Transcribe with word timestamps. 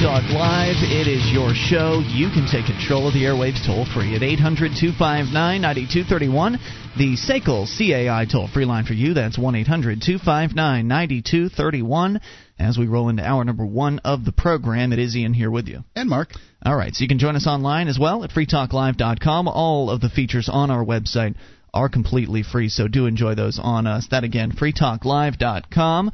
Talk 0.00 0.30
Live. 0.30 0.76
It 0.78 1.08
is 1.08 1.26
your 1.32 1.50
show. 1.54 1.98
You 2.06 2.30
can 2.30 2.46
take 2.46 2.66
control 2.66 3.08
of 3.08 3.14
the 3.14 3.24
airwaves 3.24 3.66
toll 3.66 3.84
free 3.84 4.14
at 4.14 4.22
800 4.22 4.70
259 4.78 5.34
9231. 5.34 6.52
The 6.96 7.16
SACL 7.16 7.66
CAI 7.66 8.24
toll 8.30 8.46
free 8.46 8.64
line 8.64 8.84
for 8.84 8.92
you. 8.92 9.12
That's 9.12 9.36
1 9.36 9.56
800 9.56 10.00
259 10.00 10.86
9231. 10.86 12.20
As 12.60 12.78
we 12.78 12.86
roll 12.86 13.08
into 13.08 13.26
hour 13.26 13.42
number 13.42 13.66
one 13.66 13.98
of 14.04 14.24
the 14.24 14.30
program, 14.30 14.92
it 14.92 15.00
is 15.00 15.16
Ian 15.16 15.34
here 15.34 15.50
with 15.50 15.66
you. 15.66 15.82
And 15.96 16.08
Mark. 16.08 16.30
All 16.64 16.76
right, 16.76 16.94
so 16.94 17.02
you 17.02 17.08
can 17.08 17.18
join 17.18 17.34
us 17.34 17.48
online 17.48 17.88
as 17.88 17.98
well 17.98 18.22
at 18.22 18.30
freetalklive.com. 18.30 19.48
All 19.48 19.90
of 19.90 20.00
the 20.00 20.10
features 20.10 20.48
on 20.48 20.70
our 20.70 20.84
website 20.84 21.34
are 21.74 21.88
completely 21.88 22.44
free, 22.44 22.68
so 22.68 22.86
do 22.86 23.06
enjoy 23.06 23.34
those 23.34 23.58
on 23.60 23.88
us. 23.88 24.06
That 24.12 24.22
again, 24.22 24.52
freetalklive.com. 24.52 26.12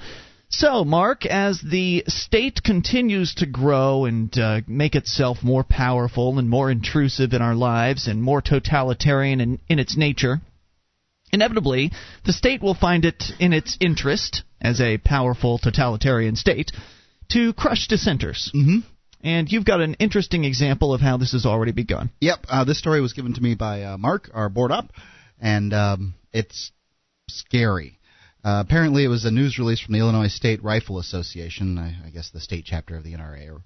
So, 0.48 0.84
Mark, 0.84 1.27
as 1.27 1.61
the 1.61 2.05
state 2.07 2.62
continues 2.62 3.34
to 3.37 3.47
grow 3.47 4.05
and 4.05 4.37
uh, 4.39 4.61
make 4.67 4.95
itself 4.95 5.43
more 5.43 5.65
powerful 5.65 6.39
and 6.39 6.48
more 6.48 6.70
intrusive 6.70 7.33
in 7.33 7.43
our 7.43 7.55
lives 7.55 8.07
and 8.07 8.23
more 8.23 8.41
totalitarian 8.41 9.41
in, 9.41 9.59
in 9.69 9.79
its 9.79 9.97
nature, 9.97 10.41
inevitably 11.33 11.91
the 12.25 12.33
state 12.33 12.62
will 12.62 12.75
find 12.75 13.05
it 13.05 13.25
in 13.41 13.53
its 13.53 13.77
interest, 13.80 14.43
as 14.61 14.80
a 14.80 14.98
powerful 14.98 15.59
totalitarian 15.59 16.37
state, 16.37 16.70
to 17.31 17.53
crush 17.55 17.89
dissenters. 17.89 18.53
Mm-hmm. 18.55 18.79
And 19.25 19.51
you've 19.51 19.65
got 19.65 19.81
an 19.81 19.95
interesting 19.95 20.45
example 20.45 20.92
of 20.92 21.01
how 21.01 21.17
this 21.17 21.33
has 21.33 21.47
already 21.47 21.73
begun. 21.73 22.11
Yep, 22.20 22.47
uh, 22.48 22.65
this 22.65 22.79
story 22.79 23.01
was 23.01 23.15
given 23.15 23.34
to 23.34 23.41
me 23.41 23.55
by 23.55 23.83
uh, 23.83 23.98
Mark, 23.98 24.31
our 24.34 24.51
board 24.51 24.70
up, 24.70 24.91
and 25.41 25.73
um, 25.73 26.15
it's 26.33 26.70
scary. 27.29 27.98
Uh, 28.45 28.62
apparently, 28.65 29.05
it 29.05 29.09
was 29.09 29.25
a 29.25 29.31
news 29.31 29.59
release 29.59 29.81
from 29.81 29.95
the 29.95 30.00
Illinois 30.00 30.28
State 30.28 30.62
Rifle 30.62 30.98
Association, 30.98 31.78
I, 31.78 32.06
I, 32.06 32.11
guess 32.11 32.28
the 32.31 32.41
state 32.41 32.64
chapter 32.67 32.95
of 32.95 33.03
the 33.03 33.14
NRA 33.14 33.51
or 33.51 33.62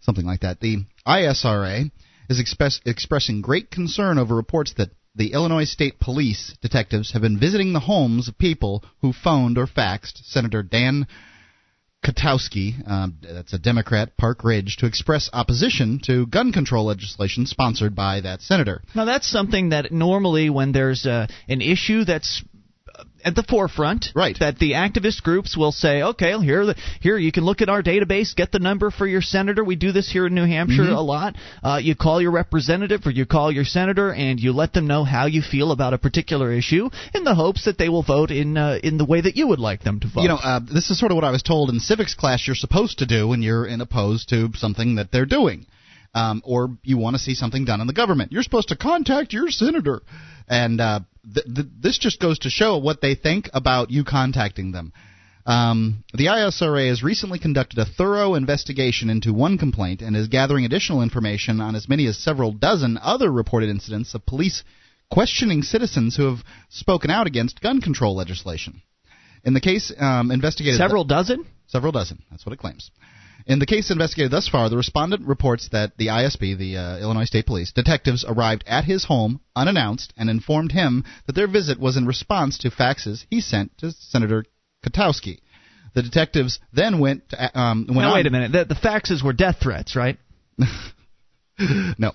something 0.00 0.24
like 0.24 0.40
that. 0.40 0.58
The 0.58 0.78
ISRA 1.06 1.90
is 2.30 2.40
express, 2.40 2.80
expressing 2.86 3.42
great 3.42 3.70
concern 3.70 4.18
over 4.18 4.34
reports 4.34 4.72
that 4.78 4.88
the 5.14 5.34
Illinois 5.34 5.66
State 5.66 6.00
Police 6.00 6.56
detectives 6.62 7.12
have 7.12 7.20
been 7.20 7.38
visiting 7.38 7.74
the 7.74 7.80
homes 7.80 8.28
of 8.28 8.38
people 8.38 8.82
who 9.02 9.12
phoned 9.12 9.58
or 9.58 9.66
faxed 9.66 10.24
Senator 10.24 10.62
Dan 10.62 11.06
Kotowski, 12.02 12.88
um, 12.90 13.18
that's 13.22 13.52
a 13.52 13.58
Democrat, 13.58 14.16
Park 14.16 14.42
Ridge, 14.42 14.76
to 14.78 14.86
express 14.86 15.30
opposition 15.32 16.00
to 16.04 16.26
gun 16.26 16.52
control 16.52 16.86
legislation 16.86 17.46
sponsored 17.46 17.94
by 17.94 18.22
that 18.22 18.40
senator. 18.40 18.82
Now, 18.94 19.04
that's 19.04 19.30
something 19.30 19.68
that 19.68 19.92
normally, 19.92 20.50
when 20.50 20.72
there's 20.72 21.06
uh, 21.06 21.28
an 21.48 21.60
issue 21.60 22.04
that's 22.04 22.42
at 23.24 23.34
the 23.34 23.42
forefront. 23.42 24.06
Right. 24.14 24.36
That 24.38 24.58
the 24.58 24.72
activist 24.72 25.22
groups 25.22 25.56
will 25.56 25.72
say, 25.72 26.02
okay, 26.02 26.38
here, 26.38 26.74
here 27.00 27.18
you 27.18 27.32
can 27.32 27.44
look 27.44 27.60
at 27.60 27.68
our 27.68 27.82
database, 27.82 28.34
get 28.34 28.52
the 28.52 28.58
number 28.58 28.90
for 28.90 29.06
your 29.06 29.22
senator. 29.22 29.64
We 29.64 29.76
do 29.76 29.92
this 29.92 30.10
here 30.10 30.26
in 30.26 30.34
New 30.34 30.46
Hampshire 30.46 30.82
mm-hmm. 30.82 30.92
a 30.92 31.00
lot. 31.00 31.36
Uh, 31.62 31.78
you 31.82 31.94
call 31.94 32.20
your 32.20 32.32
representative 32.32 33.02
or 33.06 33.10
you 33.10 33.26
call 33.26 33.52
your 33.52 33.64
senator, 33.64 34.12
and 34.12 34.40
you 34.40 34.52
let 34.52 34.72
them 34.72 34.86
know 34.86 35.04
how 35.04 35.26
you 35.26 35.42
feel 35.42 35.72
about 35.72 35.94
a 35.94 35.98
particular 35.98 36.52
issue, 36.52 36.90
in 37.14 37.24
the 37.24 37.34
hopes 37.34 37.64
that 37.64 37.78
they 37.78 37.88
will 37.88 38.02
vote 38.02 38.30
in 38.30 38.56
uh, 38.56 38.78
in 38.82 38.98
the 38.98 39.04
way 39.04 39.20
that 39.20 39.36
you 39.36 39.48
would 39.48 39.60
like 39.60 39.82
them 39.82 40.00
to 40.00 40.08
vote. 40.08 40.22
You 40.22 40.28
know, 40.28 40.36
uh, 40.42 40.60
this 40.60 40.90
is 40.90 40.98
sort 40.98 41.12
of 41.12 41.16
what 41.16 41.24
I 41.24 41.30
was 41.30 41.42
told 41.42 41.70
in 41.70 41.80
civics 41.80 42.14
class. 42.14 42.46
You're 42.46 42.56
supposed 42.56 42.98
to 42.98 43.06
do 43.06 43.28
when 43.28 43.42
you're 43.42 43.66
in 43.66 43.80
opposed 43.80 44.28
to 44.30 44.50
something 44.54 44.96
that 44.96 45.10
they're 45.12 45.26
doing. 45.26 45.66
Um, 46.14 46.42
or 46.44 46.76
you 46.82 46.98
want 46.98 47.16
to 47.16 47.22
see 47.22 47.32
something 47.32 47.64
done 47.64 47.80
in 47.80 47.86
the 47.86 47.94
government. 47.94 48.32
You're 48.32 48.42
supposed 48.42 48.68
to 48.68 48.76
contact 48.76 49.32
your 49.32 49.48
senator. 49.48 50.02
And 50.46 50.78
uh, 50.78 51.00
th- 51.24 51.46
th- 51.46 51.68
this 51.80 51.98
just 51.98 52.20
goes 52.20 52.38
to 52.40 52.50
show 52.50 52.78
what 52.78 53.00
they 53.00 53.14
think 53.14 53.48
about 53.52 53.90
you 53.90 54.04
contacting 54.04 54.72
them. 54.72 54.92
Um, 55.44 56.04
the 56.14 56.26
ISRA 56.26 56.88
has 56.88 57.02
recently 57.02 57.38
conducted 57.38 57.78
a 57.78 57.84
thorough 57.84 58.34
investigation 58.34 59.10
into 59.10 59.32
one 59.32 59.58
complaint 59.58 60.00
and 60.00 60.16
is 60.16 60.28
gathering 60.28 60.64
additional 60.64 61.02
information 61.02 61.60
on 61.60 61.74
as 61.74 61.88
many 61.88 62.06
as 62.06 62.16
several 62.16 62.52
dozen 62.52 62.96
other 63.02 63.30
reported 63.30 63.68
incidents 63.68 64.14
of 64.14 64.24
police 64.24 64.62
questioning 65.10 65.62
citizens 65.62 66.16
who 66.16 66.26
have 66.26 66.44
spoken 66.68 67.10
out 67.10 67.26
against 67.26 67.60
gun 67.60 67.80
control 67.80 68.14
legislation. 68.16 68.82
In 69.44 69.52
the 69.52 69.60
case 69.60 69.92
um, 69.98 70.30
investigated, 70.30 70.78
several 70.78 71.04
dozen. 71.04 71.44
Several 71.66 71.90
dozen. 71.90 72.22
That's 72.30 72.46
what 72.46 72.52
it 72.52 72.58
claims. 72.58 72.90
In 73.46 73.58
the 73.58 73.66
case 73.66 73.90
investigated 73.90 74.30
thus 74.30 74.48
far, 74.48 74.68
the 74.68 74.76
respondent 74.76 75.26
reports 75.26 75.68
that 75.72 75.96
the 75.96 76.08
ISP, 76.08 76.56
the 76.56 76.76
uh, 76.76 76.98
Illinois 76.98 77.24
State 77.24 77.46
Police, 77.46 77.72
detectives 77.72 78.24
arrived 78.26 78.64
at 78.66 78.84
his 78.84 79.04
home 79.04 79.40
unannounced 79.56 80.12
and 80.16 80.30
informed 80.30 80.72
him 80.72 81.04
that 81.26 81.34
their 81.34 81.48
visit 81.48 81.78
was 81.78 81.96
in 81.96 82.06
response 82.06 82.58
to 82.58 82.70
faxes 82.70 83.24
he 83.30 83.40
sent 83.40 83.76
to 83.78 83.90
Senator 83.92 84.44
Kotowski. 84.84 85.38
The 85.94 86.02
detectives 86.02 86.58
then 86.72 87.00
went. 87.00 87.28
To, 87.30 87.58
um, 87.58 87.86
went 87.88 88.00
now 88.00 88.14
wait 88.14 88.26
a 88.26 88.30
minute. 88.30 88.52
The, 88.52 88.64
the 88.64 88.74
faxes 88.74 89.22
were 89.22 89.32
death 89.32 89.58
threats, 89.60 89.94
right? 89.94 90.18
no. 91.98 92.12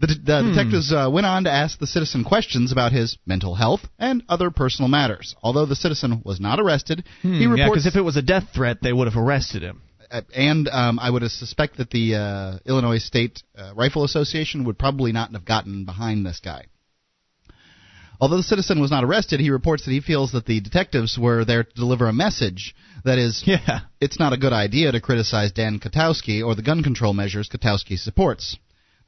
The, 0.00 0.06
the 0.06 0.42
hmm. 0.42 0.48
detectives 0.50 0.92
uh, 0.92 1.10
went 1.12 1.26
on 1.26 1.44
to 1.44 1.50
ask 1.50 1.78
the 1.78 1.86
citizen 1.86 2.24
questions 2.24 2.72
about 2.72 2.92
his 2.92 3.18
mental 3.26 3.54
health 3.54 3.80
and 3.98 4.22
other 4.28 4.50
personal 4.50 4.88
matters. 4.88 5.34
Although 5.42 5.66
the 5.66 5.76
citizen 5.76 6.22
was 6.24 6.40
not 6.40 6.58
arrested, 6.58 7.04
hmm, 7.22 7.38
he 7.38 7.46
reports. 7.46 7.58
Yeah, 7.58 7.68
because 7.68 7.86
if 7.86 7.96
it 7.96 8.02
was 8.02 8.16
a 8.16 8.22
death 8.22 8.48
threat, 8.54 8.78
they 8.82 8.92
would 8.92 9.08
have 9.08 9.16
arrested 9.16 9.62
him. 9.62 9.82
Uh, 10.10 10.22
and 10.34 10.68
um, 10.68 10.98
I 10.98 11.10
would 11.10 11.22
suspect 11.30 11.76
that 11.76 11.90
the 11.90 12.14
uh, 12.14 12.58
Illinois 12.66 12.98
State 12.98 13.42
uh, 13.56 13.72
Rifle 13.74 14.04
Association 14.04 14.64
would 14.64 14.78
probably 14.78 15.12
not 15.12 15.32
have 15.32 15.44
gotten 15.44 15.84
behind 15.84 16.24
this 16.24 16.40
guy. 16.42 16.66
Although 18.20 18.38
the 18.38 18.42
citizen 18.42 18.80
was 18.80 18.90
not 18.90 19.04
arrested, 19.04 19.38
he 19.38 19.50
reports 19.50 19.84
that 19.84 19.92
he 19.92 20.00
feels 20.00 20.32
that 20.32 20.46
the 20.46 20.60
detectives 20.60 21.16
were 21.16 21.44
there 21.44 21.62
to 21.62 21.74
deliver 21.74 22.08
a 22.08 22.12
message 22.12 22.74
that 23.04 23.18
is, 23.18 23.44
yeah. 23.46 23.80
it's 24.00 24.18
not 24.18 24.32
a 24.32 24.38
good 24.38 24.52
idea 24.52 24.90
to 24.90 25.00
criticize 25.00 25.52
Dan 25.52 25.78
Kotowski 25.78 26.44
or 26.44 26.56
the 26.56 26.62
gun 26.62 26.82
control 26.82 27.14
measures 27.14 27.48
Kotowski 27.48 27.96
supports. 27.96 28.56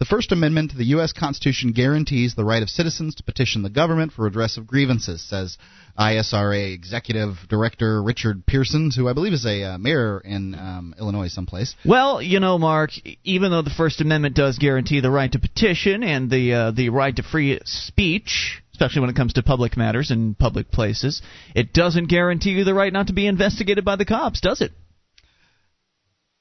The 0.00 0.06
First 0.06 0.32
Amendment 0.32 0.70
to 0.70 0.78
the 0.78 0.86
U.S. 0.86 1.12
Constitution 1.12 1.72
guarantees 1.72 2.34
the 2.34 2.42
right 2.42 2.62
of 2.62 2.70
citizens 2.70 3.16
to 3.16 3.22
petition 3.22 3.60
the 3.60 3.68
government 3.68 4.12
for 4.12 4.22
redress 4.22 4.56
of 4.56 4.66
grievances, 4.66 5.20
says 5.20 5.58
ISRA 5.98 6.72
Executive 6.72 7.36
Director 7.50 8.02
Richard 8.02 8.46
Pearson, 8.46 8.90
who 8.96 9.10
I 9.10 9.12
believe 9.12 9.34
is 9.34 9.44
a 9.44 9.62
uh, 9.62 9.78
mayor 9.78 10.18
in 10.20 10.54
um, 10.54 10.94
Illinois 10.98 11.28
someplace. 11.28 11.74
Well, 11.84 12.22
you 12.22 12.40
know, 12.40 12.56
Mark, 12.56 12.92
even 13.24 13.50
though 13.50 13.60
the 13.60 13.68
First 13.68 14.00
Amendment 14.00 14.34
does 14.34 14.56
guarantee 14.56 15.00
the 15.00 15.10
right 15.10 15.30
to 15.32 15.38
petition 15.38 16.02
and 16.02 16.30
the 16.30 16.54
uh, 16.54 16.70
the 16.70 16.88
right 16.88 17.14
to 17.14 17.22
free 17.22 17.60
speech, 17.64 18.62
especially 18.72 19.02
when 19.02 19.10
it 19.10 19.16
comes 19.16 19.34
to 19.34 19.42
public 19.42 19.76
matters 19.76 20.10
and 20.10 20.38
public 20.38 20.70
places, 20.70 21.20
it 21.54 21.74
doesn't 21.74 22.08
guarantee 22.08 22.52
you 22.52 22.64
the 22.64 22.72
right 22.72 22.90
not 22.90 23.08
to 23.08 23.12
be 23.12 23.26
investigated 23.26 23.84
by 23.84 23.96
the 23.96 24.06
cops, 24.06 24.40
does 24.40 24.62
it? 24.62 24.72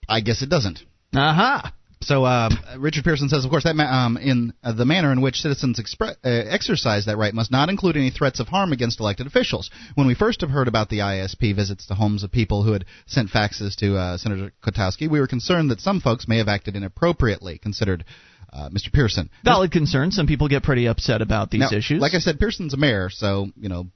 I 0.08 0.22
guess 0.22 0.42
it 0.42 0.50
doesn't. 0.50 0.80
Aha. 1.14 1.62
Uh-huh. 1.66 1.72
So 2.02 2.26
um, 2.26 2.58
Richard 2.78 3.04
Pearson 3.04 3.28
says, 3.28 3.44
of 3.44 3.52
course, 3.52 3.66
that 3.66 3.76
ma- 3.76 4.06
um, 4.06 4.18
in 4.18 4.54
uh, 4.64 4.72
the 4.72 4.86
manner 4.86 5.12
in 5.12 5.20
which 5.22 5.42
citizens 5.42 5.80
expre- 5.80 6.16
uh, 6.24 6.30
exercise 6.50 7.06
that 7.06 7.18
right 7.18 7.34
must 7.34 7.52
not 7.52 7.70
include 7.70 7.98
any 7.98 8.10
threats 8.10 8.40
of 8.40 8.48
harm 8.48 8.72
against 8.72 9.00
elected 9.02 9.28
officials. 9.28 9.70
When 9.96 10.08
we 10.08 10.16
first 10.16 10.42
have 10.42 10.50
heard 10.50 10.70
about 10.70 10.90
the 10.90 11.00
ISP 11.00 11.54
visits 11.56 11.88
to 11.88 11.96
homes 11.96 12.24
of 12.24 12.32
people 12.32 12.64
who 12.64 12.72
had 12.72 12.86
sent 13.06 13.30
faxes 13.30 13.76
to 13.78 13.98
uh, 13.98 14.18
Senator 14.18 14.54
Kotowski, 14.64 15.10
we 15.10 15.20
were 15.20 15.28
concerned 15.28 15.72
that 15.72 15.82
some 15.82 16.00
folks 16.00 16.28
may 16.28 16.38
have 16.38 16.48
acted 16.48 16.76
inappropriately. 16.78 17.58
Considered 17.58 18.06
uh, 18.52 18.70
Mr. 18.70 18.92
Pearson. 18.92 19.30
Valid 19.44 19.72
concern. 19.72 20.12
Some 20.12 20.26
people 20.26 20.48
get 20.48 20.64
pretty 20.64 20.88
upset 20.88 21.22
about 21.22 21.52
these 21.52 21.72
now, 21.72 21.78
issues. 21.78 22.02
Like 22.02 22.14
I 22.14 22.20
said, 22.20 22.40
Pearson's 22.40 22.74
a 22.74 22.78
mayor, 22.78 23.10
so 23.10 23.48
you 23.56 23.70
know 23.70 23.88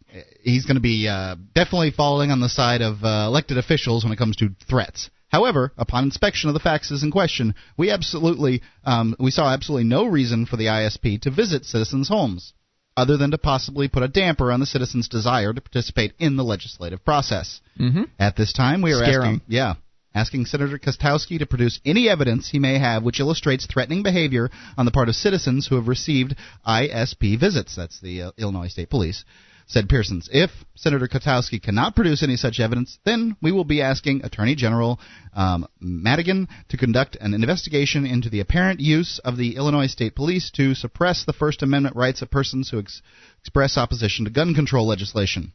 he's 0.41 0.65
going 0.65 0.75
to 0.75 0.81
be 0.81 1.07
uh, 1.07 1.35
definitely 1.55 1.91
falling 1.91 2.31
on 2.31 2.39
the 2.39 2.49
side 2.49 2.81
of 2.81 3.03
uh, 3.03 3.25
elected 3.27 3.57
officials 3.57 4.03
when 4.03 4.13
it 4.13 4.17
comes 4.17 4.35
to 4.37 4.49
threats. 4.69 5.09
However, 5.33 5.73
upon 5.79 6.03
inspection 6.03 6.49
of 6.49 6.53
the 6.53 6.59
faxes 6.59 7.01
in 7.01 7.09
question, 7.09 7.55
we 7.75 7.89
absolutely 7.89 8.61
um, 8.83 9.15
we 9.19 9.31
saw 9.31 9.51
absolutely 9.51 9.85
no 9.85 10.05
reason 10.05 10.45
for 10.45 10.57
the 10.57 10.67
ISP 10.67 11.21
to 11.21 11.31
visit 11.31 11.65
citizens' 11.65 12.07
homes, 12.07 12.53
other 12.95 13.17
than 13.17 13.31
to 13.31 13.39
possibly 13.39 13.87
put 13.87 14.03
a 14.03 14.07
damper 14.07 14.51
on 14.51 14.59
the 14.59 14.67
citizens' 14.67 15.07
desire 15.09 15.51
to 15.51 15.59
participate 15.59 16.13
in 16.19 16.35
the 16.35 16.43
legislative 16.43 17.03
process. 17.03 17.61
Mm-hmm. 17.79 18.03
At 18.19 18.35
this 18.35 18.53
time, 18.53 18.83
we 18.83 18.93
are 18.93 19.03
Scare 19.03 19.21
asking, 19.21 19.33
em. 19.33 19.41
yeah, 19.47 19.73
asking 20.13 20.45
Senator 20.45 20.77
Kotowski 20.77 21.39
to 21.39 21.47
produce 21.47 21.81
any 21.83 22.07
evidence 22.09 22.49
he 22.49 22.59
may 22.59 22.77
have 22.77 23.01
which 23.01 23.19
illustrates 23.19 23.65
threatening 23.65 24.03
behavior 24.03 24.51
on 24.77 24.85
the 24.85 24.91
part 24.91 25.09
of 25.09 25.15
citizens 25.15 25.65
who 25.65 25.77
have 25.77 25.87
received 25.87 26.35
ISP 26.63 27.39
visits. 27.39 27.75
That's 27.75 27.99
the 27.99 28.21
uh, 28.21 28.31
Illinois 28.37 28.67
State 28.67 28.91
Police 28.91 29.25
said 29.67 29.89
Pearsons. 29.89 30.29
If 30.31 30.51
Senator 30.75 31.07
Kotowski 31.07 31.61
cannot 31.61 31.95
produce 31.95 32.23
any 32.23 32.35
such 32.35 32.59
evidence, 32.59 32.97
then 33.05 33.35
we 33.41 33.51
will 33.51 33.63
be 33.63 33.81
asking 33.81 34.23
Attorney 34.23 34.55
General 34.55 34.99
um, 35.33 35.67
Madigan 35.79 36.47
to 36.69 36.77
conduct 36.77 37.15
an 37.19 37.33
investigation 37.33 38.05
into 38.05 38.29
the 38.29 38.39
apparent 38.39 38.79
use 38.79 39.19
of 39.19 39.37
the 39.37 39.55
Illinois 39.55 39.87
State 39.87 40.15
Police 40.15 40.51
to 40.51 40.75
suppress 40.75 41.25
the 41.25 41.33
First 41.33 41.63
Amendment 41.63 41.95
rights 41.95 42.21
of 42.21 42.31
persons 42.31 42.69
who 42.69 42.79
ex- 42.79 43.01
express 43.41 43.77
opposition 43.77 44.25
to 44.25 44.31
gun 44.31 44.53
control 44.53 44.87
legislation. 44.87 45.53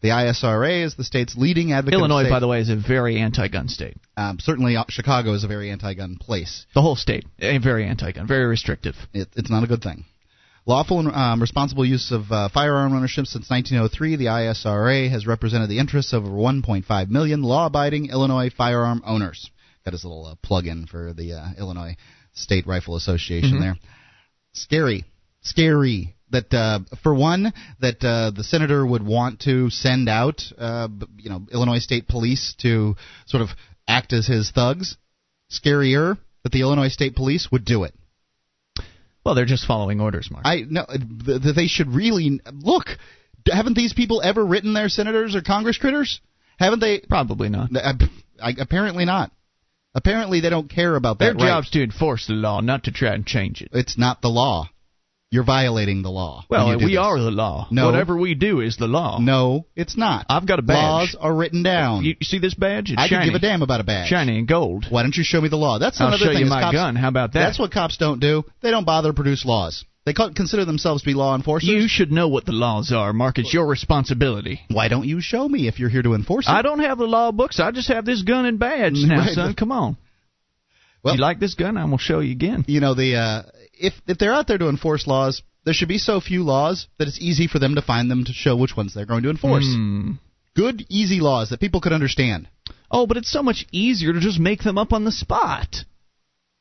The 0.00 0.10
ISRA 0.10 0.84
is 0.84 0.94
the 0.94 1.04
state's 1.04 1.36
leading 1.36 1.72
advocate. 1.72 1.98
Illinois, 1.98 2.28
by 2.30 2.38
the 2.38 2.46
way, 2.46 2.60
is 2.60 2.68
a 2.68 2.76
very 2.76 3.18
anti-gun 3.18 3.68
state. 3.68 3.96
Um, 4.16 4.38
certainly, 4.38 4.76
uh, 4.76 4.84
Chicago 4.88 5.32
is 5.32 5.42
a 5.42 5.48
very 5.48 5.70
anti-gun 5.70 6.18
place. 6.20 6.66
The 6.74 6.82
whole 6.82 6.94
state, 6.94 7.24
a 7.40 7.58
very 7.58 7.84
anti-gun, 7.84 8.26
very 8.26 8.46
restrictive. 8.46 8.94
It, 9.12 9.28
it's 9.34 9.50
not 9.50 9.64
a 9.64 9.66
good 9.66 9.82
thing. 9.82 10.04
Lawful 10.68 11.00
and 11.00 11.08
um, 11.08 11.40
responsible 11.40 11.84
use 11.86 12.12
of 12.12 12.30
uh, 12.30 12.50
firearm 12.52 12.92
ownership 12.94 13.24
since 13.26 13.48
1903, 13.48 14.16
the 14.16 14.26
ISRA 14.26 15.10
has 15.10 15.26
represented 15.26 15.70
the 15.70 15.78
interests 15.78 16.12
of 16.12 16.26
over 16.26 16.36
1.5 16.36 17.08
million 17.08 17.42
law-abiding 17.42 18.10
Illinois 18.10 18.50
firearm 18.54 19.02
owners. 19.06 19.50
got 19.86 19.92
his 19.94 20.04
little 20.04 20.26
uh, 20.26 20.34
plug-in 20.42 20.86
for 20.86 21.14
the 21.14 21.32
uh, 21.32 21.46
Illinois 21.58 21.96
State 22.34 22.66
Rifle 22.66 22.96
Association 22.96 23.54
Mhm. 23.56 23.60
there. 23.60 23.76
Scary, 24.52 25.04
scary 25.40 26.14
that 26.30 26.52
uh, 26.52 26.80
for 27.02 27.14
one 27.14 27.54
that 27.80 28.04
uh, 28.04 28.30
the 28.30 28.44
senator 28.44 28.84
would 28.84 29.02
want 29.02 29.40
to 29.40 29.70
send 29.70 30.06
out 30.10 30.42
uh, 30.58 30.88
you 31.16 31.30
know 31.30 31.46
Illinois 31.50 31.78
State 31.78 32.06
Police 32.08 32.54
to 32.58 32.94
sort 33.24 33.42
of 33.42 33.48
act 33.88 34.12
as 34.12 34.26
his 34.26 34.50
thugs. 34.50 34.98
Scarier 35.50 36.18
that 36.42 36.52
the 36.52 36.60
Illinois 36.60 36.88
State 36.88 37.16
Police 37.16 37.50
would 37.50 37.64
do 37.64 37.84
it. 37.84 37.94
Well, 39.28 39.34
they're 39.34 39.44
just 39.44 39.66
following 39.66 40.00
orders, 40.00 40.30
Mark. 40.30 40.46
I 40.46 40.64
no, 40.66 40.86
th- 40.86 41.42
th- 41.42 41.54
they 41.54 41.66
should 41.66 41.88
really 41.88 42.40
look. 42.50 42.86
Haven't 43.46 43.74
these 43.74 43.92
people 43.92 44.22
ever 44.22 44.42
written 44.42 44.72
their 44.72 44.88
senators 44.88 45.36
or 45.36 45.42
Congress 45.42 45.76
critters? 45.76 46.22
Haven't 46.58 46.80
they? 46.80 47.00
Probably 47.00 47.50
not. 47.50 47.68
I, 47.76 47.92
I, 48.42 48.54
apparently 48.58 49.04
not. 49.04 49.30
Apparently 49.94 50.40
they 50.40 50.48
don't 50.48 50.70
care 50.70 50.96
about 50.96 51.18
Their 51.18 51.34
that. 51.34 51.40
right. 51.40 51.48
job's 51.48 51.68
to 51.72 51.82
enforce 51.82 52.26
the 52.26 52.32
law, 52.32 52.62
not 52.62 52.84
to 52.84 52.90
try 52.90 53.12
and 53.12 53.26
change 53.26 53.60
it. 53.60 53.68
It's 53.74 53.98
not 53.98 54.22
the 54.22 54.28
law. 54.28 54.70
You're 55.30 55.44
violating 55.44 56.00
the 56.02 56.08
law. 56.10 56.44
Well, 56.48 56.78
we 56.78 56.86
this. 56.92 56.96
are 56.98 57.18
the 57.20 57.30
law. 57.30 57.68
No. 57.70 57.84
Whatever 57.86 58.16
we 58.16 58.34
do 58.34 58.60
is 58.60 58.78
the 58.78 58.86
law. 58.86 59.18
No, 59.20 59.66
it's 59.76 59.94
not. 59.94 60.24
I've 60.30 60.46
got 60.46 60.58
a 60.58 60.62
badge. 60.62 60.76
Laws 61.12 61.16
are 61.20 61.34
written 61.34 61.62
down. 61.62 62.02
You, 62.04 62.14
you 62.18 62.24
see 62.24 62.38
this 62.38 62.54
badge? 62.54 62.90
It's 62.90 62.98
I 63.00 63.08
shiny. 63.08 63.26
give 63.26 63.34
a 63.34 63.38
damn 63.38 63.60
about 63.60 63.80
a 63.80 63.84
badge. 63.84 64.08
Shiny 64.08 64.38
and 64.38 64.48
gold. 64.48 64.86
Why 64.88 65.02
don't 65.02 65.14
you 65.14 65.24
show 65.24 65.40
me 65.42 65.50
the 65.50 65.56
law? 65.56 65.78
That's 65.78 66.00
I'll 66.00 66.08
another 66.08 66.24
show 66.24 66.30
thing. 66.32 66.40
you 66.44 66.46
my 66.46 66.62
cops, 66.62 66.74
gun. 66.74 66.96
How 66.96 67.08
about 67.08 67.34
that? 67.34 67.40
That's 67.40 67.58
what 67.58 67.72
cops 67.72 67.98
don't 67.98 68.20
do. 68.20 68.42
They 68.62 68.70
don't 68.70 68.86
bother 68.86 69.10
to 69.10 69.14
produce 69.14 69.44
laws. 69.44 69.84
They 70.06 70.14
consider 70.14 70.64
themselves 70.64 71.02
to 71.02 71.06
be 71.06 71.12
law 71.12 71.34
enforcers. 71.34 71.68
You 71.68 71.86
should 71.88 72.10
know 72.10 72.28
what 72.28 72.46
the 72.46 72.52
laws 72.52 72.90
are, 72.92 73.12
Mark. 73.12 73.38
It's 73.38 73.52
your 73.52 73.66
responsibility. 73.66 74.60
Why 74.70 74.88
don't 74.88 75.04
you 75.06 75.20
show 75.20 75.46
me 75.46 75.68
if 75.68 75.78
you're 75.78 75.90
here 75.90 76.00
to 76.00 76.14
enforce 76.14 76.46
it? 76.48 76.50
I 76.50 76.62
don't 76.62 76.78
have 76.80 76.96
the 76.96 77.04
law 77.04 77.30
books. 77.32 77.60
I 77.60 77.70
just 77.72 77.88
have 77.88 78.06
this 78.06 78.22
gun 78.22 78.46
and 78.46 78.58
badge 78.58 78.94
now, 78.96 79.18
Right. 79.26 79.34
son. 79.34 79.52
Come 79.52 79.72
on. 79.72 79.98
Well- 81.02 81.14
you 81.16 81.20
like 81.20 81.38
this 81.38 81.54
gun? 81.54 81.76
I'm 81.76 81.88
gonna 81.90 81.98
show 81.98 82.20
you 82.20 82.32
again. 82.32 82.64
you 82.66 82.80
know 82.80 82.94
the 82.94 83.16
uh, 83.16 83.42
if 83.80 83.94
if 84.06 84.18
they're 84.18 84.34
out 84.34 84.46
there 84.46 84.58
to 84.58 84.68
enforce 84.68 85.06
laws, 85.06 85.42
there 85.64 85.74
should 85.74 85.88
be 85.88 85.98
so 85.98 86.20
few 86.20 86.42
laws 86.42 86.86
that 86.98 87.08
it's 87.08 87.20
easy 87.20 87.46
for 87.46 87.58
them 87.58 87.74
to 87.74 87.82
find 87.82 88.10
them 88.10 88.24
to 88.24 88.32
show 88.32 88.56
which 88.56 88.76
ones 88.76 88.94
they're 88.94 89.06
going 89.06 89.22
to 89.24 89.30
enforce. 89.30 89.66
Hmm. 89.66 90.12
Good, 90.56 90.86
easy 90.88 91.20
laws 91.20 91.50
that 91.50 91.60
people 91.60 91.80
could 91.80 91.92
understand. 91.92 92.48
Oh, 92.90 93.06
but 93.06 93.16
it's 93.16 93.30
so 93.30 93.42
much 93.42 93.66
easier 93.70 94.12
to 94.12 94.20
just 94.20 94.40
make 94.40 94.62
them 94.62 94.78
up 94.78 94.92
on 94.92 95.04
the 95.04 95.12
spot. 95.12 95.76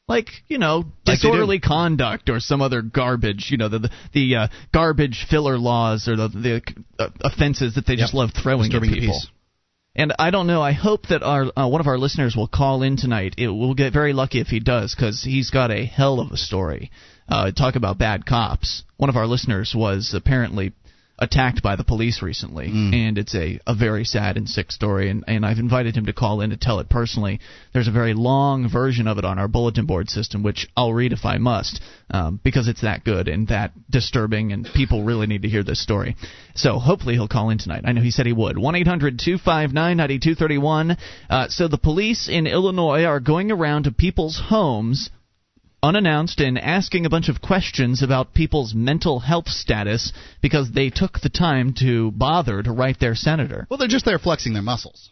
Like 0.07 0.29
you 0.47 0.57
know, 0.57 0.83
do. 0.83 1.11
disorderly 1.11 1.59
conduct 1.59 2.29
or 2.29 2.39
some 2.39 2.61
other 2.61 2.81
garbage. 2.81 3.47
You 3.49 3.57
know, 3.57 3.69
the 3.69 3.79
the, 3.79 3.91
the 4.13 4.35
uh, 4.35 4.47
garbage 4.73 5.25
filler 5.29 5.57
laws 5.57 6.07
or 6.07 6.15
the 6.15 6.29
the 6.29 6.61
uh, 6.97 7.09
offenses 7.21 7.75
that 7.75 7.85
they 7.85 7.97
just 7.97 8.13
love 8.13 8.29
throwing 8.31 8.69
Disturbing 8.69 8.89
at 8.91 8.99
people. 8.99 9.15
peace. 9.15 9.27
And 9.97 10.13
I 10.19 10.29
don't 10.29 10.45
know. 10.45 10.61
I 10.61 10.73
hope 10.73 11.07
that 11.07 11.23
our 11.23 11.51
uh, 11.57 11.67
one 11.67 11.81
of 11.81 11.87
our 11.87 11.97
listeners 11.97 12.35
will 12.35 12.47
call 12.47 12.83
in 12.83 12.97
tonight. 12.97 13.33
It, 13.39 13.47
we'll 13.47 13.73
get 13.73 13.93
very 13.93 14.13
lucky 14.13 14.39
if 14.39 14.47
he 14.47 14.59
does, 14.59 14.93
because 14.93 15.23
he's 15.23 15.49
got 15.49 15.71
a 15.71 15.85
hell 15.85 16.19
of 16.19 16.31
a 16.31 16.37
story. 16.37 16.91
Uh, 17.27 17.51
talk 17.51 17.75
about 17.75 17.97
bad 17.97 18.25
cops. 18.25 18.83
One 18.97 19.09
of 19.09 19.15
our 19.15 19.25
listeners 19.25 19.73
was 19.75 20.13
apparently 20.15 20.73
attacked 21.19 21.63
by 21.63 21.75
the 21.75 21.83
police 21.83 22.21
recently, 22.21 22.67
Mm. 22.69 22.93
and 22.93 23.17
it's 23.17 23.33
a, 23.35 23.59
a 23.65 23.73
very 23.73 24.03
sad 24.05 24.37
and 24.37 24.47
sick 24.47 24.71
story. 24.71 25.09
And, 25.09 25.23
and 25.27 25.45
I've 25.45 25.57
invited 25.57 25.95
him 25.95 26.05
to 26.05 26.13
call 26.13 26.41
in 26.41 26.51
to 26.51 26.57
tell 26.57 26.79
it 26.79 26.89
personally. 26.89 27.39
There's 27.73 27.87
a 27.87 27.91
very 27.91 28.13
long 28.13 28.69
version 28.69 29.07
of 29.07 29.17
it 29.17 29.25
on 29.25 29.39
our 29.39 29.47
bulletin 29.47 29.85
board 29.85 30.09
system, 30.09 30.43
which 30.43 30.67
I'll 30.77 30.93
read 30.93 31.13
if 31.13 31.25
I 31.25 31.37
must, 31.37 31.81
um, 32.11 32.39
because 32.43 32.67
it's 32.67 32.81
that 32.81 33.03
good 33.03 33.27
and 33.27 33.47
that 33.47 33.71
disturbing, 33.89 34.51
and 34.51 34.67
people 34.75 35.03
really 35.03 35.27
need 35.27 35.41
to 35.41 35.49
hear 35.49 35.63
this 35.63 35.81
story. 35.81 36.15
So 36.55 36.77
hopefully 36.79 37.15
he'll 37.15 37.27
call 37.27 37.49
in 37.49 37.57
tonight. 37.57 37.83
I 37.85 37.91
know 37.93 38.01
he 38.01 38.11
said 38.11 38.25
he 38.25 38.33
would. 38.33 38.57
1 38.57 38.75
800 38.75 39.19
259 39.19 39.97
9231. 39.97 40.97
Uh, 41.29 41.47
So 41.49 41.67
the 41.67 41.77
police 41.77 42.27
in 42.29 42.47
Illinois 42.47 43.05
are 43.05 43.19
going 43.19 43.51
around 43.51 43.83
to 43.83 43.91
people's 43.91 44.39
homes 44.49 45.09
unannounced 45.87 46.39
and 46.39 46.59
asking 46.59 47.05
a 47.05 47.09
bunch 47.09 47.29
of 47.29 47.41
questions 47.41 48.03
about 48.03 48.33
people's 48.33 48.75
mental 48.75 49.19
health 49.19 49.47
status 49.47 50.13
because 50.41 50.71
they 50.71 50.89
took 50.89 51.19
the 51.19 51.29
time 51.29 51.73
to 51.73 52.11
bother 52.11 52.61
to 52.61 52.71
write 52.71 52.99
their 52.99 53.15
senator. 53.15 53.65
Well, 53.69 53.77
they're 53.77 53.87
just 53.87 54.05
there 54.05 54.19
flexing 54.19 54.53
their 54.53 54.61
muscles. 54.61 55.09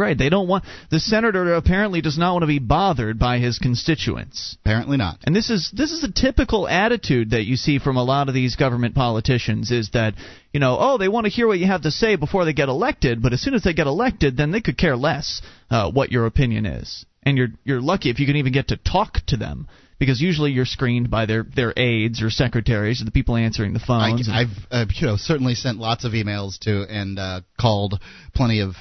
Right, 0.00 0.16
they 0.16 0.30
don't 0.30 0.48
want 0.48 0.64
the 0.90 0.98
senator 0.98 1.52
apparently 1.52 2.00
does 2.00 2.16
not 2.16 2.32
want 2.32 2.42
to 2.44 2.46
be 2.46 2.58
bothered 2.58 3.18
by 3.18 3.38
his 3.38 3.58
constituents. 3.58 4.56
Apparently 4.64 4.96
not. 4.96 5.18
And 5.24 5.36
this 5.36 5.50
is 5.50 5.70
this 5.76 5.92
is 5.92 6.02
a 6.02 6.10
typical 6.10 6.66
attitude 6.66 7.32
that 7.32 7.44
you 7.44 7.56
see 7.56 7.78
from 7.78 7.98
a 7.98 8.02
lot 8.02 8.28
of 8.28 8.34
these 8.34 8.56
government 8.56 8.94
politicians 8.94 9.70
is 9.70 9.90
that 9.90 10.14
you 10.54 10.60
know 10.60 10.78
oh 10.80 10.96
they 10.96 11.08
want 11.08 11.26
to 11.26 11.30
hear 11.30 11.46
what 11.46 11.58
you 11.58 11.66
have 11.66 11.82
to 11.82 11.90
say 11.90 12.16
before 12.16 12.46
they 12.46 12.54
get 12.54 12.70
elected, 12.70 13.20
but 13.20 13.34
as 13.34 13.42
soon 13.42 13.52
as 13.52 13.62
they 13.62 13.74
get 13.74 13.86
elected, 13.86 14.38
then 14.38 14.52
they 14.52 14.62
could 14.62 14.78
care 14.78 14.96
less 14.96 15.42
uh, 15.70 15.90
what 15.90 16.10
your 16.10 16.24
opinion 16.24 16.64
is. 16.64 17.04
And 17.22 17.36
you're 17.36 17.48
you're 17.64 17.82
lucky 17.82 18.08
if 18.08 18.20
you 18.20 18.26
can 18.26 18.36
even 18.36 18.54
get 18.54 18.68
to 18.68 18.78
talk 18.78 19.18
to 19.26 19.36
them 19.36 19.68
because 19.98 20.18
usually 20.18 20.52
you're 20.52 20.64
screened 20.64 21.10
by 21.10 21.26
their 21.26 21.42
their 21.42 21.74
aides 21.76 22.22
or 22.22 22.30
secretaries 22.30 23.02
or 23.02 23.04
the 23.04 23.10
people 23.10 23.36
answering 23.36 23.74
the 23.74 23.82
I, 23.82 23.86
phones. 23.86 24.28
and- 24.28 24.36
I've 24.36 24.66
uh, 24.70 24.86
you 24.94 25.08
know 25.08 25.16
certainly 25.18 25.54
sent 25.54 25.76
lots 25.76 26.06
of 26.06 26.12
emails 26.12 26.58
to 26.60 26.86
and 26.88 27.18
uh, 27.18 27.42
called 27.60 28.00
plenty 28.34 28.60
of 28.60 28.76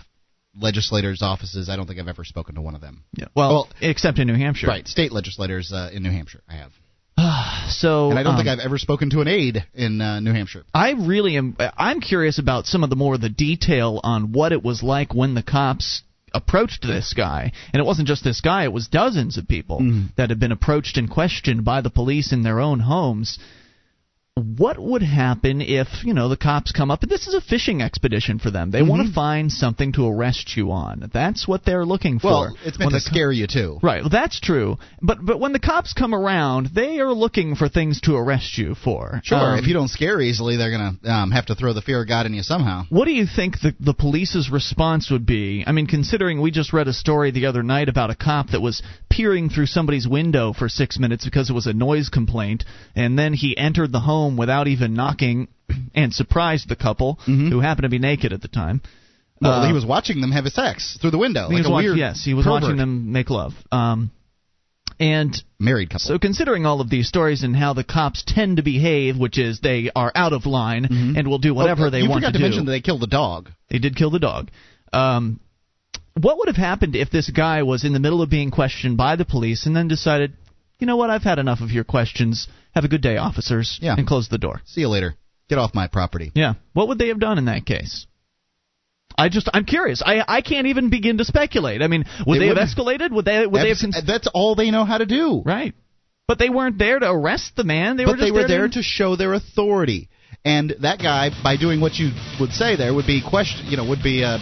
legislators' 0.58 1.22
offices. 1.22 1.70
I 1.70 1.76
don't 1.76 1.88
think 1.88 2.00
I've 2.00 2.08
ever 2.08 2.24
spoken 2.24 2.56
to 2.56 2.62
one 2.62 2.76
of 2.76 2.82
them. 2.82 3.04
yeah, 3.14 3.26
well, 3.36 3.50
well, 3.50 3.70
except 3.82 4.20
in 4.20 4.28
New 4.28 4.36
Hampshire. 4.36 4.68
Right, 4.68 4.88
state 4.88 5.12
legislators 5.12 5.72
uh, 5.74 5.90
in 5.94 6.04
New 6.04 6.12
Hampshire. 6.12 6.42
I 6.48 6.54
have, 6.56 6.72
So 7.70 8.10
and 8.10 8.18
I 8.18 8.24
don't 8.24 8.34
um, 8.34 8.38
think 8.40 8.50
I've 8.50 8.66
ever 8.66 8.78
spoken 8.78 9.12
to 9.12 9.22
an 9.22 9.28
aide 9.28 9.66
in 9.74 10.02
uh, 10.02 10.20
New 10.20 10.34
Hampshire. 10.34 10.64
I 10.74 10.92
really 10.92 11.38
am. 11.38 11.56
I'm 11.78 12.02
curious 12.02 12.40
about 12.40 12.66
some 12.66 12.84
of 12.84 12.90
the 12.90 12.96
more 12.96 13.18
the 13.18 13.30
detail 13.30 14.00
on 14.04 14.32
what 14.32 14.52
it 14.52 14.64
was 14.64 14.82
like 14.82 15.14
when 15.14 15.36
the 15.36 15.44
cops 15.44 16.02
approached 16.34 16.82
this 16.82 17.14
guy, 17.16 17.52
and 17.74 17.80
it 17.80 17.86
wasn't 17.86 18.08
just 18.08 18.24
this 18.24 18.42
guy; 18.42 18.64
it 18.64 18.74
was 18.74 18.88
dozens 18.88 19.38
of 19.38 19.48
people 19.48 19.80
that 20.18 20.30
had 20.30 20.40
been 20.40 20.52
approached 20.52 20.98
and 20.98 21.10
questioned 21.10 21.64
by 21.64 21.82
the 21.82 21.90
police 21.90 22.32
in 22.34 22.44
their 22.44 22.60
own 22.60 22.80
homes. 22.80 23.38
What 24.36 24.80
would 24.80 25.02
happen 25.02 25.60
if 25.62 25.88
you 26.04 26.14
know 26.14 26.30
the 26.30 26.38
cops 26.38 26.72
come 26.72 26.92
up? 26.92 27.02
And 27.04 27.12
this 27.12 27.28
is 27.28 27.34
a 27.34 27.42
fishing 27.42 27.82
expedition 27.82 28.40
for 28.40 28.52
them. 28.52 28.72
They 28.72 28.82
want 28.82 29.06
to 29.06 29.14
find 29.14 29.52
something 29.52 29.92
to 29.94 30.08
arrest 30.08 30.56
you 30.56 30.72
on. 30.72 31.10
That's 31.14 31.48
what 31.48 31.66
they're 31.66 31.86
looking 31.86 32.20
for. 32.20 32.28
Well, 32.32 32.58
it's 32.64 32.80
meant 32.80 32.92
When 32.92 33.00
to 33.02 33.06
the 33.06 33.10
scare 33.10 33.32
you 33.32 33.48
too. 33.48 33.80
Right, 33.84 34.02
well, 34.02 34.10
that's 34.10 34.40
true. 34.40 34.78
But 35.02 35.26
but 35.26 35.40
when 35.40 35.52
the 35.52 35.60
cops 35.60 35.94
come 35.94 36.16
around, 36.16 36.70
they 36.74 37.00
are 37.00 37.12
looking 37.12 37.56
for 37.56 37.68
things 37.68 38.00
to 38.02 38.16
arrest 38.16 38.58
you 38.58 38.76
for. 38.76 39.22
Sure, 39.26 39.38
Um, 39.38 39.60
if 39.60 39.68
you 39.68 39.74
don't 39.74 39.90
scare 39.90 40.22
easily, 40.22 40.56
they're 40.56 40.72
gonna 40.72 40.94
um, 41.06 41.32
have 41.32 41.48
to 41.48 41.56
throw 41.56 41.74
the 41.74 41.82
fear 41.82 42.02
of 42.02 42.08
God 42.08 42.26
in 42.26 42.34
you 42.34 42.44
somehow. 42.44 42.86
What 42.90 43.06
do 43.06 43.12
you 43.12 43.26
think 43.26 43.60
the, 43.62 43.76
the 43.80 43.94
police's 43.94 44.50
response 44.50 45.10
would 45.12 45.26
be? 45.26 45.64
I 45.68 45.74
mean, 45.74 45.88
considering 45.88 46.40
we 46.40 46.52
just 46.52 46.72
read 46.72 46.88
a 46.88 46.94
story 46.94 47.32
the 47.32 47.48
other 47.48 47.64
night 47.64 47.90
about 47.90 48.10
a 48.10 48.16
cop 48.16 48.52
that 48.52 48.62
was 48.62 48.82
peering 49.10 49.50
through 49.50 49.66
somebody's 49.66 50.08
window 50.08 50.54
for 50.54 50.70
six 50.70 50.98
minutes 51.00 51.26
because 51.26 51.50
it 51.50 51.54
was 51.54 51.68
a 51.68 51.74
noise 51.74 52.10
complaint, 52.10 52.64
and 52.96 53.18
then 53.18 53.34
he 53.34 53.58
entered 53.58 53.92
the 53.92 54.00
home 54.00 54.38
without 54.38 54.68
even 54.68 54.94
knocking 54.94 55.48
and 55.96 56.14
surprised 56.14 56.70
the 56.70 56.76
couple 56.76 57.16
who 57.26 57.60
happened 57.60 57.84
to 57.84 57.90
be 57.90 58.00
naked 58.00 58.32
at 58.34 58.42
the 58.42 58.48
time. 58.48 58.82
Well, 59.42 59.62
Uh, 59.62 59.68
he 59.68 59.74
was 59.74 59.86
watching 59.86 60.20
them 60.22 60.32
have 60.32 60.46
sex 60.50 60.98
through 61.00 61.12
the 61.12 61.18
window, 61.18 61.48
he 61.50 61.56
like 61.56 61.60
was 61.62 61.68
a 61.68 61.72
watch- 61.72 61.84
weird. 61.86 61.98
yes, 61.98 62.24
he 62.24 62.34
was 62.34 62.46
pervert. 62.46 62.62
watching 62.64 62.78
them 62.78 63.12
make 63.12 63.30
love. 63.30 63.54
Um, 63.72 64.12
and 65.00 65.34
Married 65.60 65.90
couple. 65.92 66.00
so, 66.02 66.20
considering 66.20 66.66
all 66.66 66.82
of 66.82 66.90
these 66.90 67.08
stories 67.08 67.44
and 67.44 67.56
how 67.56 67.74
the 67.74 67.86
cops 67.86 68.22
tend 68.28 68.58
to 68.58 68.64
behave, 68.64 69.18
which 69.18 69.38
is 69.38 69.62
they 69.62 69.90
are 69.96 70.12
out 70.14 70.34
of 70.34 70.46
line 70.46 70.86
and 71.16 71.26
will 71.28 71.38
do 71.40 71.54
whatever 71.54 71.88
Oh, 71.88 71.90
they 71.90 72.02
you 72.02 72.10
want 72.10 72.22
forgot 72.24 72.34
to, 72.34 72.34
to 72.34 72.40
do. 72.40 72.44
mention 72.44 72.66
that 72.66 72.72
they 72.72 72.82
killed 72.82 73.00
the 73.02 73.08
dog. 73.08 73.50
They 73.70 73.80
did 73.80 73.96
kill 73.96 74.10
the 74.10 74.20
dog. 74.20 74.50
Um, 74.92 75.40
what 76.22 76.38
would 76.38 76.48
have 76.48 76.58
happened 76.58 76.96
if 76.96 77.10
this 77.10 77.30
guy 77.30 77.64
was 77.64 77.84
in 77.84 77.94
the 77.94 78.00
middle 78.00 78.22
of 78.22 78.30
being 78.30 78.52
questioned 78.52 78.98
by 78.98 79.16
the 79.16 79.26
police 79.26 79.66
and 79.66 79.76
then 79.76 79.88
decided, 79.88 80.34
you 80.80 80.88
know 80.88 80.98
what, 80.98 81.10
I've 81.10 81.24
had 81.24 81.40
enough 81.40 81.62
of 81.62 81.72
your 81.72 81.84
questions. 81.84 82.48
Have 82.74 82.84
a 82.86 82.88
good 82.88 83.02
day, 83.02 83.18
officers, 83.18 83.80
Yeah. 83.82 83.96
and 83.98 84.08
closed 84.08 84.30
the 84.32 84.38
door. 84.38 84.62
See 84.66 84.82
you 84.82 84.90
later. 84.90 85.16
Get 85.50 85.58
off 85.58 85.74
my 85.74 85.88
property. 85.88 86.32
Yeah. 86.36 86.54
What 86.74 86.88
would 86.90 87.00
they 87.00 87.08
have 87.08 87.20
done 87.20 87.38
in 87.38 87.46
that 87.46 87.66
case? 87.66 88.06
I 89.18 89.28
just, 89.30 89.50
I'm 89.54 89.66
curious. 89.66 90.02
I, 90.06 90.24
I 90.28 90.42
can't 90.42 90.68
even 90.68 90.90
begin 90.90 91.18
to 91.18 91.26
speculate. 91.26 91.82
I 91.82 91.88
mean, 91.88 92.06
would 92.26 92.36
They 92.36 92.48
they, 92.48 92.48
have 92.48 92.58
escalated? 92.58 93.12
Would 93.12 93.26
they, 93.26 93.46
would 93.46 93.62
they 93.62 93.70
have, 93.70 93.78
That's, 93.82 93.96
cons- 93.96 94.08
that's 94.08 94.28
all 94.34 94.56
they 94.56 94.72
know 94.72 94.86
how 94.86 94.98
to 95.00 95.06
do. 95.06 95.42
right? 95.46 95.74
But 96.28 96.38
they 96.38 96.50
weren't 96.50 96.78
there 96.78 97.00
to 97.00 97.10
arrest 97.10 97.54
the 97.58 97.64
man. 97.64 97.98
They 97.98 98.06
but 98.06 98.12
were 98.12 98.18
just 98.18 98.26
they 98.28 98.32
were 98.32 98.48
there 98.48 98.60
there 98.60 98.68
to 98.70 98.84
show 98.84 99.16
their 99.16 99.34
authority. 99.34 100.10
And 100.46 100.74
that 100.82 101.00
guy, 101.00 101.32
by 101.44 101.58
doing 101.58 101.82
what 101.82 101.96
you 101.96 102.12
would 102.40 102.52
say 102.54 102.76
there, 102.78 102.94
would 102.94 103.06
be 103.06 103.22
question, 103.22 103.66
you 103.68 103.76
know, 103.76 103.84
would 103.86 104.02
be 104.02 104.24
uh, 104.24 104.38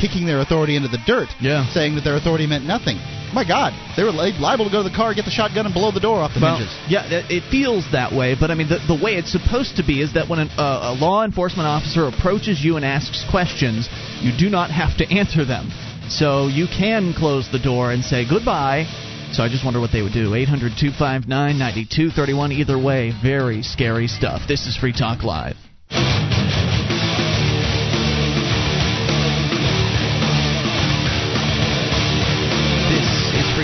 kicking 0.00 0.26
their 0.26 0.40
authority 0.40 0.74
into 0.74 0.88
the 0.88 0.98
dirt, 1.06 1.28
Yeah. 1.40 1.64
saying 1.72 1.94
that 1.94 2.02
their 2.02 2.16
authority 2.16 2.46
meant 2.48 2.64
nothing. 2.66 2.98
My 3.32 3.44
God, 3.46 3.72
they 3.96 4.02
were 4.02 4.10
li- 4.10 4.34
liable 4.40 4.64
to 4.64 4.70
go 4.72 4.82
to 4.82 4.88
the 4.88 4.94
car, 4.94 5.14
get 5.14 5.24
the 5.24 5.30
shotgun, 5.30 5.64
and 5.66 5.74
blow 5.74 5.92
the 5.92 6.00
door 6.00 6.18
off 6.18 6.34
the 6.34 6.40
Well, 6.40 6.58
hinges. 6.58 6.74
yeah, 6.88 7.06
it 7.06 7.30
it 7.30 7.42
feels 7.50 7.84
that 7.92 8.12
way, 8.12 8.34
but 8.38 8.50
I 8.50 8.54
mean, 8.54 8.68
the, 8.68 8.78
the 8.88 8.94
way 9.00 9.14
it's 9.14 9.30
supposed 9.30 9.76
to 9.76 9.84
be 9.86 10.00
is 10.02 10.14
that 10.14 10.28
when 10.28 10.40
an, 10.40 10.50
uh, 10.58 10.90
a 10.90 10.94
law 10.94 11.24
enforcement 11.24 11.66
officer 11.68 12.06
approaches 12.08 12.62
you 12.64 12.76
and 12.76 12.84
asks 12.84 13.24
questions, 13.30 13.88
you 14.20 14.32
do 14.36 14.50
not 14.50 14.70
have 14.70 14.96
to 14.98 15.04
answer 15.20 15.44
them. 15.44 15.70
So 16.08 16.46
you 16.48 16.66
can 16.66 17.14
close 17.14 17.48
the 17.50 17.58
door 17.58 17.92
and 17.92 18.02
say 18.04 18.24
goodbye. 18.28 18.86
So 19.36 19.42
I 19.42 19.50
just 19.50 19.66
wonder 19.66 19.80
what 19.80 19.92
they 19.92 20.00
would 20.00 20.14
do. 20.14 20.34
800 20.34 20.80
259 20.80 21.28
9231. 21.28 22.52
Either 22.52 22.78
way, 22.78 23.12
very 23.22 23.60
scary 23.60 24.06
stuff. 24.06 24.40
This 24.48 24.66
is 24.66 24.78
Free 24.78 24.94
Talk 24.94 25.24
Live. 25.24 25.56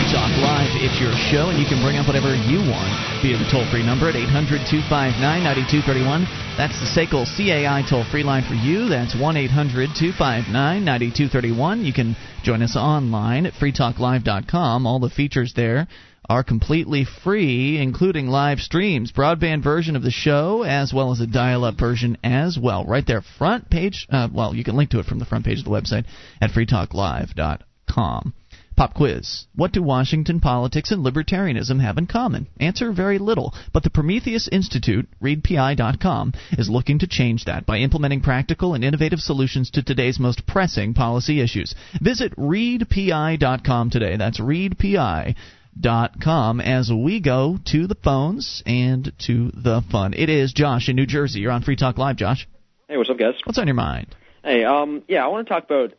Free 0.03 0.13
Talk 0.13 0.35
Live. 0.43 0.71
It's 0.83 0.99
your 0.99 1.13
show, 1.31 1.51
and 1.51 1.63
you 1.63 1.67
can 1.67 1.81
bring 1.81 1.97
up 1.97 2.09
whatever 2.09 2.35
you 2.35 2.59
want 2.59 2.91
via 3.23 3.39
the 3.39 3.47
toll 3.47 3.63
free 3.71 3.87
number 3.87 4.09
at 4.09 4.17
800 4.17 4.67
259 4.67 5.23
9231. 5.23 6.27
That's 6.59 6.75
the 6.83 6.91
SACL 6.91 7.23
CAI 7.23 7.87
toll 7.89 8.03
free 8.11 8.25
line 8.25 8.43
for 8.43 8.55
you. 8.55 8.89
That's 8.89 9.15
1 9.15 9.37
800 9.37 9.95
259 9.95 10.51
9231. 10.83 11.85
You 11.85 11.93
can 11.93 12.17
join 12.43 12.63
us 12.63 12.75
online 12.75 13.47
at 13.47 13.55
freetalklive.com. 13.55 14.87
All 14.87 14.99
the 14.99 15.09
features 15.09 15.53
there 15.55 15.87
are 16.29 16.43
completely 16.43 17.05
free, 17.05 17.79
including 17.79 18.27
live 18.27 18.59
streams, 18.59 19.13
broadband 19.13 19.63
version 19.63 19.95
of 19.95 20.03
the 20.03 20.11
show, 20.11 20.65
as 20.65 20.93
well 20.93 21.13
as 21.13 21.21
a 21.21 21.29
dial-up 21.29 21.79
version 21.79 22.19
as 22.25 22.59
well. 22.59 22.85
Right 22.85 23.07
there, 23.07 23.23
front 23.39 23.71
page. 23.71 24.09
Uh, 24.11 24.27
well, 24.35 24.53
you 24.53 24.65
can 24.65 24.75
link 24.75 24.91
to 24.91 24.99
it 24.99 25.07
from 25.07 25.21
the 25.21 25.27
front 25.27 25.45
page 25.45 25.61
of 25.61 25.65
the 25.65 25.71
website 25.71 26.07
at 26.41 26.51
freetalklive.com. 26.51 28.35
Pop 28.83 28.95
quiz. 28.95 29.47
What 29.55 29.71
do 29.71 29.81
Washington 29.81 30.41
politics 30.41 30.91
and 30.91 31.07
libertarianism 31.07 31.81
have 31.81 31.99
in 31.99 32.09
common? 32.09 32.49
Answer 32.59 32.91
very 32.91 33.21
little. 33.21 33.55
But 33.73 33.85
the 33.85 33.91
Prometheus 33.91 34.49
Institute, 34.51 35.07
readpi.com, 35.23 36.33
is 36.59 36.69
looking 36.69 36.99
to 36.99 37.07
change 37.07 37.45
that 37.45 37.65
by 37.65 37.79
implementing 37.79 38.23
practical 38.23 38.75
and 38.75 38.83
innovative 38.83 39.21
solutions 39.21 39.71
to 39.71 39.85
today's 39.85 40.19
most 40.19 40.49
pressing 40.49 40.95
policy 40.95 41.41
issues. 41.41 41.77
Visit 42.01 42.35
readpi.com 42.37 43.91
today. 43.91 44.17
That's 44.17 44.41
readpi 44.41 45.37
dot 45.81 46.21
com 46.21 46.61
as 46.61 46.91
we 46.91 47.21
go 47.21 47.59
to 47.67 47.87
the 47.87 47.95
phones 47.95 48.65
and 48.67 49.13
to 49.27 49.53
the 49.55 49.83
fun. 49.93 50.13
It 50.13 50.29
is 50.29 50.53
Josh 50.53 50.89
in 50.89 50.97
New 50.97 51.07
Jersey. 51.07 51.39
You're 51.39 51.53
on 51.53 51.63
Free 51.63 51.77
Talk 51.77 51.99
Live, 51.99 52.17
Josh. 52.17 52.49
Hey, 52.89 52.97
what's 52.97 53.11
up, 53.11 53.17
guys? 53.17 53.35
What's 53.45 53.59
on 53.59 53.69
your 53.69 53.75
mind? 53.75 54.09
Hey, 54.43 54.65
um, 54.65 55.05
yeah, 55.07 55.25
I 55.25 55.29
want 55.29 55.47
to 55.47 55.55
talk 55.55 55.67
about. 55.67 55.93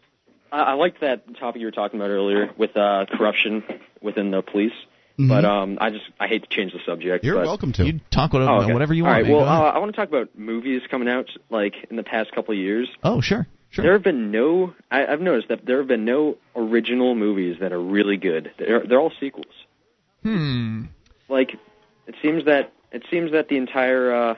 I, 0.53 0.60
I 0.62 0.74
liked 0.74 1.01
that 1.01 1.24
topic 1.39 1.60
you 1.60 1.67
were 1.67 1.72
talking 1.72 2.00
about 2.00 2.10
earlier 2.12 2.51
with 2.57 2.77
uh, 2.77 3.05
corruption 3.17 3.63
within 4.01 4.31
the 4.31 4.41
police. 4.41 4.74
Mhm. 5.19 5.29
But 5.29 5.45
um, 5.45 5.77
I 5.79 5.89
just 5.91 6.05
I 6.19 6.27
hate 6.27 6.41
to 6.43 6.50
change 6.50 6.74
the 6.74 6.79
subject. 6.88 7.24
You're 7.24 7.36
but, 7.36 7.45
welcome 7.45 7.72
to. 7.74 7.86
You 7.86 8.00
talk 8.10 8.33
whatever, 8.33 8.51
Oh, 8.51 8.62
okay. 8.63 8.74
whatever 8.74 8.93
you 8.95 9.03
want. 9.03 9.13
right. 9.15 9.24
man. 9.25 9.31
Well, 9.33 9.45
uh, 9.48 9.69
I 9.69 9.77
want 9.77 9.91
to 9.93 9.95
talk 9.95 10.10
about 10.10 10.29
movies 10.38 10.81
coming 10.89 11.07
out 11.07 11.29
like 11.51 11.75
in 11.89 11.98
the 11.98 12.03
past 12.03 12.31
couple 12.33 12.53
of 12.53 12.57
years. 12.60 12.88
oh, 13.03 13.22
sure, 13.22 13.45
sure. 13.69 13.83
There 13.83 13.93
have 13.93 14.01
been 14.03 14.31
no. 14.31 14.74
I, 14.89 15.05
I've 15.05 15.22
noticed 15.22 15.50
that 15.50 15.65
there 15.67 15.77
have 15.77 15.88
been 15.88 16.05
no 16.05 16.38
original 16.55 17.13
movies 17.13 17.57
that 17.60 17.72
are 17.72 17.81
really 17.81 18.17
good. 18.17 18.51
They're 18.57 18.83
they're 18.88 19.00
all 19.00 19.13
sequels. 19.19 19.53
Hmm. 20.24 20.86
Like 21.29 21.51
it 22.07 22.15
seems 22.24 22.45
that 22.45 22.74
it 22.91 23.03
seems 23.12 23.33
that 23.33 23.50
the 23.50 23.57
entire 23.57 24.12
uh, 24.12 24.31
it 24.31 24.38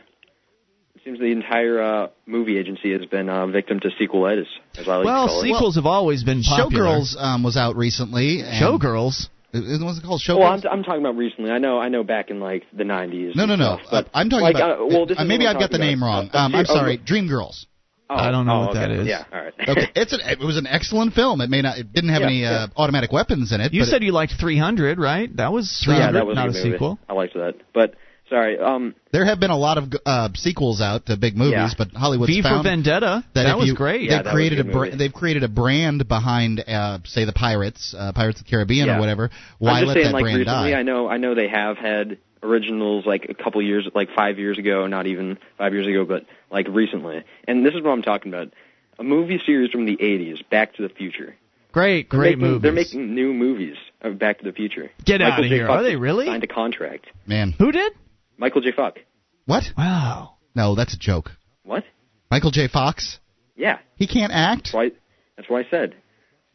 seems 1.05 1.19
the 1.19 1.31
entire 1.31 1.81
uh, 1.81 2.07
movie 2.25 2.57
agency 2.57 2.91
has 2.91 3.05
been 3.05 3.29
uh, 3.29 3.45
victim 3.47 3.79
to 3.79 3.89
sequelitis, 4.01 4.47
as 4.77 4.87
I 4.89 4.97
like 4.97 5.05
Well, 5.05 5.27
to 5.27 5.29
call 5.31 5.39
it. 5.41 5.43
sequels 5.43 5.75
have 5.75 5.85
always 5.85 6.23
been 6.23 6.41
popular. 6.43 6.85
Showgirls 6.85 7.15
um, 7.17 7.43
was 7.43 7.55
out 7.55 7.75
recently. 7.75 8.41
and- 8.41 8.61
Showgirls. 8.61 9.27
It- 9.53 9.81
Was 9.81 9.99
it 9.99 10.03
called 10.03 10.21
Showgirls? 10.21 10.39
Well, 10.39 10.51
I'm, 10.51 10.79
I'm 10.79 10.83
talking 10.83 10.99
about 10.99 11.15
recently. 11.15 11.51
I 11.51 11.59
know, 11.59 11.79
I 11.79 11.87
know, 11.89 12.03
back 12.03 12.29
in 12.29 12.39
like 12.41 12.63
the 12.75 12.83
'90s. 12.83 13.35
no, 13.35 13.45
no, 13.45 13.55
no. 13.55 13.77
stuff, 13.77 13.87
but, 13.91 14.05
Uh, 14.07 14.09
I'm 14.15 14.29
talking 14.29 14.43
like, 14.43 14.55
about. 14.55 14.81
Uh, 14.81 14.85
well, 14.87 15.05
this 15.05 15.17
uh, 15.17 15.23
maybe 15.23 15.47
I've 15.47 15.53
got 15.59 15.71
the 15.71 15.77
talking 15.77 15.91
name 15.91 15.99
about. 16.03 16.07
wrong. 16.07 16.29
Uh, 16.33 16.37
Um, 16.39 16.55
I'm 16.55 16.65
oh, 16.67 16.73
sorry. 16.75 16.97
Dreamgirls. 16.97 17.65
oh, 18.09 18.15
I 18.15 18.31
don't 18.31 18.45
know 18.47 18.63
oh, 18.63 18.65
what 18.65 18.73
that 18.73 18.91
okay. 18.91 19.01
is. 19.01 19.07
Yeah, 19.07 19.23
all 19.31 19.39
right. 19.41 19.53
Okay, 19.69 19.87
it's 19.95 20.11
an, 20.11 20.19
it 20.25 20.39
was 20.39 20.57
an 20.57 20.67
excellent 20.67 21.13
film. 21.13 21.39
It 21.39 21.49
may 21.49 21.61
not. 21.61 21.77
It 21.77 21.93
didn't 21.93 22.09
have 22.09 22.21
Yeah, 22.21 22.27
any 22.27 22.41
yeah. 22.41 22.49
uh, 22.51 22.67
automatic 22.75 23.11
weapons 23.13 23.53
in 23.53 23.61
it. 23.61 23.71
You 23.73 23.81
but 23.83 23.87
said 23.89 24.03
you 24.03 24.11
liked 24.11 24.33
300, 24.39 24.99
right? 24.99 25.33
That 25.37 25.53
was 25.53 25.81
300, 25.85 26.05
yeah, 26.05 26.11
that 26.11 26.25
was 26.27 26.35
not 26.35 26.47
a, 26.47 26.49
a, 26.49 26.53
movie. 26.53 26.71
sequel. 26.73 26.99
I 27.07 27.13
liked 27.13 27.33
that, 27.35 27.53
but 27.73 27.93
sorry. 28.29 28.57
Um, 28.59 28.95
there 29.11 29.25
have 29.25 29.39
been 29.39 29.51
a 29.51 29.57
lot 29.57 29.77
of 29.77 29.93
uh, 30.05 30.29
sequels 30.35 30.81
out 30.81 31.05
to 31.07 31.17
big 31.17 31.35
movies, 31.37 31.53
Yeah. 31.53 31.69
but 31.77 31.91
Hollywood's 31.91 32.31
V 32.33 32.41
for 32.41 32.49
found 32.49 32.63
Vendetta. 32.63 33.23
that, 33.33 33.43
That, 33.43 33.51
if 33.53 33.57
was 33.57 33.67
you, 33.69 33.75
great. 33.75 34.09
They've 34.09 34.09
that 34.09 34.25
was 34.25 34.31
a 34.31 34.35
created 34.35 34.59
a, 34.59 34.63
good 34.63 34.97
they've 34.99 35.13
created 35.13 35.43
a 35.43 35.47
brand 35.47 36.07
behind, 36.07 36.59
uh, 36.67 36.99
say, 37.05 37.25
the 37.25 37.33
Pirates, 37.33 37.93
uh, 37.97 38.11
Pirates 38.13 38.39
of 38.39 38.45
the 38.45 38.51
Caribbean 38.51 38.87
Yeah. 38.87 38.97
or 38.97 38.99
whatever. 38.99 39.29
Why 39.59 39.71
I'm 39.79 39.85
just 39.85 39.87
let 39.87 39.93
saying, 39.95 40.05
that 40.07 40.13
like 40.13 40.23
brand 40.23 40.37
recently, 40.39 40.71
die? 40.71 40.79
I 40.79 40.83
know, 40.83 41.07
I 41.07 41.17
know 41.17 41.35
they 41.35 41.47
have 41.47 41.77
had 41.77 42.17
originals 42.43 43.05
like 43.05 43.25
a 43.29 43.33
couple 43.33 43.61
years, 43.61 43.87
like 43.95 44.09
five 44.15 44.37
years 44.39 44.57
ago, 44.59 44.85
not 44.87 45.07
even 45.07 45.37
five 45.57 45.73
years 45.73 45.87
ago, 45.87 46.05
but 46.05 46.25
like 46.51 46.67
recently. 46.69 47.23
And 47.47 47.65
this 47.65 47.73
is 47.73 47.81
what 47.81 47.91
I'm 47.91 48.01
talking 48.03 48.33
about: 48.33 48.53
a 48.99 49.03
movie 49.03 49.41
series 49.45 49.71
from 49.71 49.85
the 49.85 49.97
'80s, 49.97 50.47
Back 50.49 50.75
to 50.75 50.81
the 50.83 50.89
Future. 50.89 51.35
Great, 51.71 52.09
They're 52.09 52.19
great 52.19 52.37
making, 52.37 52.41
movies. 52.47 52.61
They're 52.61 52.71
making 52.71 53.15
new 53.15 53.33
movies 53.33 53.75
of 54.01 54.17
Back 54.17 54.37
to 54.39 54.45
the 54.45 54.53
Future. 54.53 54.91
Get 55.03 55.19
Michael 55.19 55.33
outta 55.33 55.49
J. 55.49 55.55
here. 55.55 55.67
Fox 55.67 55.79
Are 55.79 55.83
they 55.83 55.95
really? 55.97 56.25
Signed 56.27 56.43
a 56.43 56.47
contract. 56.47 57.07
Man, 57.27 57.53
Who 57.57 57.71
did? 57.73 57.91
Michael 58.37 58.61
J. 58.61 58.71
Fox. 58.71 58.99
what? 59.45 59.63
Wow. 59.77 60.35
No, 60.55 60.75
that's 60.75 60.93
a 60.93 60.99
joke. 60.99 61.31
What? 61.63 61.83
Michael 62.31 62.51
J. 62.51 62.67
Fox. 62.67 63.19
Yeah. 63.55 63.79
He 63.95 64.07
can't 64.07 64.31
act. 64.33 64.63
That's 64.65 64.73
why. 64.73 64.91
That's 65.37 65.49
why 65.49 65.59
I 65.61 65.65
said. 65.69 65.95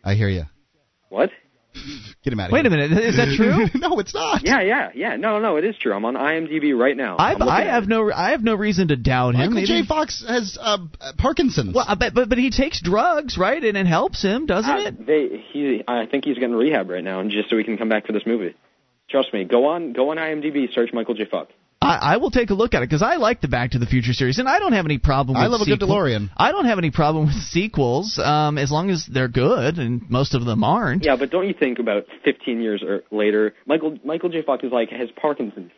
I 0.04 0.14
hear 0.14 0.28
you. 0.28 0.44
What? 1.08 1.30
Get 2.24 2.32
him 2.32 2.40
out 2.40 2.46
of 2.48 2.52
Wait 2.52 2.62
here. 2.66 2.70
Wait 2.70 2.82
a 2.84 2.88
minute. 2.88 3.04
Is 3.04 3.16
that 3.16 3.28
true? 3.36 3.66
no, 3.80 3.98
it's 4.00 4.12
not. 4.14 4.42
Yeah, 4.44 4.60
yeah, 4.62 4.90
yeah. 4.94 5.16
No, 5.16 5.38
no, 5.38 5.56
it 5.56 5.64
is 5.64 5.76
true. 5.78 5.92
I'm 5.92 6.04
on 6.04 6.14
IMDb 6.14 6.76
right 6.76 6.96
now. 6.96 7.16
I, 7.16 7.32
I'm 7.34 7.42
I 7.42 7.64
have 7.66 7.84
it. 7.84 7.88
no 7.88 8.10
I 8.12 8.30
have 8.32 8.42
no 8.42 8.54
reason 8.54 8.88
to 8.88 8.96
doubt 8.96 9.34
him. 9.34 9.40
Michael 9.40 9.54
Maybe- 9.54 9.66
J. 9.82 9.86
Fox 9.86 10.24
has 10.26 10.58
uh, 10.60 10.78
uh, 11.00 11.12
Parkinson's. 11.16 11.74
Well, 11.74 11.84
I 11.86 11.94
bet, 11.94 12.12
but 12.14 12.28
but 12.28 12.38
he 12.38 12.50
takes 12.50 12.80
drugs, 12.82 13.38
right? 13.38 13.62
And 13.62 13.76
it 13.76 13.86
helps 13.86 14.20
him, 14.22 14.46
doesn't 14.46 14.70
Uh, 14.70 14.88
it? 14.88 15.06
They, 15.06 15.44
he, 15.52 15.82
I 15.86 16.06
think 16.06 16.24
he's 16.24 16.34
getting 16.36 16.54
rehab 16.56 16.90
right 16.90 17.04
now, 17.04 17.20
and 17.20 17.30
just 17.30 17.48
so 17.50 17.56
he 17.56 17.64
can 17.64 17.78
come 17.78 17.88
back 17.88 18.06
for 18.06 18.12
this 18.12 18.24
movie. 18.26 18.54
Trust 19.08 19.32
me. 19.32 19.44
Go 19.44 19.66
on, 19.66 19.92
go 19.92 20.10
on 20.10 20.16
IMDb, 20.16 20.72
search 20.72 20.90
Michael 20.92 21.14
J. 21.14 21.24
Fox. 21.26 21.52
I, 21.82 22.14
I 22.14 22.16
will 22.18 22.30
take 22.30 22.50
a 22.50 22.54
look 22.54 22.74
at 22.74 22.82
it 22.82 22.88
because 22.88 23.02
I 23.02 23.16
like 23.16 23.40
the 23.40 23.48
Back 23.48 23.70
to 23.70 23.78
the 23.78 23.86
Future 23.86 24.12
series, 24.12 24.38
and 24.38 24.46
I 24.48 24.58
don't 24.58 24.74
have 24.74 24.84
any 24.84 24.98
problem. 24.98 25.36
with 25.36 25.42
I 25.44 25.46
love 25.46 25.62
a 25.62 25.64
good 25.64 25.80
DeLorean. 25.80 26.28
I 26.36 26.52
don't 26.52 26.66
have 26.66 26.76
any 26.76 26.90
problem 26.90 27.26
with 27.26 27.36
sequels, 27.36 28.18
um, 28.18 28.58
as 28.58 28.70
long 28.70 28.90
as 28.90 29.06
they're 29.06 29.28
good, 29.28 29.78
and 29.78 30.08
most 30.10 30.34
of 30.34 30.44
them 30.44 30.62
aren't. 30.62 31.04
Yeah, 31.06 31.16
but 31.16 31.30
don't 31.30 31.48
you 31.48 31.54
think 31.58 31.78
about 31.78 32.04
15 32.24 32.60
years 32.60 32.82
or 32.86 33.02
later, 33.10 33.54
Michael 33.66 33.98
Michael 34.04 34.28
J. 34.28 34.42
Fox 34.42 34.62
is 34.62 34.72
like 34.72 34.90
has 34.90 35.08
Parkinson's. 35.20 35.70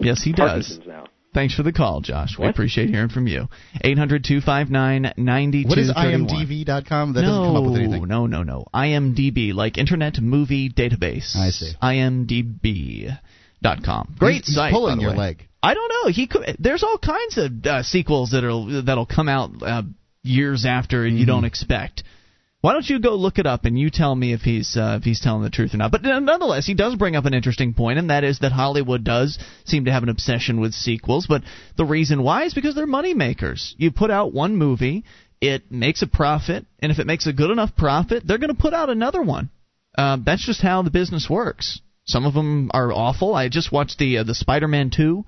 Yes, 0.00 0.20
he 0.22 0.32
does. 0.32 0.48
Parkinson's 0.48 0.86
now. 0.86 1.06
Thanks 1.32 1.54
for 1.54 1.62
the 1.62 1.72
call, 1.72 2.00
Josh. 2.00 2.36
We 2.36 2.46
What? 2.46 2.50
appreciate 2.50 2.90
hearing 2.90 3.08
from 3.08 3.28
you. 3.28 3.48
800 3.84 4.24
259 4.24 5.12
what 5.68 5.78
is 5.78 5.92
IMDb.com? 5.92 7.12
That 7.12 7.22
no, 7.22 7.26
doesn't 7.28 7.44
come 7.44 7.56
up 7.56 7.64
with 7.70 7.76
anything. 7.80 8.08
no, 8.08 8.26
no, 8.26 8.42
no. 8.42 8.64
IMDb, 8.74 9.54
like 9.54 9.78
Internet 9.78 10.20
Movie 10.20 10.70
Database. 10.70 11.36
I 11.36 11.50
see. 11.50 11.72
IMDb.com. 13.62 14.14
Great 14.18 14.34
He's- 14.34 14.46
he's 14.46 14.54
site. 14.56 14.72
pulling 14.72 14.92
by 14.92 14.96
the 14.96 15.02
your 15.02 15.10
way. 15.12 15.16
leg. 15.16 15.46
I 15.62 15.74
don't 15.74 15.88
know. 15.88 16.10
He 16.10 16.26
could. 16.26 16.56
There's 16.58 16.82
all 16.82 16.98
kinds 16.98 17.36
of 17.36 17.66
uh, 17.66 17.82
sequels 17.82 18.30
that'll 18.30 18.82
that'll 18.82 19.06
come 19.06 19.28
out 19.28 19.50
uh, 19.62 19.82
years 20.22 20.64
after 20.64 21.04
and 21.04 21.18
you 21.18 21.24
Mm-hmm. 21.24 21.30
don't 21.32 21.44
expect. 21.44 22.02
Why 22.62 22.72
don't 22.74 22.88
you 22.88 22.98
go 22.98 23.14
look 23.14 23.38
it 23.38 23.46
up 23.46 23.64
and 23.64 23.78
you 23.78 23.88
tell 23.88 24.14
me 24.14 24.32
if 24.34 24.40
he's 24.42 24.76
uh, 24.76 24.96
if 24.98 25.04
he's 25.04 25.20
telling 25.20 25.42
the 25.42 25.50
truth 25.50 25.72
or 25.74 25.78
not? 25.78 25.90
But 25.92 26.02
nonetheless, 26.02 26.66
he 26.66 26.74
does 26.74 26.94
bring 26.94 27.16
up 27.16 27.24
an 27.24 27.32
interesting 27.34 27.72
point, 27.74 27.98
and 27.98 28.10
that 28.10 28.22
is 28.24 28.38
that 28.40 28.52
Hollywood 28.52 29.02
does 29.04 29.38
seem 29.64 29.86
to 29.86 29.92
have 29.92 30.02
an 30.02 30.08
obsession 30.10 30.60
with 30.60 30.72
sequels. 30.74 31.26
But 31.26 31.42
the 31.76 31.86
reason 31.86 32.22
why 32.22 32.44
is 32.44 32.54
because 32.54 32.74
they're 32.74 32.86
money 32.86 33.14
makers. 33.14 33.74
You 33.78 33.90
put 33.90 34.10
out 34.10 34.34
one 34.34 34.56
movie, 34.56 35.04
it 35.40 35.70
makes 35.72 36.02
a 36.02 36.06
profit, 36.06 36.66
and 36.80 36.92
if 36.92 36.98
it 36.98 37.06
makes 37.06 37.26
a 37.26 37.32
good 37.32 37.50
enough 37.50 37.74
profit, 37.76 38.26
they're 38.26 38.36
going 38.38 38.54
to 38.54 38.60
put 38.62 38.74
out 38.74 38.90
another 38.90 39.22
one. 39.22 39.48
Uh, 39.96 40.18
that's 40.22 40.44
just 40.44 40.60
how 40.60 40.82
the 40.82 40.90
business 40.90 41.28
works. 41.30 41.80
Some 42.10 42.26
of 42.26 42.34
them 42.34 42.70
are 42.74 42.92
awful. 42.92 43.34
I 43.34 43.48
just 43.48 43.70
watched 43.70 43.98
the 43.98 44.18
uh, 44.18 44.24
the 44.24 44.34
Spider-Man 44.34 44.90
two, 44.90 45.24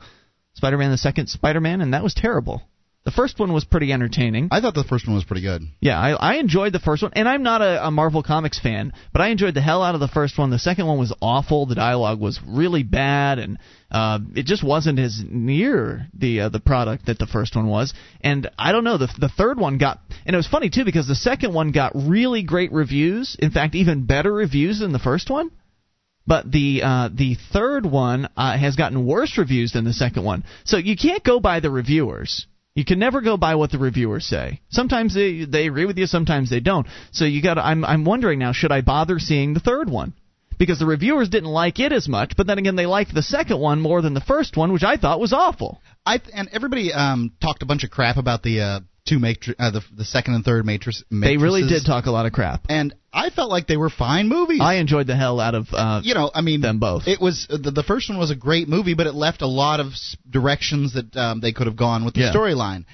Spider-Man 0.55 0.91
the 0.91 0.99
second 0.99 1.29
Spider-Man, 1.29 1.81
and 1.81 1.95
that 1.95 2.03
was 2.03 2.15
terrible. 2.15 2.63
The 3.05 3.11
first 3.11 3.41
one 3.41 3.53
was 3.53 3.65
pretty 3.65 3.93
entertaining. 3.93 4.49
I 4.53 4.61
thought 4.61 4.75
the 4.75 4.85
first 4.85 5.09
one 5.09 5.17
was 5.17 5.25
pretty 5.25 5.43
good. 5.43 5.63
Yeah, 5.81 5.99
I, 5.99 6.11
I 6.13 6.35
enjoyed 6.35 6.73
the 6.73 6.79
first 6.79 7.03
one, 7.03 7.13
and 7.15 7.29
I'm 7.29 7.43
not 7.43 7.61
a, 7.61 7.89
a 7.89 7.91
Marvel 7.91 8.23
Comics 8.23 8.61
fan, 8.61 8.93
but 9.13 9.21
I 9.21 9.29
enjoyed 9.29 9.55
the 9.55 9.61
hell 9.61 9.83
out 9.83 9.95
of 9.95 10.01
the 10.01 10.07
first 10.07 10.39
one. 10.39 10.51
The 10.51 10.59
second 10.61 10.87
one 10.87 10.99
was 10.99 11.13
awful. 11.21 11.67
The 11.67 11.75
dialogue 11.75 12.21
was 12.21 12.39
really 12.47 12.85
bad, 12.85 13.41
and 13.41 13.59
uh, 13.91 14.21
it 14.37 14.47
just 14.47 14.63
wasn't 14.63 15.01
as 15.01 15.21
near 15.29 16.07
the 16.15 16.43
uh, 16.43 16.49
the 16.49 16.61
product 16.61 17.07
that 17.07 17.19
the 17.19 17.27
first 17.27 17.57
one 17.57 17.67
was. 17.67 17.93
And 18.21 18.49
I 18.57 18.71
don't 18.71 18.85
know, 18.85 18.99
the 18.99 19.09
the 19.19 19.29
third 19.29 19.59
one 19.59 19.79
got, 19.79 19.99
and 20.25 20.35
it 20.35 20.37
was 20.37 20.47
funny 20.47 20.71
too 20.71 20.85
because 20.85 21.09
the 21.09 21.17
second 21.17 21.53
one 21.53 21.73
got 21.73 21.93
really 21.97 22.45
great 22.45 22.71
reviews. 22.71 23.37
In 23.39 23.51
fact, 23.51 23.75
even 23.75 24.07
better 24.07 24.33
reviews 24.33 24.79
than 24.79 24.93
the 24.93 25.01
first 25.01 25.29
one. 25.29 25.51
But 26.27 26.51
the 26.51 26.83
uh, 26.85 27.09
the 27.13 27.37
third 27.53 27.85
one 27.85 28.29
uh, 28.37 28.57
has 28.57 28.77
gotten 28.77 29.07
worse 29.07 29.37
reviews 29.39 29.73
than 29.73 29.85
the 29.85 29.93
second 29.93 30.25
one. 30.25 30.45
So 30.65 30.77
you 30.77 30.97
can't 30.97 31.25
go 31.25 31.41
by 31.41 31.61
the 31.61 31.71
reviewers. 31.71 32.47
You 32.75 32.85
can 32.85 32.99
never 32.99 33.21
go 33.21 33.37
by 33.37 33.57
what 33.57 33.71
the 33.71 33.79
reviewers 33.79 34.25
say. 34.25 34.61
Sometimes 34.71 35.15
they 35.15 35.45
they 35.45 35.67
agree 35.67 35.85
with 35.85 35.99
you, 35.99 36.07
sometimes 36.07 36.49
they 36.49 36.61
don't. 36.61 36.87
So 37.11 37.25
you 37.25 37.43
got. 37.43 37.59
I'm 37.59 37.85
I'm 37.85 38.05
wondering 38.05 38.39
now, 38.39 38.53
should 38.53 38.73
I 38.73 38.81
bother 38.81 39.19
seeing 39.19 39.53
the 39.53 39.61
third 39.61 39.91
one? 39.91 40.15
Because 40.59 40.79
the 40.79 40.87
reviewers 40.87 41.29
didn't 41.29 41.51
like 41.51 41.81
it 41.81 41.93
as 41.93 42.09
much, 42.09 42.35
but 42.37 42.47
then 42.47 42.59
again, 42.59 42.77
they 42.77 42.87
liked 42.87 43.13
the 43.13 43.23
second 43.23 43.59
one 43.59 43.81
more 43.81 44.01
than 44.01 44.15
the 44.15 44.21
first 44.21 44.57
one, 44.57 44.73
which 44.73 44.85
I 44.85 44.97
thought 44.97 45.19
was 45.19 45.33
awful. 45.33 45.83
I 46.07 46.21
and 46.33 46.49
everybody 46.53 46.93
um, 46.93 47.33
talked 47.43 47.63
a 47.63 47.67
bunch 47.67 47.85
of 47.85 47.91
crap 47.91 48.17
about 48.17 48.43
the 48.43 48.61
uh, 48.61 48.81
two 49.07 49.19
matri- 49.19 49.55
uh, 49.59 49.71
the 49.71 49.83
the 49.97 50.05
second 50.05 50.35
and 50.35 50.45
third 50.45 50.65
matrix. 50.65 51.03
They 51.11 51.37
really 51.37 51.67
did 51.67 51.85
talk 51.85 52.07
a 52.07 52.11
lot 52.11 52.27
of 52.27 52.33
crap. 52.33 52.67
and 52.69 52.95
I 53.13 53.29
felt 53.31 53.51
like 53.51 53.67
they 53.67 53.77
were 53.77 53.91
fine 53.91 54.29
movies. 54.29 54.61
I 54.63 54.75
enjoyed 54.77 55.07
the 55.07 55.17
hell 55.17 55.39
out 55.41 55.55
of 55.55 55.67
uh, 55.73 56.01
you 56.03 56.15
know, 56.15 56.31
I 56.35 56.41
mean, 56.41 56.61
them 56.61 56.79
both. 56.79 57.07
It 57.09 57.21
was 57.21 57.47
the, 57.49 57.71
the 57.71 57.83
first 57.83 58.09
one 58.09 58.19
was 58.19 58.31
a 58.31 58.37
great 58.37 58.69
movie, 58.69 58.95
but 58.95 59.07
it 59.07 59.15
left 59.15 59.43
a 59.43 59.47
lot 59.47 59.81
of 59.81 59.89
directions 60.31 60.95
that 60.95 61.15
um, 61.17 61.41
they 61.41 61.53
could 61.53 61.67
have 61.67 61.77
gone 61.77 62.05
with 62.05 62.15
the 62.15 62.21
Yeah. 62.21 62.33
storyline, 62.33 62.85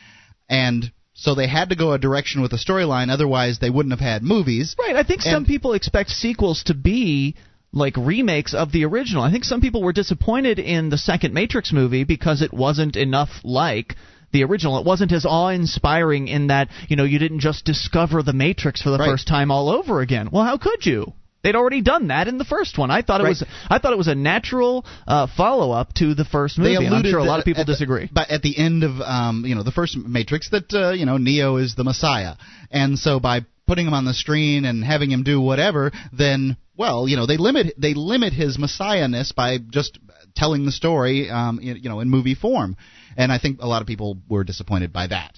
and 0.49 0.91
so 1.15 1.35
they 1.35 1.47
had 1.49 1.71
to 1.71 1.77
go 1.77 1.93
a 1.93 1.99
direction 1.99 2.43
with 2.43 2.53
the 2.53 2.57
storyline. 2.57 3.11
Otherwise, 3.11 3.59
they 3.61 3.71
wouldn't 3.71 3.93
have 3.93 4.01
had 4.01 4.23
movies. 4.23 4.77
Right. 4.79 4.97
I 4.97 5.03
think 5.03 5.21
some 5.21 5.45
people 5.45 5.73
expect 5.75 6.11
sequels 6.11 6.63
to 6.65 6.75
be 6.75 7.35
like 7.73 7.97
remakes 7.97 8.55
of 8.55 8.73
the 8.73 8.85
original. 8.85 9.23
I 9.23 9.31
think 9.31 9.45
some 9.45 9.61
people 9.61 9.83
were 9.83 9.93
disappointed 9.93 10.59
in 10.59 10.89
the 10.91 10.97
second 10.99 11.35
Matrix 11.35 11.73
movie 11.73 12.05
because 12.05 12.41
it 12.41 12.53
wasn't 12.53 12.97
enough 12.97 13.29
like 13.45 13.95
the 14.33 14.45
original. 14.45 14.79
It 14.79 14.85
wasn't 14.87 15.13
as 15.13 15.25
awe-inspiring 15.27 16.29
in 16.29 16.49
that 16.49 16.69
you 16.89 16.97
know 16.97 17.05
you 17.05 17.19
didn't 17.19 17.41
just 17.41 17.65
discover 17.65 18.23
the 18.23 18.33
Matrix 18.33 18.83
for 18.83 18.91
the 18.91 18.99
Right. 18.99 19.09
first 19.11 19.27
time 19.29 19.51
all 19.51 19.71
over 19.71 20.01
again. 20.01 20.29
Well, 20.33 20.45
how 20.45 20.57
could 20.59 20.85
you? 20.87 21.13
They'd 21.43 21.55
already 21.55 21.83
done 21.83 22.09
that 22.09 22.27
in 22.27 22.37
the 22.37 22.45
first 22.45 22.79
one. 22.79 22.91
I 22.91 23.01
thought 23.03 23.21
it 23.21 23.25
Right. 23.25 23.31
was 23.31 23.45
I 23.71 23.79
thought 23.79 23.93
it 23.93 23.99
was 23.99 24.09
a 24.09 24.15
natural 24.15 24.85
uh, 25.07 25.29
follow-up 25.37 25.95
to 25.95 26.15
the 26.15 26.25
first 26.25 26.59
movie. 26.59 26.77
I'm 26.87 27.05
sure 27.05 27.21
a 27.21 27.25
lot 27.25 27.39
of 27.39 27.45
people 27.45 27.65
the- 27.65 27.73
disagree. 27.73 28.09
But 28.13 28.31
at 28.31 28.43
the 28.43 28.59
end 28.59 28.83
of 28.83 29.01
um, 29.01 29.45
you 29.47 29.55
know 29.55 29.63
the 29.63 29.71
first 29.71 29.97
Matrix, 29.97 30.51
that 30.51 30.73
uh, 30.75 30.91
you 30.91 31.07
know 31.07 31.17
Neo 31.17 31.57
is 31.57 31.75
the 31.77 31.85
Messiah, 31.85 32.35
and 32.71 32.99
so 32.99 33.21
by 33.21 33.45
putting 33.69 33.87
him 33.87 33.95
on 33.95 34.05
the 34.05 34.15
screen 34.15 34.65
and 34.65 34.83
having 34.83 35.11
him 35.13 35.23
do 35.23 35.41
whatever, 35.41 35.93
then 36.13 36.57
well, 36.77 37.07
you 37.07 37.17
know 37.17 37.27
they 37.27 37.37
limit 37.37 37.73
they 37.79 37.95
limit 37.95 38.33
his 38.33 38.57
messiahness 38.59 39.33
by 39.35 39.59
just 39.59 39.99
telling 40.39 40.65
the 40.65 40.73
story, 40.73 41.29
um, 41.31 41.59
you 41.61 41.75
you 41.75 41.89
know, 41.91 42.01
in 42.01 42.09
movie 42.09 42.35
form, 42.35 42.77
and 43.17 43.31
I 43.33 43.39
think 43.39 43.61
a 43.61 43.67
lot 43.67 43.81
of 43.83 43.89
people 43.89 44.19
were 44.29 44.45
disappointed 44.45 44.93
by 44.93 45.07
that. 45.09 45.33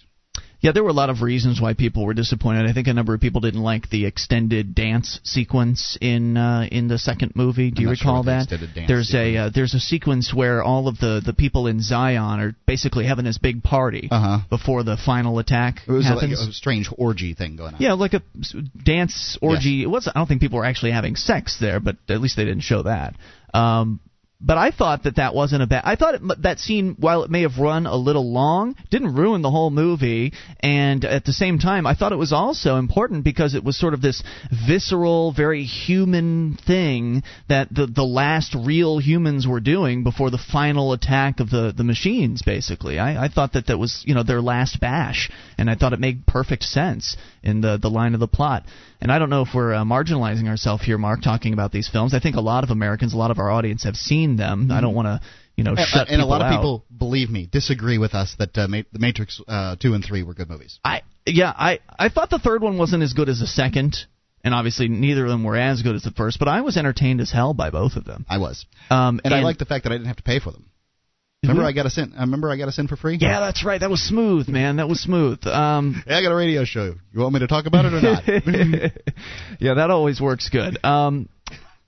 Yeah, 0.62 0.72
there 0.72 0.84
were 0.84 0.90
a 0.90 1.00
lot 1.02 1.08
of 1.08 1.22
reasons 1.22 1.58
why 1.58 1.72
people 1.72 2.04
were 2.04 2.12
disappointed. 2.12 2.68
I 2.68 2.74
think 2.74 2.86
a 2.86 2.92
number 2.92 3.14
of 3.14 3.20
people 3.22 3.40
didn't 3.40 3.62
like 3.62 3.88
the 3.88 4.04
extended 4.04 4.74
dance 4.74 5.18
sequence 5.24 5.96
in 6.02 6.36
uh, 6.36 6.68
in 6.70 6.86
the 6.86 6.98
second 6.98 7.32
movie. 7.34 7.70
Do 7.70 7.80
you 7.80 7.88
sure 7.88 7.92
recall 8.12 8.22
the 8.22 8.32
that? 8.32 8.48
dance 8.74 8.86
There's 8.86 9.08
sequence- 9.08 9.36
a 9.36 9.46
uh, 9.46 9.50
there's 9.54 9.72
a 9.72 9.80
sequence 9.80 10.34
where 10.34 10.62
all 10.62 10.86
of 10.86 10.98
the 10.98 11.22
the 11.24 11.32
people 11.32 11.66
in 11.66 11.80
Zion 11.80 12.40
are 12.40 12.52
basically 12.66 13.06
having 13.06 13.24
this 13.24 13.38
big 13.38 13.62
party 13.62 14.08
Uh-huh. 14.10 14.40
before 14.50 14.82
the 14.84 14.98
final 14.98 15.38
attack 15.38 15.80
It 15.88 15.92
was 15.92 16.04
like 16.04 16.30
a 16.30 16.52
strange 16.52 16.90
orgy 16.98 17.32
thing 17.32 17.56
going 17.56 17.74
on. 17.76 17.80
yeah, 17.80 17.94
like 17.94 18.12
a 18.12 18.22
dance 18.84 19.38
orgy. 19.40 19.82
It 19.82 19.88
was. 19.88 20.08
I 20.08 20.12
don't 20.18 20.26
think 20.26 20.42
people 20.42 20.58
were 20.58 20.66
actually 20.66 20.92
having 20.92 21.16
sex 21.16 21.56
there, 21.58 21.80
but 21.80 21.96
at 22.10 22.20
least 22.20 22.36
they 22.36 22.44
didn't 22.44 22.64
show 22.64 22.82
that. 22.82 23.14
Um, 23.54 23.98
but 24.40 24.56
I 24.56 24.70
thought 24.70 25.04
that 25.04 25.16
that 25.16 25.34
wasn't 25.34 25.62
a 25.62 25.66
bad. 25.66 25.82
I 25.84 25.96
thought 25.96 26.14
it, 26.14 26.42
that 26.42 26.58
scene, 26.58 26.96
while 26.98 27.24
it 27.24 27.30
may 27.30 27.42
have 27.42 27.58
run 27.58 27.86
a 27.86 27.96
little 27.96 28.32
long, 28.32 28.74
didn't 28.90 29.14
ruin 29.14 29.42
the 29.42 29.50
whole 29.50 29.70
movie. 29.70 30.32
And 30.60 31.04
at 31.04 31.24
the 31.24 31.32
same 31.32 31.58
time, 31.58 31.86
I 31.86 31.94
thought 31.94 32.12
it 32.12 32.16
was 32.16 32.32
also 32.32 32.76
important 32.76 33.22
because 33.22 33.54
it 33.54 33.62
was 33.62 33.78
sort 33.78 33.92
of 33.92 34.00
this 34.00 34.22
visceral, 34.66 35.32
very 35.32 35.64
human 35.64 36.56
thing 36.66 37.22
that 37.48 37.68
the 37.74 37.86
the 37.86 38.04
last 38.04 38.54
real 38.54 38.98
humans 38.98 39.46
were 39.46 39.60
doing 39.60 40.04
before 40.04 40.30
the 40.30 40.38
final 40.38 40.92
attack 40.92 41.40
of 41.40 41.50
the 41.50 41.74
the 41.76 41.84
machines. 41.84 42.42
Basically, 42.42 42.98
I, 42.98 43.24
I 43.24 43.28
thought 43.28 43.52
that 43.52 43.66
that 43.66 43.78
was 43.78 44.02
you 44.06 44.14
know 44.14 44.22
their 44.22 44.40
last 44.40 44.80
bash, 44.80 45.30
and 45.58 45.68
I 45.68 45.74
thought 45.74 45.92
it 45.92 46.00
made 46.00 46.26
perfect 46.26 46.62
sense 46.62 47.16
in 47.42 47.60
the 47.60 47.76
the 47.76 47.90
line 47.90 48.14
of 48.14 48.20
the 48.20 48.28
plot. 48.28 48.64
And 49.00 49.10
I 49.10 49.18
don't 49.18 49.30
know 49.30 49.42
if 49.42 49.48
we're 49.54 49.72
uh, 49.74 49.84
marginalizing 49.84 50.46
ourselves 50.48 50.84
here, 50.84 50.98
Mark, 50.98 51.22
talking 51.22 51.52
about 51.54 51.72
these 51.72 51.88
films. 51.88 52.12
I 52.14 52.20
think 52.20 52.36
a 52.36 52.40
lot 52.40 52.64
of 52.64 52.70
Americans, 52.70 53.14
a 53.14 53.16
lot 53.16 53.30
of 53.30 53.38
our 53.38 53.50
audience 53.50 53.84
have 53.84 53.96
seen 53.96 54.36
them. 54.36 54.70
I 54.70 54.80
don't 54.82 54.94
want 54.94 55.06
to, 55.06 55.20
you 55.56 55.64
know, 55.64 55.70
And, 55.70 55.80
shut 55.86 56.08
and 56.10 56.20
a 56.20 56.26
lot 56.26 56.42
of 56.42 56.48
out. 56.48 56.56
people, 56.58 56.84
believe 56.96 57.30
me, 57.30 57.48
disagree 57.50 57.96
with 57.98 58.14
us 58.14 58.34
that 58.38 58.56
uh, 58.58 58.68
Ma- 58.68 58.82
the 58.92 58.98
Matrix 58.98 59.40
uh, 59.48 59.76
two 59.80 59.94
and 59.94 60.04
three 60.04 60.22
were 60.22 60.34
good 60.34 60.50
movies. 60.50 60.78
I 60.84 61.00
yeah, 61.26 61.52
I 61.56 61.80
I 61.98 62.08
thought 62.10 62.30
the 62.30 62.38
third 62.38 62.60
one 62.62 62.76
wasn't 62.78 63.02
as 63.02 63.12
good 63.14 63.28
as 63.28 63.40
the 63.40 63.46
second, 63.46 63.96
and 64.44 64.54
obviously 64.54 64.88
neither 64.88 65.24
of 65.24 65.30
them 65.30 65.44
were 65.44 65.56
as 65.56 65.82
good 65.82 65.94
as 65.94 66.02
the 66.02 66.10
first. 66.10 66.38
But 66.38 66.48
I 66.48 66.60
was 66.60 66.76
entertained 66.76 67.20
as 67.20 67.30
hell 67.30 67.54
by 67.54 67.70
both 67.70 67.96
of 67.96 68.04
them. 68.04 68.26
I 68.28 68.38
was, 68.38 68.66
Um, 68.90 69.20
and, 69.24 69.32
I 69.32 69.40
like 69.40 69.58
the 69.58 69.64
fact 69.66 69.84
that 69.84 69.92
I 69.92 69.96
didn't 69.96 70.08
have 70.08 70.16
to 70.16 70.22
pay 70.22 70.40
for 70.40 70.50
them. 70.50 70.66
Remember, 71.42 71.64
I 71.64 71.72
got 71.72 71.86
a 71.86 71.90
sin. 71.90 72.12
I 72.16 72.20
remember 72.20 72.50
I 72.50 72.56
got 72.58 72.68
a 72.68 72.72
sin 72.72 72.86
for 72.86 72.96
free. 72.96 73.16
Yeah, 73.18 73.40
that's 73.40 73.64
right. 73.64 73.80
That 73.80 73.88
was 73.88 74.02
smooth, 74.02 74.46
man. 74.48 74.76
That 74.76 74.88
was 74.90 75.00
smooth. 75.00 75.46
Um, 75.46 76.02
Hey, 76.06 76.14
I 76.14 76.22
got 76.22 76.32
a 76.32 76.34
radio 76.36 76.64
show. 76.64 76.94
You 77.14 77.20
want 77.20 77.32
me 77.32 77.40
to 77.40 77.46
talk 77.46 77.64
about 77.64 77.86
it 77.86 77.94
or 77.94 78.02
not? 78.02 78.24
yeah, 79.58 79.74
that 79.74 79.90
always 79.90 80.20
works 80.20 80.50
good. 80.50 80.78
Um, 80.84 81.30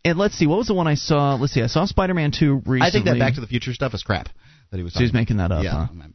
and 0.06 0.16
let's 0.18 0.36
see, 0.36 0.46
what 0.46 0.56
was 0.56 0.68
the 0.68 0.74
one 0.74 0.86
I 0.86 0.94
saw? 0.94 1.34
Let's 1.34 1.52
see, 1.52 1.60
I 1.60 1.66
saw 1.66 1.84
Spider-Man 1.84 2.32
two 2.32 2.62
recently. 2.64 2.80
I 2.80 2.90
think 2.90 3.04
that 3.04 3.18
Back 3.18 3.34
to 3.34 3.42
the 3.42 3.46
Future 3.46 3.74
stuff 3.74 3.92
is 3.92 4.02
crap. 4.02 4.30
That 4.70 4.78
he 4.78 4.82
was. 4.84 4.94
So 4.94 5.00
he's 5.00 5.12
making 5.12 5.36
that 5.36 5.52
up, 5.52 5.62
Yeah. 5.62 5.86
huh? 5.86 6.06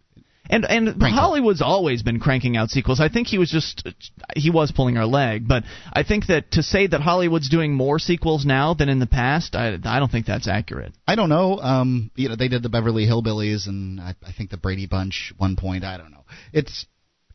And 0.49 0.65
and 0.65 0.99
Prank 0.99 1.15
call. 1.15 1.29
Hollywood's 1.29 1.61
always 1.61 2.03
been 2.03 2.19
cranking 2.19 2.55
out 2.57 2.69
sequels. 2.69 2.99
I 2.99 3.09
think 3.09 3.27
he 3.27 3.37
was 3.37 3.49
just 3.49 3.87
he 4.35 4.49
was 4.49 4.71
pulling 4.71 4.97
our 4.97 5.05
leg, 5.05 5.47
but 5.47 5.63
I 5.91 6.03
think 6.03 6.27
that 6.27 6.51
to 6.51 6.63
say 6.63 6.87
that 6.87 7.01
Hollywood's 7.01 7.49
doing 7.49 7.73
more 7.73 7.99
sequels 7.99 8.45
now 8.45 8.73
than 8.73 8.89
in 8.89 8.99
the 8.99 9.07
past, 9.07 9.55
I 9.55 9.77
I 9.83 9.99
don't 9.99 10.11
think 10.11 10.25
that's 10.25 10.47
accurate. 10.47 10.93
I 11.07 11.15
don't 11.15 11.29
know. 11.29 11.59
Um, 11.59 12.11
you 12.15 12.29
know, 12.29 12.35
they 12.35 12.47
did 12.47 12.63
the 12.63 12.69
Beverly 12.69 13.05
Hillbillies, 13.05 13.67
and 13.67 13.99
I, 13.99 14.15
I 14.25 14.31
think 14.31 14.49
the 14.49 14.57
Brady 14.57 14.85
Bunch. 14.85 15.33
One 15.37 15.55
point, 15.55 15.83
I 15.83 15.97
don't 15.97 16.11
know. 16.11 16.25
It's 16.53 16.85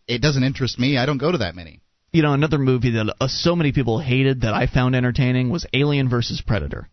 it 0.06 0.22
doesn't 0.22 0.42
interest 0.42 0.78
me. 0.78 0.96
I 0.96 1.06
don't 1.06 1.18
go 1.18 1.32
to 1.32 1.38
that 1.38 1.54
many. 1.54 1.80
You 2.12 2.22
know, 2.22 2.34
another 2.34 2.58
movie 2.58 2.90
that 2.92 3.14
uh, 3.20 3.28
so 3.28 3.56
many 3.56 3.72
people 3.72 3.98
hated 3.98 4.42
that 4.42 4.52
I 4.52 4.66
found 4.66 4.94
entertaining 4.94 5.48
was 5.48 5.66
Alien 5.72 6.10
versus 6.10 6.42
Predator. 6.46 6.88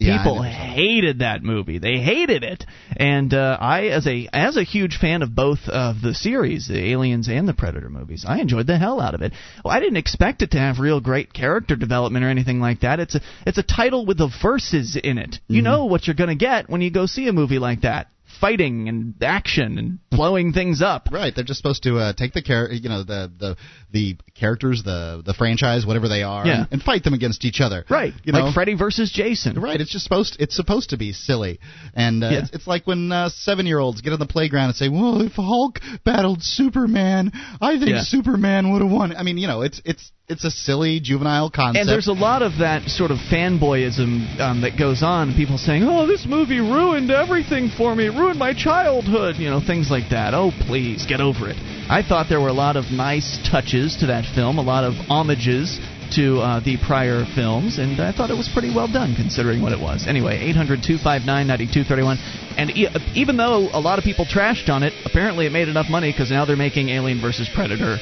Yeah, 0.00 0.16
People 0.16 0.42
hated 0.42 1.18
that 1.18 1.42
movie. 1.42 1.76
They 1.76 1.98
hated 1.98 2.42
it, 2.42 2.64
and 2.96 3.34
uh, 3.34 3.58
I, 3.60 3.88
as 3.88 4.06
a 4.06 4.30
as 4.32 4.56
a 4.56 4.62
huge 4.62 4.96
fan 4.96 5.20
of 5.20 5.34
both 5.34 5.68
of 5.68 6.00
the 6.00 6.14
series, 6.14 6.68
the 6.68 6.92
Aliens 6.92 7.28
and 7.28 7.46
the 7.46 7.52
Predator 7.52 7.90
movies, 7.90 8.24
I 8.26 8.38
enjoyed 8.38 8.66
the 8.66 8.78
hell 8.78 8.98
out 8.98 9.14
of 9.14 9.20
it. 9.20 9.34
Well, 9.62 9.74
I 9.74 9.78
didn't 9.78 9.98
expect 9.98 10.40
it 10.40 10.52
to 10.52 10.58
have 10.58 10.78
real 10.78 11.00
great 11.00 11.34
character 11.34 11.76
development 11.76 12.24
or 12.24 12.30
anything 12.30 12.60
like 12.60 12.80
that. 12.80 12.98
It's 12.98 13.14
a 13.14 13.20
it's 13.46 13.58
a 13.58 13.62
title 13.62 14.06
with 14.06 14.16
the 14.16 14.32
verses 14.40 14.96
in 14.96 15.18
it. 15.18 15.32
Mm-hmm. 15.32 15.54
You 15.54 15.60
know 15.60 15.84
what 15.84 16.06
you're 16.06 16.16
going 16.16 16.30
to 16.30 16.34
get 16.34 16.70
when 16.70 16.80
you 16.80 16.90
go 16.90 17.04
see 17.04 17.28
a 17.28 17.32
movie 17.34 17.58
like 17.58 17.82
that: 17.82 18.06
fighting 18.40 18.88
and 18.88 19.14
action 19.22 19.78
and 19.78 19.98
blowing 20.10 20.52
things 20.52 20.82
up. 20.82 21.08
Right, 21.12 21.32
they're 21.34 21.44
just 21.44 21.58
supposed 21.58 21.82
to 21.84 21.98
uh, 21.98 22.12
take 22.14 22.32
the 22.32 22.42
char- 22.42 22.70
you 22.70 22.88
know 22.88 23.02
the 23.04 23.30
the 23.38 23.56
the 23.92 24.16
characters, 24.34 24.82
the 24.84 25.22
the 25.24 25.34
franchise, 25.34 25.84
whatever 25.86 26.08
they 26.08 26.22
are, 26.22 26.46
Yeah. 26.46 26.60
and, 26.60 26.68
and 26.72 26.82
fight 26.82 27.04
them 27.04 27.14
against 27.14 27.44
each 27.44 27.60
other. 27.60 27.84
Right, 27.90 28.12
you 28.24 28.32
know. 28.32 28.40
like 28.46 28.54
Freddy 28.54 28.74
versus 28.74 29.10
Jason. 29.12 29.60
Right, 29.60 29.80
it's 29.80 29.90
just 29.92 30.04
supposed 30.04 30.36
it's 30.40 30.56
supposed 30.56 30.90
to 30.90 30.96
be 30.96 31.12
silly, 31.12 31.60
and 31.94 32.24
uh, 32.24 32.28
Yeah. 32.28 32.38
it's, 32.40 32.50
it's 32.52 32.66
like 32.66 32.86
when 32.86 33.12
uh, 33.12 33.28
seven 33.28 33.66
year 33.66 33.78
olds 33.78 34.00
get 34.00 34.12
on 34.12 34.18
the 34.18 34.26
playground 34.26 34.66
and 34.68 34.76
say, 34.76 34.88
"Well, 34.88 35.20
if 35.22 35.32
Hulk 35.32 35.80
battled 36.04 36.42
Superman, 36.42 37.32
I 37.60 37.78
think 37.78 37.90
Yeah. 37.90 38.02
Superman 38.02 38.72
would 38.72 38.82
have 38.82 38.90
won." 38.90 39.14
I 39.16 39.22
mean, 39.22 39.38
you 39.38 39.46
know, 39.46 39.62
it's 39.62 39.80
it's 39.84 40.10
it's 40.30 40.44
a 40.44 40.50
silly 40.50 41.00
juvenile 41.00 41.50
concept. 41.50 41.80
And 41.80 41.88
there's 41.88 42.06
a 42.06 42.12
lot 42.12 42.42
of 42.42 42.58
that 42.58 42.88
sort 42.88 43.10
of 43.10 43.18
fanboyism 43.18 44.38
um, 44.38 44.60
that 44.62 44.78
goes 44.78 45.02
on. 45.02 45.34
People 45.34 45.58
saying, 45.58 45.82
"Oh, 45.82 46.06
this 46.06 46.24
movie 46.24 46.60
ruined 46.60 47.10
everything 47.10 47.68
for 47.68 47.94
me. 47.94 48.06
It 48.06 48.10
ruined 48.10 48.38
my 48.38 48.54
childhood." 48.54 49.36
You 49.36 49.50
know, 49.50 49.60
things 49.60 49.90
like 49.90 50.10
that. 50.10 50.32
Oh, 50.32 50.52
please 50.66 51.04
get 51.06 51.20
over 51.20 51.50
it. 51.50 51.56
I 51.90 52.02
thought 52.06 52.28
there 52.28 52.40
were 52.40 52.48
a 52.48 52.60
lot 52.66 52.76
of 52.76 52.92
nice 52.92 53.38
touches 53.50 53.96
to 53.96 54.06
that 54.06 54.24
film, 54.24 54.58
a 54.58 54.62
lot 54.62 54.84
of 54.84 54.94
homages 54.94 55.80
to 56.14 56.38
uh, 56.38 56.60
the 56.60 56.76
prior 56.78 57.24
films, 57.34 57.78
and 57.78 58.00
I 58.00 58.12
thought 58.12 58.30
it 58.30 58.36
was 58.36 58.48
pretty 58.48 58.74
well 58.74 58.90
done 58.90 59.14
considering 59.14 59.62
what 59.62 59.72
it 59.72 59.80
was. 59.80 60.06
Anyway, 60.06 60.38
800 60.38 60.82
259 60.82 61.26
9231. 61.26 62.18
And 62.56 62.70
e- 62.70 62.88
even 63.14 63.36
though 63.36 63.70
a 63.72 63.78
lot 63.78 63.98
of 63.98 64.04
people 64.04 64.24
trashed 64.24 64.68
on 64.68 64.82
it, 64.82 64.92
apparently 65.04 65.46
it 65.46 65.52
made 65.52 65.68
enough 65.68 65.88
money 65.88 66.10
because 66.10 66.30
now 66.30 66.44
they're 66.44 66.56
making 66.56 66.88
Alien 66.88 67.20
vs. 67.20 67.48
Predator 67.54 67.98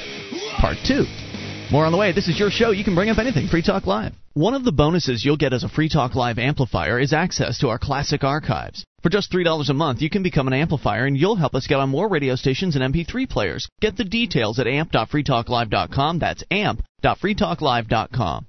Part 0.58 0.78
2. 0.84 1.27
More 1.70 1.84
on 1.84 1.92
the 1.92 1.98
way. 1.98 2.12
This 2.12 2.28
is 2.28 2.38
your 2.38 2.50
show. 2.50 2.70
You 2.70 2.82
can 2.82 2.94
bring 2.94 3.10
up 3.10 3.18
anything. 3.18 3.46
Free 3.46 3.62
Talk 3.62 3.86
Live. 3.86 4.14
One 4.32 4.54
of 4.54 4.64
the 4.64 4.72
bonuses 4.72 5.22
you'll 5.22 5.36
get 5.36 5.52
as 5.52 5.64
a 5.64 5.68
Free 5.68 5.90
Talk 5.90 6.14
Live 6.14 6.38
amplifier 6.38 6.98
is 6.98 7.12
access 7.12 7.58
to 7.58 7.68
our 7.68 7.78
classic 7.78 8.24
archives. 8.24 8.84
For 9.02 9.10
just 9.10 9.30
$3 9.30 9.68
a 9.68 9.74
month, 9.74 10.00
you 10.00 10.08
can 10.08 10.22
become 10.22 10.46
an 10.46 10.54
amplifier 10.54 11.04
and 11.04 11.16
you'll 11.16 11.36
help 11.36 11.54
us 11.54 11.66
get 11.66 11.78
on 11.78 11.90
more 11.90 12.08
radio 12.08 12.36
stations 12.36 12.74
and 12.74 12.94
MP3 12.94 13.28
players. 13.28 13.68
Get 13.80 13.96
the 13.96 14.04
details 14.04 14.58
at 14.58 14.66
amp.freetalklive.com. 14.66 16.18
That's 16.18 16.42
amp.freetalklive.com. 16.50 18.46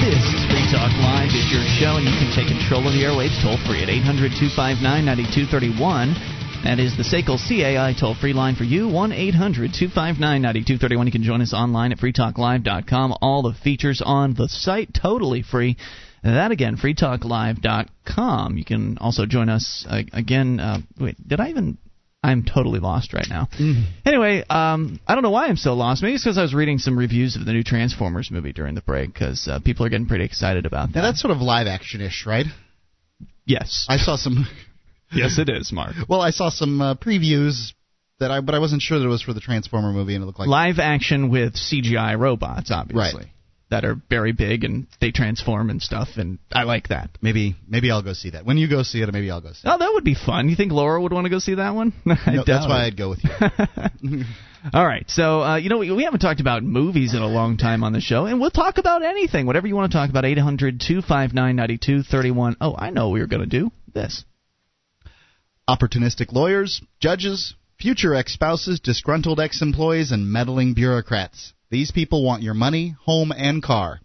This 0.00 0.24
is 0.24 0.40
Free 0.48 0.64
Talk 0.72 0.90
Live. 1.04 1.28
It's 1.36 1.52
your 1.52 1.62
show, 1.76 2.00
and 2.00 2.08
you 2.08 2.16
can 2.16 2.32
take 2.34 2.48
control 2.48 2.86
of 2.88 2.94
the 2.94 3.04
airwaves 3.04 3.36
toll 3.44 3.60
free 3.68 3.82
at 3.82 3.90
800 3.90 4.32
259 4.32 4.80
9231. 5.04 6.39
That 6.64 6.78
is 6.78 6.94
the 6.96 7.02
SACL 7.02 7.38
CAI 7.38 7.94
toll 7.98 8.14
free 8.14 8.34
line 8.34 8.54
for 8.54 8.64
you, 8.64 8.86
1 8.86 9.12
800 9.12 9.72
259 9.72 10.20
9231. 10.42 11.06
You 11.06 11.12
can 11.12 11.22
join 11.22 11.40
us 11.40 11.54
online 11.54 11.90
at 11.90 11.98
freetalklive.com. 11.98 13.14
All 13.22 13.42
the 13.42 13.54
features 13.54 14.02
on 14.04 14.34
the 14.34 14.46
site 14.46 14.90
totally 14.92 15.42
free. 15.42 15.78
That 16.22 16.50
again, 16.50 16.76
freetalklive.com. 16.76 18.58
You 18.58 18.64
can 18.64 18.98
also 18.98 19.24
join 19.24 19.48
us 19.48 19.86
uh, 19.88 20.02
again. 20.12 20.60
Uh, 20.60 20.80
wait, 21.00 21.16
did 21.26 21.40
I 21.40 21.48
even. 21.48 21.78
I'm 22.22 22.44
totally 22.44 22.78
lost 22.78 23.14
right 23.14 23.26
now. 23.30 23.48
Anyway, 24.04 24.44
um, 24.50 25.00
I 25.08 25.14
don't 25.14 25.22
know 25.22 25.30
why 25.30 25.46
I'm 25.46 25.56
so 25.56 25.72
lost. 25.72 26.02
Maybe 26.02 26.16
it's 26.16 26.24
because 26.24 26.36
I 26.36 26.42
was 26.42 26.52
reading 26.52 26.76
some 26.76 26.98
reviews 26.98 27.36
of 27.36 27.46
the 27.46 27.52
new 27.54 27.62
Transformers 27.64 28.30
movie 28.30 28.52
during 28.52 28.74
the 28.74 28.82
break 28.82 29.14
because 29.14 29.48
uh, 29.48 29.60
people 29.64 29.86
are 29.86 29.88
getting 29.88 30.06
pretty 30.06 30.24
excited 30.26 30.66
about 30.66 30.92
that. 30.92 30.96
now 30.96 31.02
that's 31.02 31.22
sort 31.22 31.30
of 31.34 31.38
live 31.38 31.66
action 31.66 32.02
ish, 32.02 32.26
right? 32.26 32.44
yes. 33.46 33.86
I 33.88 33.96
saw 33.96 34.16
some. 34.16 34.46
yes, 35.12 35.38
it 35.38 35.48
is, 35.48 35.72
Mark. 35.72 35.94
Well, 36.08 36.20
I 36.20 36.30
saw 36.30 36.50
some 36.50 36.80
uh, 36.80 36.94
previews 36.94 37.72
that 38.18 38.30
I, 38.30 38.40
but 38.40 38.54
I 38.54 38.58
wasn't 38.58 38.82
sure 38.82 38.98
that 38.98 39.04
it 39.04 39.08
was 39.08 39.22
for 39.22 39.32
the 39.32 39.40
Transformer 39.40 39.92
movie, 39.92 40.14
and 40.14 40.22
it 40.22 40.26
looked 40.26 40.38
like 40.38 40.48
Live 40.48 40.78
action 40.78 41.30
with 41.30 41.54
CGI 41.54 42.18
robots, 42.18 42.70
obviously. 42.70 43.22
Right. 43.22 43.30
that 43.70 43.84
are 43.84 43.96
very 44.10 44.32
big 44.32 44.64
and 44.64 44.86
they 45.00 45.10
transform 45.10 45.70
and 45.70 45.80
stuff, 45.80 46.08
and 46.16 46.38
I 46.52 46.64
like 46.64 46.88
that. 46.88 47.10
Maybe 47.22 47.56
maybe 47.68 47.90
I'll 47.90 48.02
go 48.02 48.12
see 48.12 48.30
that. 48.30 48.44
When 48.44 48.58
you 48.58 48.68
go 48.68 48.82
see 48.82 49.00
it, 49.00 49.12
maybe 49.12 49.30
I'll 49.30 49.40
go 49.40 49.52
see. 49.52 49.66
Oh, 49.68 49.78
that 49.78 49.90
would 49.94 50.04
be 50.04 50.14
fun. 50.14 50.48
You 50.48 50.56
think 50.56 50.72
Laura 50.72 51.00
would 51.00 51.12
want 51.12 51.24
to 51.24 51.30
go 51.30 51.38
see 51.38 51.54
that 51.54 51.74
one? 51.74 51.92
No, 52.06 52.44
that's 52.46 52.66
why 52.66 52.84
I'd 52.86 52.96
go 52.96 53.08
with 53.10 53.20
you. 53.24 53.30
All 54.74 54.84
right, 54.84 55.08
so 55.08 55.40
uh, 55.42 55.56
you 55.56 55.70
know 55.70 55.78
we, 55.78 55.90
we 55.90 56.04
haven't 56.04 56.20
talked 56.20 56.40
about 56.40 56.62
movies 56.62 57.14
in 57.14 57.22
a 57.22 57.26
long 57.26 57.56
time 57.56 57.82
on 57.82 57.92
the 57.94 58.00
show, 58.00 58.26
and 58.26 58.40
we'll 58.40 58.50
talk 58.50 58.76
about 58.76 59.02
anything, 59.02 59.46
whatever 59.46 59.66
you 59.66 59.74
want 59.74 59.90
to 59.90 59.96
talk 59.96 60.10
about. 60.10 60.26
Eight 60.26 60.36
hundred 60.38 60.82
two 60.86 61.00
five 61.00 61.32
nine 61.32 61.56
ninety 61.56 61.78
two 61.78 62.02
thirty 62.02 62.30
one. 62.30 62.56
Oh, 62.60 62.74
I 62.76 62.90
know 62.90 63.08
what 63.08 63.14
we 63.14 63.20
were 63.20 63.26
going 63.26 63.48
to 63.48 63.58
do 63.58 63.72
this. 63.94 64.24
Opportunistic 65.68 66.32
lawyers, 66.32 66.82
judges, 67.00 67.54
future 67.78 68.14
ex-spouses, 68.14 68.80
disgruntled 68.80 69.40
ex-employees, 69.40 70.12
and 70.12 70.30
meddling 70.30 70.74
bureaucrats. 70.74 71.52
These 71.70 71.92
people 71.92 72.24
want 72.24 72.42
your 72.42 72.54
money, 72.54 72.96
home, 73.04 73.32
and 73.32 73.62
car. 73.62 74.00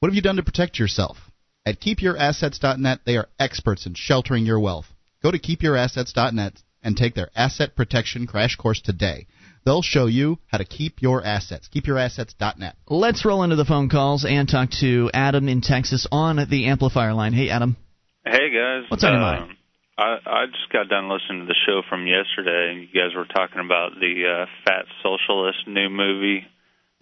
What 0.00 0.08
have 0.08 0.14
you 0.14 0.22
done 0.22 0.36
to 0.36 0.42
protect 0.42 0.78
yourself? 0.78 1.16
At 1.64 1.80
keepyourassets.net, 1.80 3.00
they 3.04 3.16
are 3.16 3.28
experts 3.40 3.86
in 3.86 3.94
sheltering 3.94 4.46
your 4.46 4.60
wealth. 4.60 4.86
Go 5.22 5.30
to 5.30 5.38
keepyourassets.net 5.38 6.62
and 6.82 6.96
take 6.96 7.14
their 7.14 7.30
asset 7.34 7.74
protection 7.74 8.26
crash 8.26 8.54
course 8.54 8.80
today. 8.80 9.26
They'll 9.64 9.82
show 9.82 10.06
you 10.06 10.38
how 10.46 10.58
to 10.58 10.64
keep 10.64 11.02
your 11.02 11.24
assets. 11.24 11.68
Keepyourassets.net. 11.74 12.76
Let's 12.88 13.24
roll 13.24 13.42
into 13.42 13.56
the 13.56 13.64
phone 13.64 13.88
calls 13.88 14.24
and 14.24 14.48
talk 14.48 14.70
to 14.80 15.10
Adam 15.12 15.48
in 15.48 15.60
Texas 15.60 16.06
on 16.12 16.36
the 16.48 16.66
amplifier 16.66 17.14
line. 17.14 17.32
Hey, 17.32 17.50
Adam. 17.50 17.76
Hey, 18.24 18.50
guys. 18.50 18.88
What's 18.88 19.02
on 19.02 19.14
your 19.14 19.22
um, 19.22 19.40
mind? 19.40 19.56
I, 19.98 20.18
I 20.26 20.46
just 20.46 20.70
got 20.72 20.88
done 20.88 21.08
listening 21.08 21.40
to 21.40 21.46
the 21.46 21.56
show 21.66 21.80
from 21.88 22.06
yesterday, 22.06 22.70
and 22.72 22.80
you 22.82 22.88
guys 22.88 23.14
were 23.16 23.24
talking 23.24 23.60
about 23.64 23.92
the 23.98 24.42
uh, 24.42 24.46
Fat 24.64 24.84
Socialist 25.02 25.66
new 25.66 25.88
movie, 25.88 26.46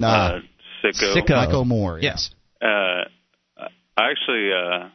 Uh, 0.02 0.06
uh, 0.06 0.40
Sicko. 0.82 1.14
Sicko. 1.16 1.36
Michael 1.36 1.64
Moore. 1.64 1.98
Yes. 2.00 2.30
Uh, 2.62 3.04
I 3.96 4.10
actually, 4.10 4.50
uh, 4.52 4.88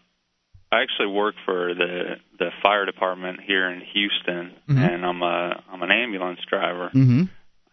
I 0.71 0.81
actually 0.83 1.07
work 1.13 1.35
for 1.45 1.73
the 1.73 2.15
the 2.37 2.49
fire 2.61 2.85
department 2.85 3.39
here 3.45 3.69
in 3.69 3.81
Houston, 3.93 4.53
Mhm. 4.69 4.93
and 4.93 5.05
I'm 5.05 5.21
a 5.21 5.63
I'm 5.71 5.81
an 5.81 5.91
ambulance 5.91 6.39
driver. 6.49 6.89
Mm-hmm. 6.93 7.23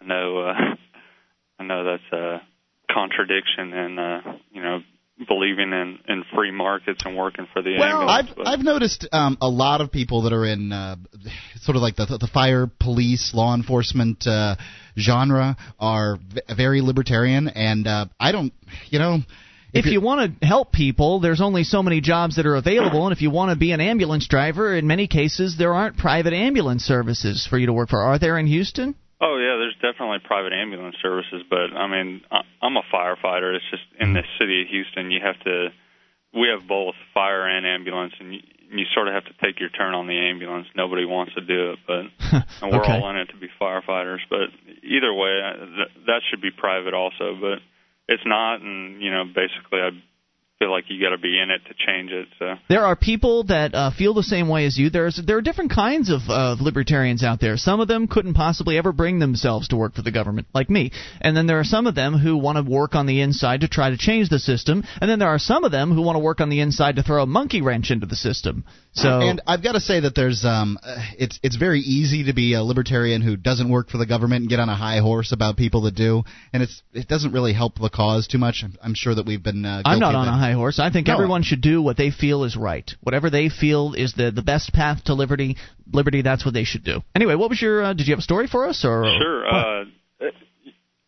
I 0.01 0.05
know, 0.05 0.39
uh, 0.39 0.55
I 1.61 1.65
know 1.65 1.85
that's 1.85 2.13
a 2.13 2.43
contradiction, 2.93 3.73
and 3.73 4.01
uh, 4.01 4.21
you 4.53 4.63
know, 4.63 4.79
believing 5.29 5.73
in 5.73 5.99
in 6.09 6.25
free 6.35 6.51
markets 6.51 7.03
and 7.07 7.17
working 7.17 7.47
for 7.53 7.63
the 7.63 7.77
Well, 7.79 8.01
ambulance. 8.03 8.29
I've 8.31 8.37
but- 8.37 8.49
I've 8.49 8.61
noticed 8.65 9.09
um, 9.13 9.39
a 9.41 9.49
lot 9.49 9.81
of 9.81 9.91
people 9.91 10.23
that 10.23 10.33
are 10.33 10.45
in 10.45 10.73
uh, 10.73 10.97
sort 11.63 11.77
of 11.77 11.83
like 11.83 11.97
the 11.97 12.05
the 12.07 12.29
fire, 12.33 12.67
police, 12.81 13.33
law 13.35 13.55
enforcement 13.55 14.27
uh, 14.27 14.57
genre 14.99 15.57
are 15.81 16.17
v- 16.17 16.41
very 16.55 16.81
libertarian, 16.83 17.49
and 17.49 17.87
uh, 17.87 18.07
I 18.21 18.33
don't, 18.33 18.53
you 18.91 18.99
know, 18.99 19.19
If 19.73 19.85
you're- 19.87 19.93
you 19.95 20.01
want 20.01 20.41
to 20.41 20.47
help 20.47 20.71
people, 20.73 21.21
there's 21.21 21.41
only 21.41 21.65
so 21.65 21.83
many 21.83 22.01
jobs 22.03 22.37
that 22.37 22.45
are 22.47 22.57
available, 22.57 23.07
and 23.07 23.13
if 23.15 23.23
you 23.23 23.31
want 23.31 23.51
to 23.53 23.57
be 23.57 23.73
an 23.73 23.81
ambulance 23.81 24.27
driver, 24.29 24.77
in 24.77 24.87
many 24.87 25.07
cases 25.07 25.57
there 25.59 25.73
aren't 25.75 25.97
private 25.97 26.35
ambulance 26.35 26.83
services 26.83 27.47
for 27.49 27.59
you 27.59 27.67
to 27.67 27.73
work 27.73 27.89
for. 27.89 28.01
Are 28.03 28.19
there 28.19 28.39
in 28.39 28.47
Houston? 28.47 28.95
Oh 29.21 29.39
yeah, 29.39 29.57
there's 29.57 29.75
definitely 29.81 30.19
private 30.25 30.53
ambulance 30.53 30.97
services, 31.01 31.43
but 31.49 31.73
I 31.73 31.87
mean, 31.89 32.21
I'm 32.61 32.77
a 32.77 32.83
firefighter. 32.93 33.55
It's 33.57 33.65
just 33.71 33.85
in 33.99 34.13
the 34.13 34.23
city 34.39 34.63
of 34.63 34.69
Houston, 34.69 35.11
you 35.11 35.21
have 35.25 35.39
to. 35.45 35.69
We 36.35 36.49
have 36.53 36.69
both 36.69 36.95
fire 37.15 37.49
and 37.49 37.65
ambulance, 37.65 38.13
and 38.21 38.35
you, 38.35 38.41
you 38.71 38.85
sort 38.93 39.09
of 39.09 39.15
have 39.15 39.25
to 39.25 39.33
take 39.43 39.59
your 39.59 39.71
turn 39.71 39.95
on 39.95 40.07
the 40.07 40.19
ambulance. 40.19 40.67
Nobody 40.77 41.07
wants 41.07 41.33
to 41.35 41.41
do 41.41 41.73
it, 41.73 41.79
but 41.87 42.05
and 42.61 42.71
we're 42.73 42.83
Okay. 42.85 42.93
all 42.93 43.09
in 43.09 43.17
it 43.17 43.27
to 43.33 43.37
be 43.39 43.49
firefighters. 43.59 44.21
But 44.29 44.53
either 44.83 45.15
way, 45.15 45.41
I- 45.41 45.65
th- 45.65 46.07
that 46.07 46.21
should 46.29 46.43
be 46.43 46.51
private 46.51 46.93
also, 46.93 47.37
but 47.41 47.61
it's 48.09 48.23
not. 48.27 48.61
And 48.61 49.01
you 49.01 49.11
know, 49.11 49.25
basically, 49.25 49.81
I 49.81 49.91
feel 50.59 50.71
like 50.71 50.85
you 50.89 51.03
got 51.03 51.15
to 51.15 51.21
be 51.21 51.39
in 51.39 51.51
it 51.51 51.61
to 51.67 51.75
change 51.87 52.11
it. 52.11 52.29
So. 52.39 52.55
There 52.69 52.85
are 52.85 52.97
people 52.97 53.45
that 53.45 53.75
uh, 53.75 53.91
feel 53.91 54.15
the 54.15 54.23
same 54.23 54.49
way 54.49 54.65
as 54.65 54.79
you. 54.79 54.89
There's 54.89 55.21
there 55.25 55.37
are 55.37 55.43
different 55.43 55.73
kinds 55.73 56.11
of 56.11 56.21
uh, 56.29 56.57
libertarians 56.59 57.23
out 57.23 57.41
there. 57.41 57.57
Some 57.57 57.81
of 57.81 57.89
them 57.89 58.09
couldn't 58.09 58.35
possibly 58.35 58.79
ever 58.79 58.93
bring 58.93 59.19
themselves 59.19 59.69
to 59.69 59.77
work 59.77 59.95
for 59.95 60.03
the 60.03 60.11
government, 60.11 60.47
like 60.55 60.71
me. 60.71 60.93
And 61.21 61.37
then 61.37 61.47
there 61.47 61.61
are 61.61 61.65
some 61.65 61.87
of 61.87 61.95
them 61.95 62.15
who 62.15 62.39
want 62.39 62.57
to 62.57 62.71
work 62.71 62.95
on 62.95 63.07
the 63.07 63.21
inside 63.21 63.61
to 63.61 63.69
try 63.69 63.91
to 63.91 63.99
change 63.99 64.29
the 64.29 64.39
system. 64.39 64.85
And 65.01 65.11
then 65.11 65.19
there 65.19 65.29
are 65.29 65.39
some 65.39 65.65
of 65.65 65.73
them 65.73 65.93
who 65.93 66.03
want 66.03 66.17
to 66.17 66.21
work 66.21 66.41
on 66.41 66.49
the 66.49 66.61
inside 66.61 66.97
to 66.97 67.03
throw 67.03 67.23
a 67.23 67.27
monkey 67.27 67.61
wrench 67.61 67.91
into 67.91 68.07
the 68.07 68.17
system. 68.17 68.65
So 68.93 69.21
and 69.21 69.43
I've 69.47 69.63
got 69.63 69.73
to 69.73 69.81
say 69.81 70.01
that 70.01 70.15
there's 70.15 70.45
um, 70.47 70.79
uh, 70.83 70.97
it's 71.19 71.39
it's 71.43 71.57
very 71.57 71.81
easy 71.81 72.25
to 72.25 72.33
be 72.33 72.55
a 72.55 72.63
libertarian 72.63 73.21
who 73.21 73.37
doesn't 73.37 73.69
work 73.69 73.91
for 73.91 73.99
the 73.99 74.07
government 74.07 74.43
and 74.43 74.49
get 74.49 74.59
on 74.59 74.71
a 74.71 74.75
high 74.75 75.01
horse 75.01 75.33
about 75.33 75.59
people 75.59 75.83
that 75.83 75.95
do, 75.95 76.23
and 76.55 76.63
it's 76.63 76.83
it 76.95 77.07
doesn't 77.07 77.33
really 77.33 77.53
help 77.53 77.79
the 77.79 77.91
cause 77.91 78.27
too 78.27 78.39
much. 78.39 78.63
I'm, 78.65 78.75
I'm 78.83 78.95
sure 78.95 79.15
that 79.15 79.27
we've 79.27 79.43
been. 79.43 79.67
Uh, 79.67 79.83
I'm 79.85 79.99
not 79.99 80.13
guilty 80.13 80.17
on 80.17 80.29
of 80.29 80.35
a 80.35 80.39
it. 80.39 80.46
High 80.47 80.53
horse. 80.53 80.79
I 80.79 80.91
think 80.91 81.07
No. 81.09 81.15
everyone 81.15 81.43
should 81.43 81.61
do 81.61 81.81
what 81.83 81.97
they 81.97 82.11
feel 82.11 82.45
is 82.45 82.57
right. 82.57 82.89
Whatever 83.03 83.31
they 83.31 83.49
feel 83.49 83.95
is 83.95 84.13
the 84.15 84.31
the 84.31 84.43
best 84.43 84.73
path 84.73 85.05
to 85.05 85.15
liberty. 85.15 85.57
Liberty. 85.93 86.23
That's 86.23 86.45
what 86.45 86.55
they 86.55 86.65
should 86.65 86.85
do. 86.85 87.03
Anyway, 87.15 87.35
what 87.35 87.49
was 87.51 87.61
your? 87.63 87.83
Uh, 87.85 87.93
did 87.93 88.07
you 88.09 88.13
have 88.13 88.21
a 88.21 88.23
story 88.31 88.47
for 88.49 88.67
us 88.67 88.85
or? 88.85 89.05
Sure. 89.21 89.47
Uh, 89.47 89.85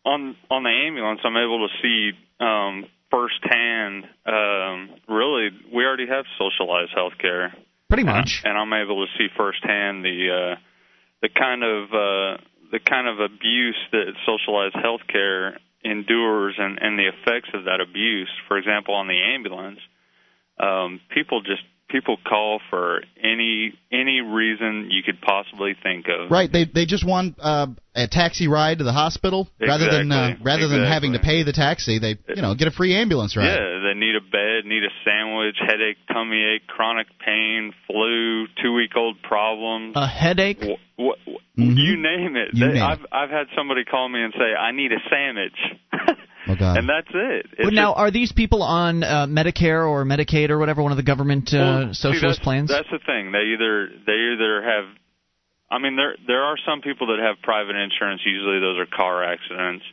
on 0.05 0.35
on 0.49 0.63
the 0.63 0.69
ambulance, 0.87 1.19
I'm 1.23 1.37
able 1.37 1.67
to 1.67 1.73
see 1.81 2.11
um, 2.39 2.85
firsthand. 3.11 4.05
Um, 4.25 4.89
really, 5.07 5.49
we 5.73 5.83
already 5.83 6.07
have 6.07 6.25
socialized 6.37 6.91
health 6.95 7.13
care, 7.19 7.53
Pretty 7.89 8.03
much. 8.03 8.41
and 8.45 8.57
I'm 8.57 8.71
able 8.73 9.05
to 9.05 9.11
see 9.17 9.27
firsthand 9.35 10.03
the 10.05 10.17
uh, 10.55 10.55
the 11.21 11.29
kind 11.29 11.63
of 11.63 11.83
uh, 11.91 12.41
the 12.71 12.79
kind 12.79 13.07
of 13.07 13.19
abuse 13.19 13.77
that 13.91 14.13
socialized 14.25 14.75
health 14.81 15.01
care 15.07 15.59
endures 15.83 16.55
and, 16.57 16.77
and 16.81 16.97
the 16.97 17.07
effects 17.07 17.49
of 17.53 17.65
that 17.65 17.79
abuse. 17.81 18.29
For 18.47 18.57
example, 18.57 18.95
on 18.95 19.07
the 19.07 19.19
ambulance, 19.35 19.79
um, 20.59 20.99
people 21.13 21.41
just 21.41 21.63
people 21.89 22.17
call 22.27 22.59
for 22.69 23.01
any 23.21 23.73
any 23.91 24.21
reason 24.21 24.89
you 24.91 25.01
could 25.03 25.19
possibly 25.21 25.75
think 25.81 26.05
of. 26.07 26.31
Right, 26.31 26.51
they 26.51 26.65
they 26.65 26.85
just 26.85 27.05
want 27.05 27.35
uh, 27.39 27.67
a 27.95 28.07
taxi 28.07 28.47
ride 28.47 28.77
to 28.79 28.83
the 28.83 28.93
hospital 28.93 29.49
rather 29.59 29.89
than 29.89 30.11
uh, 30.11 30.29
Exactly, 30.29 30.45
rather 30.45 30.67
than 30.67 30.85
having 30.85 31.13
to 31.13 31.19
pay 31.19 31.43
the 31.43 31.53
taxi. 31.53 31.99
They 31.99 32.17
you 32.35 32.41
know 32.41 32.55
get 32.55 32.67
a 32.67 32.71
free 32.71 32.95
ambulance 32.95 33.35
ride. 33.35 33.45
Yeah, 33.45 33.79
they 33.87 33.99
need 33.99 34.15
a 34.15 34.21
bed, 34.21 34.65
need 34.65 34.83
a 34.83 34.93
sandwich, 35.03 35.55
headache, 35.59 35.97
tummy 36.11 36.43
ache, 36.55 36.67
chronic 36.67 37.07
pain, 37.25 37.73
flu, 37.87 38.47
two 38.61 38.73
week 38.73 38.91
old 38.95 39.21
problems. 39.21 39.93
a 39.95 40.07
headache. 40.07 40.63
Wh- 40.99 41.15
wh- 41.25 41.29
wh- 41.31 41.59
Mhm. 41.59 41.75
You 41.77 41.97
name 41.97 42.35
it. 42.35 42.49
You 42.53 42.67
They- 42.67 42.73
name 42.73 42.83
I've 42.83 43.05
I've 43.11 43.29
had 43.29 43.47
somebody 43.55 43.83
call 43.85 44.09
me 44.09 44.21
and 44.21 44.33
say 44.33 44.53
I 44.53 44.71
need 44.71 44.91
a 44.91 44.99
sandwich, 45.09 45.57
Oh 46.47 46.55
God. 46.55 46.77
and 46.77 46.87
that's 46.89 47.09
it. 47.13 47.45
It's 47.53 47.63
Well, 47.63 47.71
now, 47.71 47.91
just- 47.91 47.99
are 47.99 48.11
these 48.11 48.31
people 48.31 48.63
on 48.63 49.03
uh, 49.03 49.25
Medicare 49.27 49.87
or 49.87 50.03
Medicaid 50.05 50.49
or 50.49 50.57
whatever 50.57 50.81
one 50.83 50.91
of 50.91 50.97
the 50.97 51.03
government 51.03 51.53
uh, 51.53 51.57
Well, 51.57 51.87
see, 51.93 52.01
socialist 52.01 52.39
that's, 52.39 52.43
plans? 52.43 52.69
That's 52.69 52.89
the 52.91 52.99
thing. 53.05 53.31
They 53.31 53.53
either 53.55 53.89
they 54.05 54.33
either 54.33 54.61
have. 54.63 54.85
I 55.71 55.77
mean, 55.79 55.95
there 55.95 56.15
there 56.27 56.43
are 56.43 56.57
some 56.65 56.81
people 56.81 57.07
that 57.07 57.19
have 57.19 57.41
private 57.43 57.75
insurance. 57.75 58.21
Usually, 58.25 58.59
those 58.59 58.79
are 58.79 58.85
car 58.87 59.23
accidents. 59.23 59.85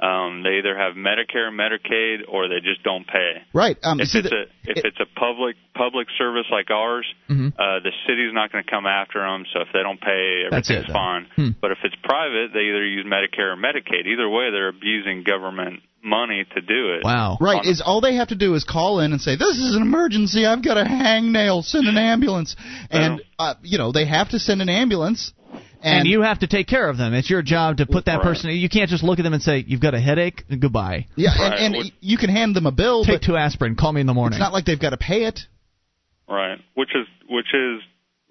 Um, 0.00 0.44
they 0.44 0.58
either 0.62 0.78
have 0.78 0.94
Medicare, 0.94 1.50
Medicaid, 1.50 2.18
or 2.28 2.46
they 2.46 2.60
just 2.62 2.84
don't 2.84 3.04
pay. 3.04 3.42
right. 3.52 3.76
Um, 3.82 3.98
If 4.00 4.08
see 4.08 4.20
it's 4.20 4.30
the- 4.30 4.36
a 4.36 4.42
if 4.70 4.76
it- 4.78 4.84
it's 4.86 5.00
a 5.00 5.06
public 5.18 5.56
public 5.74 6.06
service 6.16 6.46
like 6.52 6.70
ours, 6.70 7.04
Mhm. 7.28 7.52
uh, 7.58 7.80
the 7.80 7.90
city's 8.06 8.32
not 8.32 8.52
going 8.52 8.62
to 8.62 8.70
come 8.70 8.86
after 8.86 9.18
them. 9.20 9.44
So 9.52 9.60
if 9.62 9.68
they 9.72 9.82
don't 9.82 10.00
pay, 10.00 10.44
everything's 10.46 10.84
it, 10.88 10.92
fine. 10.92 11.26
Hmm. 11.34 11.48
But 11.60 11.72
if 11.72 11.78
it's 11.82 11.96
private, 12.02 12.52
they 12.52 12.60
either 12.60 12.84
use 12.86 13.06
Medicare 13.06 13.54
or 13.54 13.56
Medicaid. 13.56 14.06
Either 14.06 14.28
way, 14.28 14.50
they're 14.52 14.68
abusing 14.68 15.24
government 15.24 15.82
money 16.00 16.44
to 16.54 16.60
do 16.60 16.92
it. 16.94 17.02
wow. 17.02 17.36
Right, 17.40 17.64
is 17.64 17.80
all 17.80 18.00
they 18.00 18.14
have 18.14 18.28
to 18.28 18.36
do 18.36 18.54
is 18.54 18.62
call 18.62 19.00
in 19.00 19.10
and 19.10 19.20
say, 19.20 19.34
"This 19.34 19.58
is 19.58 19.74
an 19.74 19.82
emergency. 19.82 20.46
I've 20.46 20.62
got 20.62 20.76
a 20.78 20.84
hangnail. 20.84 21.64
Send 21.64 21.88
an 21.88 21.98
ambulance." 21.98 22.54
And 22.92 23.20
uh, 23.38 23.54
you 23.64 23.78
know 23.78 23.90
they 23.90 24.04
have 24.04 24.28
to 24.28 24.38
send 24.38 24.62
an 24.62 24.68
ambulance. 24.68 25.32
And, 25.82 26.00
And, 26.00 26.08
you 26.08 26.22
have 26.22 26.40
to 26.40 26.46
take 26.48 26.66
care 26.66 26.88
of 26.88 26.96
them. 26.96 27.14
It's 27.14 27.30
your 27.30 27.42
job 27.42 27.76
to 27.76 27.86
put 27.86 28.06
that 28.06 28.16
Right. 28.16 28.22
person. 28.24 28.50
You 28.50 28.68
can't 28.68 28.90
just 28.90 29.04
look 29.04 29.18
at 29.18 29.22
them 29.22 29.32
and 29.32 29.42
say, 29.42 29.64
"You've 29.66 29.80
got 29.80 29.94
a 29.94 30.00
headache. 30.00 30.44
Goodbye. 30.58 31.06
yeah, 31.16 31.30
Right, 31.38 31.52
and, 31.52 31.74
and 31.74 31.76
would- 31.84 31.92
you 32.00 32.16
can 32.18 32.30
hand 32.30 32.56
them 32.56 32.66
a 32.66 32.72
bill, 32.72 33.04
Take 33.04 33.20
but 33.20 33.22
two 33.22 33.36
aspirin. 33.36 33.76
Call 33.76 33.92
me 33.92 34.00
in 34.00 34.06
the 34.06 34.14
morning." 34.14 34.36
it's 34.36 34.40
not 34.40 34.52
like 34.52 34.64
they've 34.64 34.78
got 34.80 34.90
to 34.90 34.96
pay 34.96 35.24
it. 35.24 35.46
Right. 36.28 36.58
Which 36.74 36.90
is 36.94 37.06
which 37.28 37.54
is 37.54 37.80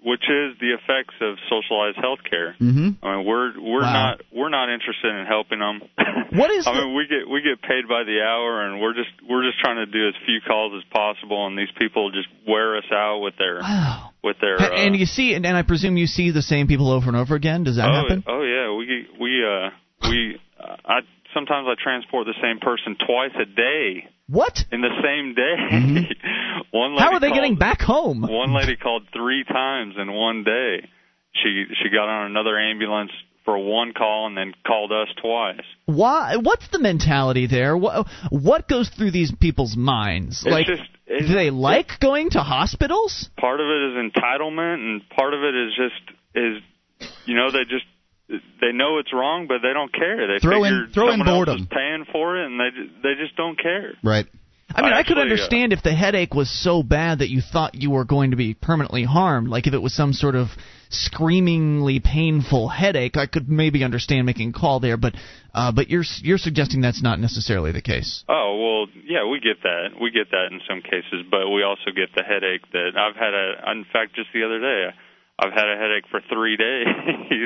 which 0.04 0.22
is 0.30 0.54
the 0.60 0.72
effects 0.78 1.14
of 1.20 1.36
socialized 1.50 1.98
health 1.98 2.20
care. 2.28 2.54
Mm-hmm. 2.60 3.04
I 3.04 3.16
mean, 3.16 3.26
we're 3.26 3.60
we're 3.60 3.82
Wow. 3.82 3.92
not 3.92 4.20
we're 4.32 4.48
not 4.48 4.72
interested 4.72 5.14
in 5.14 5.26
helping 5.26 5.58
them. 5.58 5.82
What 6.30 6.50
is 6.50 6.66
I 6.66 6.74
the- 6.74 6.84
mean, 6.84 6.94
we 6.94 7.06
get 7.08 7.28
we 7.28 7.40
get 7.40 7.62
paid 7.62 7.88
by 7.88 8.04
the 8.04 8.20
hour, 8.20 8.62
and 8.66 8.80
we're 8.82 8.92
just 8.94 9.08
we're 9.28 9.44
just 9.48 9.58
trying 9.60 9.76
to 9.76 9.86
do 9.86 10.08
as 10.08 10.14
few 10.26 10.40
calls 10.46 10.72
as 10.76 10.84
possible, 10.92 11.46
and 11.46 11.56
these 11.58 11.72
people 11.78 12.10
just 12.12 12.28
wear 12.46 12.76
us 12.76 12.84
out 12.92 13.20
with 13.20 13.34
their 13.38 13.60
wow. 13.60 14.10
with 14.22 14.36
their. 14.40 14.60
Uh, 14.60 14.68
and 14.76 14.94
you 14.94 15.06
see, 15.06 15.32
and, 15.34 15.46
and 15.46 15.56
I 15.56 15.62
presume 15.62 15.96
you 15.96 16.06
see 16.06 16.30
the 16.30 16.42
same 16.42 16.66
people 16.68 16.90
over 16.92 17.08
and 17.08 17.16
over 17.16 17.34
again. 17.34 17.64
Does 17.64 17.76
that 17.76 17.88
oh, 17.88 17.92
happen? 17.94 18.24
oh 18.26 18.42
yeah, 18.42 18.76
we 18.76 19.06
we 19.18 19.42
uh 19.42 19.70
we 20.10 20.38
uh, 20.60 20.76
I 20.84 21.00
sometimes 21.34 21.66
I 21.68 21.74
transport 21.82 22.26
the 22.26 22.34
same 22.42 22.58
person 22.60 22.96
twice 23.06 23.32
a 23.40 23.44
day 23.44 24.08
What? 24.28 24.64
in 24.72 24.80
the 24.80 24.94
same 25.02 25.34
day. 25.34 25.54
one 26.70 26.94
lady 26.94 26.98
Mm-hmm. 26.98 26.98
How 26.98 27.12
are 27.12 27.20
they 27.20 27.28
called, 27.28 27.34
getting 27.34 27.56
back 27.56 27.80
home? 27.80 28.22
One 28.22 28.52
lady 28.54 28.76
called 28.76 29.04
three 29.12 29.44
times 29.44 29.94
in 29.98 30.12
one 30.12 30.44
day. 30.44 30.88
She 31.42 31.64
she 31.82 31.88
got 31.90 32.08
on 32.08 32.30
another 32.30 32.58
ambulance 32.58 33.10
for 33.44 33.56
one 33.58 33.92
call 33.94 34.26
and 34.26 34.36
then 34.36 34.52
called 34.66 34.90
us 34.92 35.08
twice. 35.22 35.60
Why? 35.86 36.36
What's 36.36 36.68
the 36.68 36.78
mentality 36.78 37.46
there? 37.46 37.76
What 37.76 38.06
what 38.30 38.68
goes 38.68 38.88
through 38.88 39.12
these 39.12 39.32
people's 39.40 39.76
minds? 39.76 40.42
It's 40.44 40.52
like, 40.52 40.66
just 40.66 40.82
do 41.06 41.34
they 41.34 41.50
like 41.50 42.00
going 42.00 42.30
to 42.30 42.40
hospitals? 42.40 43.28
part 43.38 43.60
of 43.60 43.66
it 43.66 43.82
is 43.90 44.10
entitlement, 44.12 44.74
and 44.74 45.08
part 45.10 45.32
of 45.34 45.42
it 45.42 45.54
is 45.54 45.72
just 45.76 46.16
is 46.34 46.62
you 47.26 47.36
know 47.36 47.50
they 47.50 47.64
just 47.64 47.84
they 48.28 48.72
know 48.72 48.98
it's 48.98 49.12
wrong, 49.12 49.46
but 49.48 49.58
they 49.62 49.72
don't 49.72 49.92
care. 49.92 50.26
They 50.26 50.38
Throw 50.40 50.64
in- 50.64 50.72
figure 50.72 50.86
throw 50.94 51.06
in 51.08 51.12
someone 51.12 51.28
else 51.28 51.36
boredom. 51.36 51.60
is 51.62 51.66
paying 51.70 52.04
for 52.12 52.36
it, 52.42 52.46
and 52.46 52.60
they 52.60 52.70
ju- 52.70 52.90
they 53.02 53.14
just 53.20 53.36
don't 53.36 53.58
care. 53.60 53.94
Right. 54.02 54.26
I 54.74 54.82
mean, 54.82 54.92
I, 54.92 54.98
could 55.02 55.16
actually, 55.16 55.20
uh, 55.20 55.22
understand 55.22 55.72
if 55.72 55.82
the 55.82 55.94
headache 55.94 56.34
was 56.34 56.50
so 56.50 56.82
bad 56.82 57.20
that 57.20 57.30
you 57.30 57.40
thought 57.40 57.74
you 57.74 57.90
were 57.90 58.04
going 58.04 58.32
to 58.32 58.36
be 58.36 58.52
permanently 58.52 59.02
harmed, 59.02 59.48
like 59.48 59.66
if 59.66 59.72
it 59.72 59.80
was 59.80 59.94
some 59.94 60.12
sort 60.12 60.34
of 60.34 60.48
screamingly 60.90 62.00
painful 62.00 62.68
headache. 62.68 63.16
I 63.16 63.26
could 63.26 63.48
maybe 63.48 63.84
understand 63.84 64.26
making 64.26 64.50
a 64.50 64.52
call 64.52 64.80
there, 64.80 64.96
but 64.96 65.14
uh, 65.54 65.72
but 65.72 65.88
you're 65.88 66.04
you're 66.22 66.38
suggesting 66.38 66.80
that's 66.80 67.02
not 67.02 67.18
necessarily 67.20 67.72
the 67.72 67.82
case. 67.82 68.24
Oh 68.28 68.56
well, 68.60 69.02
yeah, 69.06 69.28
we 69.30 69.40
get 69.40 69.62
that. 69.62 70.00
We 70.00 70.10
get 70.10 70.30
that 70.30 70.48
in 70.52 70.60
some 70.68 70.82
cases, 70.82 71.24
but 71.30 71.48
we 71.48 71.62
also 71.62 71.90
get 71.94 72.14
the 72.14 72.22
headache 72.22 72.62
that 72.72 72.90
I've 72.96 73.16
had 73.16 73.34
a. 73.34 73.70
In 73.72 73.84
fact, 73.92 74.14
just 74.14 74.28
the 74.34 74.44
other 74.44 74.60
day, 74.60 74.88
I've 75.38 75.52
had 75.54 75.70
a 75.70 75.76
headache 75.78 76.04
for 76.10 76.20
three 76.28 76.56
days. 76.56 76.86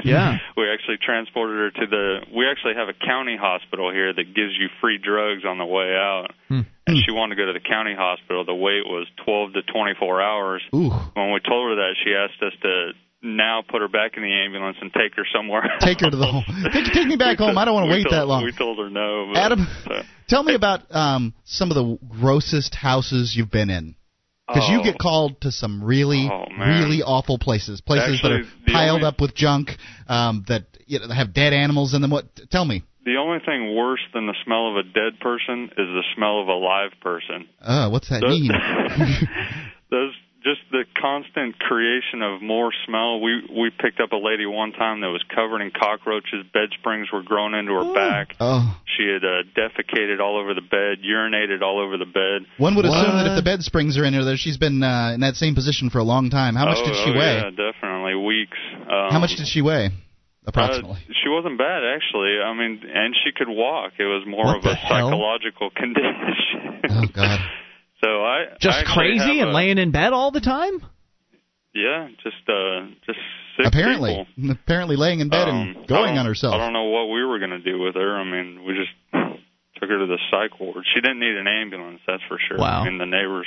Yeah. 0.05 0.38
we 0.57 0.64
actually 0.72 0.96
transported 1.05 1.57
her 1.61 1.70
to 1.81 1.87
the. 1.87 2.05
We 2.35 2.48
actually 2.48 2.74
have 2.81 2.88
a 2.88 2.94
county 2.96 3.37
hospital 3.38 3.92
here 3.92 4.12
that 4.12 4.24
gives 4.35 4.57
you 4.59 4.68
free 4.81 4.96
drugs 4.96 5.44
on 5.44 5.59
the 5.59 5.66
way 5.66 5.92
out, 5.92 6.33
Hmm. 6.48 6.61
and 6.87 6.96
she 6.96 7.12
wanted 7.12 7.37
to 7.37 7.42
go 7.42 7.46
to 7.46 7.52
the 7.52 7.61
county 7.61 7.94
hospital. 7.94 8.44
The 8.46 8.55
wait 8.55 8.87
was 8.88 9.07
12 9.24 9.52
to 9.55 9.62
24 9.70 10.22
hours. 10.22 10.62
Ooh. 10.74 10.88
When 10.88 11.33
we 11.37 11.40
told 11.44 11.68
her 11.68 11.76
that, 11.85 11.94
she 12.02 12.14
asked 12.16 12.40
us 12.42 12.55
to 12.62 12.92
now 13.24 13.62
put 13.62 13.83
her 13.83 13.88
back 13.88 14.16
in 14.16 14.22
the 14.24 14.33
ambulance 14.33 14.78
and 14.81 14.90
take 14.92 15.14
her 15.14 15.22
somewhere. 15.33 15.62
Take 15.81 16.00
her 16.00 16.11
to 16.11 16.16
the 16.16 16.26
home. 16.26 16.44
Take, 16.72 16.87
take 16.92 17.07
me 17.07 17.14
back 17.16 17.38
home. 17.38 17.57
I 17.57 17.64
don't 17.64 17.74
want 17.74 17.87
to 17.87 17.92
wait 17.92 18.02
told- 18.02 18.14
that 18.14 18.26
long. 18.26 18.42
We 18.42 18.50
told 18.52 18.78
her 18.78 18.90
no. 18.90 19.31
But, 19.33 19.38
Adam, 19.38 19.66
so- 19.85 20.02
tell 20.28 20.42
me 20.42 20.55
about 20.55 20.81
um, 20.90 21.33
some 21.44 21.70
of 21.70 21.76
the 21.76 21.98
grossest 22.09 22.74
houses 22.74 23.37
you've 23.37 23.50
been 23.50 23.70
in. 23.70 23.94
Because 24.48 24.68
you 24.68 24.81
Oh. 24.81 24.83
get 24.83 24.98
called 24.98 25.40
to 25.42 25.52
some 25.52 25.83
really, 25.85 26.28
Oh, 26.31 26.46
really 26.59 27.02
awful 27.02 27.38
places, 27.38 27.81
places 27.81 28.14
Actually, 28.14 28.42
that 28.42 28.70
are 28.70 28.72
piled 28.72 28.96
only- 28.96 29.07
up 29.07 29.20
with 29.20 29.35
junk, 29.35 29.76
um, 30.09 30.44
that 30.48 30.64
you 30.87 30.98
know, 30.98 31.09
have 31.09 31.33
dead 31.33 31.52
animals 31.52 31.94
in 31.94 32.02
them. 32.02 32.11
What? 32.11 32.24
Tell 32.50 32.64
me. 32.64 32.83
The 33.05 33.16
only 33.16 33.40
thing 33.40 33.74
worse 33.74 34.00
than 34.14 34.26
the 34.26 34.35
smell 34.44 34.68
of 34.70 34.76
a 34.76 34.83
dead 34.85 35.18
person 35.20 35.64
is 35.76 35.88
the 35.88 36.05
smell 36.14 36.40
of 36.40 36.48
a 36.48 36.52
live 36.55 36.92
person. 37.00 37.48
Uh, 37.61 37.88
what's 37.88 38.09
that 38.11 38.20
Those, 38.20 38.40
mean? 38.40 38.50
those 41.03 41.23
just 41.25 41.35
the 41.35 41.43
constant 41.43 41.59
creation 41.59 42.23
of 42.23 42.43
more 42.43 42.73
smell. 42.87 43.21
We 43.21 43.43
we 43.51 43.71
picked 43.71 44.01
up 44.01 44.12
a 44.12 44.17
lady 44.17 44.47
one 44.47 44.73
time 44.73 45.01
that 45.01 45.09
was 45.11 45.23
covered 45.35 45.61
in 45.62 45.71
cockroaches. 45.71 46.47
Bed 46.53 46.71
springs 46.79 47.09
were 47.12 47.23
growing 47.23 47.55
into 47.55 47.73
her 47.75 47.95
back. 47.95 48.35
oh, 48.41 48.79
She 48.97 49.05
had 49.05 49.25
uh, 49.25 49.43
defecated 49.57 50.21
all 50.21 50.38
over 50.41 50.55
the 50.55 50.61
bed, 50.62 50.99
urinated 51.05 51.62
all 51.62 51.81
over 51.81 51.97
the 51.99 52.07
bed. 52.07 52.47
one 52.59 52.75
would 52.77 52.85
assume 52.85 53.17
that 53.19 53.27
if 53.33 53.37
the 53.37 53.43
bed 53.43 53.62
springs 53.62 53.99
are 53.99 54.05
in 54.05 54.12
there, 54.12 54.25
that 54.25 54.38
she's 54.38 54.57
been 54.59 54.83
uh, 54.83 55.12
in 55.15 55.21
that 55.21 55.35
same 55.35 55.55
position 55.55 55.91
for 55.91 55.99
a 55.99 56.05
long 56.05 56.31
time. 56.31 56.55
How 56.55 56.67
much 56.67 56.79
oh, 56.81 56.87
did 56.87 56.97
she 57.05 57.11
oh, 57.11 57.19
weigh? 57.19 57.37
Yeah, 57.43 57.51
definitely 57.51 58.15
weeks. 58.17 58.59
Um, 58.88 59.11
How 59.11 59.19
much 59.19 59.37
did 59.37 59.47
she 59.47 59.62
weigh? 59.62 59.87
Uh, 59.87 59.91
Approximately. 60.49 60.99
she 61.23 61.29
wasn't 61.29 61.57
bad 61.57 61.83
actually. 61.87 62.38
I 62.45 62.53
mean, 62.55 62.83
and 62.83 63.15
she 63.25 63.31
could 63.35 63.49
walk. 63.49 63.93
It 63.99 64.05
was 64.05 64.25
more 64.27 64.45
What 64.47 64.59
of 64.59 64.65
a 64.65 64.75
hell? 64.75 65.09
psychological 65.09 65.71
condition. 65.77 66.83
oh 66.91 67.07
God. 67.15 67.38
So 68.03 68.09
I 68.09 68.55
I 68.55 68.57
Just 68.61 68.79
actually 68.79 68.95
crazy 69.19 69.41
and 69.41 69.51
a- 69.51 69.55
laying 69.55 69.79
in 69.79 69.93
bed 69.93 70.12
all 70.12 70.33
the 70.33 70.41
time? 70.41 70.83
Yeah, 71.75 72.09
just 72.23 72.49
uh, 72.49 72.87
just 73.07 73.19
sick 73.57 73.67
Apparently, 73.67 74.27
people. 74.37 74.51
apparently 74.65 74.97
laying 74.97 75.21
in 75.21 75.29
bed 75.29 75.49
Um, 75.49 75.77
and 75.77 75.87
going 75.89 76.19
on 76.19 76.27
herself. 76.27 76.55
I 76.55 76.59
don't 76.59 76.73
know 76.73 76.85
what 76.85 77.07
we 77.07 77.25
were 77.25 77.39
going 77.39 77.51
to 77.53 77.61
do 77.63 77.79
with 77.81 77.95
her. 77.95 78.17
I 78.17 78.25
mean, 78.25 78.65
we 78.67 78.75
just 78.75 78.93
took 79.81 79.89
her 79.89 79.99
to 79.99 80.07
the 80.07 80.19
psych 80.31 80.61
ward. 80.61 80.85
She 80.95 81.01
didn't 81.01 81.21
need 81.21 81.37
an 81.37 81.47
ambulance, 81.47 82.01
that's 82.07 82.23
for 82.29 82.39
sure. 82.49 82.59
Wow. 82.59 82.83
I 82.83 82.85
mean, 82.85 82.99
the 82.99 83.07
neighbors. 83.07 83.47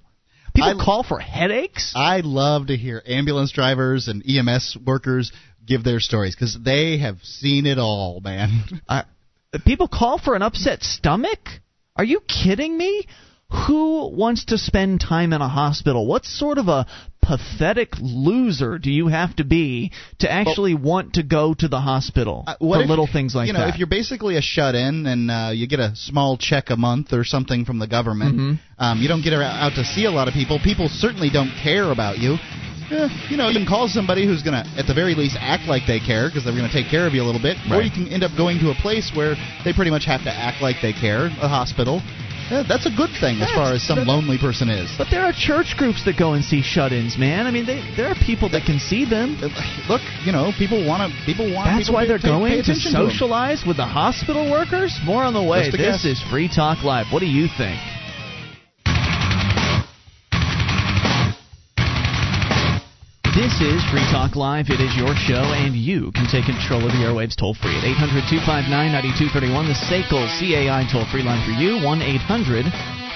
People 0.54 0.80
I- 0.80 0.84
call 0.84 1.04
for 1.04 1.20
headaches? 1.20 1.92
I 1.94 2.20
love 2.20 2.68
to 2.68 2.76
hear 2.76 3.02
ambulance 3.06 3.52
drivers 3.52 4.08
and 4.08 4.24
EMS 4.26 4.78
workers 4.84 5.30
give 5.70 5.84
their 5.84 6.00
stories 6.00 6.34
because 6.36 6.56
they 6.70 6.98
have 6.98 7.16
seen 7.22 7.64
it 7.66 7.78
all, 7.78 8.20
man. 8.22 8.50
Uh, 8.88 9.02
people 9.64 9.88
call 9.88 10.16
for 10.18 10.34
an 10.36 10.42
upset 10.42 10.82
stomach? 10.82 11.40
Are 11.96 12.04
you 12.12 12.20
kidding 12.20 12.76
me? 12.78 13.06
Who 13.66 14.08
wants 14.24 14.44
to 14.46 14.58
spend 14.58 15.00
time 15.00 15.32
in 15.32 15.40
a 15.40 15.48
hospital? 15.48 16.06
What 16.06 16.24
sort 16.24 16.58
of 16.58 16.68
a 16.68 16.86
pathetic 17.20 17.90
loser 18.00 18.78
do 18.78 18.90
you 18.92 19.08
have 19.08 19.34
to 19.36 19.44
be 19.44 19.90
to 20.20 20.30
actually 20.30 20.74
want 20.74 21.14
to 21.14 21.22
go 21.24 21.54
to 21.54 21.66
the 21.68 21.80
hospital 21.80 22.44
Uh, 22.46 22.54
what 22.60 22.76
for 22.78 22.82
if- 22.84 22.88
little 22.90 23.08
things 23.16 23.34
like 23.34 23.44
that? 23.44 23.46
you 23.48 23.52
know, 23.54 23.66
that? 23.66 23.74
if 23.74 23.78
you're 23.80 23.88
basically 24.00 24.36
a 24.36 24.40
shut-in 24.42 25.06
and 25.06 25.30
uh, 25.30 25.50
you 25.52 25.66
get 25.66 25.80
a 25.80 25.90
small 25.96 26.36
check 26.38 26.70
a 26.70 26.76
month 26.76 27.12
or 27.12 27.24
something 27.24 27.64
from 27.64 27.78
the 27.80 27.88
government, 27.88 28.36
Mm-hmm. 28.36 28.82
um, 28.84 29.00
you 29.02 29.08
don't 29.08 29.22
get 29.22 29.32
out 29.34 29.74
to 29.74 29.84
see 29.84 30.04
a 30.04 30.10
lot 30.18 30.28
of 30.28 30.34
people. 30.34 30.58
People 30.62 30.88
certainly 30.88 31.30
don't 31.30 31.52
care 31.62 31.90
about 31.90 32.18
you. 32.18 32.36
Eh, 32.90 33.08
you 33.30 33.36
know, 33.36 33.48
you 33.48 33.54
can 33.58 33.66
call 33.66 33.86
somebody 33.88 34.26
who's 34.26 34.42
going 34.42 34.58
to, 34.58 34.68
at 34.78 34.86
the 34.86 34.94
very 34.94 35.14
least, 35.14 35.36
act 35.38 35.68
like 35.68 35.82
they 35.86 36.00
care 36.00 36.28
because 36.28 36.42
they're 36.44 36.56
going 36.56 36.68
to 36.68 36.72
take 36.74 36.90
care 36.90 37.06
of 37.06 37.14
you 37.14 37.22
a 37.22 37.26
little 37.26 37.40
bit. 37.42 37.56
Right. 37.70 37.78
Or 37.78 37.82
you 37.82 37.90
can 37.90 38.08
end 38.08 38.24
up 38.24 38.32
going 38.36 38.58
to 38.60 38.70
a 38.70 38.74
place 38.74 39.12
where 39.14 39.36
they 39.64 39.72
pretty 39.72 39.90
much 39.90 40.04
have 40.06 40.22
to 40.24 40.32
act 40.32 40.60
like 40.60 40.76
they 40.82 40.92
care, 40.92 41.26
a 41.38 41.48
hospital. 41.48 42.02
Eh, 42.50 42.64
that's 42.66 42.86
a 42.86 42.90
good 42.90 43.10
thing 43.22 43.38
as 43.38 43.46
That's- 43.46 43.54
far 43.54 43.72
as 43.74 43.82
some 43.86 44.02
lonely 44.10 44.36
person 44.36 44.68
is. 44.68 44.90
But 44.98 45.06
there 45.10 45.22
are 45.22 45.32
church 45.32 45.76
groups 45.78 46.04
that 46.04 46.18
go 46.18 46.34
and 46.34 46.44
see 46.44 46.62
shut-ins, 46.62 47.16
man. 47.16 47.46
I 47.46 47.52
mean, 47.52 47.64
they, 47.64 47.78
there 47.96 48.08
are 48.10 48.18
people 48.26 48.48
that 48.50 48.66
can 48.66 48.80
see 48.80 49.04
them. 49.04 49.38
Uh, 49.38 49.54
Look, 49.88 50.02
you 50.26 50.32
know, 50.32 50.50
people 50.58 50.84
want 50.84 51.06
to. 51.06 51.14
People 51.24 51.46
want. 51.54 51.70
That's 51.70 51.86
people 51.86 51.94
why 51.94 52.06
they're 52.06 52.18
pay- 52.18 52.26
pay 52.26 52.42
going 52.42 52.52
to 52.54 52.58
attention 52.58 52.90
to 52.90 53.06
socialize 53.06 53.62
with 53.64 53.76
the 53.76 53.86
hospital 53.86 54.50
workers. 54.50 54.98
More 55.04 55.22
on 55.22 55.32
the 55.32 55.42
way. 55.42 55.70
This 55.70 56.02
guess. 56.02 56.04
is 56.04 56.22
Free 56.26 56.48
Talk 56.48 56.82
Live. 56.82 57.06
What 57.12 57.20
do 57.20 57.26
you 57.30 57.46
think? 57.56 57.78
This 63.34 63.60
is 63.60 63.78
Free 63.92 64.02
Talk 64.10 64.34
Live. 64.34 64.70
It 64.70 64.80
is 64.80 64.96
your 64.96 65.14
show, 65.14 65.54
and 65.54 65.72
you 65.76 66.10
can 66.10 66.26
take 66.26 66.46
control 66.46 66.84
of 66.84 66.90
the 66.90 67.06
airwaves 67.06 67.36
toll 67.36 67.54
free 67.54 67.78
at 67.78 67.84
800 67.84 68.26
259 68.26 68.66
9231. 68.66 69.70
The 69.70 69.78
SACL 69.86 70.26
CAI 70.34 70.82
toll 70.90 71.06
free 71.12 71.22
line 71.22 71.38
for 71.46 71.54
you, 71.54 71.78
1 71.78 72.02
800 72.02 72.66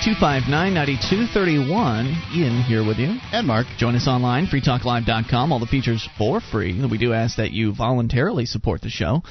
259 0.06 0.46
9231. 0.46 2.06
Ian 2.30 2.62
here 2.62 2.86
with 2.86 2.98
you. 2.98 3.18
And 3.34 3.44
Mark, 3.44 3.66
Join 3.76 3.96
us 3.96 4.06
online, 4.06 4.46
freetalklive.com. 4.46 5.50
All 5.50 5.58
the 5.58 5.66
features 5.66 6.08
for 6.16 6.40
free. 6.40 6.78
We 6.86 6.96
do 6.96 7.12
ask 7.12 7.38
that 7.38 7.50
you 7.50 7.74
voluntarily 7.74 8.46
support 8.46 8.82
the 8.82 8.90
show 8.90 9.24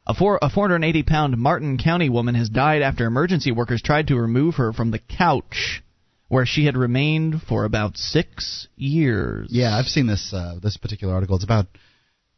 A, 0.08 0.14
four, 0.14 0.40
a 0.42 0.50
480 0.50 1.04
pound 1.04 1.38
Martin 1.38 1.78
County 1.78 2.10
woman 2.10 2.36
has 2.36 2.50
died 2.50 2.82
after 2.82 3.06
emergency 3.06 3.52
workers 3.52 3.82
tried 3.82 4.08
to 4.08 4.16
remove 4.16 4.56
her 4.56 4.74
from 4.74 4.92
the 4.92 5.00
couch 5.00 5.84
where 6.28 6.46
she 6.46 6.66
had 6.66 6.78
remained 6.78 7.42
for 7.42 7.66
about 7.66 7.98
six 7.98 8.68
years. 8.76 9.50
Yeah, 9.52 9.78
I've 9.78 9.86
seen 9.86 10.08
this 10.08 10.34
uh, 10.34 10.60
this 10.62 10.78
particular 10.78 11.14
article. 11.14 11.36
It's 11.36 11.44
about 11.44 11.68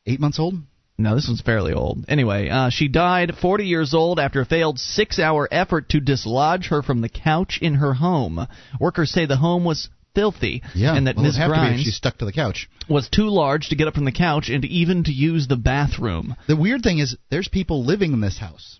eight 0.06 0.20
months 0.20 0.40
old. 0.40 0.56
No, 0.98 1.16
this 1.16 1.28
one's 1.28 1.42
fairly 1.42 1.74
old. 1.74 2.06
Anyway, 2.08 2.50
uh, 2.50 2.70
she 2.70 2.88
died 2.88 3.36
40 3.42 3.66
years 3.66 3.94
old 3.94 4.20
after 4.20 4.42
a 4.42 4.46
failed 4.46 4.78
six 4.78 5.18
hour 5.18 5.48
effort 5.52 5.90
to 5.90 6.00
dislodge 6.00 6.68
her 6.68 6.84
from 6.84 7.02
the 7.02 7.10
couch 7.10 7.60
in 7.62 7.76
her 7.76 7.94
home. 7.96 8.46
Workers 8.80 9.12
say 9.12 9.26
the 9.26 9.38
home 9.38 9.64
was 9.64 9.90
filthy, 10.16 10.62
Yeah, 10.76 10.96
and 10.96 11.08
that 11.08 11.16
well, 11.16 11.26
Ms. 11.26 11.38
it'd 11.38 11.52
to 11.52 11.84
be 11.86 11.92
stuck 11.92 12.18
to 12.20 12.26
the 12.26 12.32
couch. 12.32 12.70
was 12.88 13.10
too 13.10 13.30
large 13.30 13.70
to 13.70 13.76
get 13.76 13.88
up 13.88 13.94
from 13.96 14.06
the 14.06 14.12
couch 14.12 14.50
and 14.50 14.64
even 14.66 15.04
to 15.06 15.12
use 15.12 15.48
the 15.48 15.56
bathroom. 15.56 16.36
The 16.48 16.56
weird 16.56 16.84
thing 16.84 17.00
is, 17.00 17.16
there's 17.30 17.48
people 17.48 17.84
living 17.86 18.14
in 18.14 18.22
this 18.22 18.38
house. 18.38 18.80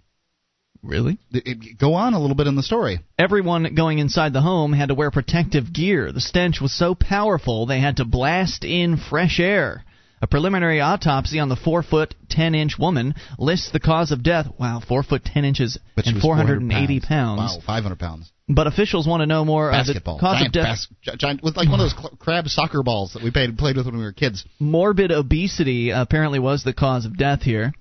Really? 0.82 1.18
It- 1.32 1.78
go 1.78 1.94
on 1.94 2.14
a 2.14 2.20
little 2.20 2.36
bit 2.36 2.48
in 2.48 2.56
the 2.56 2.64
story. 2.64 3.00
Everyone 3.18 3.74
going 3.74 4.00
inside 4.00 4.34
the 4.34 4.42
home 4.42 4.74
had 4.74 4.90
to 4.90 4.94
wear 4.96 5.12
protective 5.12 5.72
gear. 5.72 6.12
The 6.12 6.20
stench 6.20 6.60
was 6.60 6.74
so 6.74 6.94
powerful 6.94 7.66
they 7.66 7.80
had 7.80 7.98
to 7.98 8.06
blast 8.06 8.66
in 8.66 8.98
fresh 8.98 9.40
air. 9.40 9.86
A 10.22 10.28
preliminary 10.28 10.80
autopsy 10.82 11.40
on 11.40 11.48
the 11.50 11.56
four 11.56 11.84
foot 11.84 12.16
ten 12.30 12.54
inch 12.56 12.78
woman 12.78 13.16
lists 13.38 13.72
the 13.72 13.80
cause 13.80 14.12
of 14.12 14.24
death. 14.24 14.48
Wow, 14.60 14.82
four 14.86 15.04
foot 15.04 15.24
ten 15.24 15.46
inches 15.46 15.78
But 15.96 16.06
and 16.08 16.22
480 16.22 17.00
pounds. 17.00 17.08
pounds. 17.08 17.56
Wow, 17.58 17.64
500 17.66 18.00
pounds. 18.00 18.32
But 18.50 18.68
officials 18.68 19.08
want 19.08 19.22
to 19.22 19.26
know 19.26 19.46
more. 19.46 19.72
Uh, 19.72 19.84
the 19.84 19.94
Basketball. 19.94 20.20
cause 20.20 20.36
giant, 20.40 20.48
of 20.48 20.52
death. 20.54 20.88
bas- 21.04 21.18
giant, 21.18 21.44
with 21.44 21.56
like 21.56 21.70
one 21.70 21.80
of 21.80 21.86
those 21.86 21.98
cl- 21.98 22.18
crab 22.20 22.48
soccer 22.48 22.84
balls 22.84 23.14
that 23.14 23.24
we 23.24 23.32
played, 23.32 23.58
played 23.58 23.78
with 23.78 23.86
when 23.86 23.98
we 23.98 24.04
were 24.04 24.12
kids. 24.12 24.44
morbid 24.60 25.12
obesity 25.12 25.92
apparently 25.92 26.40
was 26.40 26.64
the 26.64 26.74
cause 26.74 27.06
of 27.06 27.18
death 27.18 27.42
here. 27.44 27.74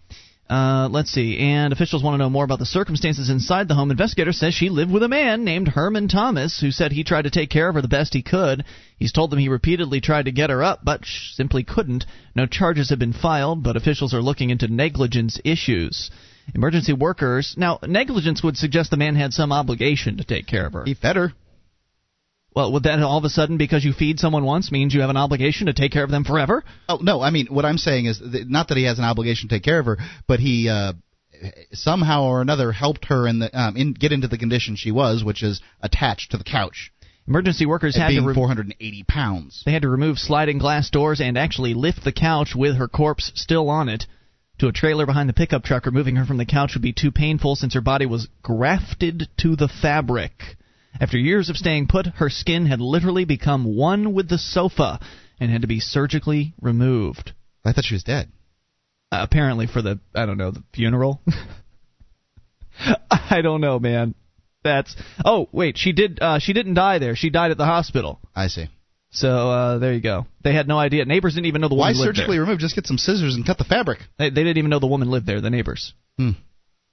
Uh, 0.48 0.88
let's 0.90 1.10
see. 1.10 1.38
And 1.38 1.72
officials 1.72 2.02
want 2.02 2.14
to 2.14 2.18
know 2.18 2.28
more 2.28 2.44
about 2.44 2.58
the 2.58 2.66
circumstances 2.66 3.30
inside 3.30 3.68
the 3.68 3.74
home. 3.74 3.90
Investigator 3.90 4.32
says 4.32 4.52
she 4.52 4.68
lived 4.68 4.92
with 4.92 5.02
a 5.02 5.08
man 5.08 5.44
named 5.44 5.66
Herman 5.66 6.08
Thomas, 6.08 6.60
who 6.60 6.70
said 6.70 6.92
he 6.92 7.04
tried 7.04 7.22
to 7.22 7.30
take 7.30 7.48
care 7.48 7.68
of 7.68 7.74
her 7.74 7.80
the 7.80 7.88
best 7.88 8.12
he 8.12 8.22
could. 8.22 8.64
He's 8.98 9.12
told 9.12 9.30
them 9.30 9.38
he 9.38 9.48
repeatedly 9.48 10.00
tried 10.02 10.26
to 10.26 10.32
get 10.32 10.50
her 10.50 10.62
up, 10.62 10.80
but 10.84 11.06
simply 11.06 11.64
couldn't. 11.64 12.04
No 12.36 12.44
charges 12.46 12.90
have 12.90 12.98
been 12.98 13.14
filed, 13.14 13.62
but 13.62 13.76
officials 13.76 14.12
are 14.12 14.20
looking 14.20 14.50
into 14.50 14.68
negligence 14.68 15.40
issues. 15.42 16.10
Emergency 16.54 16.92
workers. 16.92 17.54
Now, 17.56 17.78
negligence 17.86 18.42
would 18.42 18.56
suggest 18.56 18.90
the 18.90 18.96
man 18.96 19.16
had 19.16 19.32
some 19.32 19.52
obligation 19.52 20.18
to 20.18 20.24
take 20.24 20.46
care 20.46 20.66
of 20.66 20.72
her. 20.72 20.84
He 20.84 20.94
fed 20.94 21.16
her. 21.16 21.32
Well, 22.54 22.72
would 22.72 22.82
that 22.82 23.02
all 23.02 23.16
of 23.16 23.24
a 23.24 23.30
sudden, 23.30 23.56
because 23.56 23.82
you 23.82 23.94
feed 23.94 24.18
someone 24.18 24.44
once, 24.44 24.70
means 24.70 24.92
you 24.92 25.00
have 25.00 25.08
an 25.08 25.16
obligation 25.16 25.68
to 25.68 25.72
take 25.72 25.90
care 25.90 26.04
of 26.04 26.10
them 26.10 26.24
forever? 26.24 26.62
Oh 26.88 26.98
no, 27.00 27.22
I 27.22 27.30
mean 27.30 27.46
what 27.46 27.64
I'm 27.64 27.78
saying 27.78 28.06
is 28.06 28.18
that, 28.18 28.48
not 28.48 28.68
that 28.68 28.76
he 28.76 28.84
has 28.84 28.98
an 28.98 29.04
obligation 29.04 29.48
to 29.48 29.54
take 29.54 29.62
care 29.62 29.78
of 29.78 29.86
her, 29.86 29.96
but 30.26 30.38
he 30.38 30.68
uh, 30.68 30.92
somehow 31.72 32.24
or 32.24 32.42
another 32.42 32.70
helped 32.70 33.06
her 33.06 33.26
in 33.26 33.38
the 33.38 33.58
um, 33.58 33.76
in, 33.78 33.94
get 33.94 34.12
into 34.12 34.28
the 34.28 34.36
condition 34.36 34.76
she 34.76 34.90
was, 34.90 35.24
which 35.24 35.42
is 35.42 35.62
attached 35.80 36.32
to 36.32 36.36
the 36.36 36.44
couch, 36.44 36.92
Emergency 37.26 37.66
workers 37.66 37.96
had 37.96 38.08
to 38.08 38.20
re- 38.20 38.34
480 38.34 39.04
pounds. 39.04 39.62
They 39.64 39.72
had 39.72 39.82
to 39.82 39.88
remove 39.88 40.18
sliding 40.18 40.58
glass 40.58 40.90
doors 40.90 41.20
and 41.20 41.38
actually 41.38 41.74
lift 41.74 42.02
the 42.02 42.12
couch 42.12 42.54
with 42.54 42.76
her 42.76 42.88
corpse 42.88 43.30
still 43.34 43.70
on 43.70 43.88
it 43.88 44.06
to 44.62 44.68
a 44.68 44.72
trailer 44.72 45.06
behind 45.06 45.28
the 45.28 45.32
pickup 45.32 45.64
truck. 45.64 45.86
Removing 45.86 46.14
her 46.16 46.24
from 46.24 46.36
the 46.38 46.46
couch 46.46 46.74
would 46.74 46.82
be 46.82 46.92
too 46.92 47.10
painful 47.10 47.56
since 47.56 47.74
her 47.74 47.80
body 47.80 48.06
was 48.06 48.28
grafted 48.42 49.28
to 49.38 49.56
the 49.56 49.66
fabric. 49.66 50.32
After 51.00 51.18
years 51.18 51.48
of 51.50 51.56
staying 51.56 51.88
put, 51.88 52.06
her 52.06 52.30
skin 52.30 52.66
had 52.66 52.80
literally 52.80 53.24
become 53.24 53.76
one 53.76 54.14
with 54.14 54.28
the 54.28 54.38
sofa 54.38 55.00
and 55.40 55.50
had 55.50 55.62
to 55.62 55.66
be 55.66 55.80
surgically 55.80 56.54
removed. 56.60 57.32
I 57.64 57.72
thought 57.72 57.84
she 57.84 57.96
was 57.96 58.04
dead. 58.04 58.30
Uh, 59.10 59.18
apparently 59.22 59.66
for 59.66 59.82
the 59.82 59.98
I 60.14 60.26
don't 60.26 60.38
know 60.38 60.52
the 60.52 60.62
funeral. 60.72 61.20
I 63.10 63.40
don't 63.42 63.60
know, 63.60 63.80
man. 63.80 64.14
That's 64.62 64.94
oh 65.24 65.48
wait 65.50 65.76
she 65.76 65.90
did 65.90 66.20
uh, 66.22 66.38
she 66.38 66.52
didn't 66.52 66.74
die 66.74 66.98
there. 66.98 67.16
She 67.16 67.30
died 67.30 67.50
at 67.50 67.58
the 67.58 67.66
hospital. 67.66 68.20
I 68.32 68.46
see. 68.46 68.68
So 69.14 69.28
uh, 69.50 69.78
there 69.78 69.92
you 69.92 70.00
go. 70.00 70.26
They 70.42 70.54
had 70.54 70.66
no 70.66 70.78
idea. 70.78 71.04
Neighbors 71.04 71.34
didn't 71.34 71.46
even 71.46 71.60
know 71.60 71.68
the 71.68 71.74
Why 71.74 71.88
woman 71.90 72.00
lived 72.00 72.16
surgically 72.16 72.36
there. 72.38 72.44
remove? 72.44 72.58
Just 72.60 72.74
get 72.74 72.86
some 72.86 72.96
scissors 72.98 73.34
and 73.34 73.44
cut 73.46 73.58
the 73.58 73.64
fabric. 73.64 73.98
They, 74.18 74.30
they 74.30 74.42
didn't 74.42 74.58
even 74.58 74.70
know 74.70 74.78
the 74.78 74.86
woman 74.86 75.10
lived 75.10 75.26
there. 75.26 75.40
The 75.40 75.50
neighbors 75.50 75.92
Hmm. 76.16 76.30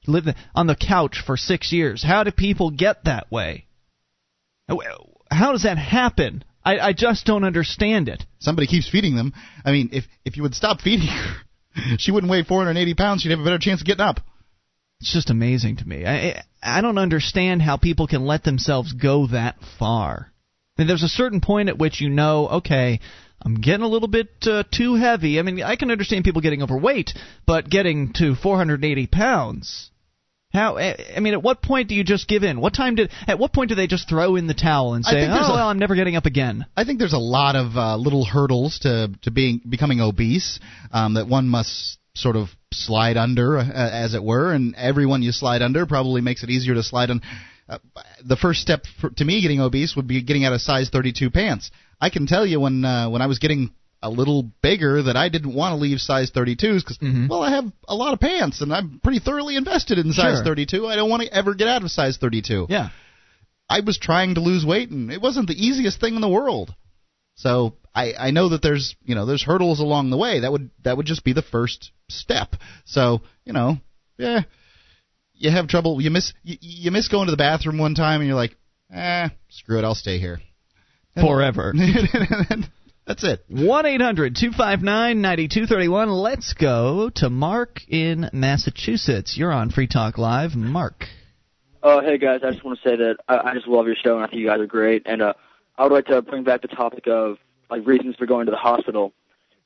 lived 0.05 0.27
on 0.53 0.67
the 0.67 0.75
couch 0.75 1.21
for 1.25 1.37
six 1.37 1.71
years. 1.71 2.03
How 2.03 2.23
do 2.23 2.31
people 2.31 2.71
get 2.71 3.05
that 3.05 3.31
way? 3.31 3.65
How 5.31 5.51
does 5.51 5.63
that 5.63 5.77
happen? 5.77 6.43
I, 6.63 6.79
I 6.79 6.93
just 6.93 7.25
don't 7.25 7.43
understand 7.43 8.09
it. 8.09 8.23
Somebody 8.39 8.67
keeps 8.67 8.89
feeding 8.89 9.15
them. 9.15 9.33
I 9.63 9.71
mean, 9.71 9.89
if 9.93 10.05
if 10.25 10.35
you 10.37 10.43
would 10.43 10.55
stop 10.55 10.81
feeding 10.81 11.07
her, 11.07 11.35
she 11.97 12.11
wouldn't 12.11 12.29
weigh 12.29 12.43
480 12.43 12.93
pounds. 12.95 13.21
She'd 13.21 13.31
have 13.31 13.39
a 13.39 13.43
better 13.43 13.57
chance 13.59 13.81
of 13.81 13.87
getting 13.87 14.03
up. 14.05 14.19
It's 14.99 15.13
just 15.13 15.29
amazing 15.29 15.77
to 15.77 15.87
me. 15.87 16.05
I 16.05 16.43
I 16.61 16.81
don't 16.81 16.97
understand 16.97 17.61
how 17.61 17.77
people 17.77 18.07
can 18.07 18.25
let 18.25 18.43
themselves 18.43 18.91
go 18.93 19.27
that 19.27 19.55
far. 19.79 20.31
I 20.79 20.81
mean, 20.81 20.87
there's 20.87 21.03
a 21.03 21.09
certain 21.09 21.41
point 21.41 21.67
at 21.67 21.77
which 21.77 21.99
you 21.99 22.07
know, 22.07 22.47
okay, 22.47 23.01
I'm 23.41 23.55
getting 23.55 23.83
a 23.83 23.87
little 23.89 24.07
bit 24.07 24.29
uh, 24.43 24.63
too 24.71 24.95
heavy. 24.95 25.37
I 25.37 25.41
mean, 25.41 25.61
I 25.61 25.75
can 25.75 25.91
understand 25.91 26.23
people 26.23 26.39
getting 26.39 26.63
overweight, 26.63 27.11
but 27.45 27.69
getting 27.69 28.13
to 28.13 28.33
480 28.33 29.07
pounds. 29.07 29.91
How? 30.53 30.77
I 30.77 30.95
I 31.17 31.19
mean, 31.19 31.33
at 31.33 31.43
what 31.43 31.61
point 31.61 31.89
do 31.89 31.95
you 31.95 32.05
just 32.05 32.29
give 32.29 32.43
in? 32.43 32.61
What 32.61 32.73
time 32.73 32.95
did? 32.95 33.11
At 33.27 33.39
what 33.39 33.51
point 33.51 33.67
do 33.67 33.75
they 33.75 33.87
just 33.87 34.07
throw 34.07 34.37
in 34.37 34.47
the 34.47 34.53
towel 34.53 34.93
and 34.93 35.03
say, 35.03 35.27
"Oh, 35.27 35.33
a- 35.33 35.51
well, 35.53 35.67
I'm 35.67 35.79
never 35.79 35.95
getting 35.95 36.15
up 36.15 36.25
again"? 36.25 36.65
I 36.77 36.85
think 36.85 36.97
there's 36.97 37.11
a 37.11 37.17
lot 37.17 37.57
of 37.57 37.75
uh, 37.75 37.97
little 37.97 38.23
hurdles 38.23 38.79
to 38.83 39.11
to 39.23 39.31
being 39.31 39.59
becoming 39.67 39.99
obese 39.99 40.61
um, 40.93 41.15
that 41.15 41.27
one 41.27 41.49
must 41.49 41.97
sort 42.15 42.37
of 42.37 42.47
slide 42.73 43.17
under, 43.17 43.57
uh, 43.57 43.69
as 43.69 44.13
it 44.13 44.23
were, 44.23 44.53
and 44.53 44.75
everyone 44.75 45.23
you 45.23 45.33
slide 45.33 45.61
under 45.61 45.85
probably 45.85 46.21
makes 46.21 46.41
it 46.41 46.49
easier 46.49 46.73
to 46.73 46.83
slide 46.83 47.11
on. 47.11 47.21
Uh, 47.69 47.77
the 48.25 48.35
first 48.35 48.61
step 48.61 48.83
for, 48.99 49.09
to 49.11 49.23
me 49.25 49.41
getting 49.41 49.61
obese 49.61 49.95
would 49.95 50.07
be 50.07 50.21
getting 50.23 50.43
out 50.45 50.53
of 50.53 50.61
size 50.61 50.89
32 50.89 51.29
pants. 51.29 51.69
I 52.01 52.09
can 52.09 52.25
tell 52.27 52.45
you 52.45 52.59
when 52.59 52.83
uh, 52.83 53.09
when 53.09 53.21
I 53.21 53.27
was 53.27 53.39
getting 53.39 53.71
a 54.01 54.09
little 54.09 54.43
bigger 54.61 55.03
that 55.03 55.15
I 55.17 55.27
didn't 55.29 55.53
want 55.53 55.73
to 55.73 55.75
leave 55.75 55.99
size 55.99 56.31
32s 56.31 56.83
because 56.83 56.97
Mhm. 56.99 57.27
well 57.29 57.43
I 57.43 57.51
have 57.51 57.65
a 57.87 57.93
lot 57.95 58.13
of 58.13 58.19
pants 58.21 58.61
and 58.61 58.73
I'm 58.73 58.99
pretty 59.03 59.19
thoroughly 59.19 59.55
invested 59.57 59.97
in 59.99 60.13
size 60.13 60.37
Sure. 60.37 60.45
32. 60.45 60.87
I 60.87 60.95
don't 60.95 61.09
want 61.09 61.21
to 61.23 61.33
ever 61.33 61.53
get 61.53 61.67
out 61.67 61.83
of 61.83 61.91
size 61.91 62.15
32. 62.17 62.67
Yeah. 62.69 62.89
I 63.69 63.81
was 63.81 63.97
trying 63.97 64.35
to 64.35 64.41
lose 64.41 64.65
weight 64.65 64.89
and 64.89 65.11
it 65.11 65.21
wasn't 65.21 65.47
the 65.47 65.53
easiest 65.67 65.99
thing 65.99 66.15
in 66.15 66.21
the 66.21 66.29
world. 66.29 66.73
So 67.35 67.75
I, 67.93 68.13
I 68.17 68.31
know 68.31 68.49
that 68.49 68.61
there's 68.61 68.95
you 69.05 69.15
know 69.15 69.25
there's 69.25 69.43
hurdles 69.43 69.79
along 69.79 70.09
the 70.09 70.17
way. 70.17 70.39
That 70.39 70.51
would 70.51 70.69
that 70.83 70.95
would 70.97 71.05
just 71.05 71.23
be 71.25 71.33
the 71.33 71.41
first 71.41 71.91
step. 72.09 72.55
So 72.85 73.21
you 73.45 73.53
know 73.53 73.77
yeah 74.17 74.43
you 75.39 75.49
have 75.49 75.67
trouble 75.67 75.99
you 75.99 76.11
miss 76.11 76.33
you, 76.43 76.57
you 76.61 76.91
miss 76.91 77.07
going 77.07 77.25
to 77.25 77.31
the 77.31 77.37
bathroom 77.37 77.79
one 77.79 77.95
time 77.95 78.21
and 78.21 78.27
you're 78.27 78.37
like 78.37 78.55
eh 78.93 79.29
screw 79.49 79.79
it 79.79 79.83
I'll 79.83 79.95
stay 79.95 80.19
here 80.19 80.39
Forever. 81.15 81.73
That's 83.07 83.23
it. 83.23 83.43
1 83.47 83.85
800 83.85 84.35
259 84.35 85.21
9231. 85.21 86.09
Let's 86.09 86.53
go 86.53 87.09
to 87.15 87.29
Mark 87.29 87.81
in 87.87 88.29
Massachusetts. 88.31 89.35
You're 89.35 89.51
on 89.51 89.71
Free 89.71 89.87
Talk 89.87 90.17
Live. 90.17 90.55
Mark. 90.55 91.05
Oh, 91.81 92.01
hey 92.01 92.17
guys, 92.17 92.41
I 92.43 92.51
just 92.51 92.63
want 92.63 92.79
to 92.81 92.89
say 92.89 92.95
that 92.97 93.17
I, 93.27 93.49
I 93.49 93.53
just 93.53 93.67
love 93.67 93.87
your 93.87 93.95
show 93.95 94.15
and 94.15 94.25
I 94.25 94.27
think 94.27 94.41
you 94.41 94.47
guys 94.47 94.59
are 94.59 94.67
great. 94.67 95.03
And 95.05 95.21
uh, 95.21 95.33
I 95.77 95.83
would 95.83 95.93
like 95.93 96.05
to 96.07 96.21
bring 96.21 96.43
back 96.43 96.61
the 96.61 96.67
topic 96.67 97.07
of 97.07 97.37
like 97.69 97.87
reasons 97.87 98.15
for 98.15 98.25
going 98.25 98.45
to 98.45 98.51
the 98.51 98.57
hospital. 98.57 99.13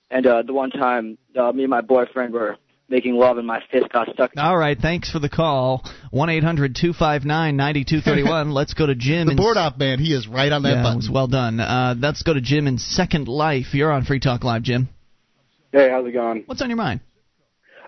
And 0.09 0.25
uh, 0.25 0.43
the 0.43 0.53
one 0.53 0.69
time 0.69 1.17
uh, 1.37 1.51
me 1.51 1.63
and 1.63 1.71
my 1.71 1.81
boyfriend 1.81 2.33
were 2.33 2.57
making 2.89 3.15
love 3.15 3.37
and 3.37 3.47
my 3.47 3.59
fist 3.71 3.89
got 3.91 4.09
stuck. 4.13 4.31
All 4.37 4.57
right, 4.57 4.77
thanks 4.77 5.09
for 5.09 5.19
the 5.19 5.29
call. 5.29 5.83
1 6.11 6.29
eight 6.29 6.43
hundred 6.43 6.75
two 6.75 6.93
five 6.93 7.25
nine 7.25 7.55
ninety 7.55 7.83
two 7.83 8.01
thirty 8.01 8.23
one. 8.23 8.51
Let's 8.53 8.73
go 8.73 8.85
to 8.85 8.95
Jim. 8.95 9.27
The 9.27 9.35
board 9.35 9.57
op 9.57 9.77
man, 9.77 9.99
he 9.99 10.13
is 10.13 10.27
right 10.27 10.51
on 10.51 10.63
that 10.63 10.75
yeah, 10.75 10.83
button. 10.83 10.97
was 10.97 11.09
well 11.09 11.27
done. 11.27 11.59
Uh, 11.59 11.95
let's 11.97 12.21
go 12.23 12.33
to 12.33 12.41
Jim 12.41 12.67
in 12.67 12.77
Second 12.77 13.27
Life. 13.27 13.73
You're 13.73 13.91
on 13.91 14.05
Free 14.05 14.19
Talk 14.19 14.43
Live, 14.43 14.63
Jim. 14.63 14.89
Hey, 15.71 15.89
how's 15.89 16.05
it 16.05 16.11
going? 16.11 16.43
What's 16.45 16.61
on 16.61 16.69
your 16.69 16.77
mind? 16.77 16.99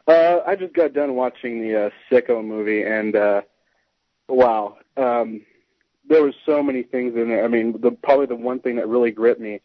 Uh, 0.08 0.40
I 0.46 0.56
just 0.56 0.74
got 0.74 0.94
done 0.94 1.16
watching 1.16 1.62
the 1.62 1.86
uh, 1.86 1.90
Sicko 2.12 2.44
movie, 2.44 2.84
and 2.84 3.16
uh, 3.16 3.42
wow, 4.28 4.78
um, 4.98 5.42
there 6.08 6.24
was 6.24 6.34
so 6.46 6.62
many 6.62 6.84
things 6.84 7.16
in 7.16 7.30
there. 7.30 7.44
I 7.44 7.48
mean, 7.48 7.80
the 7.82 7.92
probably 7.92 8.28
the 8.28 8.36
one 8.36 8.60
thing 8.60 8.76
that 8.78 8.88
really 8.88 9.12
gripped 9.12 9.42
me 9.42 9.62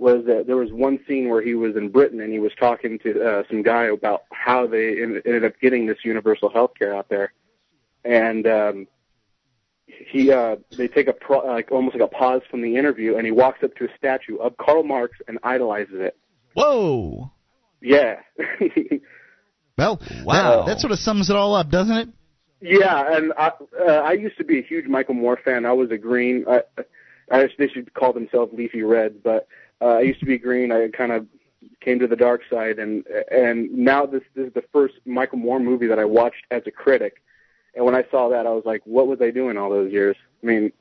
was 0.00 0.24
that 0.26 0.46
there 0.46 0.56
was 0.56 0.72
one 0.72 0.98
scene 1.06 1.28
where 1.28 1.42
he 1.42 1.54
was 1.54 1.76
in 1.76 1.90
Britain 1.90 2.20
and 2.20 2.32
he 2.32 2.38
was 2.38 2.52
talking 2.58 2.98
to 3.00 3.22
uh, 3.22 3.42
some 3.48 3.62
guy 3.62 3.84
about 3.84 4.22
how 4.32 4.66
they 4.66 5.02
en- 5.02 5.20
ended 5.26 5.44
up 5.44 5.52
getting 5.60 5.86
this 5.86 5.98
universal 6.04 6.48
health 6.50 6.72
care 6.78 6.94
out 6.96 7.08
there, 7.08 7.32
and 8.04 8.46
um, 8.46 8.86
he 9.86 10.32
uh, 10.32 10.56
they 10.76 10.88
take 10.88 11.06
a 11.08 11.12
pro- 11.12 11.46
like 11.46 11.70
almost 11.70 11.94
like 11.96 12.02
a 12.04 12.08
pause 12.08 12.42
from 12.50 12.62
the 12.62 12.76
interview, 12.76 13.16
and 13.16 13.26
he 13.26 13.32
walks 13.32 13.62
up 13.62 13.74
to 13.76 13.84
a 13.84 13.88
statue 13.96 14.36
of 14.38 14.56
Karl 14.56 14.82
Marx 14.82 15.18
and 15.28 15.38
idolizes 15.42 15.94
it. 16.00 16.16
Whoa! 16.54 17.30
Yeah. 17.80 18.16
Well, 19.78 19.98
Wow. 20.24 20.64
that, 20.66 20.74
that 20.74 20.80
sort 20.80 20.92
of 20.92 20.98
sums 20.98 21.30
it 21.30 21.36
all 21.36 21.54
up, 21.54 21.70
doesn't 21.70 21.96
it? 21.96 22.08
Yeah, 22.60 23.16
and 23.16 23.32
I 23.38 23.52
uh, 23.80 23.92
I 23.92 24.12
used 24.12 24.36
to 24.36 24.44
be 24.44 24.58
a 24.58 24.62
huge 24.62 24.86
Michael 24.86 25.14
Moore 25.14 25.38
fan. 25.42 25.64
I 25.64 25.72
was 25.72 25.90
a 25.90 25.96
Green. 25.96 26.44
I, 26.46 26.60
I 27.30 27.48
they 27.58 27.68
should 27.68 27.94
call 27.94 28.12
themselves 28.12 28.52
Leafy 28.54 28.82
Reds, 28.82 29.14
but 29.24 29.48
uh, 29.80 29.86
I 29.86 30.00
used 30.00 30.20
to 30.20 30.26
be 30.26 30.38
Green. 30.38 30.72
I 30.72 30.88
kind 30.88 31.12
of 31.12 31.26
came 31.80 31.98
to 31.98 32.06
the 32.06 32.16
dark 32.16 32.42
side, 32.50 32.78
and 32.78 33.04
and 33.30 33.70
now 33.72 34.06
this 34.06 34.22
this 34.34 34.48
is 34.48 34.54
the 34.54 34.64
first 34.72 34.94
Michael 35.06 35.38
Moore 35.38 35.60
movie 35.60 35.86
that 35.88 35.98
I 35.98 36.04
watched 36.04 36.44
as 36.50 36.62
a 36.66 36.70
critic. 36.70 37.22
And 37.74 37.84
when 37.84 37.94
I 37.94 38.04
saw 38.10 38.30
that, 38.30 38.46
I 38.46 38.50
was 38.50 38.64
like, 38.66 38.82
what 38.84 39.06
was 39.06 39.20
I 39.22 39.30
doing 39.30 39.56
all 39.56 39.70
those 39.70 39.92
years? 39.92 40.16
I 40.42 40.46
mean, 40.46 40.72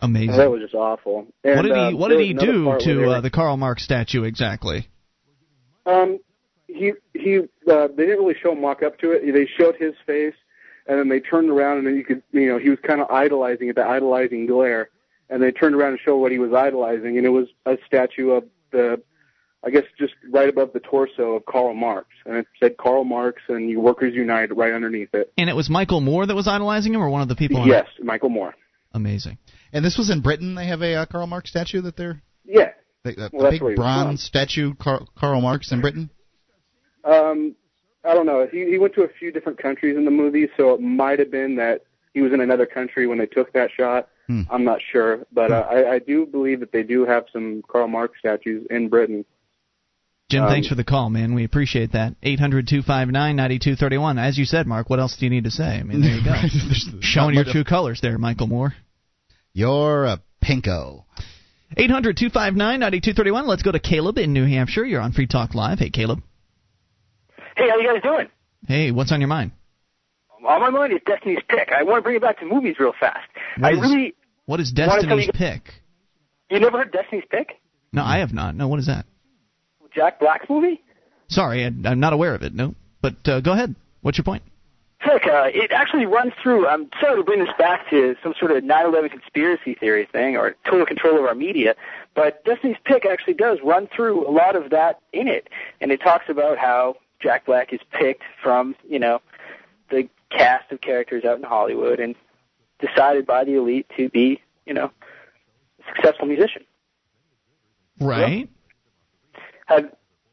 Amazing. 0.00 0.36
that 0.36 0.50
was 0.50 0.60
just 0.60 0.74
awful. 0.74 1.26
And, 1.44 1.56
what 1.56 1.62
did 1.62 1.72
he 1.76 1.80
uh, 1.80 1.96
What 1.96 2.08
did 2.08 2.20
he 2.20 2.34
do 2.34 2.64
part 2.64 2.84
where 2.84 2.94
they 2.96 3.00
to 3.02 3.06
were- 3.06 3.14
uh, 3.16 3.20
the 3.20 3.30
Karl 3.30 3.56
Marx 3.56 3.82
statue 3.84 4.24
exactly? 4.24 4.88
Um, 5.86 6.18
he 6.66 6.92
he. 7.14 7.38
Uh, 7.70 7.88
they 7.88 8.04
didn't 8.06 8.18
really 8.18 8.36
show 8.42 8.52
him 8.52 8.60
walk 8.62 8.82
up 8.82 8.98
to 8.98 9.12
it. 9.12 9.32
They 9.32 9.46
showed 9.58 9.76
his 9.76 9.94
face, 10.06 10.34
and 10.86 10.98
then 10.98 11.08
they 11.08 11.20
turned 11.20 11.48
around, 11.50 11.78
and 11.78 11.86
then 11.86 11.96
you 11.96 12.04
could, 12.04 12.22
you 12.32 12.48
know, 12.48 12.58
he 12.58 12.68
was 12.70 12.78
kind 12.82 13.00
of 13.00 13.10
idolizing 13.10 13.68
it, 13.68 13.76
the 13.76 13.86
idolizing 13.86 14.46
glare. 14.46 14.90
And 15.30 15.42
they 15.42 15.52
turned 15.52 15.74
around 15.74 15.90
and 15.90 16.00
showed 16.04 16.18
what 16.18 16.32
he 16.32 16.38
was 16.38 16.52
idolizing, 16.52 17.18
and 17.18 17.26
it 17.26 17.30
was 17.30 17.48
a 17.66 17.76
statue 17.86 18.30
of 18.30 18.44
the, 18.70 19.02
I 19.64 19.70
guess, 19.70 19.84
just 19.98 20.14
right 20.30 20.48
above 20.48 20.72
the 20.72 20.80
torso 20.80 21.34
of 21.34 21.44
Karl 21.44 21.74
Marx, 21.74 22.08
and 22.24 22.36
it 22.36 22.46
said 22.58 22.76
Karl 22.78 23.04
Marx 23.04 23.42
and 23.48 23.68
you 23.68 23.80
Workers 23.80 24.14
Unite 24.14 24.56
right 24.56 24.72
underneath 24.72 25.12
it. 25.12 25.32
And 25.36 25.50
it 25.50 25.56
was 25.56 25.68
Michael 25.68 26.00
Moore 26.00 26.24
that 26.26 26.34
was 26.34 26.48
idolizing 26.48 26.94
him, 26.94 27.02
or 27.02 27.10
one 27.10 27.22
of 27.22 27.28
the 27.28 27.36
people. 27.36 27.66
Yes, 27.66 27.86
Michael 28.02 28.30
Moore. 28.30 28.54
Amazing. 28.94 29.38
And 29.72 29.84
this 29.84 29.98
was 29.98 30.10
in 30.10 30.22
Britain. 30.22 30.54
They 30.54 30.66
have 30.66 30.80
a 30.80 30.94
uh, 30.94 31.06
Karl 31.06 31.26
Marx 31.26 31.50
statue 31.50 31.82
that 31.82 31.96
they're 31.96 32.22
Yeah. 32.44 32.72
they, 33.04 33.12
a, 33.12 33.28
Well, 33.32 33.46
a 33.46 33.50
big 33.50 33.62
where 33.62 33.72
he 33.72 33.74
was 33.74 33.76
bronze 33.76 34.22
statue 34.22 34.74
Karl, 34.74 35.08
Karl 35.14 35.40
Marx 35.42 35.72
in 35.72 35.82
Britain. 35.82 36.10
Um, 37.04 37.54
I 38.04 38.14
don't 38.14 38.26
know. 38.26 38.46
He 38.50 38.64
he 38.70 38.78
went 38.78 38.94
to 38.94 39.02
a 39.02 39.08
few 39.08 39.30
different 39.30 39.58
countries 39.58 39.96
in 39.96 40.04
the 40.04 40.10
movie, 40.10 40.48
so 40.56 40.72
it 40.74 40.80
might 40.80 41.18
have 41.18 41.30
been 41.30 41.56
that 41.56 41.82
he 42.14 42.22
was 42.22 42.32
in 42.32 42.40
another 42.40 42.66
country 42.66 43.06
when 43.06 43.18
they 43.18 43.26
took 43.26 43.52
that 43.52 43.70
shot. 43.76 44.08
Hmm. 44.28 44.42
I'm 44.50 44.62
not 44.64 44.80
sure, 44.92 45.20
but 45.32 45.50
uh, 45.50 45.66
I, 45.70 45.94
I 45.94 45.98
do 45.98 46.26
believe 46.26 46.60
that 46.60 46.70
they 46.70 46.82
do 46.82 47.04
have 47.06 47.24
some 47.32 47.62
Karl 47.66 47.88
Marx 47.88 48.18
statues 48.18 48.66
in 48.70 48.88
Britain. 48.88 49.24
Jim, 50.30 50.42
Um, 50.44 50.50
thanks 50.50 50.68
for 50.68 50.74
the 50.74 50.84
call, 50.84 51.08
man. 51.08 51.34
We 51.34 51.44
appreciate 51.44 51.92
that. 51.92 52.14
Eight 52.22 52.38
hundred 52.38 52.68
two 52.68 52.82
five 52.82 53.08
nine 53.08 53.36
ninety 53.36 53.58
two 53.58 53.74
thirty 53.74 53.96
one. 53.96 54.18
As 54.18 54.36
you 54.36 54.44
said, 54.44 54.66
Mark, 54.66 54.90
what 54.90 55.00
else 55.00 55.16
do 55.16 55.24
you 55.24 55.30
need 55.30 55.44
to 55.44 55.50
say? 55.50 55.64
I 55.64 55.82
mean, 55.82 56.02
there 56.02 56.10
you 56.16 56.22
go. 56.24 56.34
Showing 57.00 57.34
your 57.34 57.44
much 57.44 57.52
true 57.52 57.64
colors 57.64 58.00
there, 58.02 58.18
Michael 58.18 58.46
Moore. 58.48 58.74
You're 59.54 60.04
a 60.04 60.20
pinko. 60.44 61.04
800 61.76 62.16
259 62.16 62.80
9231. 62.80 63.46
Let's 63.46 63.62
go 63.62 63.72
to 63.72 63.78
Caleb 63.80 64.18
in 64.18 64.32
New 64.34 64.44
Hampshire. 64.46 64.84
You're 64.84 65.00
on 65.00 65.12
Free 65.12 65.26
Talk 65.26 65.54
Live. 65.54 65.78
Hey, 65.78 65.88
Caleb. 65.90 66.20
Hey, 67.56 67.68
how 67.70 67.78
you 67.78 67.88
guys 67.92 68.02
doing? 68.02 68.28
Hey, 68.66 68.90
what's 68.90 69.10
on 69.12 69.20
your 69.20 69.28
mind? 69.28 69.52
On 70.46 70.60
my 70.60 70.70
mind 70.70 70.92
is 70.92 71.00
Destiny's 71.06 71.40
Pick. 71.48 71.70
I 71.76 71.82
want 71.82 71.98
to 71.98 72.02
bring 72.02 72.16
it 72.16 72.22
back 72.22 72.38
to 72.40 72.46
movies 72.46 72.76
real 72.78 72.92
fast. 72.98 73.26
What 73.58 73.68
I 73.68 73.72
is- 73.74 73.80
really. 73.80 74.14
What 74.48 74.60
is 74.60 74.72
Destiny's 74.72 75.26
you- 75.26 75.32
Pick? 75.34 75.74
You 76.50 76.58
never 76.58 76.78
heard 76.78 76.90
Destiny's 76.90 77.26
Pick? 77.30 77.60
No, 77.92 78.02
I 78.02 78.20
have 78.20 78.32
not. 78.32 78.54
No, 78.54 78.66
what 78.66 78.78
is 78.78 78.86
that? 78.86 79.04
Jack 79.94 80.18
Black's 80.18 80.48
movie? 80.48 80.80
Sorry, 81.28 81.64
I, 81.64 81.66
I'm 81.66 82.00
not 82.00 82.14
aware 82.14 82.34
of 82.34 82.40
it. 82.40 82.54
No. 82.54 82.74
But 83.02 83.28
uh, 83.28 83.40
go 83.40 83.52
ahead. 83.52 83.74
What's 84.00 84.16
your 84.16 84.24
point? 84.24 84.42
Pick. 85.00 85.26
Uh, 85.26 85.48
it 85.52 85.70
actually 85.70 86.06
runs 86.06 86.32
through. 86.42 86.66
I'm 86.66 86.88
sorry 86.98 87.16
to 87.16 87.22
bring 87.22 87.40
this 87.40 87.52
back 87.58 87.90
to 87.90 88.16
some 88.22 88.32
sort 88.40 88.50
of 88.52 88.64
9/11 88.64 89.10
conspiracy 89.10 89.74
theory 89.74 90.08
thing 90.10 90.36
or 90.38 90.56
total 90.64 90.86
control 90.86 91.18
of 91.18 91.26
our 91.26 91.34
media, 91.34 91.74
but 92.14 92.42
Destiny's 92.46 92.78
Pick 92.86 93.04
actually 93.04 93.34
does 93.34 93.58
run 93.62 93.86
through 93.94 94.26
a 94.26 94.32
lot 94.32 94.56
of 94.56 94.70
that 94.70 94.98
in 95.12 95.28
it, 95.28 95.50
and 95.82 95.92
it 95.92 96.00
talks 96.00 96.24
about 96.30 96.56
how 96.56 96.96
Jack 97.20 97.44
Black 97.44 97.74
is 97.74 97.80
picked 97.92 98.22
from 98.42 98.74
you 98.88 98.98
know 98.98 99.20
the 99.90 100.08
cast 100.30 100.72
of 100.72 100.80
characters 100.80 101.26
out 101.26 101.36
in 101.36 101.42
Hollywood 101.44 102.00
and 102.00 102.14
decided 102.78 103.26
by 103.26 103.44
the 103.44 103.54
elite 103.54 103.86
to 103.96 104.08
be 104.08 104.40
you 104.66 104.74
know 104.74 104.90
a 105.80 105.94
successful 105.94 106.26
musician. 106.26 106.64
Right. 108.00 108.48
Uh, 109.68 109.82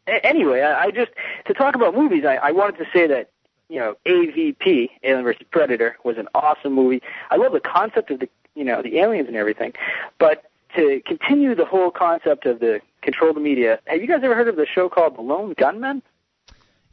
a- 0.07 0.25
anyway, 0.25 0.61
I, 0.61 0.85
I 0.85 0.91
just 0.91 1.11
to 1.47 1.53
talk 1.53 1.75
about 1.75 1.95
movies. 1.95 2.23
I, 2.25 2.35
I 2.35 2.51
wanted 2.51 2.77
to 2.77 2.85
say 2.93 3.07
that 3.07 3.31
you 3.69 3.79
know 3.79 3.95
AVP, 4.05 4.89
Alien 5.03 5.23
vs 5.23 5.41
Predator, 5.51 5.97
was 6.03 6.17
an 6.17 6.27
awesome 6.35 6.73
movie. 6.73 7.01
I 7.29 7.37
love 7.37 7.53
the 7.53 7.59
concept 7.59 8.11
of 8.11 8.19
the 8.19 8.29
you 8.55 8.63
know 8.63 8.81
the 8.81 8.99
aliens 8.99 9.27
and 9.27 9.35
everything, 9.35 9.73
but 10.19 10.49
to 10.75 11.01
continue 11.05 11.55
the 11.55 11.65
whole 11.65 11.91
concept 11.91 12.45
of 12.45 12.59
the 12.59 12.81
control 13.01 13.33
the 13.33 13.39
media. 13.39 13.79
Have 13.85 14.01
you 14.01 14.07
guys 14.07 14.21
ever 14.23 14.35
heard 14.35 14.47
of 14.47 14.55
the 14.55 14.65
show 14.65 14.89
called 14.89 15.15
The 15.15 15.21
Lone 15.21 15.53
Gunmen? 15.57 16.01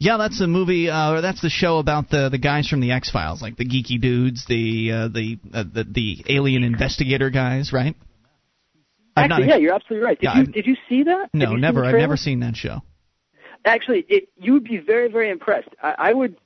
Yeah, 0.02 0.16
that's 0.16 0.40
the 0.40 0.48
movie, 0.48 0.90
uh, 0.90 1.12
or 1.12 1.20
that's 1.20 1.40
the 1.40 1.48
show 1.48 1.78
about 1.78 2.10
the 2.10 2.28
the 2.28 2.38
guys 2.38 2.66
from 2.68 2.80
the 2.80 2.90
X 2.90 3.08
Files, 3.08 3.40
like 3.40 3.56
the 3.56 3.64
geeky 3.64 4.00
dudes, 4.00 4.44
the 4.46 4.90
uh, 4.90 5.08
the, 5.08 5.38
uh, 5.54 5.62
the 5.62 5.84
the 5.84 6.24
alien 6.28 6.64
investigator 6.64 7.30
guys, 7.30 7.72
right? 7.72 7.94
Actually, 9.16 9.46
not- 9.46 9.48
yeah, 9.48 9.56
you're 9.58 9.72
absolutely 9.72 10.04
right. 10.04 10.18
Did 10.18 10.26
Yeah, 10.26 10.38
you 10.40 10.46
did 10.46 10.66
you 10.66 10.76
see 10.88 11.04
that? 11.04 11.30
No, 11.32 11.54
never. 11.54 11.84
I've 11.84 11.94
never 11.94 12.16
seen 12.16 12.40
that 12.40 12.56
show. 12.56 12.80
Actually, 13.64 14.04
it 14.08 14.28
you 14.36 14.54
would 14.54 14.64
be 14.64 14.78
very 14.78 15.08
very 15.08 15.30
impressed. 15.30 15.68
I, 15.80 15.94
I 15.96 16.12
would. 16.12 16.36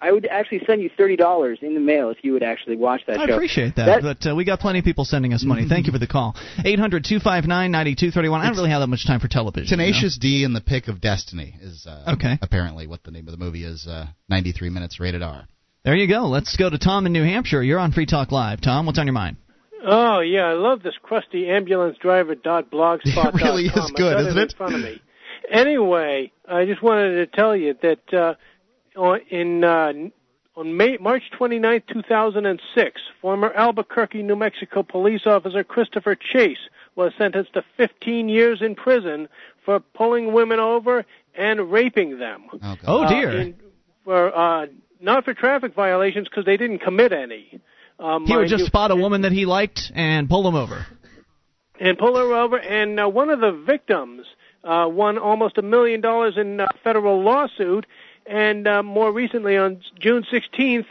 I 0.00 0.12
would 0.12 0.26
actually 0.26 0.60
send 0.66 0.80
you 0.80 0.90
thirty 0.96 1.16
dollars 1.16 1.58
in 1.62 1.74
the 1.74 1.80
mail 1.80 2.10
if 2.10 2.18
you 2.22 2.32
would 2.32 2.42
actually 2.42 2.76
watch 2.76 3.00
that 3.06 3.18
I 3.18 3.26
show. 3.26 3.32
I 3.32 3.34
appreciate 3.36 3.76
that, 3.76 4.02
That- 4.02 4.02
but 4.22 4.30
uh, 4.30 4.34
we 4.36 4.44
got 4.44 4.60
plenty 4.60 4.78
of 4.78 4.84
people 4.84 5.04
sending 5.04 5.32
us 5.34 5.44
money. 5.44 5.66
Thank 5.68 5.86
you 5.86 5.92
for 5.92 5.98
the 5.98 6.06
call. 6.06 6.36
Eight 6.64 6.78
hundred 6.78 7.04
two 7.04 7.18
five 7.18 7.46
nine 7.46 7.70
ninety 7.72 7.94
two 7.96 8.10
thirty 8.10 8.28
one. 8.28 8.40
I 8.40 8.46
don't 8.46 8.56
really 8.56 8.70
have 8.70 8.80
that 8.80 8.86
much 8.86 9.06
time 9.06 9.18
for 9.20 9.28
television. 9.28 9.68
you 9.70 9.76
know? 9.76 9.90
Tenacious 9.90 10.16
D 10.16 10.44
and 10.44 10.54
the 10.54 10.60
Pick 10.60 10.88
of 10.88 11.00
Destiny 11.00 11.54
is 11.60 11.86
uh, 11.86 12.12
Okay. 12.14 12.38
apparently 12.42 12.86
what 12.86 13.02
the 13.02 13.10
name 13.10 13.26
of 13.26 13.32
the 13.32 13.38
movie 13.44 13.64
is. 13.64 13.86
Uh, 13.86 14.06
93 14.28 14.70
minutes 14.70 15.00
rated 15.00 15.22
R. 15.22 15.46
There 15.84 15.94
you 15.96 16.06
go. 16.08 16.26
Let's 16.26 16.56
go 16.56 16.68
to 16.70 16.78
Tom 16.78 17.06
in 17.06 17.12
New 17.12 17.24
Hampshire. 17.24 17.62
You're 17.62 17.78
on 17.78 17.92
Free 17.92 18.06
Talk 18.06 18.30
Live. 18.30 18.60
Tom, 18.60 18.86
what's 18.86 18.98
on 18.98 19.06
your 19.06 19.14
mind? 19.14 19.36
Oh 19.84 20.20
yeah, 20.20 20.42
I 20.46 20.52
love 20.54 20.82
this 20.82 20.94
crusty 21.02 21.48
ambulance 21.48 21.96
driver 21.98 22.34
dot 22.34 22.70
blogspot. 22.70 23.34
It 23.34 23.42
really 23.42 23.66
is 23.66 23.92
good, 23.96 24.20
isn't 24.20 24.36
it? 24.38 24.42
it? 24.42 24.52
In 24.52 24.56
front 24.56 24.74
of 24.74 24.80
me. 24.80 25.00
Anyway, 25.50 26.30
I 26.48 26.64
just 26.66 26.82
wanted 26.82 27.14
to 27.14 27.26
tell 27.26 27.56
you 27.56 27.74
that 27.82 28.12
uh, 28.12 28.16
on- 28.18 28.36
in 29.30 29.64
uh, 29.64 29.92
on 30.56 30.76
May, 30.76 30.96
March 31.00 31.22
29, 31.36 31.82
2006, 31.92 33.00
former 33.22 33.52
Albuquerque, 33.52 34.22
New 34.22 34.34
Mexico 34.36 34.82
police 34.82 35.22
officer 35.26 35.62
Christopher 35.62 36.16
Chase 36.16 36.58
was 36.96 37.12
sentenced 37.16 37.52
to 37.54 37.62
15 37.76 38.28
years 38.28 38.60
in 38.60 38.74
prison 38.74 39.28
for 39.64 39.78
pulling 39.78 40.32
women 40.32 40.58
over 40.58 41.04
and 41.36 41.70
raping 41.70 42.18
them. 42.18 42.44
Oh, 42.52 42.58
God. 42.60 42.78
Oh 42.86 43.02
Uh, 43.04 43.08
dear. 43.08 43.30
in, 43.40 43.54
for 44.04 44.36
uh, 44.36 44.66
not 45.00 45.24
for 45.24 45.32
traffic 45.32 45.74
violations 45.74 46.26
because 46.28 46.44
they 46.44 46.56
didn't 46.56 46.78
commit 46.80 47.12
any. 47.12 47.60
Um, 48.00 48.26
he 48.26 48.36
would 48.36 48.48
just 48.48 48.60
you. 48.62 48.66
spot 48.66 48.90
a 48.90 48.96
woman 48.96 49.22
that 49.22 49.32
he 49.32 49.46
liked 49.46 49.92
and 49.94 50.28
pull 50.28 50.46
him 50.48 50.56
over. 50.56 50.86
and 51.78 51.96
pull 51.98 52.16
her 52.16 52.34
over. 52.34 52.56
And 52.58 52.98
uh, 52.98 53.08
one 53.08 53.30
of 53.30 53.38
the 53.40 53.52
victims 53.64 54.26
uh, 54.64 54.88
won 54.90 55.18
almost 55.18 55.56
a 55.58 55.62
million 55.62 56.00
dollars 56.00 56.34
in 56.36 56.58
uh, 56.60 56.66
federal 56.82 57.22
lawsuit. 57.22 57.86
And 58.28 58.68
uh, 58.68 58.82
more 58.82 59.10
recently, 59.10 59.56
on 59.56 59.80
June 59.98 60.22
16th, 60.30 60.84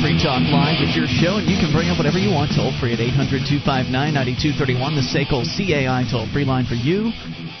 Free 0.00 0.16
Talk 0.16 0.40
Live. 0.48 0.80
is 0.80 0.96
your 0.96 1.04
show, 1.06 1.36
and 1.36 1.44
you 1.44 1.60
can 1.60 1.76
bring 1.76 1.90
up 1.90 1.98
whatever 1.98 2.16
you 2.16 2.32
want 2.32 2.56
toll 2.56 2.72
free 2.80 2.96
at 2.96 3.00
800 3.00 3.44
259 3.44 3.92
9231, 3.92 4.96
the 4.96 5.04
SACL 5.04 5.44
CAI 5.44 6.08
toll 6.08 6.24
free 6.32 6.48
line 6.48 6.64
for 6.64 6.72
you. 6.74 7.12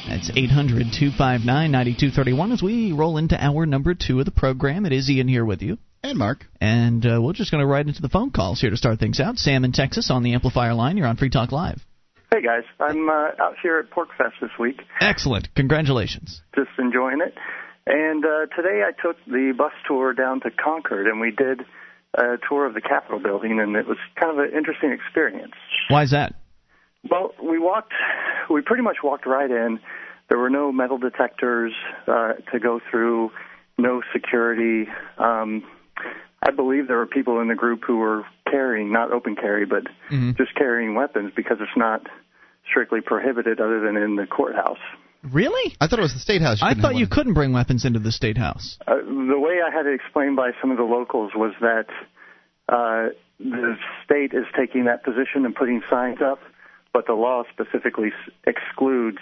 That's 0.08 0.32
800 0.32 0.88
259 0.88 1.44
9231 1.44 2.52
as 2.52 2.62
we 2.62 2.92
roll 2.92 3.18
into 3.20 3.36
hour 3.36 3.66
number 3.66 3.92
two 3.92 4.20
of 4.20 4.24
the 4.24 4.32
program. 4.32 4.86
It 4.86 4.92
is 4.92 5.10
Ian 5.10 5.28
here 5.28 5.44
with 5.44 5.60
you. 5.60 5.76
And 6.02 6.16
Mark. 6.16 6.46
And 6.62 7.04
uh, 7.04 7.20
we're 7.20 7.34
just 7.36 7.50
going 7.50 7.60
to 7.60 7.66
right 7.68 7.86
into 7.86 8.00
the 8.00 8.08
phone 8.08 8.30
calls 8.30 8.58
here 8.58 8.70
to 8.70 8.76
start 8.76 8.98
things 8.98 9.20
out. 9.20 9.36
Sam 9.36 9.64
in 9.64 9.72
Texas 9.72 10.10
on 10.10 10.22
the 10.22 10.32
Amplifier 10.32 10.72
line. 10.72 10.96
You're 10.96 11.08
on 11.12 11.18
Free 11.18 11.28
Talk 11.28 11.52
Live. 11.52 11.84
Hey 12.32 12.40
guys, 12.40 12.64
I'm 12.80 13.10
uh, 13.10 13.36
out 13.36 13.56
here 13.62 13.78
at 13.78 13.90
PorcFest 13.90 14.40
this 14.40 14.56
week. 14.58 14.80
Excellent. 15.00 15.54
Congratulations. 15.54 16.40
Just 16.54 16.70
enjoying 16.78 17.20
it. 17.20 17.34
And 17.86 18.24
uh, 18.24 18.46
today 18.56 18.80
I 18.80 18.92
took 18.96 19.16
the 19.26 19.52
bus 19.56 19.72
tour 19.86 20.14
down 20.14 20.40
to 20.40 20.50
Concord, 20.50 21.06
and 21.06 21.20
we 21.20 21.32
did 21.32 21.60
a 22.14 22.36
tour 22.48 22.66
of 22.66 22.74
the 22.74 22.80
Capitol 22.80 23.18
building, 23.20 23.60
and 23.60 23.76
it 23.76 23.86
was 23.86 23.98
kind 24.16 24.32
of 24.32 24.38
an 24.38 24.56
interesting 24.56 24.92
experience. 24.92 25.52
Why 25.88 26.02
is 26.02 26.10
that? 26.10 26.34
Well, 27.08 27.34
we 27.42 27.58
walked, 27.58 27.92
we 28.50 28.60
pretty 28.62 28.82
much 28.82 28.98
walked 29.02 29.26
right 29.26 29.50
in. 29.50 29.80
There 30.28 30.38
were 30.38 30.50
no 30.50 30.70
metal 30.72 30.98
detectors 30.98 31.72
uh, 32.06 32.34
to 32.52 32.58
go 32.60 32.80
through, 32.90 33.32
no 33.78 34.02
security. 34.12 34.88
Um, 35.18 35.64
I 36.42 36.50
believe 36.50 36.88
there 36.88 36.98
were 36.98 37.06
people 37.06 37.40
in 37.40 37.48
the 37.48 37.54
group 37.54 37.82
who 37.86 37.98
were 37.98 38.24
carrying, 38.50 38.92
not 38.92 39.12
open 39.12 39.36
carry, 39.36 39.66
but 39.66 39.84
Mhm. 40.10 40.36
just 40.36 40.54
carrying 40.54 40.94
weapons 40.94 41.32
because 41.34 41.58
it's 41.60 41.76
not 41.76 42.06
strictly 42.68 43.00
prohibited 43.00 43.60
other 43.60 43.80
than 43.80 43.96
in 43.96 44.16
the 44.16 44.26
courthouse. 44.26 44.78
Really? 45.22 45.76
I 45.80 45.86
thought 45.86 45.98
it 45.98 46.02
was 46.02 46.14
the 46.14 46.18
State 46.20 46.40
House. 46.42 46.60
I 46.62 46.74
thought 46.74 46.94
you 46.94 47.04
one. 47.04 47.10
couldn't 47.10 47.34
bring 47.34 47.52
weapons 47.52 47.84
into 47.84 47.98
the 47.98 48.12
State 48.12 48.38
House. 48.38 48.78
Uh, 48.86 48.96
the 48.96 49.38
way 49.38 49.58
I 49.66 49.74
had 49.74 49.86
it 49.86 49.94
explained 49.94 50.36
by 50.36 50.52
some 50.60 50.70
of 50.70 50.78
the 50.78 50.84
locals 50.84 51.32
was 51.34 51.52
that 51.60 51.86
uh, 52.68 53.12
the 53.38 53.74
state 54.04 54.32
is 54.32 54.46
taking 54.56 54.86
that 54.86 55.04
position 55.04 55.44
and 55.44 55.54
putting 55.54 55.82
signs 55.90 56.22
up, 56.22 56.38
but 56.92 57.06
the 57.06 57.12
law 57.12 57.42
specifically 57.52 58.08
s- 58.08 58.32
excludes 58.46 59.18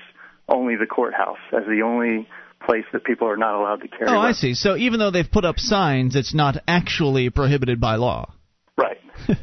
only 0.49 0.76
the 0.76 0.86
courthouse 0.86 1.38
as 1.53 1.64
the 1.66 1.82
only 1.82 2.28
place 2.64 2.84
that 2.92 3.05
people 3.05 3.28
are 3.28 3.36
not 3.36 3.55
allowed 3.55 3.80
to 3.82 3.88
carry. 3.88 4.07
Oh, 4.09 4.18
I 4.18 4.32
see. 4.32 4.55
So 4.55 4.76
even 4.76 4.99
though 4.99 5.11
they've 5.11 5.30
put 5.30 5.44
up 5.44 5.59
signs, 5.59 6.16
it's 6.16 6.34
not 6.34 6.57
actually 6.66 7.30
prohibited 7.30 7.80
by 7.80 7.96
law. 7.96 8.32
Right. 8.76 8.99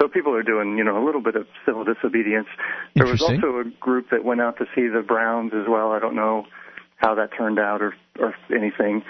so 0.00 0.08
people 0.08 0.34
are 0.34 0.42
doing, 0.42 0.78
you 0.78 0.84
know, 0.84 1.02
a 1.02 1.04
little 1.04 1.20
bit 1.20 1.36
of 1.36 1.46
civil 1.66 1.84
disobedience. 1.84 2.48
There 2.94 3.06
was 3.06 3.20
also 3.20 3.58
a 3.58 3.64
group 3.80 4.10
that 4.10 4.24
went 4.24 4.40
out 4.40 4.56
to 4.58 4.64
see 4.74 4.88
the 4.88 5.02
Browns 5.06 5.52
as 5.54 5.66
well. 5.68 5.92
I 5.92 5.98
don't 5.98 6.14
know 6.14 6.46
how 6.96 7.14
that 7.16 7.30
turned 7.36 7.58
out 7.58 7.82
or 7.82 7.94
or 8.18 8.34
anything. 8.54 9.02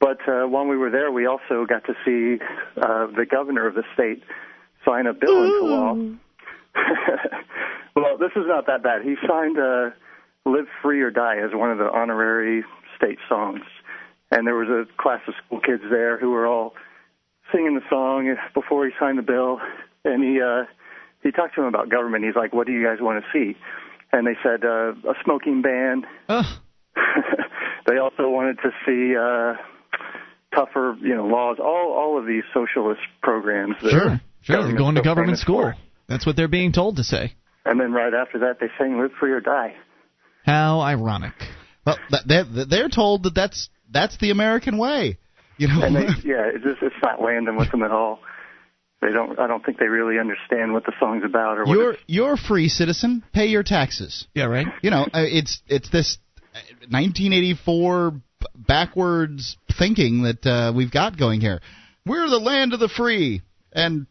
But 0.00 0.18
uh, 0.28 0.46
while 0.46 0.66
we 0.66 0.76
were 0.76 0.90
there, 0.90 1.10
we 1.10 1.26
also 1.26 1.64
got 1.66 1.84
to 1.86 1.94
see 2.04 2.42
uh, 2.76 3.06
the 3.06 3.24
governor 3.30 3.66
of 3.66 3.74
the 3.74 3.84
state 3.94 4.22
sign 4.84 5.06
a 5.06 5.14
bill 5.14 5.44
into 5.44 5.64
law. 5.64 5.94
well, 7.96 8.18
this 8.18 8.32
is 8.36 8.44
not 8.46 8.66
that 8.66 8.82
bad. 8.82 9.02
He 9.02 9.14
signed 9.26 9.58
uh, 9.58 9.90
"Live 10.44 10.66
Free 10.82 11.00
or 11.00 11.10
Die" 11.10 11.38
as 11.38 11.52
one 11.54 11.70
of 11.70 11.78
the 11.78 11.90
honorary 11.90 12.64
state 12.96 13.18
songs, 13.28 13.62
and 14.30 14.46
there 14.46 14.56
was 14.56 14.68
a 14.68 14.84
class 15.00 15.20
of 15.26 15.34
school 15.46 15.60
kids 15.60 15.82
there 15.88 16.18
who 16.18 16.30
were 16.30 16.46
all 16.46 16.74
singing 17.50 17.74
the 17.74 17.88
song 17.88 18.34
before 18.52 18.84
he 18.84 18.92
signed 18.98 19.16
the 19.16 19.22
bill, 19.22 19.58
and 20.04 20.22
he 20.22 20.40
uh, 20.40 20.64
he 21.22 21.30
talked 21.30 21.54
to 21.54 21.62
them 21.62 21.68
about 21.68 21.88
government. 21.88 22.24
He's 22.24 22.36
like, 22.36 22.52
"What 22.52 22.66
do 22.66 22.72
you 22.72 22.84
guys 22.84 22.98
want 23.00 23.24
to 23.24 23.30
see?" 23.32 23.56
And 24.12 24.26
they 24.26 24.36
said 24.42 24.64
uh, 24.64 24.92
a 24.92 25.14
smoking 25.24 25.62
ban. 25.62 26.04
Ugh. 26.28 26.44
they 27.86 27.98
also 27.98 28.28
wanted 28.28 28.58
to 28.62 28.70
see 28.86 29.16
uh, 29.16 29.54
tougher, 30.54 30.96
you 31.00 31.14
know, 31.14 31.26
laws. 31.26 31.58
All 31.60 31.92
all 31.92 32.18
of 32.18 32.26
these 32.26 32.44
socialist 32.52 33.00
programs. 33.22 33.76
that 33.82 33.90
Sure. 33.90 34.20
Sure. 34.42 34.62
They're 34.62 34.76
going 34.76 34.96
to 34.96 35.02
government 35.02 35.38
school. 35.38 35.62
for. 35.62 35.76
That's 36.06 36.26
what 36.26 36.36
they're 36.36 36.48
being 36.48 36.72
told 36.72 36.96
to 36.96 37.04
say. 37.04 37.32
And 37.64 37.80
then 37.80 37.92
right 37.92 38.12
after 38.12 38.40
that, 38.40 38.60
they 38.60 38.66
sang 38.78 39.00
"Live 39.00 39.12
Free 39.18 39.32
or 39.32 39.40
Die." 39.40 39.74
How 40.44 40.80
ironic. 40.80 41.32
Well, 41.86 41.96
th- 42.10 42.22
they're, 42.26 42.66
they're 42.66 42.88
told 42.90 43.22
that 43.22 43.34
that's 43.34 43.70
that's 43.90 44.18
the 44.18 44.30
American 44.30 44.76
way. 44.76 45.18
You 45.56 45.68
know. 45.68 45.82
And 45.82 45.96
they, 45.96 46.00
yeah, 46.24 46.50
it's 46.54 46.64
just 46.64 46.82
it's 46.82 46.94
not 47.02 47.22
landing 47.22 47.56
with 47.56 47.70
them 47.70 47.82
at 47.82 47.90
all. 47.90 48.20
They 49.04 49.12
don't. 49.12 49.38
I 49.38 49.46
don't 49.46 49.64
think 49.64 49.78
they 49.78 49.86
really 49.86 50.18
understand 50.18 50.72
what 50.72 50.86
the 50.86 50.92
song's 50.98 51.24
about 51.24 51.58
or 51.58 51.64
what. 51.64 51.72
You're 51.72 51.92
it's, 51.92 52.02
you're 52.06 52.32
a 52.32 52.38
free 52.38 52.68
citizen. 52.68 53.22
Pay 53.34 53.46
your 53.46 53.62
taxes. 53.62 54.26
Yeah, 54.34 54.46
right? 54.46 54.66
You 54.82 54.90
know, 54.90 55.02
uh, 55.02 55.24
it's 55.28 55.60
it's 55.68 55.90
this 55.90 56.16
uh, 56.38 56.58
1984 56.88 58.14
backwards 58.54 59.58
thinking 59.78 60.22
that 60.22 60.46
uh, 60.46 60.72
we've 60.74 60.90
got 60.90 61.18
going 61.18 61.42
here. 61.42 61.60
We're 62.06 62.30
the 62.30 62.38
land 62.38 62.72
of 62.72 62.80
the 62.80 62.88
free, 62.88 63.42
and 63.72 64.06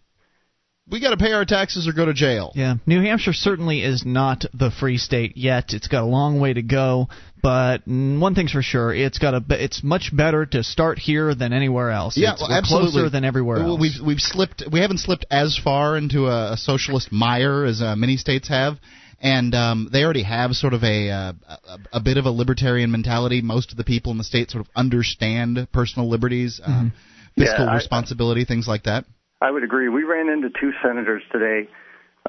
we 0.89 0.99
got 0.99 1.11
to 1.11 1.17
pay 1.17 1.31
our 1.31 1.45
taxes 1.45 1.87
or 1.87 1.93
go 1.93 2.05
to 2.05 2.13
jail. 2.13 2.51
Yeah, 2.55 2.75
New 2.85 3.01
Hampshire 3.01 3.33
certainly 3.33 3.81
is 3.83 4.05
not 4.05 4.45
the 4.53 4.69
free 4.69 4.97
state 4.97 5.37
yet. 5.37 5.73
It's 5.73 5.87
got 5.87 6.03
a 6.03 6.05
long 6.05 6.39
way 6.39 6.53
to 6.53 6.61
go, 6.61 7.07
but 7.41 7.81
one 7.87 8.35
thing's 8.35 8.51
for 8.51 8.61
sure, 8.61 8.93
it's 8.93 9.17
got 9.17 9.33
a 9.33 9.43
it's 9.49 9.83
much 9.83 10.11
better 10.15 10.45
to 10.47 10.63
start 10.63 10.99
here 10.99 11.33
than 11.33 11.53
anywhere 11.53 11.89
else. 11.91 12.17
Yeah, 12.17 12.33
it's, 12.33 12.41
well, 12.41 12.51
absolutely. 12.51 12.91
closer 12.91 13.09
than 13.09 13.23
everywhere 13.23 13.57
else. 13.59 13.79
We've 13.79 14.05
we've 14.05 14.19
slipped. 14.19 14.63
We 14.71 14.81
haven't 14.81 14.99
slipped 14.99 15.25
as 15.31 15.59
far 15.61 15.97
into 15.97 16.27
a, 16.27 16.53
a 16.53 16.57
socialist 16.57 17.11
mire 17.11 17.63
as 17.63 17.81
uh, 17.81 17.95
many 17.95 18.17
states 18.17 18.49
have, 18.49 18.77
and 19.21 19.55
um, 19.55 19.89
they 19.91 20.03
already 20.03 20.23
have 20.23 20.51
sort 20.51 20.73
of 20.73 20.83
a, 20.83 21.09
uh, 21.09 21.33
a 21.47 21.79
a 21.93 21.99
bit 22.01 22.17
of 22.17 22.25
a 22.25 22.31
libertarian 22.31 22.91
mentality. 22.91 23.41
Most 23.41 23.71
of 23.71 23.77
the 23.77 23.85
people 23.85 24.11
in 24.11 24.17
the 24.17 24.23
state 24.25 24.51
sort 24.51 24.65
of 24.65 24.71
understand 24.75 25.65
personal 25.71 26.09
liberties, 26.09 26.59
um, 26.63 26.91
fiscal 27.37 27.65
Yeah, 27.65 27.71
I- 27.71 27.75
responsibility, 27.75 28.43
things 28.43 28.67
like 28.67 28.83
that. 28.83 29.05
I 29.43 29.51
would 29.51 29.63
agree. 29.65 29.89
We 29.89 30.03
ran 30.03 30.29
into 30.29 30.49
two 30.49 30.71
senators 30.81 31.21
today. 31.29 31.67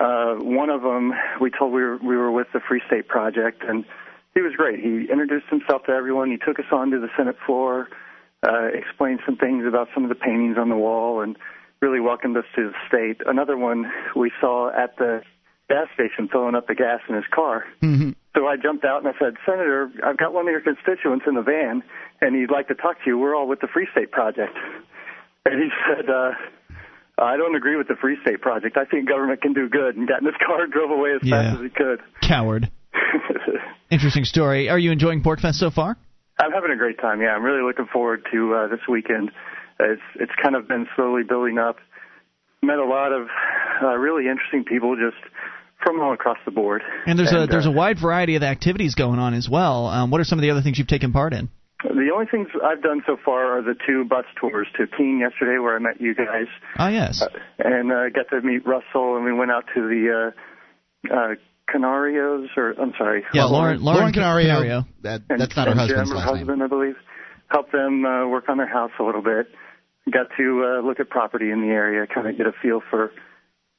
Uh, 0.01 0.35
one 0.35 0.69
of 0.69 0.83
them, 0.83 1.13
we 1.41 1.49
told 1.49 1.73
we 1.73 1.81
were 1.81 1.97
we 1.99 2.17
were 2.17 2.33
with 2.33 2.49
the 2.53 2.59
Free 2.59 2.83
State 2.89 3.07
Project, 3.07 3.63
and 3.63 3.85
he 4.35 4.41
was 4.41 4.53
great. 4.57 4.81
He 4.81 5.07
introduced 5.09 5.47
himself 5.49 5.85
to 5.85 5.93
everyone. 5.93 6.33
He 6.33 6.39
took 6.39 6.59
us 6.59 6.67
onto 6.73 7.01
the 7.01 7.07
Senate 7.17 7.37
floor, 7.47 7.89
uh, 8.43 8.67
explained 8.75 9.21
some 9.25 9.37
things 9.37 9.65
about 9.65 9.87
some 9.95 10.03
of 10.03 10.09
the 10.09 10.17
paintings 10.17 10.59
on 10.59 10.71
the 10.71 10.77
wall, 10.77 11.21
and 11.21 11.37
really 11.81 12.01
welcomed 12.01 12.37
us 12.37 12.47
to 12.57 12.73
the 12.73 12.75
state. 12.89 13.25
Another 13.25 13.57
one 13.57 13.93
we 14.17 14.33
saw 14.41 14.71
at 14.71 14.97
the 14.97 15.23
gas 15.69 15.87
station 15.95 16.29
filling 16.29 16.57
up 16.57 16.67
the 16.67 16.75
gas 16.75 16.99
in 17.09 17.15
his 17.15 17.25
car. 17.33 17.65
So 18.35 18.49
I 18.49 18.57
jumped 18.57 18.85
out 18.85 19.05
and 19.05 19.15
I 19.15 19.17
said, 19.21 19.35
Senator, 19.47 19.89
I've 20.05 20.17
got 20.17 20.35
one 20.35 20.49
of 20.49 20.51
your 20.51 20.63
constituents 20.63 21.27
in 21.29 21.35
the 21.37 21.43
van, 21.43 21.85
and 22.21 22.35
he'd 22.35 22.51
like 22.51 22.67
to 22.69 22.75
talk 22.75 22.97
to 23.05 23.07
you. 23.07 23.17
We're 23.17 23.37
all 23.37 23.47
with 23.47 23.61
the 23.61 23.69
Free 23.69 23.87
State 23.93 24.11
Project. 24.11 24.57
And 25.47 25.63
he 25.63 25.69
said, 25.87 26.11
uh, 26.11 26.33
I 27.19 27.37
don't 27.37 27.55
agree 27.55 27.77
with 27.77 27.87
the 27.89 27.95
Free 28.01 28.17
State 28.23 28.41
Project. 28.41 28.77
I 28.77 28.85
think 28.87 29.09
government 29.09 29.41
can 29.41 29.53
do 29.53 29.69
good. 29.69 29.97
And 29.97 30.09
got 30.09 30.21
in 30.21 30.27
his 30.27 30.35
car 30.45 30.65
and 30.65 30.73
drove 30.73 30.91
away 30.91 31.13
as 31.15 31.21
Yeah. 31.23 31.43
fast 31.53 31.57
as 31.59 31.63
he 31.63 31.69
could. 31.71 32.01
Coward. 32.23 32.71
Interesting 33.91 34.25
story. 34.25 34.69
Are 34.69 34.79
you 34.79 34.91
enjoying 34.91 35.23
PorcFest 35.23 35.55
so 35.55 35.71
far? 35.71 35.97
I'm 36.41 36.51
having 36.53 36.73
a 36.73 36.77
great 36.77 36.99
time. 36.99 37.21
Yeah, 37.21 37.29
I'm 37.37 37.45
really 37.45 37.63
looking 37.63 37.87
forward 37.93 38.27
to 38.33 38.55
uh, 38.55 38.67
this 38.69 38.81
weekend. 38.89 39.31
It's 39.79 40.03
it's 40.17 40.33
kind 40.43 40.57
of 40.57 40.67
been 40.67 40.87
slowly 40.97 41.23
building 41.23 41.59
up. 41.59 41.77
Met 42.63 42.79
a 42.79 42.85
lot 42.85 43.13
of 43.13 43.29
uh, 43.83 43.95
really 43.97 44.29
interesting 44.29 44.65
people 44.65 44.97
just 44.97 45.23
from 45.85 46.01
all 46.01 46.13
across 46.13 46.39
the 46.45 46.51
board. 46.51 46.83
And 47.07 47.19
there's 47.19 47.33
a 47.33 47.47
there's 47.49 47.67
uh, 47.67 47.71
a 47.71 47.73
wide 47.73 47.99
variety 48.01 48.35
of 48.37 48.43
activities 48.43 48.95
going 48.97 49.19
on 49.21 49.35
as 49.35 49.49
well. 49.49 49.87
Um, 49.87 50.11
what 50.11 50.21
are 50.21 50.25
some 50.25 50.39
of 50.39 50.43
the 50.43 50.51
other 50.51 50.63
things 50.63 50.79
you've 50.79 50.89
taken 50.89 51.13
part 51.13 51.33
in? 51.33 51.49
The 51.85 52.11
only 52.15 52.27
things 52.27 52.49
I've 52.65 52.83
done 52.83 53.03
so 53.07 53.17
far 53.23 53.59
are 53.59 53.63
the 53.63 53.75
two 53.87 54.05
bus 54.05 54.25
tours 54.41 54.67
to 54.79 54.87
Keene 54.87 55.19
yesterday, 55.21 55.59
where 55.59 55.77
I 55.77 55.79
met 55.79 56.01
you 56.01 56.15
guys, 56.15 56.47
Oh 56.79 56.89
yes. 56.89 57.23
and 57.59 57.93
uh, 57.93 58.09
got 58.09 58.31
to 58.31 58.41
meet 58.41 58.67
Russell, 58.67 59.17
and 59.17 59.25
we 59.25 59.33
went 59.33 59.51
out 59.51 59.65
to 59.75 59.83
the 59.83 60.33
uh, 61.11 61.15
uh, 61.15 61.35
Canarios, 61.69 62.47
or 62.57 62.73
I'm 62.81 62.93
sorry, 62.97 63.25
yeah, 63.35 63.45
Lauren 63.45 63.83
Lauren, 63.83 63.99
Lauren 64.01 64.13
Canario. 64.13 64.47
Canario. 64.55 64.85
That, 65.03 65.23
and, 65.29 65.41
that's 65.41 65.55
not 65.57 65.67
her 65.67 65.73
and 65.73 65.81
husband's 65.81 66.11
Jim, 66.11 66.17
her 66.19 66.25
last 66.25 66.27
name. 66.35 66.37
husband, 66.47 66.63
I 66.63 66.67
believe. 66.67 66.97
Helped 67.49 67.73
them 67.73 68.05
uh, 68.05 68.27
work 68.29 68.49
on 68.49 68.57
their 68.57 68.67
house 68.69 68.91
a 68.99 69.03
little 69.03 69.23
bit. 69.23 69.49
Got 70.11 70.29
to 70.39 70.65
uh, 70.83 70.87
look 70.87 71.01
at 71.01 71.09
property 71.11 71.51
in 71.51 71.61
the 71.61 71.69
area, 71.69 72.07
kind 72.07 72.27
of 72.27 72.37
get 72.37 72.47
a 72.47 72.53
feel 72.63 72.81
for 72.91 73.13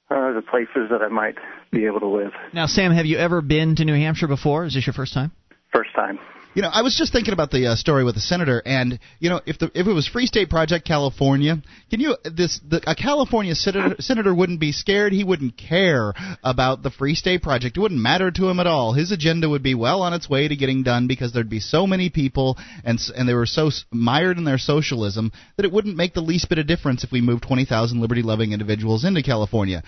uh, 0.09 0.33
the 0.33 0.43
places 0.49 0.89
that 0.91 1.01
I 1.01 1.07
might 1.09 1.35
be 1.71 1.85
able 1.85 1.99
to 2.01 2.07
live. 2.07 2.31
Now, 2.53 2.67
Sam, 2.67 2.91
have 2.91 3.05
you 3.07 3.17
ever 3.17 3.41
been 3.41 3.75
to 3.77 3.85
New 3.85 3.95
Hampshire 3.95 4.27
before? 4.27 4.65
Is 4.65 4.73
this 4.75 4.85
your 4.85 4.93
first 4.93 5.13
time? 5.13 5.31
First 5.73 5.89
time. 5.95 6.19
You 6.55 6.61
know, 6.61 6.69
I 6.71 6.83
was 6.83 6.95
just 6.95 7.11
thinking 7.11 7.33
about 7.33 7.51
the 7.51 7.67
uh, 7.67 7.75
story 7.75 8.05
with 8.05 8.15
the 8.15 8.21
senator, 8.21 8.63
and 8.65 8.97
you 9.19 9.29
know, 9.29 9.41
if 9.45 9.59
the 9.59 9.69
if 9.75 9.87
it 9.87 9.91
was 9.91 10.07
Free 10.07 10.25
State 10.25 10.49
Project 10.49 10.87
California, 10.87 11.61
can 11.89 11.99
you 11.99 12.15
this 12.23 12.61
the, 12.65 12.81
a 12.89 12.95
California 12.95 13.53
senator 13.55 13.97
senator 13.99 14.33
wouldn't 14.33 14.61
be 14.61 14.71
scared. 14.71 15.11
He 15.11 15.25
wouldn't 15.25 15.57
care 15.57 16.13
about 16.45 16.81
the 16.81 16.91
Free 16.91 17.13
State 17.13 17.43
Project. 17.43 17.75
It 17.75 17.81
wouldn't 17.81 17.99
matter 17.99 18.31
to 18.31 18.47
him 18.47 18.61
at 18.61 18.67
all. 18.67 18.93
His 18.93 19.11
agenda 19.11 19.49
would 19.49 19.63
be 19.63 19.75
well 19.75 20.01
on 20.01 20.13
its 20.13 20.29
way 20.29 20.47
to 20.47 20.55
getting 20.55 20.81
done 20.81 21.07
because 21.07 21.33
there'd 21.33 21.49
be 21.49 21.59
so 21.59 21.85
many 21.85 22.09
people, 22.09 22.57
and 22.85 23.01
and 23.17 23.27
they 23.27 23.33
were 23.33 23.45
so 23.45 23.69
mired 23.91 24.37
in 24.37 24.45
their 24.45 24.57
socialism 24.57 25.33
that 25.57 25.65
it 25.65 25.73
wouldn't 25.73 25.97
make 25.97 26.13
the 26.13 26.21
least 26.21 26.47
bit 26.47 26.57
of 26.57 26.67
difference 26.67 27.03
if 27.03 27.11
we 27.11 27.19
moved 27.19 27.43
20,000 27.43 27.99
liberty-loving 27.99 28.53
individuals 28.53 29.03
into 29.03 29.21
California. 29.21 29.83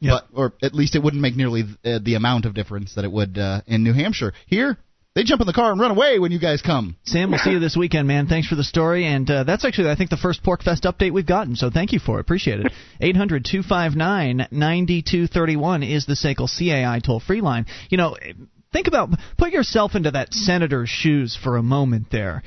Yep. 0.00 0.12
But, 0.12 0.38
or 0.38 0.52
at 0.62 0.74
least 0.74 0.96
it 0.96 1.02
wouldn't 1.02 1.22
make 1.22 1.36
nearly 1.36 1.62
uh, 1.82 1.98
the 2.02 2.14
amount 2.14 2.44
of 2.44 2.52
difference 2.52 2.94
that 2.96 3.06
it 3.06 3.12
would 3.12 3.38
uh, 3.38 3.62
in 3.66 3.84
New 3.84 3.94
Hampshire. 3.94 4.34
Here, 4.46 4.76
they 5.14 5.24
jump 5.24 5.40
in 5.40 5.46
the 5.46 5.52
car 5.52 5.72
and 5.72 5.80
run 5.80 5.90
away 5.90 6.18
when 6.20 6.30
you 6.30 6.38
guys 6.38 6.62
come. 6.62 6.96
Sam, 7.04 7.30
we'll 7.30 7.40
see 7.40 7.50
you 7.50 7.58
this 7.58 7.76
weekend, 7.76 8.06
man. 8.06 8.28
Thanks 8.28 8.46
for 8.46 8.54
the 8.54 8.62
story, 8.62 9.06
and 9.06 9.28
uh, 9.28 9.42
that's 9.42 9.64
actually, 9.64 9.90
I 9.90 9.96
think, 9.96 10.10
the 10.10 10.16
first 10.16 10.42
PorcFest 10.44 10.82
update 10.82 11.12
we've 11.12 11.26
gotten. 11.26 11.56
So 11.56 11.68
thank 11.68 11.92
you 11.92 11.98
for 11.98 12.18
it. 12.18 12.20
Appreciate 12.20 12.60
it. 12.60 12.72
Eight 13.00 13.16
hundred 13.16 13.44
two 13.44 13.62
five 13.62 13.96
nine 13.96 14.46
ninety 14.52 15.02
two 15.02 15.26
thirty 15.26 15.56
one 15.56 15.82
is 15.82 16.06
the 16.06 16.14
SACL 16.14 16.48
CAI 16.48 17.00
toll 17.00 17.18
free 17.18 17.40
line. 17.40 17.66
You 17.88 17.98
know, 17.98 18.16
think 18.72 18.86
about 18.86 19.10
put 19.36 19.50
yourself 19.50 19.96
into 19.96 20.12
that 20.12 20.32
senator's 20.32 20.88
shoes 20.88 21.36
for 21.42 21.56
a 21.56 21.62
moment 21.62 22.06
there 22.12 22.44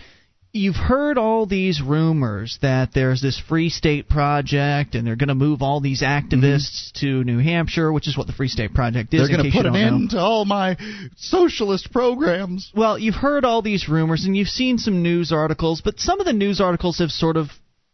you've 0.53 0.75
heard 0.75 1.17
all 1.17 1.47
these 1.47 1.81
rumors 1.81 2.59
that 2.61 2.93
there's 2.93 3.21
this 3.21 3.41
Free 3.49 3.69
State 3.69 4.07
Project 4.07 4.93
and 4.93 5.05
they're 5.05 5.15
going 5.15 5.29
to 5.29 5.35
move 5.35 5.63
all 5.63 5.81
these 5.81 6.03
activists 6.03 6.91
mm-hmm. 6.93 6.99
to 6.99 7.23
New 7.23 7.39
Hampshire, 7.39 7.91
which 7.91 8.07
is 8.07 8.15
what 8.15 8.27
the 8.27 8.33
Free 8.33 8.47
State 8.47 8.73
Project 8.73 9.13
is. 9.13 9.27
They're 9.27 9.35
going 9.35 9.51
to 9.51 9.57
put 9.57 9.65
an 9.65 9.73
know. 9.73 9.79
end 9.79 10.09
to 10.11 10.19
all 10.19 10.45
my 10.45 10.77
socialist 11.17 11.91
programs. 11.91 12.71
Well, 12.75 12.99
you've 12.99 13.15
heard 13.15 13.45
all 13.45 13.63
these 13.63 13.89
rumors 13.89 14.25
and 14.25 14.37
you've 14.37 14.47
seen 14.47 14.77
some 14.77 15.01
news 15.01 15.31
articles, 15.31 15.81
but 15.83 15.99
some 15.99 16.19
of 16.19 16.27
the 16.27 16.33
news 16.33 16.61
articles 16.61 16.99
have 16.99 17.09
sort 17.09 17.35
of 17.35 17.47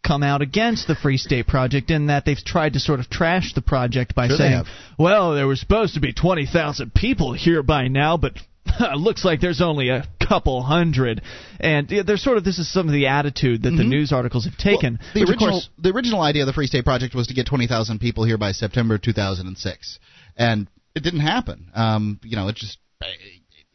come 0.06 0.22
out 0.22 0.42
against 0.42 0.86
the 0.88 0.96
Free 0.96 1.18
State 1.18 1.48
Project 1.48 1.90
in 1.92 2.08
that 2.08 2.26
they've 2.26 2.38
tried 2.38 2.74
to 2.74 2.80
sort 2.80 3.00
of 3.00 3.10
trash 3.10 3.54
the 3.54 3.62
project 3.62 4.16
by 4.16 4.28
sure 4.28 4.38
saying, 4.38 4.64
well, 4.98 5.34
there 5.34 5.48
were 5.48 5.56
supposed 5.56 5.94
to 5.94 6.02
be 6.02 6.12
20,000 6.12 6.94
people 6.94 7.34
here 7.34 7.64
by 7.64 7.88
now, 7.88 8.18
but 8.18 8.34
it 8.66 8.98
looks 8.98 9.24
like 9.24 9.40
there's 9.40 9.62
only 9.62 9.90
a 9.90 10.06
couple 10.30 10.62
hundred, 10.62 11.22
and 11.60 11.90
yeah, 11.90 12.04
there's 12.06 12.24
sort 12.24 12.38
of 12.38 12.44
this 12.44 12.60
is 12.60 12.72
some 12.72 12.88
of 12.88 12.94
the 12.94 13.08
attitude 13.08 13.64
that 13.64 13.70
mm-hmm. 13.70 13.78
the 13.78 13.84
news 13.84 14.14
articles 14.14 14.46
have 14.46 14.56
taken. 14.58 15.00
Well, 15.02 15.26
the 15.26 15.32
original 15.32 15.50
course, 15.50 15.70
the 15.80 15.90
original 15.90 16.22
idea 16.22 16.44
of 16.44 16.48
the 16.48 16.54
Free 16.54 16.68
State 16.68 16.86
Project 16.86 17.16
was 17.16 17.28
to 17.28 17.34
get 17.34 17.48
20,000 17.48 18.00
people 18.00 18.24
here 18.24 18.38
by 18.38 18.52
September 18.52 18.98
2006, 18.98 20.00
and 20.38 20.68
it 20.96 21.02
didn't 21.02 21.22
happen. 21.22 21.72
Um, 21.74 22.20
you 22.24 22.36
know, 22.36 22.48
it 22.48 22.56
just 22.56 22.78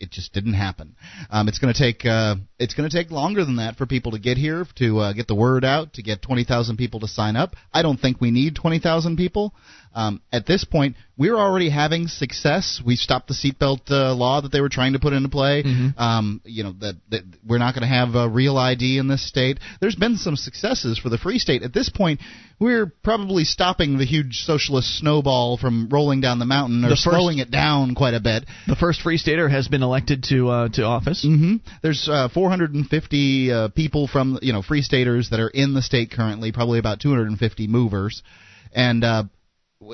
it 0.04 0.10
just 0.10 0.32
didn't 0.32 0.52
happen. 0.52 0.94
Um, 1.30 1.48
it's 1.48 1.58
going 1.58 1.72
to 1.72 1.78
take 1.78 2.04
uh, 2.04 2.36
it's 2.58 2.74
going 2.74 2.88
to 2.88 2.94
take 2.94 3.10
longer 3.10 3.44
than 3.44 3.56
that 3.56 3.76
for 3.76 3.86
people 3.86 4.12
to 4.12 4.18
get 4.18 4.36
here, 4.36 4.66
to 4.76 4.98
uh, 4.98 5.12
get 5.14 5.26
the 5.26 5.34
word 5.34 5.64
out, 5.64 5.94
to 5.94 6.02
get 6.02 6.22
20,000 6.22 6.76
people 6.76 7.00
to 7.00 7.08
sign 7.08 7.36
up. 7.36 7.56
I 7.72 7.82
don't 7.82 7.98
think 7.98 8.20
we 8.20 8.30
need 8.30 8.54
20,000 8.54 9.16
people. 9.16 9.54
Um, 9.94 10.20
at 10.32 10.44
this 10.46 10.64
point, 10.64 10.96
we're 11.16 11.36
already 11.36 11.70
having 11.70 12.08
success. 12.08 12.82
We 12.84 12.96
stopped 12.96 13.28
the 13.28 13.34
seatbelt 13.34 13.90
uh, 13.90 14.14
law 14.14 14.40
that 14.40 14.50
they 14.50 14.60
were 14.60 14.68
trying 14.68 14.92
to 14.94 14.98
put 14.98 15.12
into 15.12 15.28
play. 15.28 15.62
Mm-hmm. 15.62 15.98
Um, 15.98 16.40
you 16.44 16.64
know 16.64 16.74
that, 16.80 16.96
that 17.10 17.22
we're 17.46 17.58
not 17.58 17.74
going 17.74 17.88
to 17.88 17.94
have 17.94 18.14
a 18.14 18.28
real 18.28 18.58
ID 18.58 18.98
in 18.98 19.08
this 19.08 19.26
state. 19.26 19.58
There's 19.80 19.94
been 19.94 20.16
some 20.16 20.36
successes 20.36 20.98
for 20.98 21.08
the 21.08 21.18
free 21.18 21.38
state. 21.38 21.62
At 21.62 21.72
this 21.72 21.88
point, 21.88 22.20
we're 22.58 22.86
probably 22.86 23.44
stopping 23.44 23.98
the 23.98 24.04
huge 24.04 24.42
socialist 24.44 24.98
snowball 24.98 25.56
from 25.56 25.88
rolling 25.90 26.20
down 26.20 26.38
the 26.38 26.44
mountain 26.44 26.84
or 26.84 26.90
the 26.90 26.96
slowing 26.96 27.38
it 27.38 27.50
down 27.50 27.94
quite 27.94 28.14
a 28.14 28.20
bit. 28.20 28.44
The 28.66 28.76
first 28.76 29.00
free 29.02 29.16
stater 29.16 29.48
has 29.48 29.68
been 29.68 29.82
elected 29.82 30.24
to 30.30 30.48
uh, 30.48 30.68
to 30.70 30.84
office. 30.84 31.24
Mm-hmm. 31.24 31.56
There's 31.82 32.08
uh, 32.08 32.28
450 32.28 33.52
uh, 33.52 33.68
people 33.68 34.06
from 34.06 34.38
you 34.42 34.52
know 34.52 34.62
free 34.62 34.82
staters 34.82 35.30
that 35.30 35.40
are 35.40 35.48
in 35.48 35.74
the 35.74 35.82
state 35.82 36.10
currently, 36.10 36.52
probably 36.52 36.78
about 36.78 37.00
250 37.00 37.66
movers, 37.66 38.22
and 38.72 39.04
uh, 39.04 39.24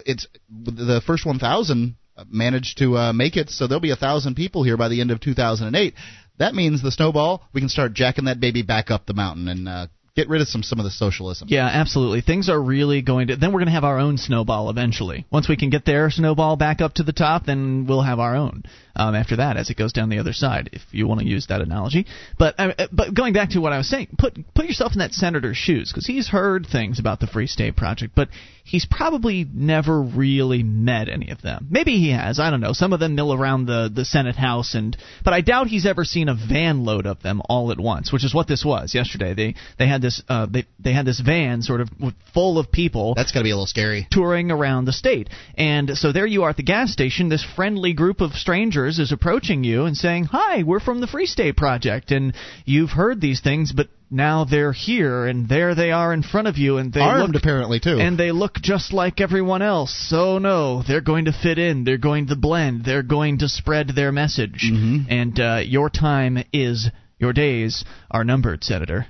it's 0.06 0.26
the 0.48 1.02
first 1.06 1.26
1,000 1.26 1.96
managed 2.28 2.78
to 2.78 2.96
uh, 2.96 3.12
make 3.12 3.36
it, 3.36 3.50
so 3.50 3.66
there'll 3.66 3.80
be 3.80 3.92
a 3.92 3.96
thousand 3.96 4.34
people 4.34 4.62
here 4.62 4.76
by 4.76 4.88
the 4.88 5.00
end 5.00 5.11
of 5.11 5.20
2008. 5.20 5.94
That 6.38 6.54
means 6.54 6.82
the 6.82 6.90
snowball. 6.90 7.42
We 7.52 7.61
can 7.61 7.68
start 7.68 7.94
jacking 7.94 8.24
that 8.24 8.40
baby 8.40 8.62
back 8.62 8.90
up 8.90 9.06
the 9.06 9.14
mountain 9.14 9.48
and 9.48 9.68
uh, 9.68 9.86
get 10.16 10.28
rid 10.28 10.40
of 10.40 10.48
some 10.48 10.62
some 10.62 10.78
of 10.78 10.84
the 10.84 10.90
socialism. 10.90 11.48
Yeah, 11.50 11.66
absolutely. 11.66 12.20
Things 12.20 12.48
are 12.48 12.61
really 12.61 13.02
going 13.02 13.28
to. 13.28 13.36
Then 13.36 13.52
we're 13.52 13.61
going 13.61 13.66
to 13.66 13.72
have 13.72 13.84
our 13.84 13.98
own 13.98 14.18
snowball 14.18 14.70
eventually. 14.70 15.26
Once 15.30 15.48
we 15.48 15.56
can 15.56 15.70
get 15.70 15.84
their 15.84 16.11
snowball 16.11 16.56
back 16.56 16.80
up 16.80 16.94
to 16.94 17.02
the 17.02 17.12
top, 17.12 17.46
then 17.46 17.86
we'll 17.88 18.02
have 18.02 18.18
our 18.18 18.36
own. 18.36 18.64
Um, 18.96 19.14
after 19.14 19.36
that, 19.36 19.56
as 19.56 19.70
it 19.70 19.76
goes 19.76 19.92
down 19.92 20.08
the 20.08 20.18
other 20.18 20.32
side, 20.32 20.70
if 20.72 20.82
you 20.90 21.06
want 21.06 21.20
to 21.20 21.26
use 21.26 21.46
that 21.46 21.61
analogy. 21.61 22.06
But 22.38 22.54
uh, 22.58 22.88
but 22.92 23.14
going 23.14 23.32
back 23.32 23.50
to 23.50 23.61
what 23.61 23.72
I 23.72 23.78
was 23.78 23.88
saying, 23.88 24.08
put 24.18 24.36
put 24.54 24.66
yourself 24.66 24.92
in 24.92 24.98
that 24.98 25.12
senator's 25.12 25.56
shoes 25.56 25.90
because 25.92 26.06
he's 26.06 26.28
heard 26.28 26.66
things 26.66 26.98
about 26.98 27.20
the 27.20 27.26
Free 27.26 27.46
State 27.46 27.76
Project, 27.76 28.14
but 28.14 28.28
he's 28.71 28.87
probably 28.87 29.45
never 29.53 30.01
really 30.01 30.62
met 30.62 31.09
any 31.09 31.31
of 31.31 31.43
them. 31.43 31.66
Maybe 31.71 31.97
he 31.97 32.12
has. 32.12 32.39
I 32.39 32.51
don't 32.51 32.61
know. 32.61 32.73
Some 32.73 32.93
of 32.93 33.01
them 33.01 33.16
mill 33.16 33.35
around 33.35 33.66
the 33.66 33.91
the 33.93 34.05
Senate 34.05 34.37
House, 34.37 34.75
and 34.75 34.97
but 35.25 35.35
I 35.35 35.41
doubt 35.41 35.66
he's 35.66 35.87
ever 35.87 36.05
seen 36.05 36.29
a 36.29 36.35
van 36.35 36.85
load 36.85 37.07
of 37.07 37.21
them 37.23 37.43
all 37.49 37.73
at 37.73 37.81
once, 37.81 38.12
which 38.12 38.25
is 38.25 38.33
what 38.33 38.47
this 38.47 38.64
was 38.64 38.95
yesterday. 38.95 39.35
They 39.35 39.55
they 39.79 39.89
had 39.89 40.01
this 40.01 40.23
uh, 40.29 40.47
they 40.47 40.66
they 40.79 40.93
had 40.93 41.05
this 41.05 41.21
van 41.21 41.62
sort 41.62 41.81
of 41.81 41.89
full 42.33 42.59
of 42.59 42.71
people. 42.71 43.14
That's 43.14 43.33
to 43.33 43.43
be 43.43 43.51
a 43.51 43.55
little 43.55 43.66
scary. 43.66 44.07
Touring 44.11 44.51
around 44.51 44.85
the 44.85 44.93
state, 44.93 45.29
and 45.57 45.91
so 45.99 46.12
there 46.12 46.27
you 46.27 46.45
are 46.45 46.51
at 46.51 46.57
the 46.57 46.62
gas 46.62 46.93
station. 46.93 47.29
This 47.29 47.45
friendly 47.57 47.93
group 47.93 48.21
of 48.21 48.33
strangers 48.33 48.99
is 49.01 49.11
approaching 49.11 49.64
you 49.64 49.85
and 49.85 49.97
saying, 49.97 50.25
"Hi, 50.27 50.62
we're 50.62 50.81
from 50.81 51.01
the 51.01 51.09
Free 51.09 51.27
State 51.27 51.57
Project," 51.57 52.12
and 52.12 52.35
you've 52.64 52.91
heard 52.91 53.21
these 53.21 53.41
things, 53.41 53.73
but 53.73 53.89
now 54.11 54.44
they're 54.44 54.72
here 54.72 55.26
and 55.26 55.48
there 55.48 55.74
they 55.74 55.92
are 55.92 56.12
in 56.12 56.22
front 56.22 56.48
of 56.48 56.58
you 56.58 56.78
and 56.78 56.92
they 56.92 57.00
armed 57.00 57.34
look, 57.34 57.42
apparently 57.42 57.80
too. 57.80 57.98
and 57.98 58.18
they 58.18 58.32
look 58.32 58.54
just 58.54 58.92
like 58.92 59.20
everyone 59.20 59.62
else. 59.62 59.92
So 60.08 60.38
no 60.38 60.82
they're 60.82 61.00
going 61.00 61.26
to 61.26 61.32
fit 61.32 61.58
in. 61.58 61.84
They're 61.84 61.98
going 61.98 62.26
to 62.28 62.36
blend. 62.36 62.84
They're 62.84 63.02
going 63.02 63.38
to 63.38 63.48
spread 63.48 63.90
their 63.94 64.12
message. 64.12 64.70
Mm-hmm. 64.70 65.11
and 65.11 65.40
uh, 65.40 65.61
your 65.64 65.90
time 65.90 66.42
is 66.52 66.90
your 67.18 67.32
days 67.32 67.84
are 68.11 68.24
numbered 68.24 68.64
senator. 68.64 69.06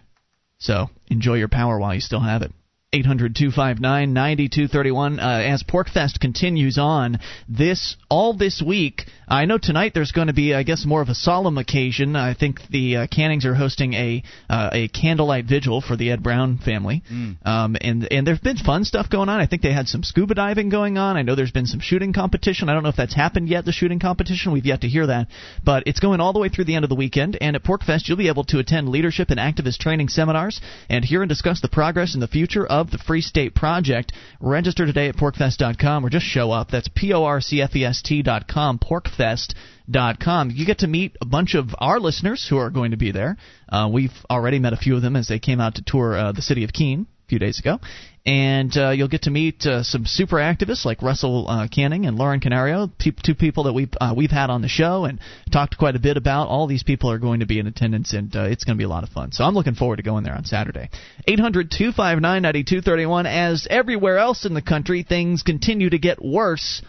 So 0.59 0.91
enjoy 1.09 1.35
your 1.35 1.49
power 1.49 1.79
while 1.79 1.95
you 1.95 2.01
still 2.01 2.21
have 2.21 2.43
it 2.43 2.53
800 2.93 3.37
259 3.37 4.13
9231. 4.13 5.21
Uh, 5.21 5.23
as 5.23 5.63
PorcFest 5.63 6.19
continues 6.19 6.77
on 6.77 7.21
this 7.49 7.97
all 8.11 8.37
this 8.37 8.61
week, 8.61 9.03
I 9.29 9.45
know 9.45 9.59
tonight 9.59 9.93
there's 9.95 10.11
going 10.11 10.27
to 10.27 10.33
be, 10.33 10.55
I 10.55 10.65
guess, 10.65 10.85
more 10.85 11.01
of 11.01 11.09
a 11.09 11.15
solemn 11.15 11.57
occasion. 11.57 12.17
I 12.17 12.35
think 12.35 12.59
the 12.69 12.97
uh, 12.97 13.07
Kannings 13.07 13.47
are 13.47 13.55
hosting 13.55 13.95
a 13.95 14.25
uh, 14.49 14.71
a 14.73 14.89
candlelight 14.89 15.45
vigil 15.45 15.81
for 15.81 15.97
the 15.97 16.11
Ed 16.11 16.25
Brown 16.25 16.59
family, 16.59 17.05
mm. 17.09 17.37
um, 17.47 17.77
and 17.81 18.09
and 18.11 18.27
there's 18.27 18.41
been 18.41 18.57
fun 18.57 18.83
stuff 18.83 19.09
going 19.09 19.29
on. 19.29 19.39
I 19.39 19.47
think 19.47 19.63
they 19.63 19.73
had 19.73 19.87
some 19.87 20.03
scuba 20.03 20.35
diving 20.35 20.69
going 20.69 20.99
on. 20.99 21.17
I 21.17 21.23
know 21.23 21.37
there's 21.37 21.53
been 21.53 21.67
some 21.67 21.79
shooting 21.79 22.13
competition. 22.13 22.69
I 22.69 22.75
don't 22.75 22.83
know 22.83 22.89
if 22.89 22.97
that's 22.97 23.15
happened 23.15 23.49
yet. 23.49 23.65
The 23.65 23.73
shooting 23.73 24.01
competition, 24.01 24.51
we've 24.51 24.67
yet 24.67 24.81
to 24.81 24.89
hear 24.89 25.07
that, 25.07 25.29
but 25.65 25.85
it's 25.87 26.01
going 26.01 26.19
all 26.19 26.33
the 26.33 26.41
way 26.41 26.49
through 26.49 26.65
the 26.65 26.75
end 26.75 26.85
of 26.85 26.89
the 26.89 26.97
weekend. 26.97 27.39
And 27.41 27.55
at 27.55 27.63
PorcFest, 27.63 28.09
you'll 28.09 28.17
be 28.17 28.27
able 28.27 28.45
to 28.47 28.59
attend 28.59 28.89
leadership 28.89 29.31
and 29.31 29.39
activist 29.39 29.79
training 29.79 30.09
seminars 30.09 30.61
and 30.89 31.05
hear 31.05 31.23
and 31.23 31.29
discuss 31.29 31.61
the 31.61 31.69
progress 31.69 32.15
and 32.15 32.23
the 32.23 32.27
future 32.27 32.67
of 32.67 32.80
the 32.89 32.99
Free 32.99 33.21
State 33.21 33.55
Project. 33.55 34.13
Register 34.41 34.87
today 34.87 35.09
at 35.09 35.17
porcfest.com 35.17 36.07
or 36.07 36.09
just 36.09 36.27
show 36.27 36.51
up. 36.51 36.71
That's 36.71 36.89
P 36.89 37.13
O 37.13 37.25
R 37.25 37.41
C 37.41 37.61
F 37.61 37.77
E 37.77 37.85
S 37.85 38.01
T 38.03 38.23
P 38.23 38.33
O 38.33 38.35
R 38.35 38.41
C 38.41 38.41
F 38.41 38.45
E 38.45 38.45
S 38.45 38.47
T.com, 38.47 38.79
porcfest.com. 38.79 40.51
You 40.51 40.67
get 40.67 40.79
to 40.79 40.87
meet 40.87 41.17
a 41.21 41.27
bunch 41.27 41.55
of 41.55 41.75
our 41.79 42.01
listeners 42.01 42.47
who 42.49 42.57
are 42.57 42.71
going 42.71 42.93
to 42.93 42.97
be 42.97 43.13
there. 43.13 43.37
Uh, 43.69 43.91
we've 43.93 44.15
already 44.31 44.59
met 44.59 44.73
a 44.73 44.77
few 44.77 44.97
of 44.97 45.03
them 45.03 45.17
as 45.17 45.29
they 45.29 45.39
came 45.39 45.61
out 45.61 45.75
to 45.75 45.83
tour 45.83 46.17
uh, 46.17 46.33
the 46.33 46.43
city 46.43 46.65
of 46.65 46.73
Keene 46.73 47.07
a 47.27 47.29
few 47.29 47.39
days 47.39 47.59
ago 47.59 47.79
and 48.27 48.77
uh, 48.77 48.91
you'll 48.91 49.09
get 49.09 49.23
to 49.23 49.31
meet 49.31 49.65
uh, 49.65 49.83
some 49.83 50.05
super 50.05 50.37
activists 50.37 50.85
like 50.85 51.01
Russell 51.01 51.49
uh, 51.49 51.67
Kanning 51.69 52.07
and 52.07 52.19
Lauren 52.19 52.41
Canario, 52.41 52.91
two 52.99 53.35
people 53.35 53.65
that 53.65 53.73
we've 53.73 53.89
uh, 53.99 54.13
we've 54.15 54.31
had 54.31 54.51
on 54.51 54.61
the 54.61 54.69
show 54.69 55.07
and 55.07 55.19
talked 55.51 55.79
quite 55.79 55.97
a 55.97 55.99
bit 55.99 56.19
about. 56.19 56.49
All 56.49 56.67
these 56.67 56.83
people 56.83 57.11
are 57.11 57.19
going 57.19 57.41
to 57.41 57.47
be 57.47 57.59
in 57.59 57.67
attendance, 57.67 58.13
and 58.13 58.37
uh, 58.37 58.43
it's 58.43 58.65
going 58.65 58.77
to 58.77 58.79
be 58.79 58.85
a 58.85 58.89
lot 58.89 59.05
of 59.05 59.09
fun. 59.09 59.33
So 59.33 59.45
I'm 59.45 59.55
looking 59.55 59.75
forward 59.75 59.97
to 59.97 60.03
going 60.03 60.25
there 60.25 60.35
on 60.35 60.45
Saturday. 60.45 60.91
800-259-9231. 61.29 63.25
As 63.27 63.67
everywhere 63.71 64.19
else 64.19 64.45
in 64.45 64.53
the 64.53 64.61
country, 64.63 65.03
things 65.03 65.43
continue 65.43 65.89
to 65.89 65.99
get 65.99 66.23
worse, 66.23 66.83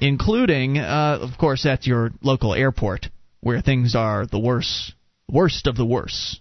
including, 0.00 0.78
uh, 0.78 1.18
of 1.20 1.38
course, 1.38 1.66
at 1.66 1.86
your 1.86 2.10
local 2.20 2.52
airport, 2.52 3.06
where 3.40 3.60
things 3.60 3.94
are 3.94 4.26
the 4.26 4.40
worst, 4.40 4.94
worst 5.30 5.68
of 5.68 5.76
the 5.76 5.86
worst, 5.86 6.40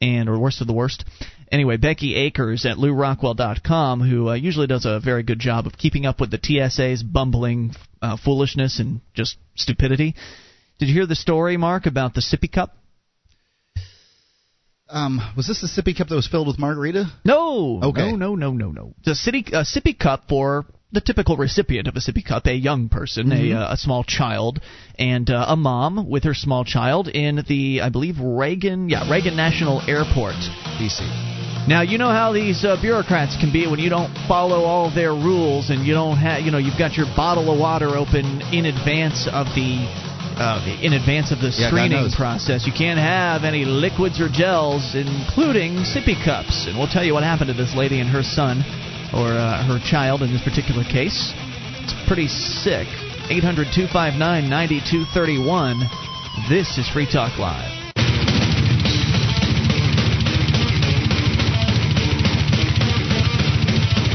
and 0.00 0.30
or 0.30 0.38
worst 0.38 0.62
of 0.62 0.66
the 0.66 0.72
worst 0.72 1.04
anyway, 1.50 1.76
Becky 1.76 2.14
Akers 2.14 2.64
at 2.66 2.76
LewRockwell.com, 2.76 4.00
who 4.08 4.28
uh, 4.30 4.34
usually 4.34 4.66
does 4.66 4.84
a 4.86 5.00
very 5.00 5.22
good 5.22 5.38
job 5.38 5.66
of 5.66 5.76
keeping 5.76 6.06
up 6.06 6.20
with 6.20 6.30
the 6.30 6.38
TSA's 6.42 7.02
bumbling 7.02 7.74
uh, 8.02 8.16
foolishness 8.22 8.78
and 8.78 9.00
just 9.14 9.36
stupidity. 9.54 10.14
Did 10.78 10.88
you 10.88 10.94
hear 10.94 11.06
the 11.06 11.16
story, 11.16 11.56
Mark, 11.56 11.86
about 11.86 12.14
the 12.14 12.20
sippy 12.20 12.50
cup? 12.50 12.76
Um, 14.90 15.20
was 15.36 15.46
this 15.46 15.60
the 15.60 15.66
sippy 15.82 15.96
cup 15.96 16.08
that 16.08 16.14
was 16.14 16.26
filled 16.26 16.46
with 16.46 16.58
margarita? 16.58 17.04
No. 17.24 17.80
Okay. 17.82 18.10
No, 18.12 18.16
no, 18.16 18.34
no, 18.34 18.52
no, 18.52 18.70
no. 18.70 18.94
The 19.04 19.14
city 19.14 19.44
uh, 19.52 19.62
sippy 19.64 19.98
cup 19.98 20.24
for 20.28 20.64
the 20.92 21.02
typical 21.02 21.36
recipient 21.36 21.86
of 21.88 21.96
a 21.96 21.98
sippy 21.98 22.24
cup, 22.24 22.46
a 22.46 22.54
young 22.54 22.88
person, 22.88 23.28
Mhm. 23.28 23.52
a, 23.52 23.58
uh, 23.58 23.74
a 23.74 23.76
small 23.76 24.02
child, 24.04 24.60
and 24.98 25.28
uh, 25.28 25.44
a 25.48 25.56
mom 25.56 26.08
with 26.08 26.24
her 26.24 26.32
small 26.32 26.64
child 26.64 27.08
in 27.08 27.44
the, 27.46 27.82
I 27.82 27.90
believe, 27.90 28.18
Reagan, 28.18 28.88
yeah, 28.88 29.10
Reagan 29.10 29.36
National 29.36 29.82
Airport, 29.82 30.36
D.C. 30.78 31.04
Now 31.68 31.82
you 31.82 31.98
know 31.98 32.08
how 32.08 32.32
these 32.32 32.64
uh, 32.64 32.80
bureaucrats 32.80 33.36
can 33.36 33.52
be 33.52 33.68
when 33.68 33.78
you 33.78 33.90
don't 33.90 34.08
follow 34.26 34.64
all 34.64 34.88
their 34.88 35.12
rules 35.12 35.68
and 35.68 35.84
you 35.84 35.92
don't 35.92 36.16
have, 36.16 36.40
you 36.40 36.50
know, 36.50 36.56
you've 36.56 36.78
got 36.78 36.96
your 36.96 37.04
bottle 37.14 37.52
of 37.52 37.60
water 37.60 37.92
open 37.92 38.40
in 38.56 38.64
advance 38.64 39.28
of 39.28 39.44
the. 39.52 39.84
Uh, 40.40 40.64
in 40.80 40.94
advance 40.94 41.30
of 41.30 41.40
the 41.40 41.52
screening 41.52 42.08
knows. 42.08 42.14
process, 42.14 42.64
you 42.64 42.72
can't 42.72 42.98
have 42.98 43.42
any 43.42 43.66
liquids 43.66 44.20
or 44.20 44.30
gels, 44.30 44.94
including 44.94 45.84
sippy 45.84 46.16
cups. 46.16 46.64
And 46.70 46.78
we'll 46.78 46.88
tell 46.88 47.04
you 47.04 47.12
what 47.12 47.24
happened 47.24 47.48
to 47.48 47.58
this 47.58 47.74
lady 47.74 48.00
and 48.00 48.08
her 48.08 48.22
son, 48.22 48.62
or 49.12 49.34
uh, 49.34 49.66
her 49.66 49.82
child 49.84 50.22
in 50.22 50.32
this 50.32 50.40
particular 50.40 50.84
case. 50.84 51.34
It's 51.84 51.92
pretty 52.06 52.28
sick. 52.28 52.88
800 53.28 53.68
259 53.74 54.16
9231. 54.16 55.84
This 56.48 56.78
is 56.78 56.88
Free 56.88 57.04
Talk 57.04 57.36
Live. 57.36 57.77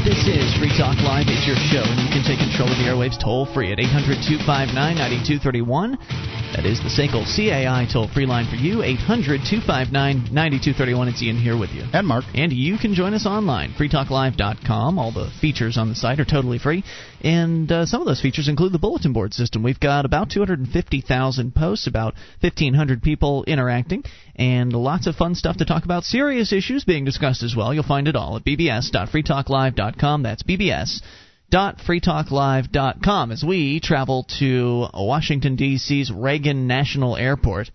This 0.04 0.28
is 0.28 0.52
Free 0.60 0.68
Talk 0.76 1.00
Live. 1.00 1.32
It's 1.32 1.48
your 1.48 1.56
show, 1.72 1.80
and 1.80 1.96
you 1.96 2.12
can 2.12 2.20
take 2.28 2.36
control 2.36 2.68
of 2.68 2.76
the 2.76 2.84
airwaves 2.84 3.16
toll 3.16 3.48
free 3.56 3.72
at 3.72 3.80
800 3.80 4.20
259 4.20 4.76
9231. 4.76 6.43
That 6.54 6.66
is 6.66 6.78
the 6.78 6.88
SACL 6.88 7.26
CAI 7.26 7.84
toll 7.92 8.06
free 8.06 8.26
line 8.26 8.46
for 8.46 8.54
you, 8.54 8.84
800 8.84 9.40
259 9.42 10.32
9231. 10.32 11.08
It's 11.08 11.20
Ian 11.20 11.36
here 11.36 11.58
with 11.58 11.70
you. 11.70 11.82
And 11.92 12.06
Mark. 12.06 12.24
And 12.32 12.52
you 12.52 12.78
can 12.78 12.94
join 12.94 13.12
us 13.12 13.26
online, 13.26 13.72
freetalklive.com. 13.72 14.96
All 14.96 15.10
the 15.10 15.32
features 15.40 15.76
on 15.76 15.88
the 15.88 15.96
site 15.96 16.20
are 16.20 16.24
totally 16.24 16.60
free. 16.60 16.84
And 17.22 17.72
uh, 17.72 17.86
some 17.86 18.00
of 18.00 18.06
those 18.06 18.20
features 18.20 18.46
include 18.46 18.70
the 18.70 18.78
bulletin 18.78 19.12
board 19.12 19.34
system. 19.34 19.64
We've 19.64 19.80
got 19.80 20.04
about 20.04 20.30
250,000 20.30 21.54
posts, 21.56 21.88
about 21.88 22.14
1,500 22.40 23.02
people 23.02 23.42
interacting, 23.48 24.04
and 24.36 24.72
lots 24.72 25.08
of 25.08 25.16
fun 25.16 25.34
stuff 25.34 25.56
to 25.56 25.64
talk 25.64 25.84
about. 25.84 26.04
Serious 26.04 26.52
issues 26.52 26.84
being 26.84 27.04
discussed 27.04 27.42
as 27.42 27.56
well. 27.56 27.74
You'll 27.74 27.82
find 27.82 28.06
it 28.06 28.14
all 28.14 28.36
at 28.36 28.44
bbs.freetalklive.com. 28.44 30.22
That's 30.22 30.44
bbs 30.44 31.00
freetalklive.com 31.54 33.30
as 33.30 33.44
we 33.44 33.78
travel 33.78 34.26
to 34.40 34.86
Washington, 34.92 35.54
D.C.'s 35.54 36.10
Reagan 36.10 36.66
National 36.66 37.16
Airport, 37.16 37.70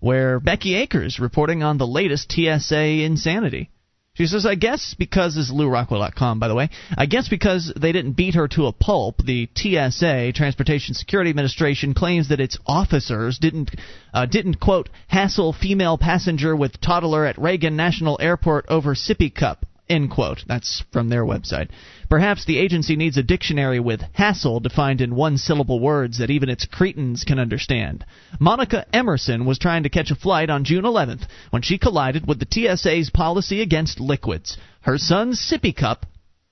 where 0.00 0.40
Becky 0.40 0.74
Akers 0.74 1.20
reporting 1.20 1.62
on 1.62 1.78
the 1.78 1.86
latest 1.86 2.32
TSA 2.32 3.04
insanity. 3.04 3.70
She 4.14 4.26
says, 4.26 4.44
I 4.44 4.56
guess 4.56 4.96
because, 4.98 5.36
this 5.36 5.46
is 5.46 5.52
LewRockwell.com, 5.52 6.40
by 6.40 6.48
the 6.48 6.56
way, 6.56 6.70
I 6.98 7.06
guess 7.06 7.28
because 7.28 7.72
they 7.76 7.92
didn't 7.92 8.16
beat 8.16 8.34
her 8.34 8.48
to 8.48 8.66
a 8.66 8.72
pulp, 8.72 9.18
the 9.24 9.48
TSA, 9.54 10.32
Transportation 10.32 10.94
Security 10.94 11.30
Administration, 11.30 11.94
claims 11.94 12.30
that 12.30 12.40
its 12.40 12.58
officers 12.66 13.38
didn't, 13.38 13.70
uh, 14.12 14.26
didn't, 14.26 14.58
quote, 14.58 14.88
hassle 15.06 15.52
female 15.52 15.98
passenger 15.98 16.56
with 16.56 16.80
toddler 16.80 17.26
at 17.26 17.38
Reagan 17.38 17.76
National 17.76 18.18
Airport 18.20 18.66
over 18.68 18.96
sippy 18.96 19.32
cup, 19.32 19.66
end 19.88 20.10
quote. 20.10 20.42
That's 20.48 20.82
from 20.92 21.08
their 21.10 21.24
website. 21.24 21.70
Perhaps 22.08 22.44
the 22.44 22.58
agency 22.58 22.96
needs 22.96 23.16
a 23.16 23.22
dictionary 23.22 23.80
with 23.80 24.02
hassle 24.12 24.60
defined 24.60 25.00
in 25.00 25.14
one 25.14 25.38
syllable 25.38 25.80
words 25.80 26.18
that 26.18 26.30
even 26.30 26.48
its 26.48 26.66
cretins 26.66 27.24
can 27.24 27.38
understand. 27.38 28.04
Monica 28.38 28.86
Emmerson 28.94 29.44
was 29.44 29.58
trying 29.58 29.82
to 29.82 29.88
catch 29.88 30.10
a 30.10 30.16
flight 30.16 30.50
on 30.50 30.64
June 30.64 30.84
11th 30.84 31.26
when 31.50 31.62
she 31.62 31.78
collided 31.78 32.26
with 32.26 32.38
the 32.38 32.76
TSA's 32.76 33.10
policy 33.10 33.62
against 33.62 34.00
liquids. 34.00 34.56
Her 34.82 34.98
son's 34.98 35.40
sippy 35.40 35.74
cup 35.74 36.06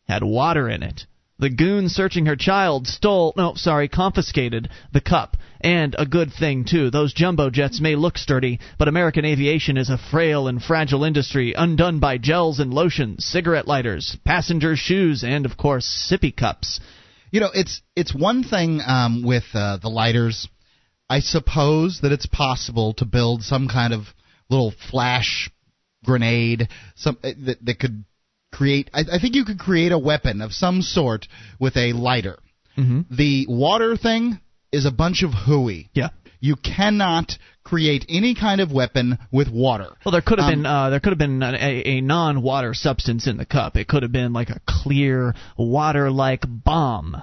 had 0.09 0.23
water 0.23 0.69
in 0.69 0.83
it. 0.83 1.07
The 1.39 1.51
goon 1.51 1.89
searching 1.89 2.27
her 2.27 2.37
child 2.37 2.87
stole, 2.87 3.35
no, 3.37 3.55
sorry, 3.55 3.89
confiscated 3.89 4.69
the 4.93 5.01
cup. 5.01 5.37
And 5.63 5.95
a 5.97 6.07
good 6.07 6.33
thing, 6.33 6.65
too. 6.65 6.91
Those 6.91 7.15
jumbo 7.15 7.49
jets 7.49 7.81
may 7.81 7.95
look 7.95 8.19
sturdy, 8.19 8.59
but 8.79 8.89
American 8.89 9.25
aviation 9.25 9.77
is 9.77 9.91
a 9.91 9.99
frail 9.99 10.49
and 10.49 10.61
fragile 10.61 11.05
industry, 11.05 11.55
undone 11.57 12.01
by 12.01 12.19
gels 12.19 12.59
and 12.59 12.75
lotions, 12.75 13.25
cigarette 13.25 13.69
lighters, 13.69 14.17
passenger 14.25 14.75
shoes, 14.75 15.23
and, 15.23 15.47
of 15.47 15.57
course, 15.57 15.87
sippy 16.11 16.35
cups. 16.37 16.81
You 17.31 17.41
know, 17.41 17.51
it's 17.55 17.81
it's 17.95 18.15
one 18.15 18.43
thing 18.43 18.81
um, 18.85 19.23
with 19.25 19.45
uh, 19.55 19.79
the 19.81 19.89
lighters. 19.89 20.49
I 21.09 21.21
suppose 21.21 22.01
that 22.03 22.13
it's 22.13 22.27
possible 22.27 22.95
to 22.95 23.05
build 23.05 23.43
some 23.43 23.69
kind 23.69 23.95
of 23.95 24.07
little 24.51 24.73
flash 24.91 25.49
grenade, 26.05 26.69
some 26.97 27.19
uh, 27.23 27.31
that 27.47 27.65
that 27.65 27.79
could 27.79 28.05
create. 28.53 28.91
I, 28.93 29.05
I 29.13 29.19
think 29.19 29.35
you 29.35 29.45
could 29.45 29.59
create 29.59 29.93
a 29.93 29.99
weapon 29.99 30.43
of 30.43 30.53
some 30.53 30.83
sort 30.83 31.29
with 31.59 31.77
a 31.77 31.93
lighter. 31.93 32.39
Mm-hmm. 32.77 33.15
The 33.15 33.47
water 33.49 33.97
thing 33.97 34.41
is 34.73 34.87
a 34.87 34.91
bunch 34.91 35.23
of 35.23 35.31
hooey. 35.47 35.91
Yeah. 35.93 36.09
You 36.41 36.57
cannot 36.57 37.33
create 37.63 38.05
any 38.09 38.35
kind 38.35 38.61
of 38.61 38.73
weapon 38.73 39.19
with 39.31 39.49
water. 39.49 39.91
Well, 40.05 40.11
there 40.13 40.23
could 40.23 40.39
have 40.41 40.49
Um, 40.53 40.63
been 40.63 40.67
uh, 40.67 40.91
there 40.91 40.99
could 40.99 41.11
have 41.11 41.19
been 41.19 41.43
a, 41.43 41.83
a 41.97 42.01
non-water 42.01 42.75
substance 42.75 43.29
in 43.29 43.37
the 43.37 43.45
cup. 43.47 43.77
It 43.77 43.87
could 43.87 44.03
have 44.03 44.11
been 44.11 44.33
like 44.33 44.51
a 44.51 44.61
clear 44.67 45.35
water-like 45.57 46.43
bomb 46.49 47.23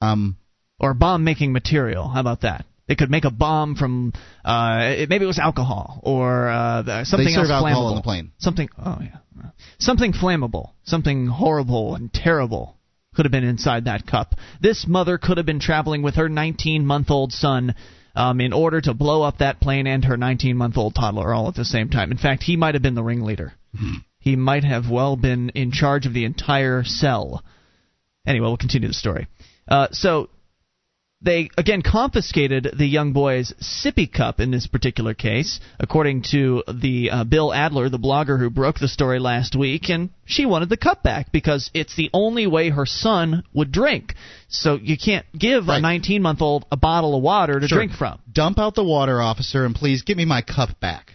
Um, 0.00 0.36
or 0.78 0.94
bomb-making 0.94 1.52
material. 1.52 2.08
How 2.08 2.20
about 2.20 2.42
that? 2.42 2.64
They 2.86 2.94
could 2.94 3.10
make 3.10 3.24
a 3.24 3.30
bomb 3.30 3.74
from 3.76 4.12
uh, 4.44 4.94
it, 4.98 5.08
maybe 5.08 5.24
it 5.24 5.26
was 5.28 5.38
alcohol 5.38 6.00
or 6.02 6.48
uh, 6.48 7.04
something 7.04 7.26
they 7.26 7.32
serve 7.32 7.44
else 7.44 7.50
alcohol 7.50 7.86
flammable. 7.86 7.90
on 7.90 7.96
the 7.96 8.02
plane. 8.02 8.32
Something 8.38 8.68
oh 8.78 8.98
yeah, 9.00 9.48
something 9.78 10.12
flammable, 10.12 10.72
something 10.84 11.26
horrible 11.26 11.94
and 11.96 12.12
terrible 12.12 12.73
could 13.14 13.24
have 13.24 13.32
been 13.32 13.44
inside 13.44 13.84
that 13.84 14.06
cup. 14.06 14.34
This 14.60 14.86
mother 14.86 15.18
could 15.18 15.36
have 15.36 15.46
been 15.46 15.60
traveling 15.60 16.02
with 16.02 16.16
her 16.16 16.28
19-month-old 16.28 17.32
son. 17.32 17.74
Um, 18.16 18.40
in 18.40 18.52
order 18.52 18.80
to 18.80 18.94
blow 18.94 19.22
up 19.22 19.38
that 19.38 19.60
plane 19.60 19.88
and 19.88 20.04
her 20.04 20.16
19 20.16 20.56
month 20.56 20.76
old 20.76 20.94
toddler 20.94 21.34
all 21.34 21.48
at 21.48 21.56
the 21.56 21.64
same 21.64 21.90
time. 21.90 22.12
In 22.12 22.16
fact, 22.16 22.44
he 22.44 22.56
might 22.56 22.76
have 22.76 22.82
been 22.82 22.94
the 22.94 23.02
ringleader. 23.02 23.54
he 24.20 24.36
might 24.36 24.62
have 24.62 24.88
well 24.88 25.16
been 25.16 25.48
in 25.48 25.72
charge 25.72 26.06
of 26.06 26.14
the 26.14 26.24
entire 26.24 26.84
cell. 26.84 27.42
Anyway, 28.24 28.46
we'll 28.46 28.56
continue 28.56 28.86
the 28.86 28.94
story. 28.94 29.26
Uh, 29.66 29.88
so 29.90 30.28
they 31.22 31.48
again 31.56 31.82
confiscated 31.82 32.74
the 32.76 32.86
young 32.86 33.12
boy's 33.12 33.52
sippy 33.60 34.10
cup 34.10 34.40
in 34.40 34.50
this 34.50 34.66
particular 34.66 35.14
case, 35.14 35.58
according 35.80 36.22
to 36.30 36.62
the 36.72 37.10
uh, 37.10 37.24
Bill 37.24 37.52
Adler, 37.52 37.88
the 37.88 37.98
blogger 37.98 38.38
who 38.38 38.50
broke 38.50 38.78
the 38.78 38.88
story 38.88 39.18
last 39.18 39.56
week, 39.56 39.88
and 39.88 40.10
she 40.26 40.44
wanted 40.44 40.68
the 40.68 40.76
cup 40.76 41.02
back 41.02 41.32
because 41.32 41.70
it's 41.72 41.96
the 41.96 42.10
only 42.12 42.46
way 42.46 42.68
her 42.70 42.86
son 42.86 43.42
would 43.54 43.72
drink. 43.72 44.14
So 44.48 44.76
you 44.76 44.96
can't 44.98 45.26
give 45.36 45.68
a 45.68 45.80
19 45.80 46.20
month 46.20 46.42
old 46.42 46.66
a 46.70 46.76
bottle 46.76 47.16
of 47.16 47.22
water 47.22 47.58
to 47.58 47.66
Sure. 47.66 47.78
drink 47.78 47.92
from. 47.92 48.20
Dump 48.30 48.58
out 48.58 48.74
the 48.74 48.84
water, 48.84 49.20
officer, 49.22 49.64
and 49.64 49.74
please 49.74 50.02
give 50.02 50.16
me 50.18 50.24
my 50.26 50.42
cup 50.42 50.78
back. 50.78 51.13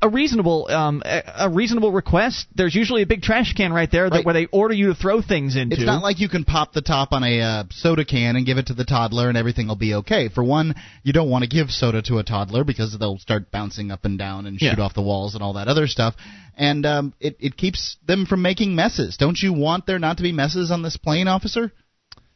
A 0.00 0.08
reasonable, 0.08 0.68
um, 0.70 1.02
a, 1.04 1.22
a 1.40 1.48
reasonable 1.50 1.90
request. 1.92 2.46
There's 2.54 2.74
usually 2.74 3.02
a 3.02 3.06
big 3.06 3.22
trash 3.22 3.52
can 3.54 3.72
right 3.72 3.90
there 3.90 4.08
that, 4.08 4.16
Right. 4.16 4.24
where 4.24 4.34
they 4.34 4.46
order 4.46 4.74
you 4.74 4.88
to 4.88 4.94
throw 4.94 5.22
things 5.22 5.56
into. 5.56 5.76
It's 5.76 5.84
not 5.84 6.02
like 6.02 6.20
you 6.20 6.28
can 6.28 6.44
pop 6.44 6.72
the 6.72 6.82
top 6.82 7.12
on 7.12 7.24
a 7.24 7.40
uh, 7.40 7.64
soda 7.70 8.04
can 8.04 8.36
and 8.36 8.46
give 8.46 8.58
it 8.58 8.66
to 8.68 8.74
the 8.74 8.84
toddler 8.84 9.28
and 9.28 9.36
everything 9.36 9.66
will 9.68 9.76
be 9.76 9.94
okay. 9.94 10.28
For 10.28 10.44
one, 10.44 10.74
you 11.02 11.12
don't 11.12 11.30
want 11.30 11.42
to 11.44 11.48
give 11.48 11.70
soda 11.70 12.02
to 12.02 12.18
a 12.18 12.22
toddler 12.22 12.64
because 12.64 12.96
they'll 12.98 13.18
start 13.18 13.50
bouncing 13.50 13.90
up 13.90 14.04
and 14.04 14.18
down 14.18 14.46
and 14.46 14.58
shoot 14.58 14.78
Yeah. 14.78 14.84
off 14.84 14.94
the 14.94 15.02
walls 15.02 15.34
and 15.34 15.42
all 15.42 15.54
that 15.54 15.68
other 15.68 15.86
stuff. 15.86 16.14
And 16.56 16.84
um, 16.86 17.14
it, 17.20 17.36
it 17.40 17.56
keeps 17.56 17.96
them 18.06 18.26
from 18.26 18.42
making 18.42 18.74
messes. 18.74 19.16
Don't 19.16 19.38
you 19.40 19.52
want 19.52 19.86
there 19.86 19.98
not 19.98 20.16
to 20.18 20.22
be 20.22 20.32
messes 20.32 20.70
on 20.70 20.82
this 20.82 20.96
plane, 20.96 21.28
officer? 21.28 21.72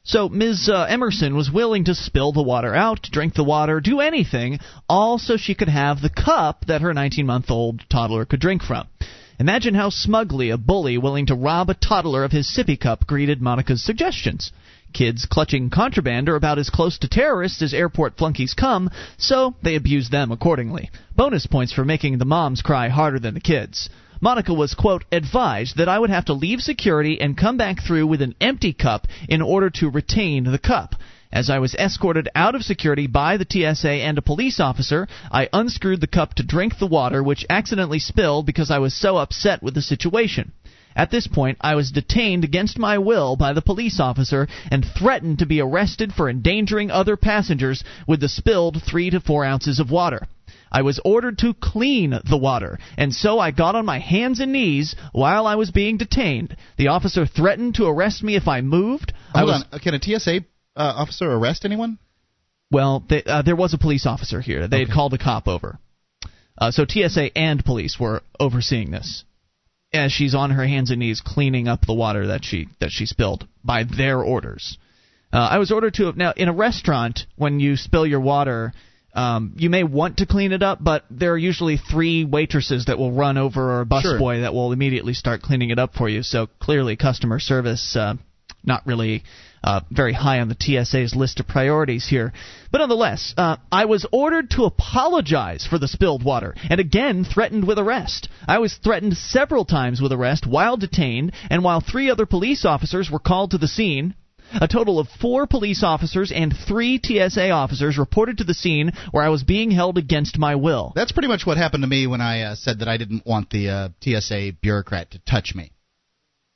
So 0.05 0.29
Ms. 0.29 0.69
Uh, 0.69 0.83
Emmerson 0.89 1.37
was 1.37 1.51
willing 1.51 1.85
to 1.85 1.95
spill 1.95 2.33
the 2.33 2.43
water 2.43 2.75
out, 2.75 3.03
drink 3.13 3.35
the 3.35 3.45
water, 3.45 3.81
do 3.81 4.01
anything, 4.01 4.59
all 4.89 5.17
so 5.17 5.37
she 5.37 5.55
could 5.55 5.69
have 5.69 6.01
the 6.01 6.11
cup 6.11 6.65
that 6.67 6.81
her 6.81 6.93
19 6.93 7.25
month 7.25 7.53
old 7.53 7.83
toddler 7.89 8.25
could 8.25 8.41
drink 8.41 8.63
from. 8.63 8.89
Imagine 9.39 9.75
how 9.75 9.91
smugly 9.91 10.51
a 10.51 10.59
bully 10.59 10.99
willing 10.99 11.27
to 11.27 11.37
rob 11.37 11.71
a 11.71 11.75
toddler 11.75 12.25
of 12.25 12.33
his 12.33 12.49
sippy 12.49 12.79
cup 12.79 13.07
greeted 13.07 13.41
Monica's 13.41 13.83
suggestions. 13.83 14.51
Kids 14.93 15.25
clutching 15.25 15.71
contraband 15.71 16.29
are 16.29 16.37
about 16.37 16.59
as 16.59 16.69
close 16.69 16.99
to 16.99 17.09
terrorists 17.09 17.63
as 17.63 17.73
airport 17.73 18.17
flunkies 18.19 18.55
come, 18.55 18.91
so 19.17 19.55
they 19.63 19.77
abuse 19.77 20.11
them 20.11 20.33
accordingly. 20.33 20.91
Bonus 21.15 21.47
points 21.47 21.73
for 21.73 21.85
making 21.85 22.19
the 22.19 22.25
moms 22.25 22.61
cry 22.61 22.89
harder 22.89 23.21
than 23.21 23.35
the 23.35 23.41
kids. 23.41 23.89
Monica 24.23 24.55
was, 24.55 24.75
quote, 24.75 25.05
advised 25.11 25.77
that 25.79 25.89
I 25.89 25.99
would 25.99 26.11
have 26.11 26.27
to 26.27 26.33
leave 26.33 26.61
security 26.61 27.21
and 27.21 27.37
come 27.37 27.57
back 27.57 27.83
through 27.83 28.07
with 28.07 28.23
an 28.23 28.37
empty 28.41 28.73
cup 28.73 29.09
in 29.29 29.43
order 29.43 29.69
to 29.71 29.91
retain 29.91 30.45
the 30.45 30.61
cup. 30.61 30.95
As 31.33 31.51
I 31.51 31.59
was 31.59 31.75
escorted 31.75 32.29
out 32.33 32.55
of 32.55 32.63
security 32.63 33.09
by 33.09 33.37
the 33.37 33.47
TSA 33.51 33.91
and 33.91 34.17
a 34.17 34.23
police 34.23 34.61
officer, 34.61 35.09
I 35.33 35.49
unscrewed 35.53 36.01
the 36.01 36.07
cup 36.07 36.35
to 36.35 36.45
drink 36.45 36.79
the 36.79 36.87
water, 36.87 37.21
which 37.21 37.45
accidentally 37.51 37.99
spilled 37.99 38.47
because 38.47 38.71
I 38.71 38.79
was 38.79 38.95
so 38.95 39.17
upset 39.17 39.61
with 39.61 39.75
the 39.75 39.83
situation. 39.83 40.53
At 40.95 41.11
this 41.11 41.27
point, 41.27 41.59
I 41.61 41.75
was 41.75 41.91
detained 41.91 42.45
against 42.45 42.79
my 42.79 42.99
will 42.99 43.35
by 43.35 43.53
the 43.55 43.63
police 43.63 43.99
officer 43.99 44.47
and 44.71 44.85
threatened 44.85 45.41
to 45.41 45.47
be 45.47 45.61
arrested 45.61 46.13
for 46.13 46.31
endangering 46.31 46.93
other 46.93 47.17
passengers 47.17 47.83
with 48.07 48.21
the 48.21 48.29
spilled 48.29 48.85
three 48.85 49.11
to 49.11 49.19
four 49.19 49.45
ounces 49.45 49.81
of 49.81 49.91
water. 49.91 50.29
I 50.73 50.83
was 50.83 50.99
ordered 51.05 51.39
to 51.39 51.53
clean 51.53 52.19
the 52.29 52.39
water, 52.39 52.79
and 52.97 53.15
so 53.15 53.39
I 53.39 53.51
got 53.51 53.77
on 53.77 53.85
my 53.85 53.99
hands 53.99 54.41
and 54.41 54.53
knees 54.53 54.97
while 55.13 55.47
I 55.47 55.57
was 55.57 55.71
being 55.71 55.99
detained. 55.99 56.57
The 56.79 56.89
officer 56.89 57.27
threatened 57.27 57.75
to 57.77 57.85
arrest 57.87 58.23
me 58.23 58.35
if 58.37 58.49
I 58.49 58.63
moved. 58.63 59.13
Hold 59.35 59.47
was, 59.47 59.65
on. 59.71 59.81
Can 59.81 59.95
a 59.95 60.01
TSA 60.03 60.39
uh, 60.75 60.93
officer 60.97 61.31
arrest 61.31 61.67
anyone? 61.67 61.99
Well, 62.71 63.05
they, 63.07 63.23
uh, 63.23 63.43
there 63.43 63.55
was 63.55 63.75
a 63.75 63.79
police 63.79 64.07
officer 64.07 64.41
here. 64.41 64.67
They 64.67 64.79
Okay. 64.79 64.87
had 64.87 64.95
called 64.95 65.13
a 65.13 65.19
cop 65.19 65.47
over. 65.47 65.79
Uh, 66.57 66.71
so 66.71 66.87
TSA 66.89 67.37
and 67.37 67.63
police 67.63 68.01
were 68.01 68.23
overseeing 68.41 68.91
this 68.91 69.25
as 69.93 70.11
she's 70.11 70.35
on 70.35 70.51
her 70.51 70.67
hands 70.67 70.91
and 70.91 71.01
knees 71.01 71.21
cleaning 71.21 71.69
up 71.69 71.87
the 71.87 71.93
water 71.93 72.29
that 72.29 72.45
she 72.45 72.69
that 72.81 72.91
she 72.91 73.05
spilled 73.05 73.47
by 73.63 73.85
their 73.85 74.23
orders. 74.23 74.79
Uh, 75.33 75.49
I 75.51 75.59
was 75.59 75.71
ordered 75.71 75.95
to 75.95 76.13
now 76.13 76.33
in 76.37 76.49
a 76.49 76.53
restaurant 76.53 77.27
when 77.37 77.61
you 77.61 77.77
spill 77.77 78.07
your 78.07 78.21
water. 78.21 78.73
Um, 79.15 79.55
you 79.57 79.69
may 79.69 79.85
want 79.85 80.19
to 80.19 80.27
clean 80.27 80.53
it 80.53 80.63
up, 80.63 80.79
but 80.83 81.05
there 81.11 81.33
are 81.33 81.39
usually 81.39 81.77
three 81.77 82.25
waitresses 82.25 82.87
that 82.87 82.99
will 82.99 83.13
run 83.13 83.37
over 83.37 83.73
or 83.73 83.81
a 83.83 83.87
busboy 83.87 84.03
Sure. 84.03 84.41
that 84.41 84.55
will 84.55 84.73
immediately 84.73 85.13
start 85.13 85.43
cleaning 85.43 85.71
it 85.71 85.79
up 85.79 85.95
for 85.95 86.09
you. 86.09 86.23
So 86.23 86.47
clearly, 86.61 86.97
customer 86.97 87.39
service 87.39 87.95
uh, 87.95 88.15
not 88.65 88.87
really 88.87 89.25
uh, 89.65 89.81
very 89.91 90.13
high 90.13 90.41
on 90.41 90.49
the 90.49 90.57
TSA's 90.59 91.15
list 91.15 91.41
of 91.41 91.47
priorities 91.47 92.07
here. 92.09 92.33
But 92.71 92.79
nonetheless, 92.79 93.35
uh, 93.37 93.57
I 93.71 93.85
was 93.85 94.07
ordered 94.11 94.51
to 94.51 94.65
apologize 94.65 95.67
for 95.67 95.79
the 95.79 95.89
spilled 95.89 96.25
water 96.25 96.55
and 96.69 96.81
again 96.81 97.25
threatened 97.25 97.67
with 97.67 97.79
arrest. 97.79 98.29
I 98.49 98.59
was 98.59 98.75
threatened 98.75 99.17
several 99.17 99.65
times 99.65 100.01
with 100.01 100.13
arrest 100.13 100.47
while 100.47 100.77
detained 100.77 101.33
and 101.51 101.63
while 101.63 101.81
three 101.81 102.11
other 102.11 102.27
police 102.27 102.65
officers 102.65 103.11
were 103.11 103.19
called 103.19 103.53
to 103.53 103.59
the 103.59 103.69
scene. 103.69 104.15
A 104.61 104.69
total 104.69 104.99
of 104.99 105.09
four 105.21 105.47
police 105.47 105.83
officers 105.83 106.33
and 106.35 106.55
three 106.69 107.01
TSA 107.03 107.51
officers 107.51 107.99
reported 107.99 108.39
to 108.39 108.45
the 108.45 108.55
scene 108.55 108.93
where 109.11 109.25
I 109.25 109.29
was 109.29 109.43
being 109.43 109.71
held 109.71 109.99
against 109.99 110.39
my 110.39 110.55
will. 110.55 110.93
That's 110.95 111.13
pretty 111.13 111.29
much 111.29 111.47
what 111.47 111.57
happened 111.57 111.83
to 111.83 111.89
me 111.89 112.07
when 112.07 112.21
I 112.21 112.43
uh, 112.43 112.55
said 112.55 112.81
that 112.81 112.89
I 112.89 112.97
didn't 112.97 113.27
want 113.27 113.51
the 113.51 113.69
uh, 113.69 113.89
TSA 114.03 114.53
bureaucrat 114.61 115.13
to 115.13 115.19
touch 115.21 115.55
me. 115.55 115.73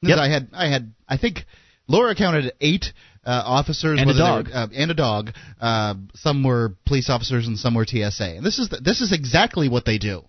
Yep. 0.03 0.19
I 0.19 0.29
had, 0.29 0.49
I 0.53 0.69
had, 0.69 0.93
I 1.09 1.17
think 1.17 1.47
Laura 1.89 2.15
counted 2.15 2.53
eight 2.61 2.87
uh, 3.25 3.43
officers 3.45 4.01
And 4.01 4.11
a 4.11 4.15
dog. 4.17 4.49
were- 4.49 4.55
uh, 4.55 4.69
and 4.75 4.91
a 4.91 4.95
dog. 4.95 5.31
Uh, 5.61 5.95
some 6.15 6.45
were 6.45 6.75
police 6.87 7.09
officers 7.11 7.47
and 7.47 7.59
some 7.59 7.75
were 7.75 7.85
TSA. 7.87 8.37
And 8.37 8.45
this 8.45 8.59
is 8.59 8.69
the, 8.69 8.77
this 8.79 9.01
is 9.01 9.13
exactly 9.13 9.69
what 9.69 9.85
they 9.85 9.99
do. 9.99 10.25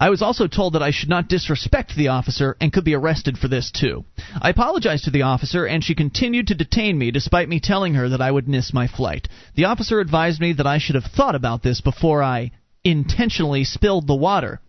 I 0.00 0.10
was 0.10 0.22
also 0.22 0.46
told 0.46 0.72
that 0.72 0.82
I 0.82 0.90
should 0.90 1.08
not 1.08 1.28
disrespect 1.28 1.94
the 1.94 2.08
officer 2.08 2.56
and 2.60 2.72
could 2.72 2.84
be 2.84 2.94
arrested 2.94 3.38
for 3.38 3.48
this 3.48 3.70
too. 3.70 4.04
I 4.40 4.48
apologized 4.48 5.04
to 5.04 5.10
the 5.10 5.22
officer 5.22 5.66
and 5.66 5.84
she 5.84 5.94
continued 5.94 6.48
to 6.48 6.54
detain 6.54 6.98
me 6.98 7.10
despite 7.10 7.48
me 7.48 7.60
telling 7.60 7.94
her 7.94 8.08
that 8.08 8.22
I 8.22 8.30
would 8.30 8.48
miss 8.48 8.72
my 8.72 8.86
flight. 8.88 9.28
The 9.54 9.66
officer 9.66 10.00
advised 10.00 10.40
me 10.40 10.54
that 10.54 10.66
I 10.66 10.78
should 10.78 10.94
have 10.94 11.04
thought 11.04 11.34
about 11.34 11.62
this 11.62 11.80
before 11.82 12.22
I 12.22 12.50
intentionally 12.82 13.62
spilled 13.62 14.06
the 14.06 14.14
water. 14.14 14.60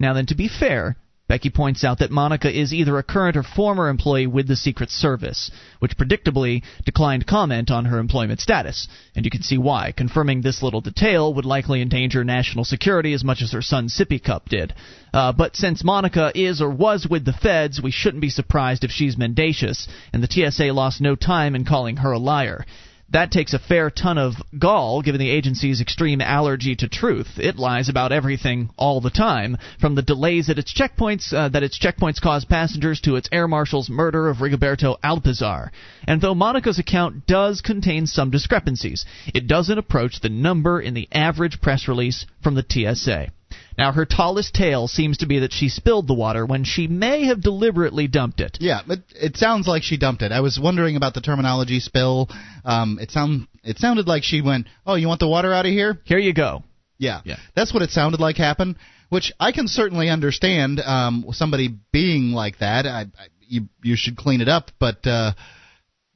Now 0.00 0.14
then, 0.14 0.26
to 0.26 0.34
be 0.34 0.48
fair, 0.48 0.96
Becky 1.28 1.50
points 1.50 1.84
out 1.84 1.98
that 1.98 2.10
Monica 2.10 2.50
is 2.50 2.72
either 2.72 2.96
a 2.96 3.02
current 3.02 3.36
or 3.36 3.42
former 3.42 3.88
employee 3.88 4.26
with 4.26 4.48
the 4.48 4.56
Secret 4.56 4.90
Service, 4.90 5.50
which 5.78 5.96
predictably 5.96 6.62
declined 6.86 7.26
comment 7.26 7.70
on 7.70 7.84
her 7.84 7.98
employment 7.98 8.40
status. 8.40 8.88
And 9.14 9.26
you 9.26 9.30
can 9.30 9.42
see 9.42 9.58
why. 9.58 9.92
Confirming 9.92 10.40
this 10.40 10.62
little 10.62 10.80
detail 10.80 11.34
would 11.34 11.44
likely 11.44 11.82
endanger 11.82 12.24
national 12.24 12.64
security 12.64 13.12
as 13.12 13.24
much 13.24 13.42
as 13.42 13.52
her 13.52 13.60
son 13.60 13.88
Sippy 13.88 14.22
Cup 14.22 14.48
did. 14.48 14.72
Uh, 15.12 15.32
but 15.32 15.54
since 15.54 15.84
Monica 15.84 16.32
is 16.34 16.62
or 16.62 16.70
was 16.70 17.06
with 17.06 17.26
the 17.26 17.32
feds, 17.34 17.80
we 17.82 17.90
shouldn't 17.90 18.22
be 18.22 18.30
surprised 18.30 18.82
if 18.82 18.90
she's 18.90 19.18
mendacious, 19.18 19.86
and 20.12 20.22
the 20.22 20.50
TSA 20.50 20.72
lost 20.72 21.00
no 21.00 21.14
time 21.14 21.54
in 21.54 21.66
calling 21.66 21.98
her 21.98 22.12
a 22.12 22.18
liar. 22.18 22.64
That 23.10 23.30
takes 23.30 23.54
a 23.54 23.58
fair 23.58 23.88
ton 23.88 24.18
of 24.18 24.34
gall, 24.58 25.00
given 25.00 25.18
the 25.18 25.30
agency's 25.30 25.80
extreme 25.80 26.20
allergy 26.20 26.76
to 26.76 26.88
truth. 26.88 27.38
It 27.38 27.56
lies 27.56 27.88
about 27.88 28.12
everything 28.12 28.68
all 28.76 29.00
the 29.00 29.08
time, 29.08 29.56
from 29.80 29.94
the 29.94 30.02
delays 30.02 30.50
at 30.50 30.58
its 30.58 30.74
checkpoints 30.74 31.32
uh, 31.32 31.48
that 31.48 31.62
its 31.62 31.78
checkpoints 31.78 32.20
cause 32.20 32.44
passengers 32.44 33.00
to 33.02 33.16
its 33.16 33.28
air 33.32 33.48
marshal's 33.48 33.88
murder 33.88 34.28
of 34.28 34.38
Rigoberto 34.38 34.96
Alpizar. 35.02 35.70
And 36.06 36.20
though 36.20 36.34
Monica's 36.34 36.78
account 36.78 37.26
does 37.26 37.62
contain 37.62 38.06
some 38.06 38.30
discrepancies, 38.30 39.06
it 39.34 39.46
doesn't 39.46 39.78
approach 39.78 40.20
the 40.20 40.28
number 40.28 40.78
in 40.78 40.92
the 40.92 41.08
average 41.10 41.62
press 41.62 41.88
release 41.88 42.26
from 42.42 42.56
the 42.56 42.66
TSA. 42.68 43.32
Now, 43.78 43.92
her 43.92 44.04
tallest 44.04 44.54
tale 44.54 44.88
seems 44.88 45.18
to 45.18 45.26
be 45.26 45.38
that 45.38 45.52
she 45.52 45.68
spilled 45.68 46.08
the 46.08 46.14
water 46.14 46.44
when 46.44 46.64
she 46.64 46.88
may 46.88 47.26
have 47.26 47.40
deliberately 47.40 48.08
dumped 48.08 48.40
it. 48.40 48.58
Yeah, 48.60 48.80
but 48.86 48.98
it 49.14 49.36
sounds 49.36 49.68
like 49.68 49.84
she 49.84 49.96
dumped 49.96 50.22
it. 50.22 50.32
I 50.32 50.40
was 50.40 50.58
wondering 50.60 50.96
about 50.96 51.14
the 51.14 51.20
terminology 51.20 51.78
spill. 51.78 52.28
Um, 52.64 52.98
it 53.00 53.12
sound 53.12 53.46
it 53.62 53.78
sounded 53.78 54.08
like 54.08 54.24
she 54.24 54.40
went, 54.42 54.66
"Oh, 54.84 54.96
you 54.96 55.06
want 55.06 55.20
the 55.20 55.28
water 55.28 55.52
out 55.54 55.64
of 55.64 55.70
here?" 55.72 56.00
Here 56.04 56.18
you 56.18 56.34
go. 56.34 56.64
Yeah, 56.98 57.20
Yeah. 57.24 57.36
that's 57.54 57.72
what 57.72 57.82
it 57.84 57.90
sounded 57.90 58.18
like 58.20 58.36
happened. 58.36 58.74
Which 59.10 59.32
I 59.38 59.52
can 59.52 59.68
certainly 59.68 60.10
understand. 60.10 60.80
Um, 60.80 61.24
somebody 61.30 61.68
being 61.92 62.32
like 62.32 62.58
that, 62.58 62.84
I, 62.84 63.02
I, 63.02 63.06
you 63.46 63.68
you 63.82 63.94
should 63.96 64.16
clean 64.16 64.40
it 64.40 64.48
up, 64.48 64.72
but 64.80 65.06
uh, 65.06 65.32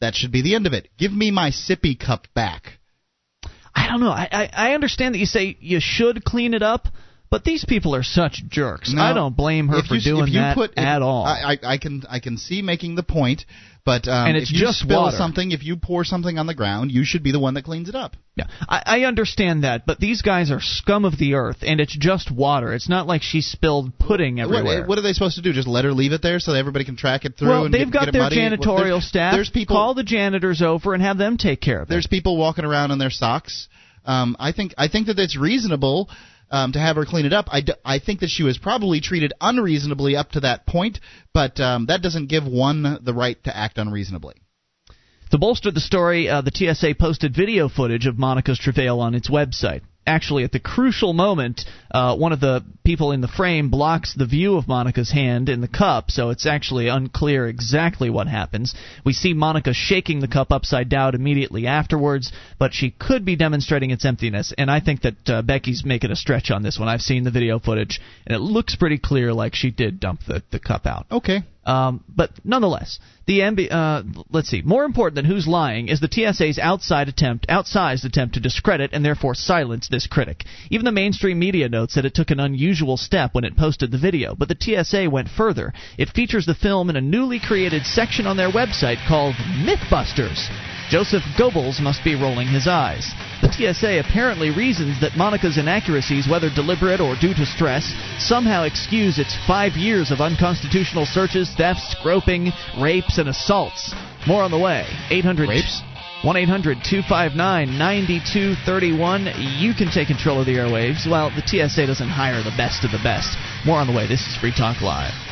that 0.01 0.15
should 0.17 0.33
be 0.33 0.43
the 0.43 0.57
end 0.57 0.67
of 0.67 0.73
it. 0.73 0.89
Give 0.99 1.13
me 1.13 1.31
my 1.31 1.51
sippy 1.51 1.99
cup 1.99 2.27
back. 2.35 2.79
I 3.75 3.87
don't 3.89 4.01
know. 4.01 4.11
I, 4.11 4.29
I, 4.33 4.51
I 4.71 4.75
understand 4.75 5.15
that 5.15 5.19
you 5.19 5.27
say 5.27 5.57
you 5.61 5.79
should 5.81 6.25
clean 6.25 6.53
it 6.53 6.63
up, 6.63 6.89
but 7.33 7.45
these 7.45 7.64
people 7.64 7.95
are 7.95 8.03
such 8.03 8.43
jerks. 8.51 8.93
No. 8.93 9.01
I 9.01 9.14
don't 9.14 9.35
blame 9.35 9.68
her 9.68 9.80
for 9.83 9.95
you, 9.95 10.03
doing 10.03 10.22
if 10.24 10.28
you 10.28 10.41
that 10.41 10.55
put, 10.55 10.72
if- 10.72 10.78
at 10.78 11.01
all. 11.01 11.24
I, 11.24 11.57
I, 11.64 11.78
can 11.78 12.03
I 12.07 12.20
can 12.20 12.37
see 12.37 12.61
making 12.61 12.95
the 12.95 13.03
point, 13.03 13.47
but 13.87 14.07
um, 14.07 14.28
And 14.28 14.37
it's 14.37 14.51
if 14.51 14.55
you 14.55 14.61
just 14.61 14.80
spill 14.80 15.05
water. 15.05 15.16
something, 15.16 15.51
if 15.51 15.64
you 15.64 15.78
pour 15.78 16.05
something 16.05 16.37
on 16.39 16.47
the 16.47 16.55
ground, 16.55 16.93
you 16.93 17.05
should 17.07 17.22
be 17.22 17.33
the 17.33 17.41
one 17.41 17.55
that 17.55 17.64
cleans 17.64 17.89
it 17.89 17.95
up. 17.95 18.16
yeah, 18.37 18.45
I, 18.68 18.83
I 18.85 19.01
understand 19.05 19.64
that, 19.64 19.87
but 19.87 19.99
these 19.99 20.20
guys 20.20 20.51
are 20.51 20.61
scum 20.61 21.07
of 21.07 21.16
the 21.16 21.33
earth, 21.33 21.57
and 21.62 21.80
it's 21.80 21.97
just 21.97 22.30
water. 22.30 22.74
It's 22.74 22.91
not 22.91 23.07
like 23.07 23.22
she 23.22 23.41
spilled 23.41 23.99
pudding 23.99 24.39
everywhere. 24.39 24.80
What, 24.80 24.89
what 24.89 24.99
are 24.99 25.03
they 25.03 25.14
supposed 25.14 25.37
to 25.37 25.43
do? 25.43 25.55
Just 25.55 25.66
let 25.66 25.87
her 25.87 25.93
leave 25.93 26.12
it 26.12 26.20
there 26.20 26.39
so 26.39 26.53
that 26.53 26.59
everybody 26.59 26.85
can 26.85 26.99
track 26.99 27.24
it 27.24 27.39
through? 27.39 27.49
well, 27.49 27.64
and 27.64 27.72
they've 27.72 27.87
get, 27.91 27.93
got 27.95 28.05
get 28.05 28.12
their? 28.12 28.20
Well, 28.20 28.30
janitorial 28.30 28.85
there's- 29.01 29.09
staff. 29.09 29.33
There's 29.35 29.49
people. 29.49 29.74
Call 29.74 29.95
the 29.95 30.05
janitors 30.05 30.61
over 30.61 30.93
and 30.93 31.03
have 31.03 31.16
them 31.16 31.39
take 31.39 31.62
care 31.62 31.80
of 31.80 31.89
it. 31.89 31.91
There's 31.91 32.07
people 32.07 32.37
walking 32.37 32.66
around 32.66 32.91
in 32.91 32.99
their 32.99 33.09
socks. 33.11 33.68
Um, 34.05 34.37
I 34.39 34.53
think 34.53 34.74
I 34.76 34.89
think 34.89 35.07
that 35.07 35.18
it's 35.18 35.39
reasonable 35.39 36.11
um, 36.53 36.73
to 36.73 36.79
have 36.79 36.97
her 36.97 37.07
clean 37.07 37.25
it 37.25 37.33
up. 37.33 37.47
I, 37.51 37.63
d- 37.63 37.73
I 37.85 37.99
think 37.99 38.21
that 38.21 38.31
she 38.31 38.45
was 38.45 38.59
probably 38.59 39.01
treated 39.01 39.33
unreasonably 39.41 40.15
up 40.15 40.31
to 40.33 40.41
that 40.41 40.67
point, 40.67 41.01
but 41.33 41.59
um, 41.59 41.87
that 41.87 42.03
doesn't 42.03 42.29
give 42.29 42.47
one 42.47 42.99
the 43.03 43.15
right 43.15 43.43
to 43.45 43.57
act 43.57 43.79
unreasonably. 43.79 44.35
To 45.31 45.39
bolster 45.39 45.71
the 45.71 45.81
story, 45.81 46.29
uh, 46.29 46.43
the 46.43 46.53
TSA 46.55 46.97
posted 47.01 47.35
video 47.35 47.71
footage 47.71 48.07
of 48.07 48.19
Monica's 48.19 48.59
travail 48.59 49.01
on 49.01 49.15
its 49.15 49.31
website. 49.31 49.81
Actually, 50.07 50.43
at 50.43 50.51
the 50.51 50.59
crucial 50.59 51.13
moment, 51.13 51.65
uh, 51.93 52.17
one 52.17 52.33
of 52.33 52.41
the 52.41 52.65
people 52.85 53.13
in 53.13 53.21
the 53.21 53.29
frame 53.29 53.71
blocks 53.71 54.15
the 54.15 54.27
view 54.27 54.57
of 54.57 54.67
Monica's 54.67 55.13
hand 55.13 55.49
in 55.49 55.61
the 55.61 55.69
cup, 55.69 56.11
so 56.11 56.31
it's 56.31 56.45
actually 56.45 56.89
unclear 56.89 57.47
exactly 57.47 58.11
what 58.11 58.27
happens. 58.27 58.75
We 59.05 59.13
see 59.13 59.33
Monica 59.33 59.73
shaking 59.73 60.19
the 60.19 60.27
cup 60.27 60.51
upside 60.51 60.89
down 60.89 61.15
immediately 61.15 61.69
afterwards, 61.69 62.33
but 62.59 62.75
she 62.75 62.91
could 62.91 63.25
be 63.25 63.37
demonstrating 63.37 63.93
its 63.93 64.05
emptiness, 64.05 64.53
and 64.59 64.71
I 64.71 64.81
think 64.81 65.03
that 65.03 65.31
uh, 65.31 65.43
Becky's 65.43 65.85
making 65.85 66.11
a 66.11 66.17
stretch 66.17 66.51
on 66.51 66.63
this 66.63 66.81
one. 66.81 66.89
I've 66.89 67.01
seen 67.01 67.23
the 67.23 67.31
video 67.31 67.61
footage, 67.61 68.01
and 68.27 68.35
it 68.35 68.41
looks 68.41 68.75
pretty 68.75 68.99
clear 68.99 69.33
like 69.33 69.55
she 69.55 69.71
did 69.71 70.01
dump 70.01 70.23
the, 70.27 70.43
the 70.51 70.59
cup 70.59 70.85
out. 70.87 71.07
Okay. 71.13 71.43
Um, 71.65 72.03
but 72.09 72.33
nonetheless, 72.45 72.99
the 73.27 73.41
MB, 73.41 73.69
uh, 73.71 74.03
let's 74.31 74.49
see. 74.49 74.63
More 74.63 74.85
important 74.85 75.15
than 75.15 75.25
who's 75.25 75.47
lying 75.47 75.89
is 75.89 76.01
the 76.01 76.09
TSA's 76.11 76.59
outside 76.59 77.09
attempt, 77.09 77.47
outsized 77.49 78.05
attempt 78.05 78.35
to 78.35 78.41
discredit 78.41 78.91
and 78.93 79.05
therefore 79.05 79.35
silence 79.35 79.89
this 79.89 80.07
critic. 80.07 80.45
Even 80.71 80.85
the 80.85 80.93
mainstream 80.93 81.39
media 81.39 81.69
notes 81.69 81.95
that 81.95 82.05
it 82.05 82.15
took 82.15 82.31
an 82.31 82.41
unusual 82.41 82.97
step 82.97 83.35
when 83.35 83.45
it 83.45 83.57
posted 83.57 83.93
the 83.93 83.99
video, 83.99 84.35
but 84.35 84.49
the 84.49 84.57
TSA 84.59 85.09
went 85.09 85.29
further. 85.29 85.73
It 85.99 86.11
features 86.11 86.47
the 86.47 86.55
film 86.55 86.91
in 86.91 86.97
a 86.97 87.01
newly 87.01 87.39
created 87.39 87.85
section 87.85 88.27
on 88.27 88.37
their 88.37 88.51
website 88.51 89.07
called 89.07 89.35
MythBusters. 89.37 90.82
Joseph 90.91 91.22
Goebbels 91.39 91.80
must 91.80 92.05
be 92.05 92.14
rolling 92.14 92.47
his 92.47 92.66
eyes. 92.66 93.12
The 93.41 93.51
TSA 93.51 94.01
apparently 94.01 94.51
reasons 94.51 95.01
that 95.01 95.16
Monica's 95.16 95.59
inaccuracies, 95.59 96.28
whether 96.28 96.51
deliberate 96.51 97.01
or 97.01 97.16
due 97.16 97.35
to 97.35 97.47
stress, 97.47 97.95
somehow 98.18 98.64
excuse 98.64 99.18
its 99.18 99.37
five 99.47 99.72
years 99.72 100.11
of 100.11 100.20
unconstitutional 100.20 101.07
searches, 101.07 101.51
thefts, 101.57 101.97
groping, 102.03 102.53
rapes, 102.78 103.18
and 103.18 103.28
assaults. 103.28 103.95
More 104.26 104.43
on 104.43 104.51
the 104.51 104.59
way. 104.59 104.87
800 105.11 105.49
Rapes? 105.49 105.83
1 106.22 106.37
800 106.37 106.78
259 106.85 107.78
9231. 107.78 109.26
You 109.59 109.74
can 109.74 109.91
take 109.91 110.07
control 110.07 110.41
of 110.41 110.47
the 110.47 110.55
airwaves. 110.55 111.11
Well, 111.11 111.30
the 111.30 111.43
TSA 111.43 111.87
doesn't 111.87 112.09
hire 112.09 112.43
the 112.43 112.55
best 112.57 112.85
of 112.85 112.93
the 112.93 113.03
best. 113.03 113.37
More 113.66 113.78
on 113.78 113.89
the 113.89 113.93
way. 113.93 114.07
This 114.07 114.20
is 114.28 114.37
Free 114.37 114.53
Talk 114.53 114.80
Live. 114.80 115.32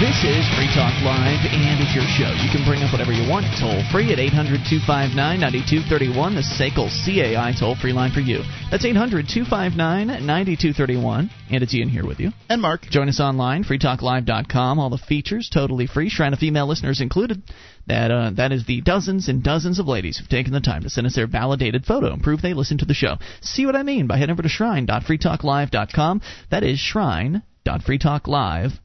This 0.00 0.24
is 0.24 0.48
Free 0.56 0.72
Talk 0.72 0.96
Live, 1.04 1.44
and 1.44 1.76
it's 1.76 1.92
your 1.92 2.08
show. 2.16 2.32
You 2.40 2.48
can 2.48 2.64
bring 2.64 2.82
up 2.82 2.90
whatever 2.90 3.12
you 3.12 3.28
want, 3.28 3.44
toll 3.60 3.84
free 3.92 4.14
at 4.14 4.18
800 4.18 4.64
259 4.64 5.12
9231, 5.12 6.34
the 6.34 6.40
SACL 6.40 6.88
CAI 6.88 7.52
toll 7.52 7.76
free 7.76 7.92
line 7.92 8.10
for 8.10 8.20
you. 8.20 8.40
That's 8.70 8.86
800 8.86 9.28
259 9.28 10.24
9231, 10.24 11.30
and 11.50 11.62
it's 11.62 11.74
Ian 11.74 11.90
here 11.90 12.06
with 12.06 12.18
you. 12.18 12.30
And 12.48 12.62
Mark. 12.62 12.88
Join 12.88 13.10
us 13.10 13.20
online, 13.20 13.62
freetalklive.com. 13.62 14.78
All 14.78 14.88
the 14.88 14.96
features 14.96 15.50
totally 15.52 15.86
free, 15.86 16.08
Shrine 16.08 16.32
of 16.32 16.38
Female 16.38 16.66
listeners 16.66 17.02
included. 17.02 17.42
That 17.86 18.10
uh, 18.10 18.30
that 18.38 18.52
is 18.52 18.64
the 18.64 18.80
dozens 18.80 19.28
and 19.28 19.42
dozens 19.42 19.78
of 19.78 19.86
ladies 19.86 20.16
who've 20.16 20.30
taken 20.30 20.54
the 20.54 20.60
time 20.60 20.82
to 20.84 20.88
send 20.88 21.08
us 21.08 21.14
their 21.14 21.26
validated 21.26 21.84
photo 21.84 22.10
and 22.10 22.22
prove 22.22 22.40
they 22.40 22.54
listen 22.54 22.78
to 22.78 22.86
the 22.86 22.94
show. 22.94 23.18
See 23.42 23.66
what 23.66 23.76
I 23.76 23.82
mean 23.82 24.06
by 24.06 24.16
heading 24.16 24.32
over 24.32 24.42
to 24.42 24.48
shrine.freetalklive.com. 24.48 26.22
That 26.50 26.64
is 26.64 26.78
shrine.freetalklive.com 26.78 28.80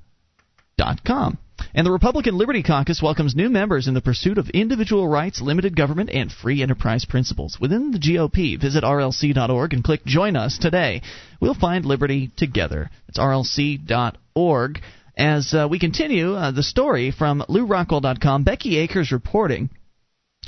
com. 1.06 1.38
And 1.74 1.86
the 1.86 1.92
Republican 1.92 2.38
Liberty 2.38 2.64
Caucus 2.64 3.02
welcomes 3.02 3.36
new 3.36 3.50
members 3.50 3.88
in 3.88 3.94
the 3.94 4.02
pursuit 4.02 4.38
of 4.38 4.50
individual 4.50 5.08
rights, 5.08 5.42
limited 5.42 5.76
government, 5.76 6.10
and 6.10 6.32
free 6.32 6.62
enterprise 6.62 7.06
principles. 7.06 7.58
Within 7.60 7.92
the 7.92 8.00
GOP, 8.00 8.60
visit 8.60 8.84
rlc.org 8.84 9.74
and 9.74 9.84
click 9.84 10.06
Join 10.06 10.36
Us 10.36 10.58
today. 10.58 11.02
We'll 11.40 11.54
find 11.54 11.86
liberty 11.86 12.32
together. 12.36 12.90
It's 13.08 13.18
rlc.org. 13.18 14.82
As 15.18 15.54
uh, 15.54 15.68
we 15.70 15.80
continue 15.80 16.34
uh, 16.34 16.52
the 16.52 16.64
story 16.64 17.12
from 17.12 17.42
LewRockwell.com, 17.48 18.44
Becky 18.44 18.78
Akers 18.78 19.14
reporting 19.14 19.70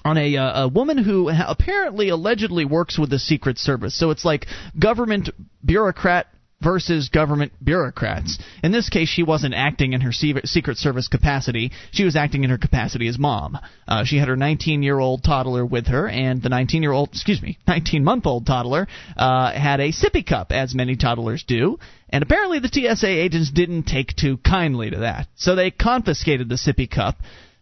on 0.03 0.17
a, 0.17 0.35
uh, 0.35 0.63
a 0.63 0.67
woman 0.67 0.97
who 0.97 1.29
apparently 1.29 2.09
allegedly 2.09 2.65
works 2.65 2.99
with 2.99 3.09
the 3.09 3.19
Secret 3.19 3.57
Service. 3.57 3.97
So 3.97 4.11
it's 4.11 4.25
like 4.25 4.45
government 4.77 5.29
bureaucrat 5.63 6.27
versus 6.61 7.09
government 7.09 7.51
bureaucrats. 7.63 8.39
In 8.63 8.71
this 8.71 8.89
case, 8.89 9.07
she 9.07 9.23
wasn't 9.23 9.53
acting 9.53 9.93
in 9.93 10.01
her 10.01 10.11
Secret 10.11 10.77
Service 10.77 11.07
capacity. 11.07 11.71
She 11.91 12.03
was 12.03 12.15
acting 12.15 12.43
in 12.43 12.49
her 12.49 12.57
capacity 12.57 13.07
as 13.07 13.19
mom. 13.19 13.59
Uh, 13.87 14.03
she 14.05 14.17
had 14.17 14.27
her 14.27 14.35
19 14.35 14.81
year 14.81 14.97
old 14.97 15.23
toddler 15.23 15.65
with 15.65 15.87
her, 15.87 16.07
and 16.07 16.41
the 16.41 16.49
19 16.49 16.81
year 16.81 16.91
old, 16.91 17.09
excuse 17.09 17.41
me, 17.41 17.57
19 17.67 18.03
month 18.03 18.25
old 18.25 18.45
toddler 18.45 18.87
uh, 19.15 19.51
had 19.51 19.79
a 19.79 19.91
sippy 19.91 20.25
cup, 20.25 20.51
as 20.51 20.73
many 20.73 20.95
toddlers 20.95 21.43
do. 21.43 21.77
And 22.09 22.23
apparently, 22.23 22.59
the 22.59 22.69
TSA 22.69 23.07
agents 23.07 23.51
didn't 23.51 23.83
take 23.83 24.15
too 24.15 24.37
kindly 24.37 24.89
to 24.89 24.99
that. 24.99 25.27
So 25.35 25.55
they 25.55 25.71
confiscated 25.71 26.49
the 26.49 26.55
sippy 26.55 26.89
cup. 26.89 27.17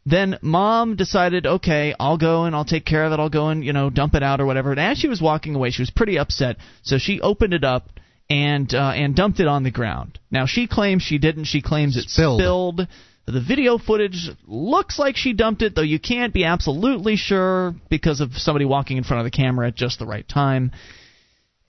Then 0.05 0.37
mom 0.43 0.95
decided, 0.97 1.47
okay, 1.47 1.95
I'll 1.99 2.19
go 2.19 2.43
and 2.43 2.55
I'll 2.55 2.63
take 2.63 2.85
care 2.85 3.05
of 3.05 3.11
it. 3.11 3.19
I'll 3.19 3.29
go 3.29 3.49
and, 3.49 3.65
you 3.65 3.73
know, 3.73 3.89
dump 3.89 4.13
it 4.13 4.21
out 4.21 4.39
or 4.39 4.45
whatever. 4.45 4.69
And 4.69 4.79
as 4.79 4.99
she 4.99 5.07
was 5.07 5.19
walking 5.19 5.55
away, 5.55 5.71
she 5.71 5.81
was 5.81 5.89
pretty 5.89 6.19
upset. 6.19 6.57
So 6.83 6.99
she 6.99 7.21
opened 7.21 7.55
it 7.55 7.63
up 7.63 7.89
and 8.29 8.73
uh, 8.73 8.91
and 8.95 9.15
dumped 9.15 9.39
it 9.39 9.47
on 9.47 9.63
the 9.63 9.71
ground. 9.71 10.19
Now 10.31 10.45
she 10.45 10.67
claims 10.67 11.03
she 11.03 11.17
didn't. 11.17 11.45
She 11.45 11.61
claims 11.61 11.97
it 11.97 12.09
spilled. 12.09 12.39
spilled. 12.39 12.87
The 13.27 13.41
video 13.41 13.79
footage 13.79 14.29
looks 14.45 14.99
like 14.99 15.17
she 15.17 15.33
dumped 15.33 15.63
it, 15.63 15.73
though 15.75 15.81
you 15.81 15.99
can't 15.99 16.31
be 16.31 16.43
absolutely 16.43 17.15
sure 17.15 17.73
because 17.89 18.21
of 18.21 18.33
somebody 18.35 18.65
walking 18.65 18.97
in 18.97 19.03
front 19.03 19.25
of 19.25 19.25
the 19.25 19.35
camera 19.35 19.67
at 19.67 19.75
just 19.75 19.97
the 19.97 20.05
right 20.05 20.27
time. 20.27 20.71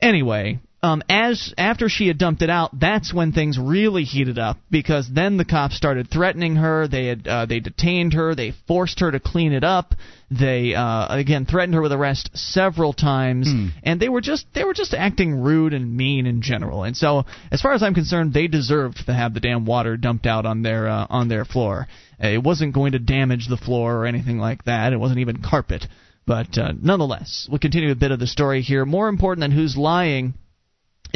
Anyway, 0.00 0.61
um, 0.82 1.02
as 1.08 1.54
after 1.56 1.88
she 1.88 2.06
had 2.06 2.18
dumped 2.18 2.42
it 2.42 2.50
out, 2.50 2.78
that's 2.78 3.12
when 3.12 3.32
things 3.32 3.58
really 3.58 4.04
heated 4.04 4.38
up 4.38 4.58
because 4.70 5.08
then 5.12 5.36
the 5.36 5.44
cops 5.44 5.74
started 5.76 6.10
threatening 6.10 6.56
her. 6.56 6.86
They 6.86 7.06
had 7.06 7.26
uh, 7.26 7.46
they 7.46 7.60
detained 7.60 8.12
her. 8.12 8.34
They 8.34 8.52
forced 8.68 9.00
her 9.00 9.10
to 9.10 9.18
clean 9.18 9.52
it 9.52 9.64
up. 9.64 9.94
They 10.30 10.74
uh, 10.74 11.06
again 11.08 11.46
threatened 11.46 11.74
her 11.74 11.80
with 11.82 11.92
arrest 11.92 12.30
several 12.34 12.92
times, 12.92 13.48
Hmm. 13.48 13.68
and 13.82 13.98
they 14.00 14.08
were 14.08 14.20
just 14.20 14.46
they 14.54 14.64
were 14.64 14.74
just 14.74 14.92
acting 14.94 15.34
rude 15.40 15.72
and 15.72 15.96
mean 15.96 16.26
in 16.26 16.42
general. 16.42 16.84
And 16.84 16.96
so, 16.96 17.24
as 17.50 17.62
far 17.62 17.72
as 17.72 17.82
I'm 17.82 17.94
concerned, 17.94 18.32
they 18.34 18.46
deserved 18.46 19.06
to 19.06 19.14
have 19.14 19.34
the 19.34 19.40
damn 19.40 19.64
water 19.64 19.96
dumped 19.96 20.26
out 20.26 20.44
on 20.46 20.62
their 20.62 20.88
uh, 20.88 21.06
on 21.08 21.28
their 21.28 21.44
floor. 21.44 21.88
Uh, 22.22 22.28
It 22.28 22.42
wasn't 22.42 22.74
going 22.74 22.92
to 22.92 22.98
damage 22.98 23.48
the 23.48 23.56
floor 23.56 23.96
or 23.96 24.06
anything 24.06 24.38
like 24.38 24.64
that. 24.64 24.92
It 24.92 25.00
wasn't 25.00 25.20
even 25.20 25.42
carpet. 25.42 25.86
But 26.26 26.58
uh, 26.58 26.72
nonetheless, 26.82 27.46
we'll 27.48 27.60
continue 27.60 27.92
a 27.92 27.94
bit 27.94 28.10
of 28.10 28.18
the 28.18 28.26
story 28.26 28.60
here. 28.60 28.84
More 28.84 29.08
important 29.08 29.42
than 29.42 29.52
who's 29.52 29.76
lying 29.76 30.34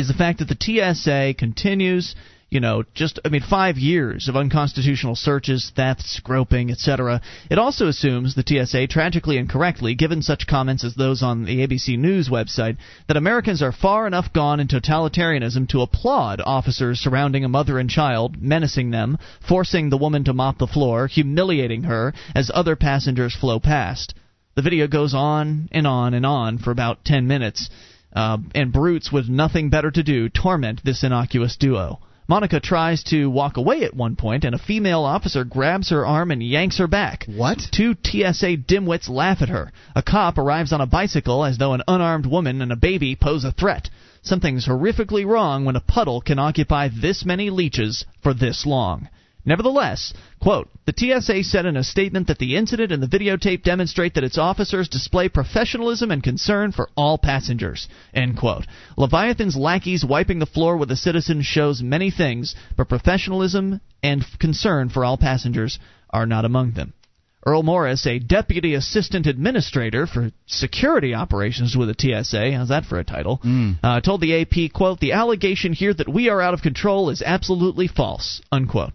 is 0.01 0.09
the 0.09 0.15
fact 0.15 0.39
that 0.39 0.49
the 0.49 0.95
TSA 0.95 1.35
continues, 1.39 2.15
you 2.49 2.59
know, 2.59 2.83
just 2.95 3.21
I 3.25 3.29
mean 3.29 3.43
5 3.43 3.77
years 3.77 4.29
of 4.29 4.35
unconstitutional 4.35 5.15
searches, 5.15 5.71
thefts, 5.77 6.21
groping, 6.21 6.71
etc. 6.71 7.21
It 7.51 7.59
also 7.59 7.87
assumes 7.87 8.35
the 8.35 8.43
TSA 8.45 8.89
tragically 8.89 9.37
and 9.37 9.49
correctly 9.49 9.95
given 9.95 10.23
such 10.23 10.49
comments 10.49 10.83
as 10.83 10.95
those 10.95 11.23
on 11.23 11.45
the 11.45 11.65
ABC 11.65 11.99
News 11.99 12.29
website 12.29 12.79
that 13.07 13.17
Americans 13.17 13.63
are 13.63 13.73
far 13.73 14.07
enough 14.07 14.33
gone 14.33 14.59
in 14.59 14.69
totalitarianism 14.69 15.69
to 15.69 15.83
applaud 15.83 16.41
officers 16.41 16.99
surrounding 16.99 17.45
a 17.45 17.49
mother 17.49 17.79
and 17.79 17.91
child, 17.91 18.43
menacing 18.43 18.91
them, 18.91 19.19
forcing 19.47 19.91
the 19.91 19.99
woman 19.99 20.25
to 20.25 20.33
mop 20.33 20.59
the 20.59 20.67
floor, 20.67 21.07
humiliating 21.07 21.85
her 21.85 22.15
as 22.35 22.51
other 22.53 22.75
passengers 22.75 23.37
flow 23.37 23.61
past. 23.61 24.15
The 24.57 24.63
video 24.63 24.89
goes 24.89 25.15
on 25.15 25.69
and 25.71 25.87
on 25.87 26.15
and 26.15 26.27
on 26.27 26.59
for 26.59 26.73
about 26.73 27.05
10 27.05 27.29
minutes, 27.29 27.71
uh, 28.13 28.39
and 28.55 28.73
brutes 28.73 29.13
with 29.13 29.29
nothing 29.29 29.71
better 29.71 29.91
to 29.91 30.03
do 30.03 30.29
torment 30.29 30.81
this 30.85 31.05
innocuous 31.05 31.57
duo. 31.57 32.01
Monica 32.31 32.61
tries 32.61 33.03
to 33.03 33.29
walk 33.29 33.57
away 33.57 33.83
at 33.83 33.93
one 33.93 34.15
point, 34.15 34.45
and 34.45 34.55
a 34.55 34.59
female 34.59 35.03
officer 35.03 35.43
grabs 35.43 35.91
her 35.91 36.07
arm 36.07 36.31
and 36.31 36.41
yanks 36.41 36.79
her 36.79 36.87
back. 36.87 37.25
What? 37.27 37.59
Two 37.73 37.97
TSA 38.05 38.59
dimwits 38.69 39.09
laugh 39.09 39.43
at 39.43 39.49
her. 39.49 39.73
A 39.97 40.03
cop 40.03 40.39
arrives 40.39 40.73
on 40.73 40.81
a 40.81 40.87
bicycle 40.87 41.45
as 41.45 41.59
though 41.59 41.73
an 41.73 41.83
unarmed 41.89 42.27
woman 42.27 42.63
and 42.63 42.71
a 42.71 42.77
baby 42.77 43.17
pose 43.17 43.43
a 43.43 43.51
threat. 43.51 43.91
Something's 44.23 44.69
horrifically 44.69 45.27
wrong 45.27 45.65
when 45.65 45.75
a 45.75 45.81
puddle 45.81 46.21
can 46.21 46.39
occupy 46.39 46.89
this 46.89 47.25
many 47.25 47.51
leeches 47.51 48.05
for 48.23 48.33
this 48.33 48.65
long. 48.65 49.09
Nevertheless, 49.45 50.13
quote, 50.41 50.69
the 50.85 50.95
TSA 50.97 51.45
said 51.45 51.67
in 51.67 51.77
a 51.77 51.85
statement 51.85 52.27
that 52.27 52.39
the 52.39 52.57
incident 52.57 52.93
and 52.93 53.03
the 53.03 53.19
videotape 53.19 53.63
demonstrate 53.63 54.15
that 54.15 54.25
its 54.25 54.39
officers 54.39 54.89
display 54.89 55.29
professionalism 55.29 56.11
and 56.11 56.23
concern 56.23 56.73
for 56.73 56.91
all 56.97 57.17
passengers, 57.17 57.89
end 58.13 58.37
quote. 58.37 58.67
Leviathan's 58.97 59.57
lackeys 59.57 60.05
wiping 60.05 60.39
the 60.39 60.47
floor 60.47 60.77
with 60.77 60.91
a 60.91 60.97
citizen 60.97 61.43
shows 61.43 61.83
many 61.83 62.11
things, 62.11 62.55
but 62.77 62.89
professionalism 62.89 63.81
and 64.03 64.25
concern 64.39 64.89
for 64.89 65.05
all 65.05 65.17
passengers 65.17 65.79
are 66.11 66.27
not 66.27 66.45
among 66.45 66.73
them. 66.73 66.93
Earl 67.47 67.63
Morris, 67.63 68.07
a 68.07 68.19
deputy 68.19 68.75
assistant 68.75 69.27
administrator 69.27 70.07
for 70.07 70.31
security 70.45 71.15
operations 71.15 71.75
with 71.75 71.89
the 71.89 72.23
TSA, 72.23 72.53
how's 72.53 72.69
that 72.69 72.85
for 72.85 72.99
a 72.99 73.05
title? 73.05 73.41
Uh, 73.83 74.01
told 74.01 74.21
the 74.21 74.43
AP, 74.43 74.73
quote, 74.75 75.01
the 75.01 75.13
allegation 75.13 75.73
here 75.73 75.95
that 75.95 76.09
we 76.09 76.29
are 76.29 76.43
out 76.43 76.53
of 76.53 76.61
control 76.61 77.09
is 77.09 77.23
absolutely 77.23 77.89
false, 77.89 78.43
unquote. 78.53 78.93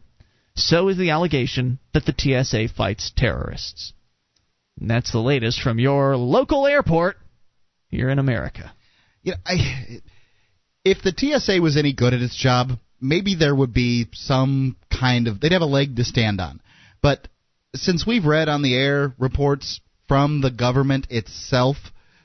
So 0.55 0.87
is 0.87 0.97
the 0.97 1.09
allegation 1.09 1.79
that 1.93 2.05
the 2.05 2.15
TSA 2.17 2.69
fights 2.75 3.11
terrorists. 3.15 3.93
And 4.79 4.89
that's 4.89 5.11
the 5.11 5.19
latest 5.19 5.61
from 5.61 5.79
your 5.79 6.15
local 6.15 6.65
airport 6.65 7.17
here 7.89 8.09
in 8.09 8.19
America. 8.19 8.73
You 9.23 9.33
know, 9.33 9.37
I, 9.45 10.01
if 10.83 11.01
the 11.01 11.13
TSA 11.15 11.61
was 11.61 11.77
any 11.77 11.93
good 11.93 12.13
at 12.13 12.21
its 12.21 12.35
job, 12.35 12.71
maybe 13.01 13.35
there 13.35 13.55
would 13.55 13.73
be 13.73 14.07
some 14.13 14.77
kind 14.89 15.27
of 15.27 15.39
they'd 15.39 15.51
have 15.51 15.61
a 15.61 15.65
leg 15.65 15.95
to 15.97 16.03
stand 16.03 16.39
on. 16.39 16.61
But 17.01 17.27
since 17.73 18.05
we've 18.05 18.25
read 18.25 18.49
on 18.49 18.61
the 18.61 18.75
air 18.75 19.13
reports 19.17 19.81
from 20.07 20.41
the 20.41 20.51
government 20.51 21.07
itself 21.09 21.77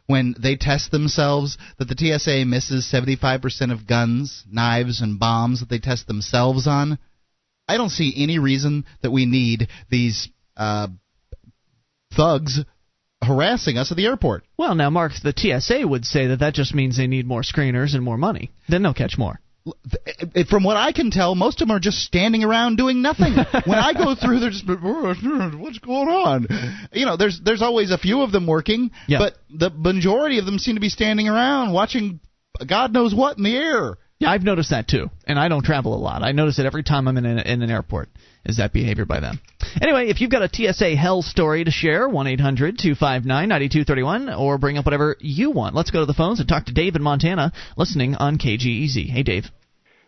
when 0.07 0.35
they 0.39 0.57
test 0.57 0.91
themselves 0.91 1.57
that 1.78 1.89
the 1.89 1.97
TSA 1.97 2.45
misses 2.45 2.91
75% 2.93 3.72
of 3.72 3.87
guns, 3.87 4.45
knives 4.51 5.01
and 5.01 5.20
bombs 5.20 5.61
that 5.61 5.68
they 5.68 5.78
test 5.78 6.07
themselves 6.07 6.66
on, 6.66 6.99
I 7.71 7.77
don't 7.77 7.91
see 7.91 8.12
any 8.16 8.39
reason 8.39 8.85
that 9.03 9.11
we 9.12 9.27
need 9.27 9.68
these 9.91 10.29
uh, 10.57 10.89
thugs 12.16 12.61
harassing 13.23 13.79
us 13.79 13.91
at 13.91 13.97
the 13.97 14.07
airport. 14.07 14.45
Well, 14.57 14.75
now, 14.75 14.91
Mark, 14.91 15.12
the 15.23 15.35
TSA 15.37 15.87
would 15.87 16.05
say 16.05 16.29
that 16.29 16.41
that 16.41 16.55
just 16.55 16.75
means 16.75 16.97
they 16.97 17.07
need 17.07 17.27
more 17.27 17.43
screeners 17.43 17.95
and 17.95 18.03
more 18.03 18.16
money. 18.16 18.51
Then 18.68 18.83
they'll 18.83 18.95
catch 18.95 19.16
more. 19.18 19.41
From 20.49 20.64
what 20.64 20.79
I 20.79 20.93
can 20.93 21.11
tell, 21.11 21.35
most 21.35 21.61
of 21.61 21.68
them 21.68 21.77
are 21.77 21.81
just 21.81 21.99
standing 21.99 22.43
around 22.43 22.77
doing 22.77 23.03
nothing. 23.03 23.35
when 23.66 23.79
I 23.79 23.93
go 23.93 24.14
through, 24.14 24.41
they're 24.41 24.51
just 24.51 24.66
what's 24.66 25.79
going 25.79 26.09
on? 26.09 26.47
You 26.93 27.05
know, 27.05 27.16
there's 27.18 27.41
there's 27.45 27.61
always 27.62 27.91
a 27.91 27.99
few 27.99 28.23
of 28.23 28.33
them 28.33 28.47
working, 28.47 28.91
Yeah. 29.07 29.18
but 29.18 29.35
the 29.51 29.71
majority 29.71 30.39
of 30.39 30.47
them 30.47 30.59
seem 30.59 30.77
to 30.77 30.81
be 30.81 30.89
standing 30.89 31.29
around 31.29 31.73
watching 31.73 32.21
God 32.66 32.93
knows 32.93 33.14
what 33.14 33.37
in 33.37 33.45
the 33.45 33.55
air. 33.55 33.99
Yeah, 34.21 34.31
I've 34.31 34.43
noticed 34.43 34.68
that 34.68 34.87
too, 34.87 35.09
and 35.27 35.39
I 35.39 35.49
don't 35.49 35.64
travel 35.64 35.95
a 35.95 35.97
lot. 35.97 36.23
I 36.23 36.33
notice 36.33 36.59
it 36.59 36.66
every 36.66 36.83
time 36.83 37.09
I'm 37.09 37.16
in, 37.16 37.25
a, 37.25 37.41
in 37.41 37.62
an 37.62 37.71
airport. 37.71 38.11
Is 38.45 38.59
that 38.59 38.71
behavior 38.71 39.07
by 39.07 39.21
them? 39.21 39.41
Anyway, 39.81 40.09
if 40.09 40.21
you've 40.21 40.31
got 40.31 40.43
a 40.43 40.51
TSA 40.53 40.95
hell 40.95 41.23
story 41.23 41.64
to 41.64 41.71
share, 41.71 42.07
one 42.07 42.27
eight 42.27 42.41
hundred 42.41 42.79
two 42.79 42.95
five 42.95 43.25
nine 43.25 43.49
ninety 43.49 43.71
two 43.71 43.83
thirty 43.83 44.03
one, 44.03 44.29
or 44.29 44.59
bring 44.59 44.77
up 44.77 44.85
whatever 44.85 45.16
you 45.21 45.51
want. 45.51 45.75
Let's 45.75 45.91
go 45.91 46.01
to 46.01 46.07
the 46.07 46.12
phones 46.12 46.39
and 46.39 46.47
talk 46.47 46.66
to 46.66 46.73
Dave 46.73 46.97
in 46.97 47.03
Montana, 47.03 47.53
listening 47.79 48.14
on 48.14 48.37
KGEZ. 48.37 49.09
Hey, 49.09 49.23
Dave. 49.23 49.47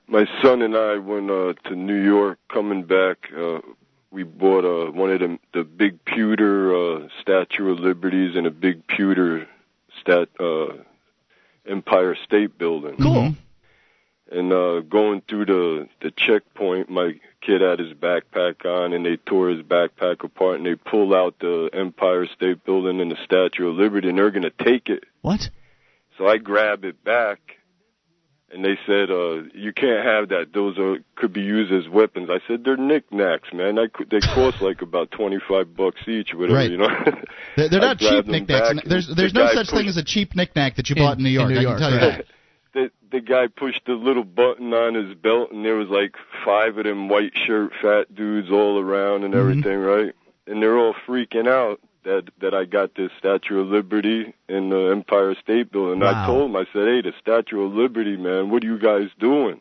My 0.09 0.27
son 0.43 0.61
and 0.61 0.77
I 0.77 0.99
went 0.99 1.31
uh, 1.31 1.55
to 1.71 1.75
New 1.75 2.03
York. 2.03 2.39
Coming 2.53 2.85
back, 2.85 3.17
uh, 3.35 3.61
we 4.11 4.25
bought 4.25 4.67
uh, 4.67 4.93
one 4.93 5.11
of 5.11 5.21
the 5.21 5.39
the 5.55 5.65
big 5.65 6.05
pewter 6.05 6.75
uh, 6.75 7.09
Statue 7.23 7.73
of 7.73 7.81
Liberties 7.81 8.37
and 8.37 8.47
a 8.47 8.51
big 8.51 8.87
pewter 8.89 9.49
stat 10.03 10.29
uh, 10.39 10.75
Empire 11.67 12.15
State 12.27 12.59
Building. 12.59 12.97
Cool. 13.01 13.35
And 14.33 14.53
uh 14.53 14.81
going 14.81 15.21
through 15.29 15.45
the 15.47 15.89
the 16.01 16.11
checkpoint 16.11 16.89
my 16.91 17.13
kid 17.41 17.61
had 17.61 17.79
his 17.79 17.93
backpack 17.93 18.65
on 18.65 18.93
and 18.93 19.05
they 19.05 19.17
tore 19.17 19.49
his 19.51 19.63
backpack 19.63 20.25
apart 20.25 20.57
and 20.57 20.67
they 20.67 20.75
pulled 20.75 21.13
out 21.13 21.39
the 21.41 21.69
Empire 21.73 22.27
State 22.27 22.65
Building 22.65 23.01
and 23.01 23.11
the 23.11 23.17
Statue 23.25 23.69
of 23.69 23.75
Liberty 23.77 24.09
and 24.09 24.19
they're 24.19 24.31
going 24.31 24.43
to 24.45 24.65
take 24.65 24.89
it. 24.89 25.05
What? 25.23 25.51
So 26.19 26.27
I 26.27 26.39
grab 26.39 26.85
it 26.85 27.03
back 27.05 27.41
and 28.53 28.65
they 28.65 28.79
said 28.87 29.11
uh 29.11 29.43
you 29.55 29.73
can't 29.73 30.05
have 30.05 30.29
that 30.29 30.53
those 30.53 30.79
are 30.79 30.99
could 31.17 31.33
be 31.33 31.41
used 31.41 31.73
as 31.73 31.89
weapons 31.89 32.29
i 32.31 32.39
said 32.47 32.63
they're 32.65 32.77
knickknacks 32.77 33.49
man 33.53 33.79
I, 33.79 33.87
could- 33.87 34.11
they 34.11 34.21
cost 34.21 34.61
like 34.61 34.83
about 34.83 35.11
25 35.11 35.75
bucks 35.75 36.03
each 36.07 36.35
whatever 36.35 36.59
Right. 36.59 36.71
you 36.71 36.77
know 36.77 36.87
They're, 37.57 37.71
they're 37.71 37.81
not 37.91 37.99
cheap 37.99 38.27
knickknacks. 38.27 38.79
There's 38.87 39.09
there's 39.17 39.33
the 39.33 39.39
no 39.41 39.47
guy 39.47 39.55
such 39.55 39.71
thing 39.71 39.89
as 39.89 39.97
a 39.97 40.05
cheap 40.05 40.37
knickknack 40.37 40.77
that 40.77 40.91
you 40.91 40.97
In- 40.97 41.03
bought 41.03 41.17
in 41.17 41.25
New 41.25 41.31
York. 41.31 41.51
in 41.51 41.55
New 41.55 41.61
I 41.61 41.73
can 41.73 41.79
tell 41.81 41.93
you 41.93 42.01
that. 42.01 42.27
The 42.75 42.91
the 43.11 43.21
guy 43.21 43.47
pushed 43.49 43.83
the 43.87 43.93
little 43.93 44.25
button 44.25 44.73
on 44.73 44.95
his 44.95 45.15
belt 45.15 45.53
and 45.53 45.65
there 45.65 45.77
was 45.77 45.89
like 45.89 46.15
five 46.45 46.79
of 46.79 46.85
them 46.85 47.09
white 47.09 47.33
shirt 47.47 47.73
fat 47.83 48.15
dudes 48.15 48.51
all 48.51 48.79
around 48.81 49.25
and 49.25 49.35
Mhm. 49.35 49.39
everything 49.39 49.79
right 49.79 50.13
and 50.47 50.63
they're 50.63 50.79
all 50.79 50.95
freaking 51.07 51.47
out 51.49 51.81
that 52.05 52.25
that 52.41 52.55
I 52.55 52.65
got 52.65 52.95
this 52.95 53.11
Statue 53.19 53.61
of 53.61 53.69
Liberty 53.69 54.35
in 54.49 54.71
the 54.71 54.91
Empire 54.91 55.37
State 55.41 55.71
Building. 55.71 56.01
Wow. 56.01 56.25
I 56.25 56.27
told 56.27 56.51
them, 56.51 56.57
I 56.57 56.65
said, 56.73 56.89
"Hey, 56.89 57.01
the 57.01 57.13
Statue 57.21 57.63
of 57.63 57.75
Liberty, 57.75 58.17
man, 58.17 58.51
what 58.51 58.65
are 58.65 58.67
you 58.67 58.79
guys 58.79 59.09
doing? 59.21 59.61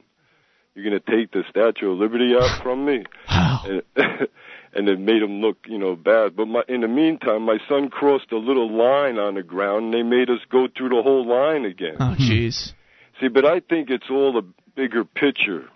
You're 0.74 0.86
gonna 0.86 1.00
take 1.02 1.32
the 1.32 1.44
Statue 1.50 1.92
of 1.92 2.00
Liberty 2.00 2.34
out 2.36 2.64
from 2.64 2.86
me?" 2.86 3.04
Wow. 3.30 3.62
And, 3.66 3.82
and 4.74 4.90
it 4.90 5.00
made 5.00 5.22
them 5.22 5.42
look, 5.42 5.58
you 5.68 5.78
know, 5.78 5.96
bad. 5.96 6.36
But 6.36 6.48
my, 6.48 6.64
in 6.68 6.82
the 6.82 6.88
meantime, 6.88 7.44
my 7.44 7.60
son 7.70 7.90
crossed 7.90 8.32
a 8.32 8.38
little 8.38 8.72
line 8.76 9.20
on 9.20 9.36
the 9.36 9.44
ground, 9.44 9.86
and 9.86 9.94
they 9.94 10.02
made 10.04 10.30
us 10.32 10.40
go 10.50 10.68
through 10.68 10.90
the 10.90 11.04
whole 11.04 11.28
line 11.28 11.66
again. 11.66 11.98
Oh, 12.00 12.16
jeez. 12.18 12.74
See, 13.22 13.28
but 13.28 13.46
I 13.46 13.60
think 13.60 13.90
it's 13.90 14.10
all 14.10 14.38
a 14.38 14.42
bigger 14.76 15.06
picture. 15.06 15.70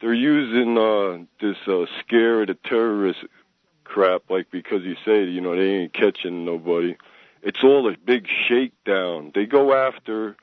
They're 0.00 0.12
using 0.12 0.76
uh, 0.76 1.24
this 1.40 1.56
uh, 1.66 1.86
scare 2.00 2.42
of 2.42 2.48
the 2.48 2.58
terrorist 2.64 3.20
crap, 3.84 4.22
like 4.28 4.50
because 4.50 4.82
you 4.82 4.96
say, 5.04 5.24
you 5.24 5.40
know, 5.40 5.56
they 5.56 5.70
ain't 5.70 5.94
catching 5.94 6.44
nobody. 6.44 6.96
It's 7.42 7.62
all 7.62 7.88
a 7.88 7.96
big 7.96 8.26
shakedown. 8.48 9.30
They 9.34 9.46
go 9.46 9.72
after 9.72 10.36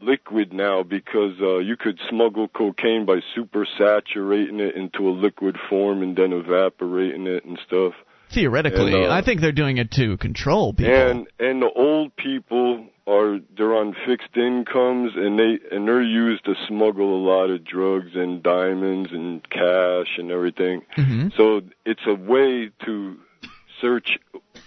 liquid 0.00 0.52
now 0.52 0.82
because 0.82 1.40
uh, 1.40 1.58
you 1.58 1.76
could 1.76 2.00
smuggle 2.08 2.48
cocaine 2.48 3.06
by 3.06 3.20
super 3.34 3.66
saturating 3.78 4.60
it 4.60 4.74
into 4.74 5.08
a 5.08 5.12
liquid 5.12 5.56
form 5.68 6.02
and 6.02 6.16
then 6.16 6.32
evaporating 6.32 7.26
it 7.26 7.44
and 7.44 7.58
stuff. 7.66 7.94
Theoretically, 8.30 8.94
And, 8.94 9.06
uh, 9.06 9.14
I 9.14 9.22
think 9.22 9.40
they're 9.40 9.52
doing 9.52 9.78
it 9.78 9.90
to 9.92 10.16
control 10.18 10.72
people. 10.74 10.92
And 10.92 11.26
and 11.38 11.62
the 11.62 11.70
old 11.70 12.14
people 12.16 12.86
are 13.08 13.40
they're 13.56 13.74
on 13.74 13.96
fixed 14.06 14.36
incomes 14.36 15.12
and 15.16 15.38
they 15.38 15.58
and 15.72 15.88
they're 15.88 16.02
used 16.02 16.44
to 16.44 16.54
smuggle 16.66 17.16
a 17.16 17.22
lot 17.26 17.48
of 17.50 17.64
drugs 17.64 18.10
and 18.14 18.42
diamonds 18.42 19.10
and 19.12 19.48
cash 19.48 20.18
and 20.18 20.30
everything. 20.30 20.82
Mhm. 20.96 21.34
So 21.34 21.62
it's 21.86 22.06
a 22.06 22.14
way 22.14 22.70
to 22.84 23.16
search 23.80 24.18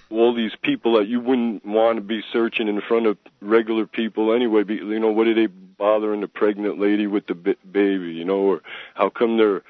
all 0.09 0.33
these 0.33 0.55
people 0.63 0.93
that 0.97 1.07
you 1.07 1.19
wouldn't 1.19 1.65
want 1.65 1.97
to 1.97 2.01
be 2.01 2.23
searching 2.33 2.67
in 2.67 2.81
front 2.81 3.05
of 3.05 3.17
regular 3.41 3.85
people 3.85 4.33
anyway. 4.33 4.63
Be, 4.63 4.75
you 4.75 4.99
know, 4.99 5.11
what 5.11 5.27
are 5.27 5.33
they 5.35 5.47
bothering 5.47 6.21
the 6.21 6.27
pregnant 6.27 6.79
lady 6.79 7.07
with 7.07 7.27
the 7.27 7.35
b- 7.35 7.55
baby? 7.71 8.11
You 8.13 8.25
know, 8.25 8.39
or 8.39 8.61
how 8.95 9.09
come 9.09 9.37
they're 9.37 9.61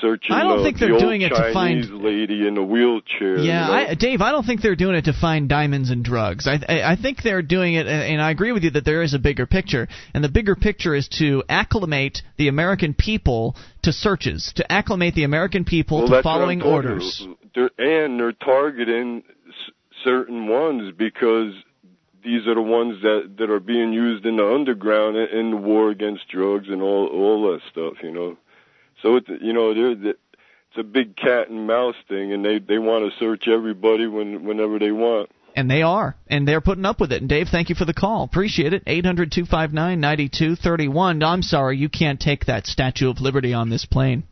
searching 0.00 0.34
I 0.34 0.42
don't 0.42 0.62
think 0.62 0.78
the 0.78 0.86
they're 0.86 0.98
doing 0.98 1.22
it 1.22 1.30
to 1.30 1.52
find- 1.52 2.02
lady 2.02 2.46
in 2.46 2.56
a 2.56 2.62
wheelchair? 2.64 3.38
Yeah, 3.38 3.66
you 3.66 3.72
know? 3.86 3.90
I, 3.90 3.94
Dave, 3.94 4.20
I 4.20 4.30
don't 4.32 4.44
think 4.44 4.60
they're 4.62 4.76
doing 4.76 4.96
it 4.96 5.04
to 5.06 5.12
find 5.12 5.48
diamonds 5.48 5.90
and 5.90 6.04
drugs. 6.04 6.46
I, 6.46 6.60
I, 6.68 6.92
I 6.92 6.96
think 6.96 7.22
they're 7.22 7.42
doing 7.42 7.74
it, 7.74 7.86
and 7.86 8.20
I 8.20 8.30
agree 8.30 8.52
with 8.52 8.62
you 8.64 8.70
that 8.70 8.84
there 8.84 9.02
is 9.02 9.14
a 9.14 9.18
bigger 9.18 9.46
picture, 9.46 9.88
and 10.12 10.22
the 10.24 10.28
bigger 10.28 10.54
picture 10.56 10.94
is 10.94 11.08
to 11.18 11.42
acclimate 11.48 12.22
the 12.36 12.48
American 12.48 12.94
people 12.94 13.56
to 13.82 13.92
searches, 13.92 14.52
to 14.56 14.70
acclimate 14.72 15.14
the 15.14 15.24
American 15.24 15.64
people 15.64 15.98
well, 15.98 16.06
to 16.08 16.12
that's 16.14 16.24
what 16.24 16.32
I'm 16.32 16.38
following 16.40 16.62
orders. 16.62 17.26
They're, 17.54 17.70
and 17.78 18.18
they're 18.18 18.32
targeting 18.32 19.22
s- 19.48 19.72
certain 20.04 20.48
ones 20.48 20.92
because 20.96 21.52
these 22.24 22.46
are 22.46 22.54
the 22.54 22.62
ones 22.62 23.02
that 23.02 23.34
that 23.38 23.50
are 23.50 23.60
being 23.60 23.92
used 23.92 24.24
in 24.24 24.36
the 24.36 24.46
underground 24.54 25.16
in, 25.16 25.28
in 25.38 25.50
the 25.50 25.56
war 25.58 25.90
against 25.90 26.26
drugs 26.28 26.68
and 26.68 26.80
all 26.82 27.06
all 27.06 27.52
that 27.52 27.60
stuff. 27.70 28.02
You 28.02 28.10
know, 28.12 28.36
so 29.04 29.16
it's 29.16 29.28
you 29.40 29.52
know 29.52 29.72
they're. 29.74 29.94
they 29.94 30.14
it's 30.76 30.80
a 30.80 30.82
big 30.82 31.14
cat 31.16 31.50
and 31.50 31.68
mouse 31.68 31.94
thing, 32.08 32.32
and 32.32 32.44
they 32.44 32.58
they 32.58 32.78
want 32.78 33.08
to 33.08 33.16
search 33.20 33.46
everybody 33.46 34.08
when 34.08 34.44
whenever 34.44 34.80
they 34.80 34.90
want. 34.90 35.30
And 35.54 35.70
they 35.70 35.82
are, 35.82 36.16
and 36.26 36.48
they're 36.48 36.60
putting 36.60 36.84
up 36.84 36.98
with 36.98 37.12
it. 37.12 37.20
And 37.20 37.28
Dave, 37.28 37.46
thank 37.48 37.68
you 37.68 37.76
for 37.76 37.84
the 37.84 37.94
call. 37.94 38.24
Appreciate 38.24 38.72
it. 38.72 38.82
Eight 38.88 39.06
hundred 39.06 39.30
two 39.30 39.44
five 39.44 39.72
nine 39.72 40.00
ninety 40.00 40.28
two 40.28 40.56
thirty 40.56 40.88
one. 40.88 41.22
I'm 41.22 41.42
sorry, 41.42 41.76
you 41.78 41.88
can't 41.88 42.18
take 42.18 42.46
that 42.46 42.66
Statue 42.66 43.08
of 43.08 43.20
Liberty 43.20 43.52
on 43.54 43.70
this 43.70 43.84
plane. 43.84 44.24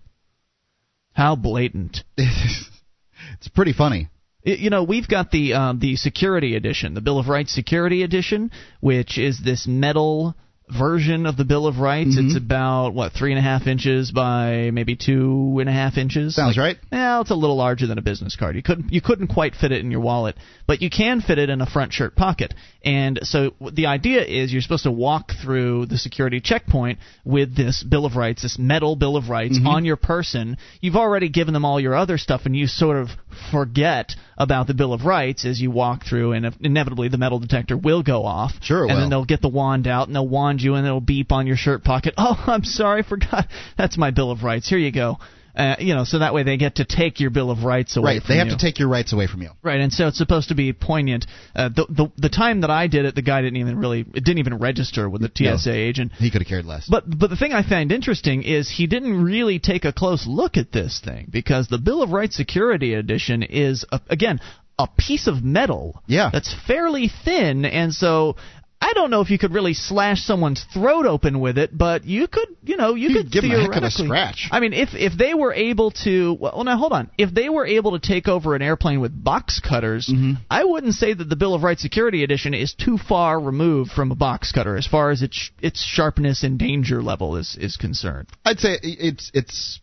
How 1.12 1.36
blatant. 1.36 2.02
it's 2.16 3.48
pretty 3.54 3.72
funny. 3.72 4.08
Y- 4.44 4.54
You 4.58 4.70
know, 4.70 4.82
we've 4.82 5.06
got 5.06 5.30
the 5.30 5.54
um, 5.54 5.78
the 5.78 5.94
security 5.94 6.56
edition, 6.56 6.94
the 6.94 7.00
Bill 7.00 7.20
of 7.20 7.28
Rights 7.28 7.54
security 7.54 8.02
edition, 8.02 8.50
which 8.80 9.16
is 9.16 9.40
this 9.44 9.66
metal 9.68 10.34
version 10.72 11.26
of 11.26 11.36
the 11.36 11.44
Bill 11.44 11.66
of 11.66 11.78
Rights. 11.78 12.16
Mhm. 12.16 12.26
It's 12.26 12.36
about 12.36 12.94
what 12.94 13.12
three 13.12 13.32
and 13.32 13.38
a 13.38 13.42
half 13.42 13.66
inches 13.66 14.10
by 14.10 14.70
maybe 14.72 14.96
two 14.96 15.58
and 15.60 15.68
a 15.68 15.72
half 15.72 15.98
inches. 15.98 16.34
Sounds 16.34 16.56
Like- 16.56 16.64
right. 16.64 16.78
Well, 16.90 17.20
it's 17.22 17.30
a 17.30 17.34
little 17.34 17.56
larger 17.56 17.86
than 17.86 17.98
a 17.98 18.02
business 18.02 18.36
card. 18.36 18.56
You 18.56 18.62
couldn't 18.62 18.92
you 18.92 19.00
couldn't 19.00 19.28
quite 19.28 19.54
fit 19.54 19.72
it 19.72 19.80
in 19.84 19.90
your 19.90 20.00
wallet, 20.00 20.36
but 20.66 20.82
you 20.82 20.90
can 20.90 21.20
fit 21.20 21.38
it 21.38 21.50
in 21.50 21.60
a 21.60 21.66
front 21.66 21.92
shirt 21.92 22.16
pocket. 22.16 22.54
And 22.84 23.20
so 23.22 23.52
the 23.72 23.86
idea 23.86 24.22
is 24.24 24.52
you're 24.52 24.62
supposed 24.62 24.84
to 24.84 24.90
walk 24.90 25.32
through 25.40 25.86
the 25.86 25.98
security 25.98 26.40
checkpoint 26.40 26.98
with 27.24 27.54
this 27.54 27.82
Bill 27.82 28.04
of 28.04 28.16
Rights, 28.16 28.42
this 28.42 28.58
metal 28.58 28.96
Bill 28.96 29.16
of 29.16 29.28
Rights 29.28 29.58
Mhm. 29.58 29.66
on 29.66 29.84
your 29.84 29.96
person. 29.96 30.56
You've 30.80 30.96
already 30.96 31.28
given 31.28 31.54
them 31.54 31.64
all 31.64 31.78
your 31.78 31.94
other 31.94 32.18
stuff, 32.18 32.46
and 32.46 32.56
you 32.56 32.66
sort 32.66 32.96
of 32.96 33.10
forget 33.50 34.14
about 34.36 34.66
the 34.66 34.74
Bill 34.74 34.92
of 34.92 35.04
Rights 35.04 35.44
as 35.44 35.60
you 35.60 35.70
walk 35.70 36.04
through, 36.04 36.32
and 36.32 36.54
inevitably 36.60 37.08
the 37.08 37.18
metal 37.18 37.38
detector 37.38 37.76
will 37.76 38.02
go 38.02 38.24
off. 38.24 38.52
Sure 38.62 38.84
it 38.84 38.90
And 38.90 39.00
then 39.00 39.10
they'll 39.10 39.24
get 39.24 39.40
the 39.40 39.48
wand 39.48 39.86
out 39.86 40.06
and 40.06 40.14
they'll 40.14 40.28
wand 40.28 40.60
you, 40.60 40.74
and 40.74 40.86
it'll 40.86 41.00
beep 41.00 41.32
on 41.32 41.46
your 41.46 41.56
shirt 41.56 41.84
pocket. 41.84 42.14
Oh, 42.24 42.40
I'm 42.46 42.62
sorry, 42.62 43.02
I 43.02 43.08
forgot. 43.08 43.48
That's 43.76 43.98
my 43.98 44.12
Bill 44.12 44.30
of 44.30 44.44
Rights. 44.44 44.68
Here 44.68 44.78
you 44.78 44.92
go. 44.92 45.18
Uh, 45.54 45.76
you 45.78 45.94
know, 45.94 46.04
so 46.04 46.18
that 46.20 46.32
way 46.32 46.42
they 46.44 46.56
get 46.56 46.76
to 46.76 46.84
take 46.86 47.20
your 47.20 47.28
Bill 47.30 47.50
of 47.50 47.62
Rights 47.62 47.96
away 47.98 48.14
Right. 48.14 48.22
They 48.26 48.38
have 48.38 48.46
you. 48.46 48.56
to 48.56 48.58
take 48.58 48.78
your 48.78 48.88
rights 48.88 49.12
away 49.12 49.26
from 49.26 49.42
you. 49.42 49.50
Right, 49.62 49.80
and 49.80 49.92
so 49.92 50.06
it's 50.08 50.16
supposed 50.16 50.48
to 50.48 50.54
be 50.54 50.72
poignant. 50.72 51.26
Uh, 51.54 51.68
the, 51.68 51.86
the 51.90 52.12
the 52.16 52.28
time 52.30 52.62
that 52.62 52.70
I 52.70 52.86
did 52.86 53.04
it, 53.04 53.14
the 53.14 53.22
guy 53.22 53.42
didn't 53.42 53.58
even 53.58 53.78
really 53.78 54.00
it 54.00 54.24
didn't 54.24 54.38
even 54.38 54.58
register 54.58 55.08
with 55.10 55.20
the 55.20 55.30
TSA 55.34 55.68
No. 55.70 55.74
agent. 55.76 56.12
He 56.14 56.30
could 56.30 56.40
have 56.40 56.48
cared 56.48 56.64
less. 56.64 56.86
But 56.88 57.04
but 57.18 57.28
the 57.28 57.36
thing 57.36 57.52
I 57.52 57.62
find 57.62 57.92
interesting 57.92 58.42
is 58.44 58.70
he 58.70 58.86
didn't 58.86 59.22
really 59.22 59.58
take 59.58 59.84
a 59.84 59.92
close 59.92 60.26
look 60.26 60.56
at 60.56 60.72
this 60.72 61.00
thing 61.04 61.28
because 61.30 61.68
the 61.68 61.78
Bill 61.78 62.02
of 62.02 62.12
Rights 62.12 62.36
Security 62.36 62.94
Edition 62.94 63.42
is 63.42 63.84
a, 63.92 64.00
again 64.08 64.40
a 64.78 64.88
piece 64.96 65.26
of 65.26 65.44
metal 65.44 66.02
Yeah. 66.06 66.30
that's 66.32 66.54
fairly 66.66 67.10
thin, 67.24 67.66
and 67.66 67.92
so. 67.92 68.36
I 68.82 68.92
don't 68.94 69.10
know 69.10 69.20
if 69.20 69.30
you 69.30 69.38
could 69.38 69.52
really 69.52 69.74
slash 69.74 70.22
someone's 70.24 70.64
throat 70.74 71.06
open 71.06 71.38
with 71.40 71.56
it, 71.56 71.70
but 71.76 72.04
you 72.04 72.26
could, 72.26 72.48
you 72.64 72.76
know, 72.76 72.94
you, 72.94 73.10
You 73.10 73.14
could 73.18 73.30
give 73.30 73.44
'em 73.44 73.52
a 73.52 73.54
heck 73.60 73.68
of 73.68 73.70
a 73.84 73.90
theoretically- 73.90 74.06
scratch. 74.06 74.48
I 74.50 74.58
mean, 74.60 74.72
if 74.72 74.94
if 74.94 75.12
they 75.16 75.34
were 75.34 75.54
able 75.54 75.92
to, 76.04 76.36
well, 76.40 76.64
now 76.64 76.76
hold 76.76 76.92
on, 76.92 77.08
if 77.16 77.32
they 77.32 77.48
were 77.48 77.64
able 77.66 77.92
to 77.92 78.00
take 78.00 78.26
over 78.26 78.54
an 78.56 78.62
airplane 78.62 79.00
with 79.00 79.12
box 79.22 79.60
cutters, 79.60 80.06
Mhm. 80.08 80.38
I 80.50 80.64
wouldn't 80.64 80.94
say 80.94 81.12
that 81.12 81.28
the 81.28 81.36
Bill 81.36 81.54
of 81.54 81.62
Rights 81.62 81.80
Security 81.82 82.24
Edition 82.24 82.54
is 82.54 82.74
too 82.74 82.98
far 82.98 83.38
removed 83.38 83.92
from 83.92 84.10
a 84.10 84.16
box 84.16 84.50
cutter 84.50 84.76
as 84.76 84.86
far 84.86 85.10
as 85.10 85.22
its 85.22 85.50
its 85.60 85.82
sharpness 85.84 86.42
and 86.42 86.58
danger 86.58 87.02
level 87.02 87.36
is 87.36 87.56
is 87.56 87.76
concerned. 87.76 88.26
I'd 88.44 88.58
say 88.58 88.78
it's 88.82 89.30
it's 89.32 89.78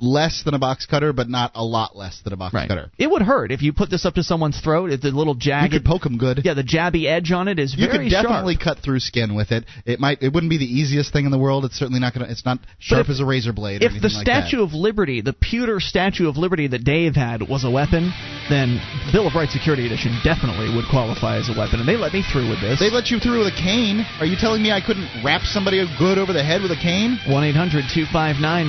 less 0.00 0.42
than 0.44 0.54
a 0.54 0.58
box 0.58 0.86
cutter, 0.86 1.12
but 1.12 1.28
not 1.28 1.52
a 1.54 1.64
lot 1.64 1.96
less 1.96 2.20
than 2.24 2.32
a 2.32 2.36
box 2.36 2.52
cutter. 2.54 2.90
It 2.98 3.10
would 3.10 3.22
hurt 3.22 3.52
if 3.52 3.62
you 3.62 3.72
put 3.72 3.90
this 3.90 4.04
up 4.04 4.14
to 4.14 4.22
someone's 4.22 4.60
throat. 4.60 4.90
It's 4.90 5.04
a 5.04 5.08
little 5.08 5.34
jagged, 5.34 5.72
You 5.72 5.80
could 5.80 5.86
poke 5.86 6.02
them 6.02 6.18
good. 6.18 6.42
yeah, 6.44 6.54
the 6.54 6.62
jabby 6.64 7.06
edge 7.06 7.32
on 7.32 7.48
it 7.48 7.58
is 7.58 7.74
You 7.74 7.86
very 7.86 8.06
You 8.06 8.10
could 8.10 8.22
definitely 8.22 8.54
sharp. 8.54 8.76
cut 8.76 8.78
through 8.84 9.00
skin 9.00 9.34
with 9.34 9.52
it. 9.52 9.64
It 9.86 10.00
might. 10.00 10.22
It 10.22 10.32
wouldn't 10.32 10.50
be 10.50 10.58
the 10.58 10.64
easiest 10.66 11.12
thing 11.12 11.24
in 11.24 11.30
the 11.30 11.38
world. 11.38 11.64
It's 11.64 11.76
certainly 11.78 12.00
not 12.00 12.14
gonna. 12.14 12.26
It's 12.28 12.44
not 12.44 12.58
sharp 12.78 13.06
if- 13.06 13.10
as 13.10 13.20
a 13.20 13.24
razor 13.24 13.52
blade. 13.52 13.82
If 13.82 13.92
the 14.00 14.08
like 14.08 14.26
that. 14.26 14.48
Statue 14.48 14.62
of 14.62 14.72
Liberty, 14.74 15.20
the 15.20 15.32
pewter 15.32 15.80
Statue 15.80 16.28
of 16.28 16.36
Liberty 16.36 16.66
that 16.68 16.84
Dave 16.84 17.16
had, 17.16 17.42
was 17.48 17.64
a 17.64 17.70
weapon, 17.70 18.12
then 18.48 18.80
Bill 19.12 19.26
of 19.26 19.34
Rights 19.34 19.52
Security 19.52 19.86
Edition 19.86 20.18
definitely 20.24 20.74
would 20.74 20.84
qualify 20.90 21.36
as 21.36 21.48
a 21.48 21.58
weapon, 21.58 21.80
and 21.80 21.88
they 21.88 21.96
let 21.96 22.12
me 22.12 22.22
through 22.32 22.48
with 22.48 22.60
this. 22.60 22.78
They 22.78 22.90
let 22.90 23.10
you 23.10 23.18
through 23.18 23.38
with 23.40 23.48
a 23.48 23.56
cane. 23.56 24.04
Are 24.20 24.26
you 24.26 24.36
telling 24.36 24.62
me 24.62 24.70
I 24.72 24.80
couldn't 24.80 25.08
rap 25.24 25.42
somebody 25.42 25.78
good 25.98 26.18
over 26.18 26.32
the 26.32 26.42
head 26.44 26.62
with 26.62 26.70
a 26.72 26.76
cane? 26.76 27.18
1 27.26 27.44
800 27.44 27.84
259 27.92 28.68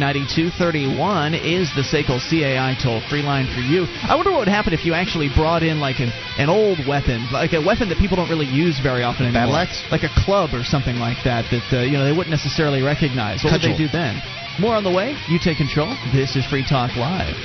9231 1.20 1.36
is 1.36 1.68
the 1.76 1.84
SACL 1.84 2.20
CAI 2.24 2.80
toll 2.82 3.02
free 3.10 3.22
line 3.22 3.46
for 3.52 3.60
you. 3.60 3.84
I 4.08 4.16
wonder 4.16 4.32
what 4.32 4.40
would 4.40 4.48
happen 4.48 4.72
if 4.72 4.86
you 4.86 4.94
actually 4.94 5.28
brought 5.28 5.64
in 5.64 5.80
like 5.80 6.00
an, 6.00 6.12
an 6.40 6.48
old 6.48 6.80
weapon, 6.88 7.28
like 7.32 7.52
a 7.52 7.60
weapon 7.60 7.90
that 7.90 7.98
people 7.98 8.16
don't 8.16 8.30
really 8.30 8.48
use 8.48 8.80
very 8.80 9.04
often 9.04 9.26
anymore. 9.26 9.52
Battle 9.52 9.60
axe? 9.60 9.84
Like 9.91 10.04
a 10.04 10.14
club 10.24 10.52
or 10.54 10.64
something 10.64 10.96
like 10.96 11.18
that 11.26 11.44
that 11.52 11.68
uh, 11.76 11.84
you 11.84 12.00
know 12.00 12.06
they 12.06 12.16
wouldn't 12.16 12.32
necessarily 12.32 12.82
recognize. 12.82 13.44
What 13.44 13.54
would 13.54 13.62
they 13.62 13.76
do 13.76 13.90
then? 13.91 14.22
More 14.60 14.76
on 14.76 14.84
the 14.84 14.91
way. 14.91 15.16
You 15.28 15.40
take 15.40 15.58
control. 15.58 15.91
This 16.14 16.36
is 16.36 16.46
Free 16.46 16.64
Talk 16.64 16.96
Live. 16.96 17.36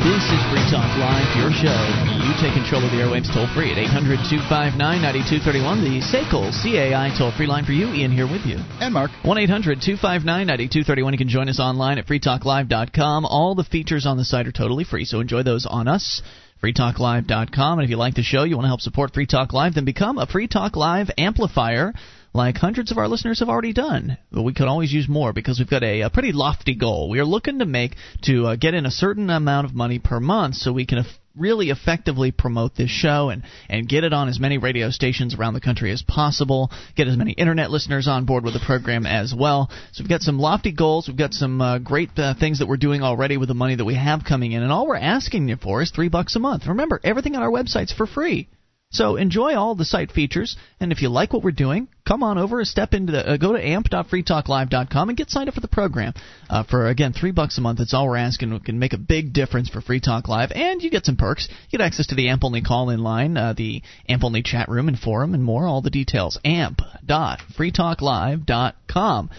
This 0.00 0.24
is 0.32 0.40
Free 0.48 0.64
Talk 0.72 0.88
Live, 0.96 1.28
your 1.36 1.52
show. 1.52 1.76
You 2.24 2.32
take 2.40 2.54
control 2.54 2.82
of 2.82 2.90
the 2.90 3.04
airwaves 3.04 3.28
toll 3.28 3.46
free 3.52 3.70
at 3.70 3.76
800 3.76 4.24
259 4.32 4.80
9231, 4.80 5.84
the 5.84 6.00
SACL 6.00 6.48
CAI 6.56 7.12
toll 7.18 7.30
free 7.36 7.46
line 7.46 7.66
for 7.66 7.72
you. 7.72 7.92
Ian 7.92 8.10
here 8.10 8.24
with 8.24 8.46
you. 8.46 8.56
And 8.80 8.94
Mark. 8.94 9.10
1 9.24 9.36
800 9.36 9.84
259 9.84 10.24
9231. 10.24 11.12
You 11.12 11.18
can 11.18 11.28
join 11.28 11.50
us 11.50 11.60
online 11.60 11.98
at 11.98 12.06
freetalklive.com. 12.06 13.26
All 13.26 13.54
the 13.54 13.62
features 13.62 14.06
on 14.06 14.16
the 14.16 14.24
site 14.24 14.46
are 14.46 14.52
totally 14.52 14.84
free, 14.84 15.04
so 15.04 15.20
enjoy 15.20 15.42
those 15.42 15.66
on 15.68 15.86
us 15.86 16.22
freetalklive.com. 16.64 17.78
And 17.78 17.84
if 17.84 17.90
you 17.90 17.96
like 17.96 18.14
the 18.14 18.22
show, 18.22 18.44
you 18.44 18.56
want 18.56 18.64
to 18.64 18.68
help 18.68 18.80
support 18.80 19.12
Free 19.12 19.26
Talk 19.26 19.52
Live, 19.52 19.74
then 19.74 19.84
become 19.84 20.16
a 20.16 20.26
Free 20.26 20.48
Talk 20.48 20.76
Live 20.76 21.10
amplifier 21.18 21.92
like 22.32 22.56
hundreds 22.56 22.90
of 22.90 22.98
our 22.98 23.08
listeners 23.08 23.40
have 23.40 23.48
already 23.48 23.72
done. 23.72 24.18
But 24.30 24.42
we 24.42 24.54
could 24.54 24.68
always 24.68 24.92
use 24.92 25.08
more 25.08 25.32
because 25.32 25.58
we've 25.58 25.70
got 25.70 25.82
a, 25.82 26.02
a 26.02 26.10
pretty 26.10 26.32
lofty 26.32 26.74
goal. 26.74 27.10
We 27.10 27.18
are 27.18 27.24
looking 27.24 27.58
to 27.58 27.66
make 27.66 27.96
to 28.22 28.46
uh, 28.46 28.56
get 28.56 28.74
in 28.74 28.86
a 28.86 28.90
certain 28.90 29.30
amount 29.30 29.66
of 29.66 29.74
money 29.74 29.98
per 29.98 30.20
month 30.20 30.56
so 30.56 30.72
we 30.72 30.86
can 30.86 31.04
really 31.36 31.70
effectively 31.70 32.32
promote 32.32 32.74
this 32.76 32.90
show 32.90 33.30
and, 33.30 33.42
and 33.68 33.88
get 33.88 34.04
it 34.04 34.12
on 34.12 34.28
as 34.28 34.40
many 34.40 34.58
radio 34.58 34.90
stations 34.90 35.34
around 35.34 35.54
the 35.54 35.60
country 35.60 35.92
as 35.92 36.02
possible, 36.02 36.70
get 36.96 37.08
as 37.08 37.16
many 37.16 37.32
internet 37.32 37.70
listeners 37.70 38.08
on 38.08 38.24
board 38.24 38.44
with 38.44 38.54
the 38.54 38.60
program 38.60 39.06
as 39.06 39.34
well. 39.36 39.70
So 39.92 40.02
we've 40.02 40.10
got 40.10 40.22
some 40.22 40.38
lofty 40.38 40.72
goals. 40.72 41.08
We've 41.08 41.16
got 41.16 41.32
some 41.32 41.60
uh, 41.60 41.78
great 41.78 42.10
uh, 42.16 42.34
things 42.38 42.58
that 42.58 42.68
we're 42.68 42.76
doing 42.76 43.02
already 43.02 43.36
with 43.36 43.48
the 43.48 43.54
money 43.54 43.76
that 43.76 43.84
we 43.84 43.94
have 43.94 44.24
coming 44.24 44.52
in, 44.52 44.62
and 44.62 44.72
all 44.72 44.86
we're 44.86 44.96
asking 44.96 45.48
you 45.48 45.56
for 45.56 45.82
is 45.82 45.90
three 45.90 46.08
bucks 46.08 46.36
a 46.36 46.40
month. 46.40 46.66
Remember, 46.66 47.00
everything 47.02 47.36
on 47.36 47.42
our 47.42 47.50
website's 47.50 47.92
for 47.92 48.06
free. 48.06 48.48
So 48.92 49.14
enjoy 49.14 49.54
all 49.54 49.76
the 49.76 49.84
site 49.84 50.10
features, 50.10 50.56
and 50.80 50.90
if 50.90 51.00
you 51.00 51.10
like 51.10 51.32
what 51.32 51.44
we're 51.44 51.52
doing, 51.52 51.86
come 52.04 52.24
on 52.24 52.38
over, 52.38 52.58
and 52.58 52.66
step 52.66 52.92
into 52.92 53.12
the, 53.12 53.24
uh, 53.24 53.36
go 53.36 53.52
to 53.52 53.64
amp.freetalklive.com 53.64 55.08
and 55.08 55.16
get 55.16 55.30
signed 55.30 55.48
up 55.48 55.54
for 55.54 55.60
the 55.60 55.68
program. 55.68 56.12
Uh, 56.48 56.64
for 56.64 56.88
again, 56.88 57.12
three 57.12 57.30
bucks 57.30 57.56
a 57.56 57.60
month. 57.60 57.78
That's 57.78 57.94
all 57.94 58.08
we're 58.08 58.16
asking. 58.16 58.52
It 58.52 58.64
can 58.64 58.80
make 58.80 58.92
a 58.92 58.98
big 58.98 59.32
difference 59.32 59.68
for 59.68 59.80
Free 59.80 60.00
Talk 60.00 60.26
Live, 60.26 60.50
and 60.50 60.82
you 60.82 60.90
get 60.90 61.06
some 61.06 61.16
perks. 61.16 61.48
You 61.68 61.78
get 61.78 61.86
access 61.86 62.08
to 62.08 62.16
the 62.16 62.30
AMP 62.30 62.42
only 62.42 62.62
call 62.62 62.90
in 62.90 62.98
line, 63.00 63.36
uh, 63.36 63.52
the 63.52 63.82
AMP 64.08 64.24
only 64.24 64.42
chat 64.42 64.68
room 64.68 64.88
and 64.88 64.98
forum, 64.98 65.34
and 65.34 65.44
more. 65.44 65.68
All 65.68 65.82
the 65.82 65.90
details. 65.90 66.40
amp.freetalklive.com. 66.44 69.30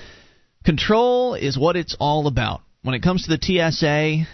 Control 0.64 1.34
is 1.34 1.58
what 1.58 1.76
it's 1.76 1.98
all 2.00 2.28
about. 2.28 2.62
When 2.84 2.96
it 2.96 3.04
comes 3.04 3.28
to 3.28 3.36
the 3.36 3.72
TSA, 3.72 4.26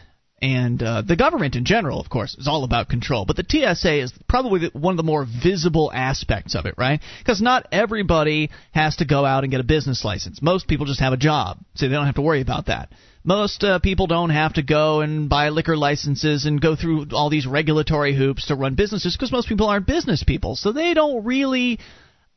and 0.42 0.82
uh, 0.84 1.02
the 1.02 1.16
government 1.16 1.56
in 1.56 1.66
general, 1.66 2.00
of 2.00 2.10
course, 2.10 2.36
is 2.36 2.48
all 2.48 2.64
about 2.64 2.90
control. 2.90 3.26
But 3.26 3.38
the 3.38 3.46
TSA 3.48 4.04
is 4.04 4.14
probably 4.30 4.70
one 4.72 4.94
of 4.94 4.98
the 4.98 5.04
more 5.04 5.26
visible 5.26 5.92
aspects 5.92 6.54
of 6.54 6.68
it, 6.68 6.76
right? 6.78 7.02
Because 7.20 7.42
not 7.42 7.68
everybody 7.72 8.52
has 8.72 8.98
to 8.98 9.06
go 9.06 9.26
out 9.26 9.44
and 9.44 9.52
get 9.52 9.62
a 9.62 9.64
business 9.66 10.06
license. 10.06 10.42
Most 10.42 10.68
people 10.68 10.86
just 10.86 11.00
have 11.00 11.14
a 11.14 11.18
job, 11.18 11.58
so 11.74 11.88
they 11.88 11.96
don't 11.96 12.06
have 12.06 12.16
to 12.16 12.22
worry 12.22 12.42
about 12.42 12.68
that. 12.68 12.90
Most 13.24 13.64
uh, 13.64 13.80
people 13.80 14.06
don't 14.06 14.30
have 14.30 14.54
to 14.54 14.62
go 14.62 15.02
and 15.02 15.28
buy 15.28 15.50
liquor 15.50 15.76
licenses 15.76 16.46
and 16.46 16.62
go 16.62 16.76
through 16.76 17.08
all 17.12 17.30
these 17.30 17.48
regulatory 17.48 18.16
hoops 18.16 18.48
to 18.48 18.56
run 18.56 18.76
businesses 18.76 19.16
because 19.16 19.32
most 19.32 19.50
people 19.50 19.68
aren't 19.68 19.88
business 19.88 20.24
people. 20.24 20.56
So 20.56 20.72
they 20.72 20.94
don't 20.94 21.26
really. 21.26 21.80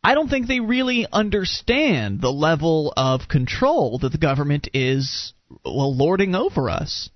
I 0.02 0.14
don't 0.14 0.30
think 0.30 0.48
they 0.48 0.60
really 0.60 1.06
understand 1.12 2.22
the 2.22 2.32
level 2.32 2.94
of 2.96 3.28
control 3.28 3.98
that 3.98 4.12
the 4.12 4.18
government 4.18 4.68
is 4.72 5.34
well 5.64 5.94
lording 5.94 6.34
over 6.34 6.70
us. 6.70 7.10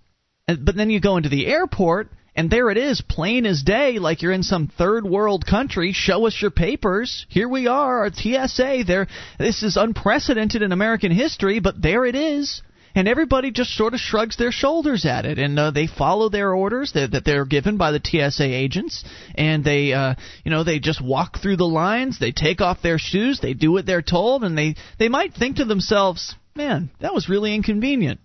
But 0.46 0.76
then 0.76 0.90
you 0.90 1.00
go 1.00 1.16
into 1.16 1.30
the 1.30 1.46
airport, 1.46 2.10
and 2.36 2.50
there 2.50 2.70
it 2.70 2.76
is, 2.76 3.00
plain 3.00 3.46
as 3.46 3.62
day, 3.62 3.98
like 3.98 4.20
you're 4.20 4.32
in 4.32 4.42
some 4.42 4.66
third 4.66 5.06
world 5.06 5.46
country. 5.46 5.92
Show 5.92 6.26
us 6.26 6.40
your 6.40 6.50
papers. 6.50 7.24
Here 7.30 7.48
we 7.48 7.66
are, 7.66 8.00
our 8.00 8.12
TSA. 8.12 8.84
There, 8.86 9.06
this 9.38 9.62
is 9.62 9.76
unprecedented 9.76 10.60
in 10.60 10.72
American 10.72 11.12
history, 11.12 11.60
but 11.60 11.80
there 11.80 12.04
it 12.04 12.14
is. 12.14 12.60
And 12.96 13.08
everybody 13.08 13.50
just 13.50 13.74
sort 13.74 13.94
of 13.94 14.00
shrugs 14.00 14.36
their 14.36 14.52
shoulders 14.52 15.04
at 15.04 15.24
it, 15.24 15.38
and 15.38 15.58
uh, 15.58 15.70
they 15.70 15.86
follow 15.88 16.28
their 16.28 16.52
orders 16.52 16.92
that, 16.92 17.12
that 17.12 17.24
they're 17.24 17.46
given 17.46 17.76
by 17.76 17.90
the 17.90 18.00
TSA 18.04 18.44
agents, 18.44 19.02
and 19.34 19.64
they, 19.64 19.92
uh, 19.92 20.14
you 20.44 20.50
know, 20.50 20.62
they 20.62 20.78
just 20.78 21.00
walk 21.00 21.38
through 21.38 21.56
the 21.56 21.64
lines. 21.64 22.20
They 22.20 22.30
take 22.30 22.60
off 22.60 22.82
their 22.82 22.98
shoes. 22.98 23.40
They 23.40 23.54
do 23.54 23.72
what 23.72 23.86
they're 23.86 24.02
told, 24.02 24.44
and 24.44 24.56
they 24.56 24.76
they 24.96 25.08
might 25.08 25.34
think 25.34 25.56
to 25.56 25.64
themselves, 25.64 26.36
"Man, 26.54 26.90
that 27.00 27.14
was 27.14 27.28
really 27.28 27.52
inconvenient." 27.52 28.20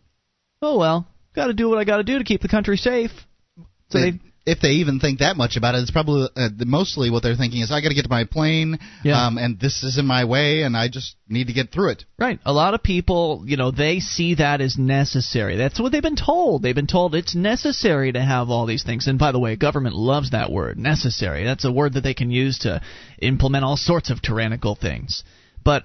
Oh 0.62 0.78
well, 0.78 1.08
got 1.36 1.48
to 1.48 1.54
do 1.54 1.70
what 1.70 1.78
I 1.78 1.84
got 1.84 1.98
to 1.98 2.04
do 2.04 2.18
to 2.18 2.24
keep 2.24 2.42
the 2.42 2.48
country 2.48 2.78
safe. 2.78 3.12
So 3.90 4.00
they, 4.00 4.12
they 4.12 4.20
if 4.46 4.60
they 4.62 4.70
even 4.70 5.00
think 5.00 5.20
that 5.20 5.38
much 5.38 5.58
about 5.58 5.76
it, 5.76 5.80
it's 5.80 5.92
probably 5.92 6.28
uh, 6.36 6.50
mostly 6.66 7.12
what 7.12 7.22
they're 7.22 7.36
thinking 7.36 7.62
is 7.62 7.72
I 7.72 7.82
got 7.82 7.90
to 7.90 7.94
get 7.96 8.04
to 8.04 8.10
my 8.10 8.24
plane, 8.24 8.80
Yeah. 9.04 9.28
um, 9.28 9.38
and 9.38 9.60
this 9.60 9.84
is 9.84 10.00
in 10.00 10.08
my 10.08 10.26
way, 10.26 10.64
and 10.64 10.76
I 10.76 10.88
just 10.88 11.16
need 11.28 11.48
to 11.48 11.54
get 11.54 11.72
through 11.72 11.92
it. 11.92 12.06
Right. 12.18 12.40
A 12.46 12.54
lot 12.54 12.74
of 12.74 12.82
people, 12.82 13.44
you 13.46 13.58
know, 13.58 13.70
they 13.70 14.00
see 14.00 14.36
that 14.36 14.60
as 14.60 14.78
necessary. 14.78 15.56
That's 15.56 15.80
what 15.80 15.92
they've 15.92 16.02
been 16.02 16.16
told. 16.16 16.64
They've 16.64 16.74
been 16.74 16.88
told 16.88 17.14
it's 17.14 17.36
necessary 17.36 18.12
to 18.12 18.22
have 18.22 18.50
all 18.50 18.66
these 18.66 18.84
things. 18.84 19.08
And 19.08 19.20
by 19.20 19.32
the 19.32 19.40
way, 19.40 19.56
government 19.56 19.96
loves 19.96 20.32
that 20.32 20.52
word, 20.52 20.80
necessary. 20.80 21.44
That's 21.44 21.66
a 21.66 21.72
word 21.72 21.94
that 21.94 22.02
they 22.02 22.16
can 22.16 22.32
use 22.32 22.60
to 22.60 22.82
implement 23.22 23.66
all 23.66 23.78
sorts 23.78 24.10
of 24.10 24.22
tyrannical 24.22 24.74
things. 24.74 25.24
But 25.64 25.84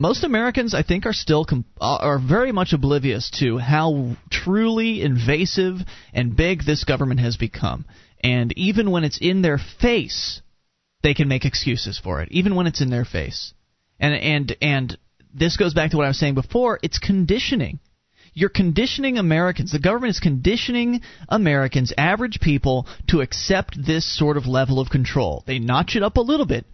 most 0.00 0.24
Americans, 0.24 0.72
I 0.74 0.82
think, 0.82 1.04
are 1.04 1.12
still 1.12 1.44
com- 1.44 1.66
uh, 1.78 1.98
are 2.00 2.18
very 2.18 2.52
much 2.52 2.72
oblivious 2.72 3.30
to 3.38 3.58
how 3.58 4.16
truly 4.30 5.02
invasive 5.02 5.76
and 6.14 6.34
big 6.34 6.64
this 6.64 6.84
government 6.84 7.20
has 7.20 7.36
become. 7.36 7.84
And 8.24 8.52
even 8.56 8.90
when 8.90 9.04
it's 9.04 9.18
in 9.18 9.42
their 9.42 9.58
face, 9.58 10.40
they 11.02 11.12
can 11.12 11.28
make 11.28 11.44
excuses 11.44 11.98
for 11.98 12.22
it. 12.22 12.32
Even 12.32 12.54
when 12.54 12.66
it's 12.66 12.80
in 12.80 12.88
their 12.88 13.04
face, 13.04 13.52
and 14.00 14.14
and 14.14 14.56
and 14.62 14.98
this 15.34 15.58
goes 15.58 15.74
back 15.74 15.90
to 15.90 15.98
what 15.98 16.06
I 16.06 16.08
was 16.08 16.18
saying 16.18 16.34
before. 16.34 16.80
It's 16.82 16.98
conditioning. 16.98 17.78
You're 18.32 18.48
conditioning 18.48 19.18
Americans. 19.18 19.72
The 19.72 19.78
government 19.78 20.12
is 20.12 20.20
conditioning 20.20 21.02
Americans, 21.28 21.92
average 21.98 22.40
people, 22.40 22.86
to 23.08 23.20
accept 23.20 23.76
this 23.76 24.06
sort 24.18 24.38
of 24.38 24.46
level 24.46 24.80
of 24.80 24.88
control. 24.88 25.44
They 25.46 25.58
notch 25.58 25.94
it 25.94 26.02
up 26.02 26.16
a 26.16 26.22
little 26.22 26.46
bit. 26.46 26.64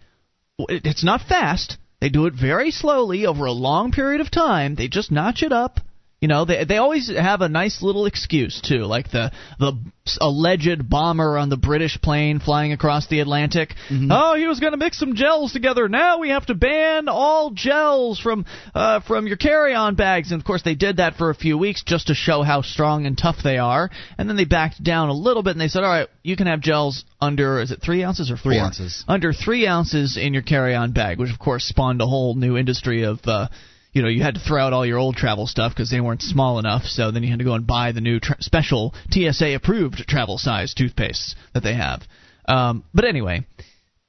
It's 0.69 1.03
not 1.03 1.27
fast. 1.27 1.77
They 1.99 2.09
do 2.09 2.27
it 2.27 2.33
very 2.33 2.69
slowly 2.69 3.25
over 3.25 3.45
a 3.45 3.51
long 3.51 3.91
period 3.91 4.21
of 4.21 4.29
time. 4.29 4.75
They 4.75 4.87
just 4.87 5.11
notch 5.11 5.41
it 5.41 5.51
up. 5.51 5.79
You 6.19 6.27
know, 6.27 6.45
they 6.45 6.65
they 6.65 6.77
always 6.77 7.09
have 7.15 7.41
a 7.41 7.49
nice 7.49 7.83
little 7.83 8.07
excuse 8.07 8.59
too, 8.59 8.85
like 8.85 9.11
the 9.11 9.31
the 9.59 9.73
alleged 10.19 10.89
bomber 10.89 11.37
on 11.37 11.49
the 11.49 11.57
British 11.57 12.01
plane 12.01 12.39
flying 12.39 12.71
across 12.71 13.05
the 13.05 13.19
Atlantic. 13.19 13.75
Oh, 13.91 14.33
he 14.35 14.47
was 14.47 14.59
going 14.59 14.71
to 14.71 14.77
mix 14.77 14.97
some 14.97 15.13
gels 15.13 15.53
together. 15.53 15.87
Now 15.87 16.17
we 16.17 16.29
have 16.29 16.47
to 16.47 16.55
ban 16.55 17.07
all 17.07 17.51
gels 17.51 18.19
from 18.19 18.45
uh, 18.73 19.01
from 19.01 19.27
your 19.27 19.37
carry-on 19.37 19.93
bags. 19.93 20.31
And 20.31 20.41
of 20.41 20.45
course, 20.45 20.63
they 20.63 20.73
did 20.73 20.97
that 20.97 21.17
for 21.17 21.29
a 21.29 21.35
few 21.35 21.55
weeks 21.55 21.83
just 21.83 22.07
to 22.07 22.15
show 22.15 22.41
how 22.41 22.63
strong 22.63 23.05
and 23.05 23.15
tough 23.15 23.37
they 23.43 23.59
are. 23.59 23.91
And 24.17 24.27
then 24.27 24.37
they 24.37 24.45
backed 24.45 24.83
down 24.83 25.09
a 25.09 25.13
little 25.13 25.43
bit 25.43 25.51
and 25.51 25.61
they 25.61 25.67
said, 25.67 25.83
all 25.83 25.89
right, 25.91 26.07
you 26.23 26.35
can 26.35 26.47
have 26.47 26.61
gels 26.61 27.05
under 27.21 27.61
is 27.61 27.69
it 27.69 27.81
three 27.83 28.03
ounces 28.03 28.31
or 28.31 28.37
four 28.37 28.53
Three 28.53 28.59
ounces. 28.59 29.03
under 29.07 29.33
three 29.33 29.67
ounces 29.67 30.17
in 30.17 30.33
your 30.33 30.43
carry-on 30.43 30.93
bag, 30.93 31.19
which 31.19 31.31
of 31.31 31.37
course 31.37 31.65
spawned 31.65 32.01
a 32.01 32.07
whole 32.07 32.33
new 32.33 32.57
industry 32.57 33.03
of. 33.03 33.19
Uh, 33.23 33.49
you 33.97 34.03
know, 34.03 34.09
you 34.09 34.21
had 34.21 34.35
to 34.35 34.39
throw 34.39 34.61
out 34.61 34.73
all 34.73 34.85
your 34.85 34.99
old 34.99 35.15
travel 35.15 35.47
stuff 35.47 35.73
because 35.73 35.89
they 35.89 35.99
weren't 35.99 36.21
small 36.21 36.59
enough. 36.59 36.83
So 36.83 37.09
then 37.09 37.23
you 37.23 37.31
had 37.31 37.39
to 37.39 37.45
go 37.45 37.55
and 37.55 37.65
buy 37.65 37.93
the 37.93 37.99
new 37.99 38.19
tra- 38.19 38.41
special 38.41 38.93
TSA 39.09 39.55
approved 39.55 40.07
travel 40.07 40.37
size 40.37 40.75
toothpastes 40.75 41.33
that 41.55 41.63
they 41.63 41.73
have. 41.73 42.03
Um, 42.47 42.83
but 42.93 43.05
anyway, 43.05 43.47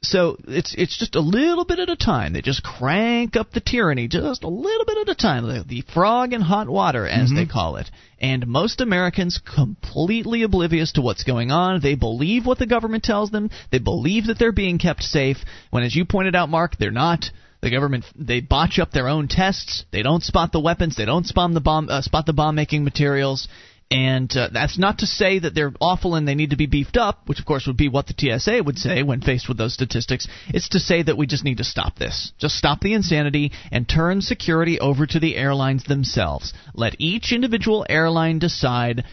so 0.02 0.36
it's 0.46 0.74
it's 0.76 0.98
just 0.98 1.14
a 1.14 1.20
little 1.20 1.64
bit 1.64 1.78
at 1.78 1.88
a 1.88 1.96
time. 1.96 2.34
They 2.34 2.42
just 2.42 2.62
crank 2.62 3.34
up 3.34 3.50
the 3.50 3.60
tyranny 3.60 4.08
just 4.08 4.44
a 4.44 4.48
little 4.48 4.84
bit 4.84 4.98
at 4.98 5.08
a 5.08 5.14
time. 5.14 5.46
The, 5.46 5.64
the 5.66 5.80
frog 5.94 6.34
in 6.34 6.42
hot 6.42 6.68
water, 6.68 7.06
as 7.08 7.32
they 7.34 7.46
call 7.46 7.76
it. 7.76 7.90
And 8.20 8.46
most 8.46 8.82
Americans 8.82 9.40
completely 9.42 10.42
oblivious 10.42 10.92
to 10.92 11.00
what's 11.00 11.24
going 11.24 11.50
on. 11.50 11.80
They 11.80 11.94
believe 11.94 12.44
what 12.44 12.58
the 12.58 12.66
government 12.66 13.04
tells 13.04 13.30
them. 13.30 13.48
They 13.72 13.78
believe 13.78 14.26
that 14.26 14.38
they're 14.38 14.52
being 14.52 14.78
kept 14.78 15.02
safe. 15.02 15.38
When, 15.70 15.82
as 15.82 15.96
you 15.96 16.04
pointed 16.04 16.36
out, 16.36 16.50
Mark, 16.50 16.76
they're 16.76 16.90
not. 16.90 17.30
The 17.60 17.70
government 17.70 18.04
they 18.14 18.40
botch 18.40 18.78
up 18.78 18.92
their 18.92 19.08
own 19.08 19.28
tests. 19.28 19.84
They 19.90 20.02
don't 20.02 20.22
spot 20.22 20.52
the 20.52 20.60
weapons. 20.60 20.96
They 20.96 21.04
don't 21.04 21.26
spot 21.26 21.52
the 21.52 21.60
bomb 21.60 21.88
uh, 21.88 22.02
spot 22.02 22.26
the 22.26 22.32
bomb 22.32 22.54
making 22.54 22.84
materials. 22.84 23.48
And 23.90 24.30
uh, 24.36 24.50
that's 24.52 24.78
not 24.78 24.98
to 24.98 25.06
say 25.06 25.38
that 25.38 25.54
they're 25.54 25.72
awful 25.80 26.14
and 26.14 26.28
they 26.28 26.34
need 26.34 26.50
to 26.50 26.56
be 26.56 26.66
beefed 26.66 26.98
up, 26.98 27.26
which 27.26 27.40
of 27.40 27.46
course 27.46 27.66
would 27.66 27.78
be 27.78 27.88
what 27.88 28.06
the 28.06 28.14
TSA 28.18 28.62
would 28.62 28.78
say 28.78 29.02
when 29.02 29.22
faced 29.22 29.48
with 29.48 29.56
those 29.56 29.72
statistics. 29.72 30.28
It's 30.48 30.68
to 30.70 30.78
say 30.78 31.02
that 31.02 31.16
we 31.16 31.26
just 31.26 31.44
need 31.44 31.56
to 31.58 31.64
stop 31.64 31.96
this. 31.96 32.32
Just 32.38 32.56
stop 32.56 32.80
the 32.80 32.92
insanity 32.92 33.52
and 33.72 33.88
turn 33.88 34.20
security 34.20 34.78
over 34.78 35.06
to 35.06 35.18
the 35.18 35.36
airlines 35.36 35.84
themselves. 35.84 36.52
Let 36.74 36.96
each 36.98 37.32
individual 37.32 37.86
airline 37.88 38.40
decide 38.40 39.04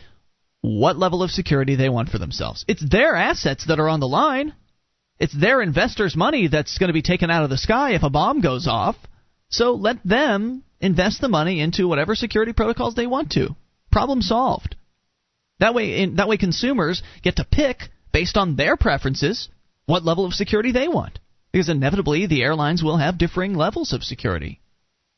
what 0.60 0.98
level 0.98 1.24
of 1.24 1.32
security 1.32 1.76
they 1.76 1.90
want 1.90 2.10
for 2.10 2.18
themselves. 2.18 2.66
It's 2.68 2.84
their 2.88 3.16
assets 3.16 3.66
that 3.68 3.80
are 3.80 3.88
on 3.88 4.02
the 4.02 4.08
line. 4.08 4.54
It's 5.20 5.34
their 5.34 5.62
investors' 5.62 6.16
money 6.16 6.48
that's 6.48 6.78
going 6.78 6.90
to 6.90 6.94
be 6.94 7.02
taken 7.02 7.32
out 7.32 7.44
of 7.44 7.50
the 7.50 7.58
sky 7.58 7.94
if 7.94 8.04
a 8.04 8.10
bomb 8.10 8.42
goes 8.42 8.68
off. 8.68 8.96
So 9.50 9.74
let 9.76 10.04
them 10.04 10.64
invest 10.82 11.22
the 11.22 11.30
money 11.30 11.62
into 11.62 11.88
whatever 11.88 12.16
security 12.16 12.54
protocols 12.54 12.96
they 12.96 13.08
want 13.08 13.32
to. 13.32 13.56
Problem 13.92 14.22
solved. 14.22 14.76
That 15.60 15.74
way, 15.74 16.02
in, 16.02 16.18
that 16.18 16.28
way, 16.28 16.38
consumers 16.38 17.02
get 17.24 17.38
to 17.38 17.46
pick 17.46 17.90
based 18.12 18.36
on 18.36 18.56
their 18.56 18.76
preferences 18.76 19.48
what 19.86 20.04
level 20.04 20.26
of 20.26 20.34
security 20.34 20.72
they 20.72 20.88
want, 20.88 21.20
because 21.52 21.70
inevitably 21.70 22.26
the 22.26 22.42
airlines 22.42 22.84
will 22.84 22.98
have 22.98 23.18
differing 23.18 23.54
levels 23.54 23.94
of 23.94 24.04
security, 24.04 24.60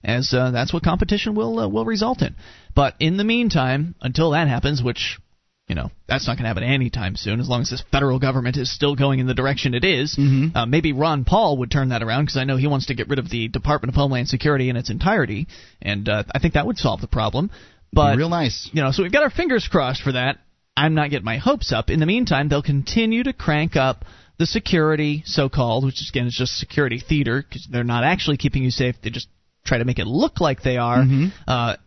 as 0.03 0.33
uh, 0.33 0.51
that's 0.51 0.73
what 0.73 0.83
competition 0.83 1.33
will 1.33 1.59
uh, 1.59 1.67
will 1.67 1.85
result 1.85 2.21
in. 2.21 2.35
But 2.75 2.95
in 2.99 3.17
the 3.17 3.23
meantime, 3.23 3.95
until 4.01 4.31
that 4.31 4.47
happens, 4.47 4.83
which 4.83 5.19
you 5.67 5.75
know 5.75 5.91
that's 6.07 6.25
not 6.27 6.33
going 6.37 6.43
to 6.43 6.47
happen 6.47 6.63
anytime 6.63 7.15
soon 7.15 7.39
as 7.39 7.49
long 7.49 7.61
as 7.61 7.69
this 7.69 7.83
federal 7.91 8.19
government 8.19 8.55
is 8.57 8.73
still 8.73 8.95
going 8.95 9.19
in 9.19 9.27
the 9.27 9.33
direction 9.33 9.73
it 9.73 9.83
is. 9.83 10.15
Mhm. 10.15 10.55
Uh, 10.55 10.65
maybe 10.65 10.93
Ron 10.93 11.25
Paul 11.25 11.57
would 11.57 11.69
turn 11.71 11.89
that 11.89 12.01
around 12.01 12.25
because 12.25 12.37
I 12.37 12.45
know 12.45 12.57
he 12.57 12.67
wants 12.67 12.85
to 12.87 12.93
get 12.95 13.09
rid 13.09 13.19
of 13.19 13.29
the 13.29 13.47
Department 13.49 13.89
of 13.89 13.95
Homeland 13.95 14.29
Security 14.29 14.69
in 14.69 14.77
its 14.77 14.89
entirety, 14.89 15.47
and 15.81 16.07
uh, 16.07 16.23
I 16.33 16.39
think 16.39 16.53
that 16.53 16.65
would 16.65 16.77
solve 16.77 17.01
the 17.01 17.07
problem. 17.07 17.51
But 17.93 18.17
real 18.17 18.29
nice. 18.29 18.69
you 18.73 18.81
know, 18.81 18.91
so 18.91 19.03
we've 19.03 19.11
got 19.11 19.23
our 19.23 19.29
fingers 19.29 19.67
crossed 19.69 20.01
for 20.01 20.13
that. 20.13 20.39
I'm 20.75 20.93
not 20.93 21.09
getting 21.09 21.25
my 21.25 21.37
hopes 21.37 21.71
up. 21.71 21.89
In 21.89 21.99
the 21.99 22.05
meantime, 22.05 22.49
they'll 22.49 22.61
continue 22.61 23.23
to 23.23 23.33
crank 23.33 23.75
up 23.75 24.05
the 24.37 24.45
security, 24.45 25.23
so-called, 25.25 25.83
which 25.85 25.95
is, 26.01 26.09
again 26.09 26.27
is 26.27 26.35
just 26.35 26.57
security 26.59 26.99
theater 26.99 27.43
because 27.47 27.67
they're 27.71 27.83
not 27.83 28.03
actually 28.03 28.37
keeping 28.37 28.63
you 28.63 28.69
safe. 28.71 28.95
They 29.01 29.09
just 29.09 29.27
try 29.65 29.79
to 29.79 29.85
make 29.85 29.99
it 29.99 30.05
look 30.05 30.39
like 30.39 30.61
they 30.61 30.77
are. 30.77 30.99
Mhm. 31.03 31.31
Uh, 31.47 31.77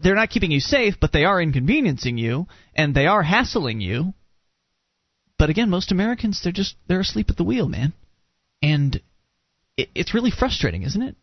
they're 0.00 0.14
not 0.14 0.30
keeping 0.30 0.50
you 0.50 0.60
safe, 0.60 0.94
but 1.00 1.12
they 1.12 1.24
are 1.24 1.40
inconveniencing 1.40 2.18
you 2.18 2.46
and 2.74 2.94
they 2.94 3.06
are 3.06 3.22
hassling 3.22 3.80
you. 3.80 4.14
But 5.38 5.50
again, 5.50 5.70
most 5.70 5.92
Americans 5.92 6.40
they're 6.42 6.52
just 6.52 6.74
they're 6.88 7.00
asleep 7.00 7.30
at 7.30 7.36
the 7.36 7.44
wheel, 7.44 7.68
man, 7.68 7.92
and 8.60 9.00
it, 9.76 9.88
it's 9.94 10.14
really 10.14 10.32
frustrating, 10.32 10.82
isn't 10.82 11.00
it? 11.00 11.16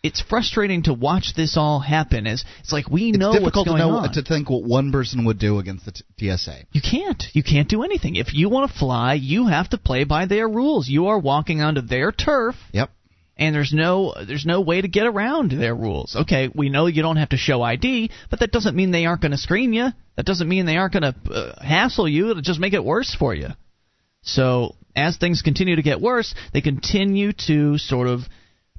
It's 0.00 0.20
frustrating 0.20 0.84
to 0.84 0.94
watch 0.94 1.32
this 1.34 1.56
all 1.56 1.80
happen. 1.80 2.28
As 2.28 2.44
it's 2.60 2.72
like 2.72 2.88
we 2.88 3.10
know 3.10 3.32
it's 3.32 3.42
what's 3.42 3.56
difficult 3.56 3.66
going 3.66 3.78
to 3.80 3.86
know 3.86 3.96
on. 3.96 4.12
to 4.12 4.22
think 4.22 4.48
what 4.48 4.62
one 4.62 4.92
person 4.92 5.24
would 5.24 5.40
do 5.40 5.58
against 5.58 5.86
the 5.86 5.92
t- 5.92 6.36
TSA. 6.36 6.66
You 6.70 6.80
can't. 6.80 7.20
You 7.32 7.42
can't 7.42 7.68
do 7.68 7.82
anything. 7.82 8.14
If 8.14 8.32
you 8.32 8.48
want 8.48 8.70
to 8.70 8.78
fly, 8.78 9.14
you 9.14 9.48
have 9.48 9.70
to 9.70 9.78
play 9.78 10.04
by 10.04 10.26
their 10.26 10.48
rules. 10.48 10.88
You 10.88 11.08
are 11.08 11.18
walking 11.18 11.62
onto 11.62 11.80
their 11.80 12.12
turf. 12.12 12.54
Yep. 12.72 12.90
And 13.38 13.54
there's 13.54 13.72
no 13.72 14.14
there's 14.26 14.44
no 14.44 14.60
way 14.60 14.80
to 14.80 14.88
get 14.88 15.06
around 15.06 15.52
their 15.52 15.74
rules. 15.74 16.16
Okay, 16.16 16.50
we 16.52 16.70
know 16.70 16.86
you 16.86 17.02
don't 17.02 17.18
have 17.18 17.28
to 17.28 17.36
show 17.36 17.62
ID, 17.62 18.10
but 18.30 18.40
that 18.40 18.50
doesn't 18.50 18.74
mean 18.74 18.90
they 18.90 19.06
aren't 19.06 19.22
going 19.22 19.32
to 19.32 19.38
screen 19.38 19.72
you. 19.72 19.88
That 20.16 20.26
doesn't 20.26 20.48
mean 20.48 20.66
they 20.66 20.76
aren't 20.76 20.92
going 20.92 21.12
to 21.14 21.32
uh, 21.32 21.64
hassle 21.64 22.08
you. 22.08 22.30
It'll 22.30 22.42
just 22.42 22.58
make 22.58 22.72
it 22.72 22.84
worse 22.84 23.14
for 23.14 23.32
you. 23.34 23.50
So 24.22 24.74
as 24.96 25.16
things 25.16 25.42
continue 25.42 25.76
to 25.76 25.82
get 25.82 26.00
worse, 26.00 26.34
they 26.52 26.60
continue 26.60 27.32
to 27.46 27.78
sort 27.78 28.08
of 28.08 28.22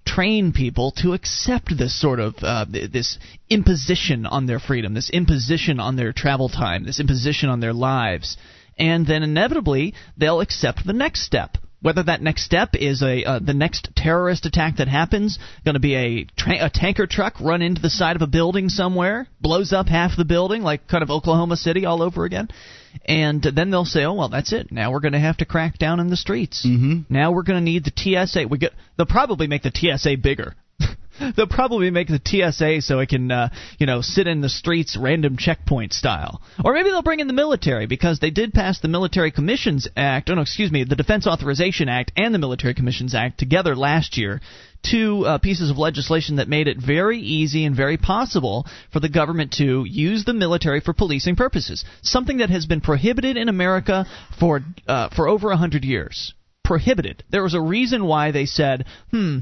train 0.06 0.52
people 0.52 0.92
to 0.98 1.14
accept 1.14 1.78
this 1.78 2.00
sort 2.00 2.20
of 2.20 2.36
uh, 2.42 2.66
this 2.70 3.18
imposition 3.50 4.26
on 4.26 4.46
their 4.46 4.60
freedom, 4.60 4.94
this 4.94 5.10
imposition 5.10 5.80
on 5.80 5.96
their 5.96 6.12
travel 6.12 6.50
time, 6.50 6.84
this 6.84 7.00
imposition 7.00 7.50
on 7.50 7.60
their 7.60 7.74
lives, 7.74 8.38
and 8.78 9.06
then 9.06 9.24
inevitably 9.24 9.94
they'll 10.18 10.42
accept 10.42 10.86
the 10.86 10.94
next 10.94 11.22
step. 11.22 11.58
Whether 11.82 12.04
that 12.04 12.22
next 12.22 12.44
step 12.44 12.72
is 12.74 13.02
a 13.02 13.24
uh, 13.24 13.40
the 13.40 13.54
next 13.54 13.90
terrorist 13.96 14.46
attack 14.46 14.78
that 14.78 14.90
happens, 14.90 15.40
going 15.64 15.76
to 15.76 15.80
be 15.80 15.96
a, 15.96 16.26
tra- 16.38 16.66
a 16.66 16.70
tanker 16.70 17.08
truck 17.08 17.40
run 17.40 17.62
into 17.62 17.82
the 17.82 17.90
side 17.90 18.18
of 18.18 18.22
a 18.22 18.28
building 18.28 18.68
somewhere, 18.68 19.28
blows 19.40 19.72
up 19.72 19.88
half 19.88 20.18
the 20.18 20.26
building, 20.26 20.62
like 20.62 20.88
kind 20.90 21.04
of 21.04 21.10
Oklahoma 21.10 21.56
City 21.56 21.86
all 21.86 22.02
over 22.02 22.26
again, 22.26 22.50
and 23.06 23.42
then 23.42 23.72
they'll 23.72 23.86
say, 23.86 24.04
"Oh 24.04 24.14
well, 24.14 24.30
that's 24.30 24.52
it. 24.52 24.72
Now 24.72 24.92
we're 24.92 25.00
going 25.00 25.14
to 25.14 25.20
have 25.20 25.38
to 25.38 25.46
crack 25.46 25.78
down 25.78 26.02
in 26.02 26.10
the 26.10 26.18
streets. 26.18 26.66
Mm-hmm. 26.68 27.14
Now 27.14 27.32
we're 27.32 27.44
going 27.44 27.64
to 27.64 27.72
need 27.72 27.86
the 27.86 28.26
TSA. 28.26 28.48
We 28.50 28.58
get 28.58 28.74
they'll 28.98 29.06
probably 29.06 29.48
make 29.48 29.64
the 29.64 29.72
TSA 29.74 30.18
bigger. 30.22 30.56
They'll 31.36 31.48
probably 31.48 31.90
make 31.92 32.08
the 32.08 32.22
TSA 32.24 32.82
so 32.82 33.00
it 33.00 33.10
can 33.10 33.32
uh, 33.32 33.50
you 33.78 33.86
know 33.86 34.02
sit 34.02 34.28
in 34.28 34.42
the 34.42 34.50
streets 34.50 34.98
random 34.98 35.38
checkpoint 35.38 35.94
style. 35.94 36.42
Or 36.64 36.74
maybe 36.74 36.90
they'll 36.90 37.02
bring 37.02 37.20
in 37.20 37.28
the 37.28 37.34
military 37.34 37.88
because 37.88 38.20
they 38.20 38.32
did 38.32 38.54
pass 38.54 38.80
the 38.80 38.88
Military 38.88 39.32
Commissions 39.32 39.88
Act. 39.96 40.30
Oh 40.30 40.36
no, 40.36 40.42
excuse 40.42 40.72
me, 40.72 40.84
the 40.84 40.96
Defense 40.96 41.28
Authorization 41.28 41.90
Act 41.90 42.12
and 42.16 42.34
the 42.34 42.40
Military 42.40 42.74
Commissions 42.74 43.16
Act 43.16 43.38
together 43.40 43.76
last 43.76 44.18
year. 44.18 44.42
Two 44.82 45.26
uh, 45.26 45.38
pieces 45.40 45.70
of 45.70 45.78
legislation 45.78 46.38
that 46.38 46.48
made 46.48 46.70
it 46.70 46.78
very 46.78 47.20
easy 47.20 47.66
and 47.66 47.76
very 47.76 47.98
possible 47.98 48.66
for 48.94 49.02
the 49.02 49.10
government 49.10 49.52
to 49.54 49.84
use 49.84 50.24
the 50.24 50.34
military 50.34 50.80
for 50.80 50.94
policing 50.94 51.36
purposes. 51.36 51.84
Something 52.02 52.38
that 52.38 52.50
has 52.50 52.66
been 52.66 52.80
prohibited 52.80 53.36
in 53.36 53.50
America 53.50 54.06
for 54.40 54.62
uh, 54.88 55.10
for 55.10 55.28
over 55.28 55.52
a 55.52 55.58
hundred 55.58 55.84
years. 55.84 56.34
Prohibited. 56.64 57.24
There 57.30 57.44
was 57.44 57.56
a 57.56 57.62
reason 57.62 58.06
why 58.06 58.32
they 58.32 58.46
said, 58.46 58.86
"Hmm, 59.12 59.40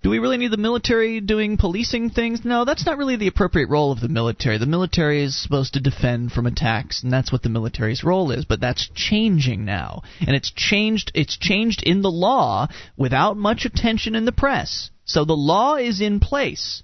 do 0.00 0.10
we 0.10 0.20
really 0.20 0.36
need 0.36 0.52
the 0.52 0.56
military 0.56 1.20
doing 1.20 1.56
policing 1.56 2.10
things? 2.10 2.44
No, 2.44 2.64
that's 2.64 2.86
not 2.86 2.98
really 2.98 3.16
the 3.16 3.26
appropriate 3.26 3.68
role 3.68 3.90
of 3.90 4.00
the 4.00 4.08
military. 4.08 4.56
The 4.56 4.66
military 4.66 5.24
is 5.24 5.36
supposed 5.36 5.74
to 5.74 5.80
defend 5.80 6.30
from 6.30 6.46
attacks, 6.46 7.02
and 7.02 7.12
that's 7.12 7.32
what 7.32 7.42
the 7.42 7.48
military's 7.48 8.04
role 8.04 8.30
is. 8.30 8.44
But 8.44 8.60
that's 8.60 8.88
changing 8.94 9.64
now, 9.64 10.02
and 10.20 10.36
it's 10.36 10.52
changed. 10.52 11.10
It's 11.14 11.36
changed 11.36 11.82
in 11.82 12.02
the 12.02 12.10
law 12.10 12.68
without 12.96 13.36
much 13.36 13.64
attention 13.64 14.14
in 14.14 14.24
the 14.24 14.32
press. 14.32 14.90
So 15.04 15.24
the 15.24 15.32
law 15.36 15.74
is 15.76 16.00
in 16.00 16.20
place. 16.20 16.82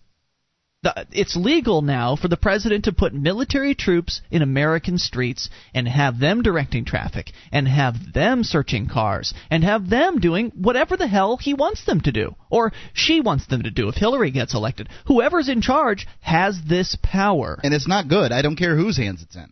The, 0.84 1.06
it's 1.12 1.34
legal 1.34 1.80
now 1.80 2.14
for 2.14 2.28
the 2.28 2.36
president 2.36 2.84
to 2.84 2.92
put 2.92 3.14
military 3.14 3.74
troops 3.74 4.20
in 4.30 4.42
American 4.42 4.98
streets 4.98 5.48
and 5.72 5.88
have 5.88 6.18
them 6.18 6.42
directing 6.42 6.84
traffic 6.84 7.32
and 7.50 7.66
have 7.66 8.12
them 8.12 8.44
searching 8.44 8.86
cars 8.86 9.32
and 9.50 9.64
have 9.64 9.88
them 9.88 10.20
doing 10.20 10.52
whatever 10.54 10.98
the 10.98 11.06
hell 11.06 11.38
he 11.38 11.54
wants 11.54 11.86
them 11.86 12.02
to 12.02 12.12
do 12.12 12.36
or 12.50 12.70
she 12.92 13.22
wants 13.22 13.46
them 13.46 13.62
to 13.62 13.70
do 13.70 13.88
if 13.88 13.94
Hillary 13.94 14.30
gets 14.30 14.52
elected. 14.52 14.90
Whoever's 15.06 15.48
in 15.48 15.62
charge 15.62 16.06
has 16.20 16.60
this 16.68 16.98
power. 17.02 17.58
And 17.62 17.72
it's 17.72 17.88
not 17.88 18.08
good. 18.08 18.30
I 18.30 18.42
don't 18.42 18.56
care 18.56 18.76
whose 18.76 18.98
hands 18.98 19.22
it's 19.22 19.36
in. 19.36 19.50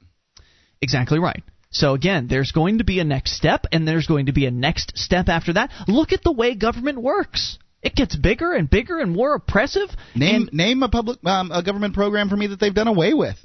Exactly 0.82 1.18
right. 1.18 1.42
So 1.70 1.94
again, 1.94 2.26
there's 2.28 2.52
going 2.52 2.76
to 2.76 2.84
be 2.84 3.00
a 3.00 3.04
next 3.04 3.32
step 3.38 3.64
and 3.72 3.88
there's 3.88 4.06
going 4.06 4.26
to 4.26 4.32
be 4.32 4.44
a 4.44 4.50
next 4.50 4.98
step 4.98 5.30
after 5.30 5.54
that. 5.54 5.70
Look 5.88 6.12
at 6.12 6.22
the 6.22 6.32
way 6.32 6.54
government 6.54 7.00
works. 7.00 7.56
It 7.82 7.96
gets 7.96 8.14
bigger 8.14 8.52
and 8.52 8.70
bigger 8.70 9.00
and 9.00 9.10
more 9.10 9.34
oppressive. 9.34 9.88
Name 10.14 10.48
name 10.52 10.82
a 10.82 10.88
public 10.88 11.18
um, 11.26 11.50
a 11.50 11.62
government 11.62 11.94
program 11.94 12.28
for 12.28 12.36
me 12.36 12.46
that 12.48 12.60
they've 12.60 12.74
done 12.74 12.88
away 12.88 13.12
with. 13.12 13.36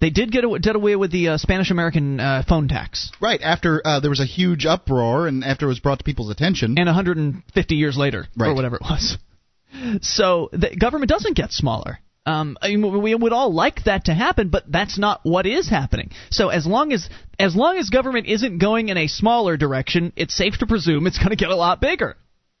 they 0.00 0.10
did 0.10 0.32
get 0.32 0.44
away, 0.44 0.58
did 0.60 0.74
away 0.76 0.96
with 0.96 1.12
the 1.12 1.28
uh, 1.28 1.36
Spanish 1.36 1.70
American 1.70 2.20
uh, 2.20 2.42
phone 2.48 2.68
tax. 2.68 3.10
Right 3.20 3.40
after 3.42 3.82
uh, 3.84 4.00
there 4.00 4.10
was 4.10 4.20
a 4.20 4.26
huge 4.26 4.64
uproar 4.64 5.28
and 5.28 5.44
after 5.44 5.66
it 5.66 5.68
was 5.68 5.80
brought 5.80 5.98
to 5.98 6.04
people's 6.04 6.30
attention. 6.30 6.76
and 6.78 6.86
150 6.86 7.74
years 7.74 7.96
later, 7.96 8.26
or 8.38 8.54
whatever 8.54 8.76
it 8.76 8.82
was. 8.82 9.18
So 10.02 10.50
the 10.52 10.74
government 10.76 11.10
doesn't 11.10 11.36
get 11.36 11.52
smaller. 11.52 11.98
Um, 12.26 12.56
I 12.62 12.68
mean, 12.68 13.02
we 13.02 13.14
would 13.14 13.32
all 13.32 13.52
like 13.52 13.84
that 13.84 14.06
to 14.06 14.14
happen, 14.14 14.48
but 14.48 14.64
that's 14.70 14.98
not 14.98 15.20
what 15.24 15.46
is 15.46 15.68
happening. 15.68 16.10
So 16.30 16.48
as 16.48 16.66
long 16.66 16.92
as 16.92 17.08
as 17.38 17.54
long 17.54 17.76
as 17.76 17.90
government 17.90 18.26
isn't 18.26 18.58
going 18.58 18.88
in 18.88 18.96
a 18.96 19.08
smaller 19.08 19.58
direction, 19.58 20.12
it's 20.16 20.34
safe 20.34 20.56
to 20.58 20.66
presume 20.66 21.06
it's 21.06 21.18
going 21.18 21.30
to 21.30 21.36
get 21.36 21.50
a 21.50 21.56
lot 21.56 21.80
bigger. 21.80 22.16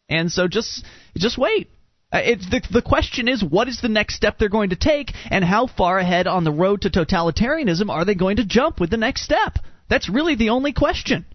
And 0.08 0.30
so 0.30 0.48
just 0.48 0.84
just 1.16 1.38
wait. 1.38 1.70
Uh, 2.12 2.20
It's 2.24 2.48
the 2.48 2.60
the 2.70 2.82
question 2.82 3.28
is 3.28 3.42
what 3.42 3.68
is 3.68 3.80
the 3.80 3.88
next 3.88 4.14
step 4.14 4.38
they're 4.38 4.48
going 4.48 4.70
to 4.70 4.76
take, 4.76 5.12
and 5.30 5.44
how 5.44 5.66
far 5.66 5.98
ahead 5.98 6.26
on 6.26 6.44
the 6.44 6.52
road 6.52 6.82
to 6.82 6.90
totalitarianism 6.90 7.90
are 7.90 8.04
they 8.04 8.14
going 8.14 8.36
to 8.36 8.44
jump 8.44 8.80
with 8.80 8.90
the 8.90 8.96
next 8.96 9.22
step? 9.22 9.58
That's 9.88 10.08
really 10.08 10.34
the 10.34 10.50
only 10.50 10.72
question. 10.72 11.26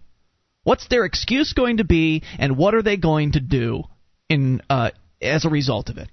What's 0.62 0.88
their 0.88 1.04
excuse 1.04 1.52
going 1.52 1.78
to 1.78 1.84
be, 1.84 2.22
and 2.38 2.56
what 2.56 2.74
are 2.74 2.82
they 2.82 2.96
going 2.96 3.32
to 3.32 3.40
do 3.40 3.84
in 4.28 4.60
uh, 4.68 4.90
as 5.20 5.44
a 5.44 5.50
result 5.50 5.88
of 5.88 5.98
it? 5.98 6.08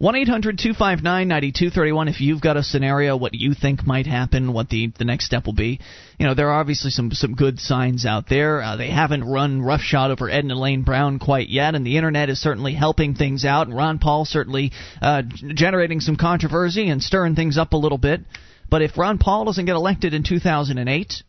One 0.00 0.16
eight 0.16 0.28
hundred 0.28 0.58
two 0.58 0.72
five 0.72 1.02
nine 1.02 1.28
ninety 1.28 1.52
two 1.52 1.68
thirty 1.68 1.92
one. 1.92 2.08
If 2.08 2.22
you've 2.22 2.40
got 2.40 2.56
a 2.56 2.62
scenario, 2.62 3.18
what 3.18 3.34
you 3.34 3.52
think 3.52 3.86
might 3.86 4.06
happen, 4.06 4.54
what 4.54 4.70
the 4.70 4.90
the 4.98 5.04
next 5.04 5.26
step 5.26 5.44
will 5.44 5.52
be. 5.52 5.78
You 6.18 6.26
know, 6.26 6.32
there 6.32 6.48
are 6.48 6.58
obviously 6.58 6.90
some 6.90 7.10
some 7.10 7.34
good 7.34 7.60
signs 7.60 8.06
out 8.06 8.26
there. 8.26 8.62
Uh, 8.62 8.76
they 8.76 8.88
haven't 8.88 9.24
run 9.24 9.60
roughshod 9.60 10.10
over 10.10 10.30
Ed 10.30 10.38
and 10.38 10.52
Elaine 10.52 10.84
Brown 10.84 11.18
quite 11.18 11.50
yet, 11.50 11.74
and 11.74 11.84
the 11.86 11.98
internet 11.98 12.30
is 12.30 12.40
certainly 12.40 12.72
helping 12.72 13.14
things 13.14 13.44
out. 13.44 13.66
And 13.66 13.76
Ron 13.76 13.98
Paul 13.98 14.24
certainly 14.24 14.72
uh, 15.02 15.20
generating 15.20 16.00
some 16.00 16.16
controversy 16.16 16.88
and 16.88 17.02
stirring 17.02 17.34
things 17.34 17.58
up 17.58 17.74
a 17.74 17.76
little 17.76 17.98
bit. 17.98 18.22
But 18.70 18.80
if 18.80 18.96
Ron 18.96 19.18
Paul 19.18 19.44
doesn't 19.44 19.66
get 19.66 19.76
elected 19.76 20.14
in 20.14 20.22
two 20.22 20.40
thousand 20.40 20.78
and 20.78 20.88
eight, 20.88 21.22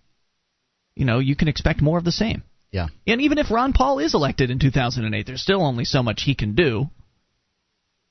you 0.95 1.03
know, 1.03 1.19
you 1.19 1.35
can 1.35 1.49
expect 1.49 1.81
more 1.81 1.98
of 1.98 2.06
the 2.06 2.11
same. 2.14 2.41
Yeah. 2.72 2.88
And 3.06 3.19
even 3.19 3.38
if 3.38 3.52
Ron 3.52 3.73
Paul 3.73 3.99
is 3.99 4.14
elected 4.14 4.49
in 4.49 4.60
2008, 4.60 5.27
there's 5.27 5.41
still 5.41 5.61
only 5.61 5.84
so 5.84 6.02
much 6.02 6.22
he 6.23 6.35
can 6.35 6.56
do. 6.56 6.89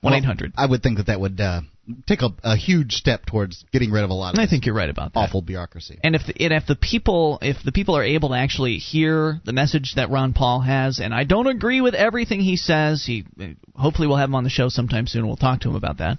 One 0.01 0.15
eight 0.15 0.25
hundred. 0.25 0.53
I 0.57 0.65
would 0.65 0.83
think 0.83 0.97
that 0.97 1.09
that 1.09 1.21
would 1.21 1.39
uh, 1.41 1.61
take 2.07 2.23
a, 2.23 2.31
a 2.43 2.57
huge 2.57 2.93
step 2.93 3.27
towards 3.27 3.65
getting 3.71 3.91
rid 3.91 4.03
of 4.03 4.09
a 4.09 4.15
lot 4.15 4.33
of 4.35 4.41
I 4.41 4.47
think 4.47 4.65
you're 4.65 4.75
right 4.75 4.89
about 4.89 5.13
that. 5.13 5.21
awful 5.21 5.43
bureaucracy. 5.43 5.99
And 6.03 6.15
if 6.15 6.23
the, 6.27 6.43
and 6.43 6.55
if 6.55 6.67
the 6.67 6.75
people 6.77 7.39
if 7.43 7.59
the 7.63 7.73
people 7.73 7.97
are 7.97 8.03
able 8.03 8.31
to 8.31 8.35
actually 8.37 8.79
hear 8.79 9.41
the 9.45 9.53
message 9.53 9.95
that 9.97 10.09
Ron 10.11 10.33
Paul 10.33 10.61
has, 10.61 11.01
and 11.01 11.13
I 11.13 11.25
don't 11.25 11.47
agree 11.47 11.83
with 11.83 11.95
everything 11.95 12.41
he 12.41 12.57
says, 12.57 13.05
he 13.05 13.27
hopefully 13.75 14.09
we'll 14.09 14.17
have 14.17 14.31
him 14.31 14.35
on 14.35 14.45
the 14.45 14.51
show 14.51 14.71
sometime 14.71 15.07
soon. 15.07 15.27
We'll 15.27 15.37
talk 15.37 15.61
to 15.61 15.69
him 15.69 15.77
about 15.77 15.99
that. 15.99 16.19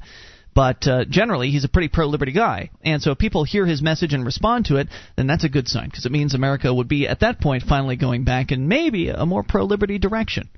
But 0.53 0.85
uh, 0.85 1.05
generally, 1.05 1.49
he's 1.49 1.63
a 1.63 1.69
pretty 1.69 1.87
pro-liberty 1.87 2.33
guy, 2.33 2.71
and 2.83 3.01
so 3.01 3.11
if 3.11 3.17
people 3.17 3.45
hear 3.45 3.65
his 3.65 3.81
message 3.81 4.13
and 4.13 4.25
respond 4.25 4.65
to 4.65 4.75
it, 4.75 4.89
then 5.15 5.25
that's 5.25 5.45
a 5.45 5.49
good 5.49 5.69
sign 5.69 5.87
because 5.89 6.05
it 6.05 6.11
means 6.11 6.33
America 6.33 6.73
would 6.73 6.89
be 6.89 7.07
at 7.07 7.21
that 7.21 7.39
point 7.39 7.63
finally 7.63 7.95
going 7.95 8.25
back 8.25 8.51
in 8.51 8.67
maybe 8.67 9.07
a 9.07 9.25
more 9.25 9.43
pro-liberty 9.43 9.97
direction. 9.97 10.49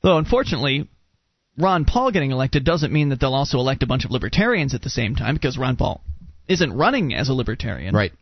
Though 0.00 0.18
unfortunately, 0.18 0.88
Ron 1.56 1.84
Paul 1.84 2.10
getting 2.10 2.30
elected 2.30 2.64
doesn't 2.64 2.92
mean 2.92 3.10
that 3.10 3.20
they'll 3.20 3.34
also 3.34 3.58
elect 3.58 3.82
a 3.82 3.86
bunch 3.86 4.04
of 4.04 4.10
libertarians 4.10 4.74
at 4.74 4.82
the 4.82 4.90
same 4.90 5.14
time 5.14 5.34
because 5.34 5.56
Ron 5.56 5.76
Paul 5.76 6.02
isn't 6.48 6.72
running 6.72 7.14
as 7.14 7.28
a 7.28 7.34
libertarian. 7.34 7.94
Right. 7.94 8.12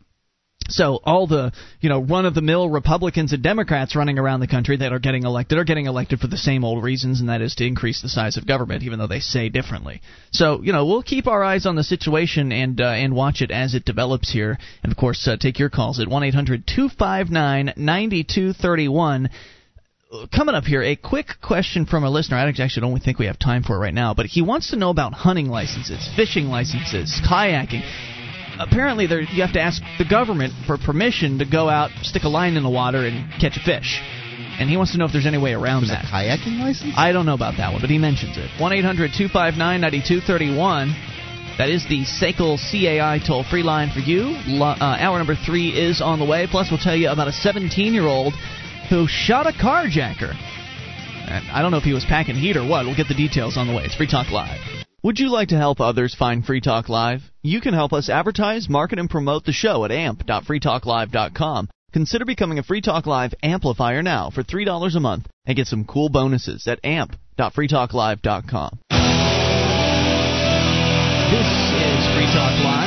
So 0.69 0.99
all 1.03 1.27
the 1.27 1.51
you 1.81 1.89
know 1.89 2.01
run 2.01 2.25
of 2.25 2.35
the 2.35 2.41
mill 2.41 2.69
Republicans 2.69 3.33
and 3.33 3.43
Democrats 3.43 3.95
running 3.95 4.17
around 4.17 4.39
the 4.39 4.47
country 4.47 4.77
that 4.77 4.93
are 4.93 4.99
getting 4.99 5.23
elected 5.23 5.57
are 5.57 5.65
getting 5.65 5.87
elected 5.87 6.19
for 6.19 6.27
the 6.27 6.37
same 6.37 6.63
old 6.63 6.83
reasons, 6.83 7.19
and 7.19 7.27
that 7.29 7.41
is 7.41 7.55
to 7.55 7.65
increase 7.65 8.01
the 8.01 8.07
size 8.07 8.37
of 8.37 8.47
government, 8.47 8.83
even 8.83 8.97
though 8.97 9.07
they 9.07 9.19
say 9.19 9.49
differently. 9.49 10.01
So 10.31 10.61
you 10.61 10.71
know 10.71 10.85
we'll 10.85 11.03
keep 11.03 11.27
our 11.27 11.43
eyes 11.43 11.65
on 11.65 11.75
the 11.75 11.83
situation 11.83 12.51
and 12.51 12.79
uh, 12.79 12.85
and 12.85 13.13
watch 13.13 13.41
it 13.41 13.51
as 13.51 13.75
it 13.75 13.83
develops 13.83 14.31
here, 14.31 14.57
and 14.83 14.91
of 14.91 14.97
course 14.97 15.27
uh, 15.27 15.35
take 15.37 15.59
your 15.59 15.69
calls 15.69 15.99
at 15.99 16.07
one 16.07 16.23
eight 16.23 16.33
hundred 16.33 16.65
two 16.65 16.87
five 16.87 17.29
nine 17.29 17.73
ninety 17.75 18.23
two 18.23 18.53
thirty 18.53 18.87
one. 18.87 19.29
Coming 20.35 20.53
up 20.53 20.65
here, 20.65 20.83
a 20.83 20.95
quick 20.95 21.27
question 21.41 21.85
from 21.85 22.03
a 22.03 22.09
listener. 22.09 22.37
I 22.37 22.47
actually 22.47 22.81
don't 22.81 22.99
think 23.01 23.17
we 23.17 23.25
have 23.25 23.39
time 23.39 23.63
for 23.63 23.75
it 23.75 23.79
right 23.79 23.93
now, 23.93 24.13
but 24.13 24.27
he 24.27 24.41
wants 24.41 24.69
to 24.69 24.75
know 24.75 24.89
about 24.91 25.13
hunting 25.13 25.47
licenses, 25.47 26.07
fishing 26.15 26.45
licenses, 26.45 27.19
kayaking 27.27 27.83
apparently 28.59 29.07
there 29.07 29.21
you 29.21 29.41
have 29.41 29.53
to 29.53 29.61
ask 29.61 29.81
the 29.97 30.05
government 30.05 30.53
for 30.67 30.77
permission 30.77 31.39
to 31.39 31.45
go 31.45 31.69
out, 31.69 31.91
stick 32.03 32.23
a 32.23 32.29
line 32.29 32.55
in 32.55 32.63
the 32.63 32.69
water, 32.69 33.05
and 33.05 33.29
catch 33.41 33.57
a 33.57 33.63
fish. 33.63 34.01
And 34.59 34.69
he 34.69 34.77
wants 34.77 34.91
to 34.91 34.99
know 34.99 35.05
if 35.05 35.11
there's 35.11 35.25
any 35.25 35.39
way 35.39 35.53
around 35.53 35.87
There's 35.87 35.97
that. 35.97 36.05
a 36.05 36.07
kayaking 36.07 36.59
license? 36.59 36.93
I 36.95 37.11
don't 37.11 37.25
know 37.25 37.33
about 37.33 37.57
that 37.57 37.71
one, 37.71 37.81
but 37.81 37.89
he 37.89 37.97
mentions 37.97 38.37
it. 38.37 38.49
1 38.59 38.73
800 38.73 39.11
259 39.17 39.57
9231. 39.81 40.93
That 41.57 41.69
is 41.69 41.85
the 41.87 42.05
SACL 42.05 42.57
CAI 42.57 43.19
toll 43.25 43.43
free 43.43 43.61
line 43.61 43.91
for 43.91 43.99
you. 43.99 44.33
Uh, 44.61 44.75
hour 44.77 45.17
number 45.17 45.35
three 45.35 45.69
is 45.69 46.01
on 46.01 46.19
the 46.19 46.25
way. 46.25 46.47
Plus, 46.49 46.69
we'll 46.69 46.79
tell 46.79 46.95
you 46.95 47.09
about 47.09 47.27
a 47.27 47.31
17 47.31 47.93
year 47.93 48.05
old 48.05 48.33
who 48.89 49.07
shot 49.07 49.47
a 49.47 49.51
carjacker. 49.51 50.33
I 51.25 51.61
don't 51.61 51.71
know 51.71 51.77
if 51.77 51.83
he 51.83 51.93
was 51.93 52.05
packing 52.05 52.35
heat 52.35 52.57
or 52.57 52.67
what. 52.67 52.85
We'll 52.85 52.95
get 52.95 53.07
the 53.07 53.15
details 53.15 53.57
on 53.57 53.67
the 53.67 53.73
way. 53.73 53.83
It's 53.85 53.95
Free 53.95 54.07
Talk 54.07 54.31
Live. 54.31 54.59
Would 55.03 55.19
you 55.19 55.29
like 55.29 55.49
to 55.49 55.57
help 55.57 55.81
others 55.81 56.15
find 56.15 56.45
Free 56.45 56.61
Talk 56.61 56.89
Live? 56.89 57.21
You 57.41 57.59
can 57.59 57.73
help 57.73 57.91
us 57.91 58.09
advertise, 58.09 58.69
market, 58.69 58.99
and 58.99 59.09
promote 59.09 59.45
the 59.45 59.51
show 59.51 59.83
at 59.83 59.91
amp.freetalklive.com. 59.91 61.69
Consider 61.91 62.25
becoming 62.25 62.59
a 62.59 62.63
Free 62.63 62.81
Talk 62.81 63.05
Live 63.05 63.33
amplifier 63.43 64.01
now 64.01 64.29
for 64.29 64.43
$3 64.43 64.95
a 64.95 64.99
month 64.99 65.27
and 65.45 65.55
get 65.55 65.67
some 65.67 65.85
cool 65.85 66.09
bonuses 66.09 66.67
at 66.67 66.79
amp.freetalklive.com. 66.83 68.79
This 71.31 71.47
is 71.47 72.07
Free 72.15 72.27
Talk 72.33 72.63
Live. 72.63 72.82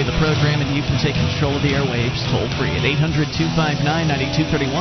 Of 0.00 0.08
the 0.08 0.16
program, 0.16 0.64
and 0.64 0.72
you 0.72 0.80
can 0.80 0.96
take 0.96 1.12
control 1.12 1.52
of 1.52 1.60
the 1.60 1.76
airwaves 1.76 2.24
toll 2.32 2.48
free 2.56 2.72
at 2.72 2.88
800 2.88 3.28
259 3.36 3.84
9231. 3.84 4.72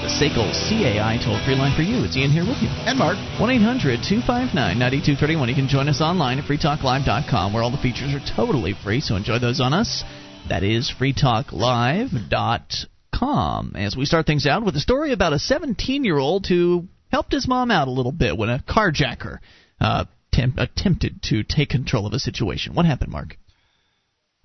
The 0.00 0.08
SACL 0.08 0.48
CAI 0.54 1.18
toll 1.20 1.36
free 1.44 1.58
line 1.58 1.74
for 1.76 1.82
you. 1.82 2.06
It's 2.06 2.16
Ian 2.16 2.30
here 2.32 2.48
with 2.48 2.62
you. 2.64 2.70
And 2.88 2.96
Mark. 2.96 3.18
1 3.36 3.50
800 3.50 4.00
259 4.00 4.56
9231. 4.56 5.50
You 5.50 5.54
can 5.54 5.68
join 5.68 5.92
us 5.92 6.00
online 6.00 6.38
at 6.38 6.48
freetalklive.com 6.48 7.52
where 7.52 7.62
all 7.62 7.70
the 7.70 7.76
features 7.76 8.14
are 8.16 8.24
totally 8.24 8.72
free, 8.72 9.02
so 9.04 9.16
enjoy 9.16 9.38
those 9.38 9.60
on 9.60 9.74
us. 9.76 10.02
That 10.48 10.64
is 10.64 10.88
freetalklive.com. 10.88 13.76
As 13.76 13.96
we 13.96 14.06
start 14.06 14.24
things 14.24 14.46
out 14.46 14.64
with 14.64 14.76
a 14.76 14.80
story 14.80 15.12
about 15.12 15.34
a 15.34 15.38
17 15.38 16.04
year 16.04 16.16
old 16.16 16.46
who 16.46 16.88
helped 17.12 17.32
his 17.32 17.46
mom 17.46 17.70
out 17.70 17.88
a 17.88 17.92
little 17.92 18.12
bit 18.12 18.38
when 18.38 18.48
a 18.48 18.62
carjacker 18.62 19.40
uh, 19.80 20.04
temp- 20.32 20.58
attempted 20.58 21.22
to 21.24 21.42
take 21.42 21.68
control 21.68 22.06
of 22.06 22.12
a 22.12 22.18
situation. 22.18 22.74
What 22.74 22.86
happened, 22.86 23.12
Mark? 23.12 23.36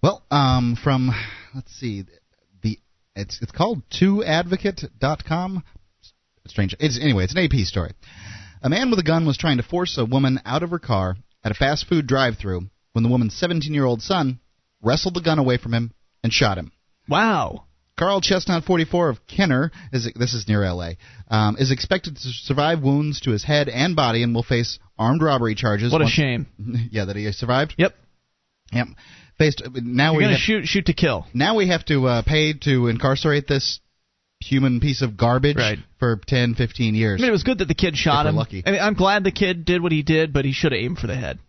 Well, 0.01 0.23
um, 0.31 0.77
from 0.81 1.11
let's 1.53 1.71
see, 1.73 2.05
the 2.63 2.77
it's 3.15 3.39
it's 3.41 3.51
called 3.51 3.83
twoadvocate.com. 3.89 5.63
Strange. 6.47 6.75
It's 6.79 6.99
anyway, 6.99 7.25
it's 7.25 7.35
an 7.35 7.43
AP 7.43 7.65
story. 7.65 7.91
A 8.63 8.69
man 8.69 8.89
with 8.89 8.99
a 8.99 9.03
gun 9.03 9.25
was 9.25 9.37
trying 9.37 9.57
to 9.57 9.63
force 9.63 9.97
a 9.97 10.05
woman 10.05 10.39
out 10.45 10.63
of 10.63 10.71
her 10.71 10.79
car 10.79 11.15
at 11.43 11.51
a 11.51 11.55
fast 11.55 11.87
food 11.87 12.07
drive-through 12.07 12.69
when 12.93 13.03
the 13.03 13.09
woman's 13.09 13.39
17-year-old 13.39 14.01
son 14.01 14.39
wrestled 14.81 15.15
the 15.15 15.21
gun 15.21 15.39
away 15.39 15.57
from 15.57 15.73
him 15.73 15.91
and 16.23 16.33
shot 16.33 16.57
him. 16.57 16.71
Wow. 17.07 17.65
Carl 17.97 18.21
Chestnut, 18.21 18.63
44 18.63 19.09
of 19.09 19.27
Kenner, 19.27 19.71
is 19.93 20.09
this 20.15 20.33
is 20.33 20.47
near 20.47 20.63
L.A., 20.63 20.97
um, 21.29 21.57
is 21.59 21.71
expected 21.71 22.15
to 22.15 22.21
survive 22.21 22.81
wounds 22.81 23.21
to 23.21 23.31
his 23.31 23.43
head 23.43 23.69
and 23.69 23.95
body 23.95 24.23
and 24.23 24.33
will 24.33 24.43
face 24.43 24.79
armed 24.97 25.21
robbery 25.21 25.53
charges. 25.53 25.91
What 25.91 26.01
a 26.01 26.07
shame. 26.07 26.47
yeah, 26.91 27.05
that 27.05 27.15
he 27.15 27.31
survived. 27.31 27.75
Yep. 27.77 27.93
Yep. 28.73 28.87
Faced 29.41 29.63
now 29.73 30.11
You're 30.11 30.17
we 30.17 30.23
going 30.25 30.33
to 30.33 30.37
have, 30.37 30.39
shoot 30.39 30.65
shoot 30.67 30.85
to 30.85 30.93
kill. 30.93 31.25
now 31.33 31.55
we 31.55 31.69
have 31.69 31.83
to 31.85 32.05
uh, 32.05 32.21
pay 32.21 32.53
to 32.53 32.87
incarcerate 32.87 33.47
this 33.47 33.79
human 34.39 34.79
piece 34.79 35.01
of 35.01 35.17
garbage 35.17 35.57
Right. 35.57 35.79
for 35.97 36.19
10, 36.27 36.53
15 36.53 36.93
years. 36.93 37.19
I 37.19 37.23
mean, 37.23 37.29
it 37.29 37.31
was 37.31 37.41
good 37.41 37.57
that 37.57 37.67
the 37.67 37.73
kid 37.73 37.95
shot 37.97 38.27
him. 38.27 38.35
lucky. 38.35 38.61
I 38.63 38.71
mean, 38.71 38.81
I'm 38.81 38.93
glad 38.93 39.23
the 39.23 39.31
kid 39.31 39.65
did 39.65 39.81
what 39.81 39.91
he 39.91 40.03
did, 40.03 40.31
but 40.31 40.45
he 40.45 40.51
should 40.51 40.73
have 40.73 40.79
aimed 40.81 40.99
for 40.99 41.07
the 41.07 41.15
head. 41.15 41.39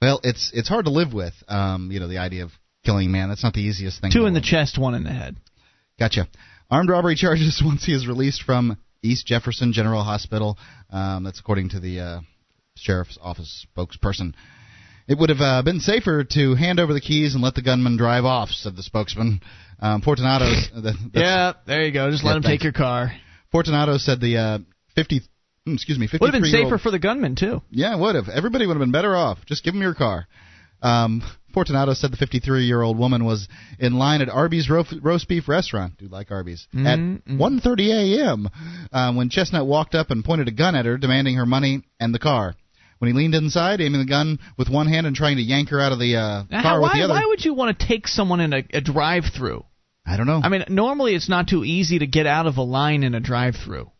Well, 0.00 0.20
it's 0.24 0.52
it's 0.54 0.70
hard 0.70 0.86
to 0.86 0.90
live 0.90 1.12
with. 1.12 1.34
Um, 1.48 1.90
you 1.92 2.00
know, 2.00 2.08
the 2.08 2.16
idea 2.16 2.44
of 2.44 2.50
killing 2.82 3.08
a 3.08 3.10
man. 3.10 3.28
That's 3.28 3.44
not 3.44 3.52
the 3.52 3.60
easiest 3.60 4.00
thing. 4.00 4.10
Two 4.10 4.24
in 4.24 4.32
the 4.32 4.40
live 4.40 4.44
chest, 4.48 4.78
one 4.78 4.94
in 4.94 5.04
the 5.04 5.12
head. 5.12 5.36
Gotcha. 5.98 6.28
Armed 6.70 6.88
robbery 6.88 7.14
charges 7.16 7.62
once 7.62 7.84
he 7.84 7.92
is 7.92 8.06
released 8.06 8.42
from 8.42 8.78
East 9.02 9.26
Jefferson 9.26 9.74
General 9.74 10.02
Hospital. 10.02 10.56
Um, 10.90 11.24
that's 11.24 11.40
according 11.40 11.68
to 11.70 11.80
the 11.80 12.00
uh, 12.00 12.20
sheriff's 12.74 13.18
office 13.20 13.66
spokesperson. 13.76 14.32
It 15.08 15.18
would 15.18 15.30
have 15.30 15.40
uh, 15.40 15.62
been 15.62 15.80
safer 15.80 16.24
to 16.24 16.54
hand 16.54 16.78
over 16.80 16.92
the 16.94 17.00
keys 17.00 17.34
and 17.34 17.42
let 17.42 17.54
the 17.54 17.62
gunman 17.62 17.96
drive 17.96 18.24
off, 18.24 18.50
said 18.50 18.76
the 18.76 18.82
spokesman. 18.82 19.40
Um, 19.80 20.00
Fortunato. 20.00 20.44
that- 20.80 20.94
Yeah, 21.14 21.52
there 21.66 21.84
you 21.84 21.92
go. 21.92 22.10
Just 22.10 22.24
let 22.24 22.30
Yeah, 22.32 22.36
him 22.36 22.42
thanks. 22.42 22.58
take 22.58 22.64
your 22.64 22.72
car. 22.72 23.12
Fortunato 23.50 23.98
said 23.98 24.20
the 24.20 24.36
uh, 24.36 24.58
50. 24.94 25.20
mm, 25.66 25.74
Excuse 25.74 25.98
me. 25.98 26.08
Would 26.20 26.32
have 26.34 26.40
been 26.40 26.42
53-year-old 26.50 26.70
safer 26.70 26.78
for 26.78 26.90
the 26.90 26.98
gunman 27.00 27.34
too. 27.36 27.62
Yeah, 27.70 27.94
it 27.96 27.98
would 28.00 28.14
have. 28.14 28.28
Everybody 28.28 28.66
would 28.66 28.74
have 28.74 28.80
been 28.80 28.92
better 28.92 29.16
off. 29.16 29.38
Just 29.46 29.64
give 29.64 29.74
him 29.74 29.82
your 29.82 29.94
car. 29.94 30.26
Um, 30.82 31.22
Fortunato 31.54 31.92
said 31.94 32.12
the 32.12 32.16
53 32.16 32.64
year 32.64 32.80
old 32.82 32.98
woman 32.98 33.24
was 33.24 33.46
in 33.78 33.94
line 33.98 34.20
at 34.22 34.28
Arby's 34.28 34.70
ro- 34.70 34.84
roast 35.00 35.28
beef 35.28 35.46
restaurant. 35.48 35.96
Do 35.98 36.08
like 36.08 36.30
Arby's 36.30 36.66
at 36.72 36.98
Mm-mm. 36.98 37.20
1:30 37.38 38.18
a.m. 38.18 38.48
Um, 38.92 39.16
when 39.16 39.28
Chestnut 39.28 39.66
walked 39.66 39.94
up 39.94 40.10
and 40.10 40.24
pointed 40.24 40.48
a 40.48 40.52
gun 40.52 40.74
at 40.74 40.86
her, 40.86 40.96
demanding 40.96 41.36
her 41.36 41.46
money 41.46 41.82
and 42.00 42.14
the 42.14 42.18
car. 42.18 42.54
When 43.02 43.10
he 43.10 43.18
leaned 43.18 43.34
inside, 43.34 43.80
aiming 43.80 43.98
the 43.98 44.06
gun 44.06 44.38
with 44.56 44.68
one 44.68 44.86
hand 44.86 45.08
and 45.08 45.16
trying 45.16 45.34
to 45.34 45.42
yank 45.42 45.70
her 45.70 45.80
out 45.80 45.90
of 45.90 45.98
the 45.98 46.14
uh, 46.14 46.44
car 46.44 46.62
how- 46.62 46.74
with 46.80 46.82
why, 46.92 46.98
the 46.98 47.02
other. 47.02 47.14
why 47.14 47.24
would 47.26 47.44
you 47.44 47.52
want 47.52 47.76
to 47.76 47.84
take 47.84 48.06
someone 48.06 48.38
in 48.38 48.52
a, 48.52 48.62
a 48.72 48.80
drive-through? 48.80 49.64
I 50.06 50.16
don't 50.16 50.28
know. 50.28 50.40
I 50.40 50.48
mean, 50.48 50.64
normally 50.68 51.16
it's 51.16 51.28
not 51.28 51.48
too 51.48 51.64
easy 51.64 51.98
to 51.98 52.06
get 52.06 52.28
out 52.28 52.46
of 52.46 52.58
a 52.58 52.62
line 52.62 53.02
in 53.02 53.16
a 53.16 53.20
drive-through. 53.20 53.90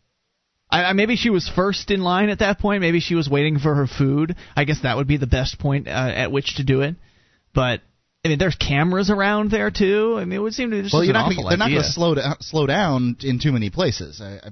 I, 0.70 0.84
I, 0.84 0.92
maybe 0.92 1.16
she 1.16 1.30
was 1.30 1.48
first 1.48 1.90
in 1.90 2.00
line 2.00 2.28
at 2.28 2.38
that 2.38 2.60
point. 2.60 2.80
Maybe 2.80 3.00
she 3.00 3.16
was 3.16 3.28
waiting 3.28 3.58
for 3.58 3.74
her 3.74 3.88
food. 3.88 4.36
I 4.54 4.62
guess 4.62 4.82
that 4.84 4.96
would 4.96 5.08
be 5.08 5.16
the 5.16 5.26
best 5.26 5.58
point 5.58 5.88
uh, 5.88 5.90
at 5.90 6.30
which 6.30 6.58
to 6.58 6.64
do 6.64 6.82
it. 6.82 6.94
But 7.52 7.80
I 8.24 8.28
mean, 8.28 8.38
there's 8.38 8.54
cameras 8.54 9.10
around 9.10 9.50
there 9.50 9.72
too. 9.72 10.14
I 10.16 10.24
mean, 10.24 10.38
it 10.38 10.42
would 10.42 10.54
seem 10.54 10.70
to 10.70 10.76
be 10.76 10.82
just 10.82 10.94
well, 10.94 11.02
you're 11.02 11.12
not 11.12 11.28
gonna, 11.28 11.48
they're 11.48 11.58
not 11.58 11.70
going 11.70 11.82
to 11.82 11.90
slow 11.90 12.14
down, 12.14 12.36
slow 12.38 12.66
down 12.66 13.16
in 13.20 13.40
too 13.40 13.50
many 13.50 13.68
places. 13.68 14.20
I, 14.20 14.34
I, 14.34 14.50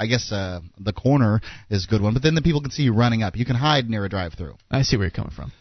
I 0.00 0.06
guess 0.06 0.32
uh, 0.32 0.60
the 0.78 0.94
corner 0.94 1.42
is 1.68 1.84
a 1.84 1.88
good 1.88 2.00
one, 2.00 2.14
but 2.14 2.22
then 2.22 2.34
the 2.34 2.42
people 2.42 2.62
can 2.62 2.70
see 2.70 2.84
you 2.84 2.94
running 2.94 3.22
up. 3.22 3.36
You 3.36 3.44
can 3.44 3.56
hide 3.56 3.90
near 3.90 4.04
a 4.04 4.08
drive-through. 4.08 4.56
I 4.70 4.82
see 4.82 4.96
where 4.96 5.04
you're 5.04 5.10
coming 5.10 5.32
from. 5.32 5.52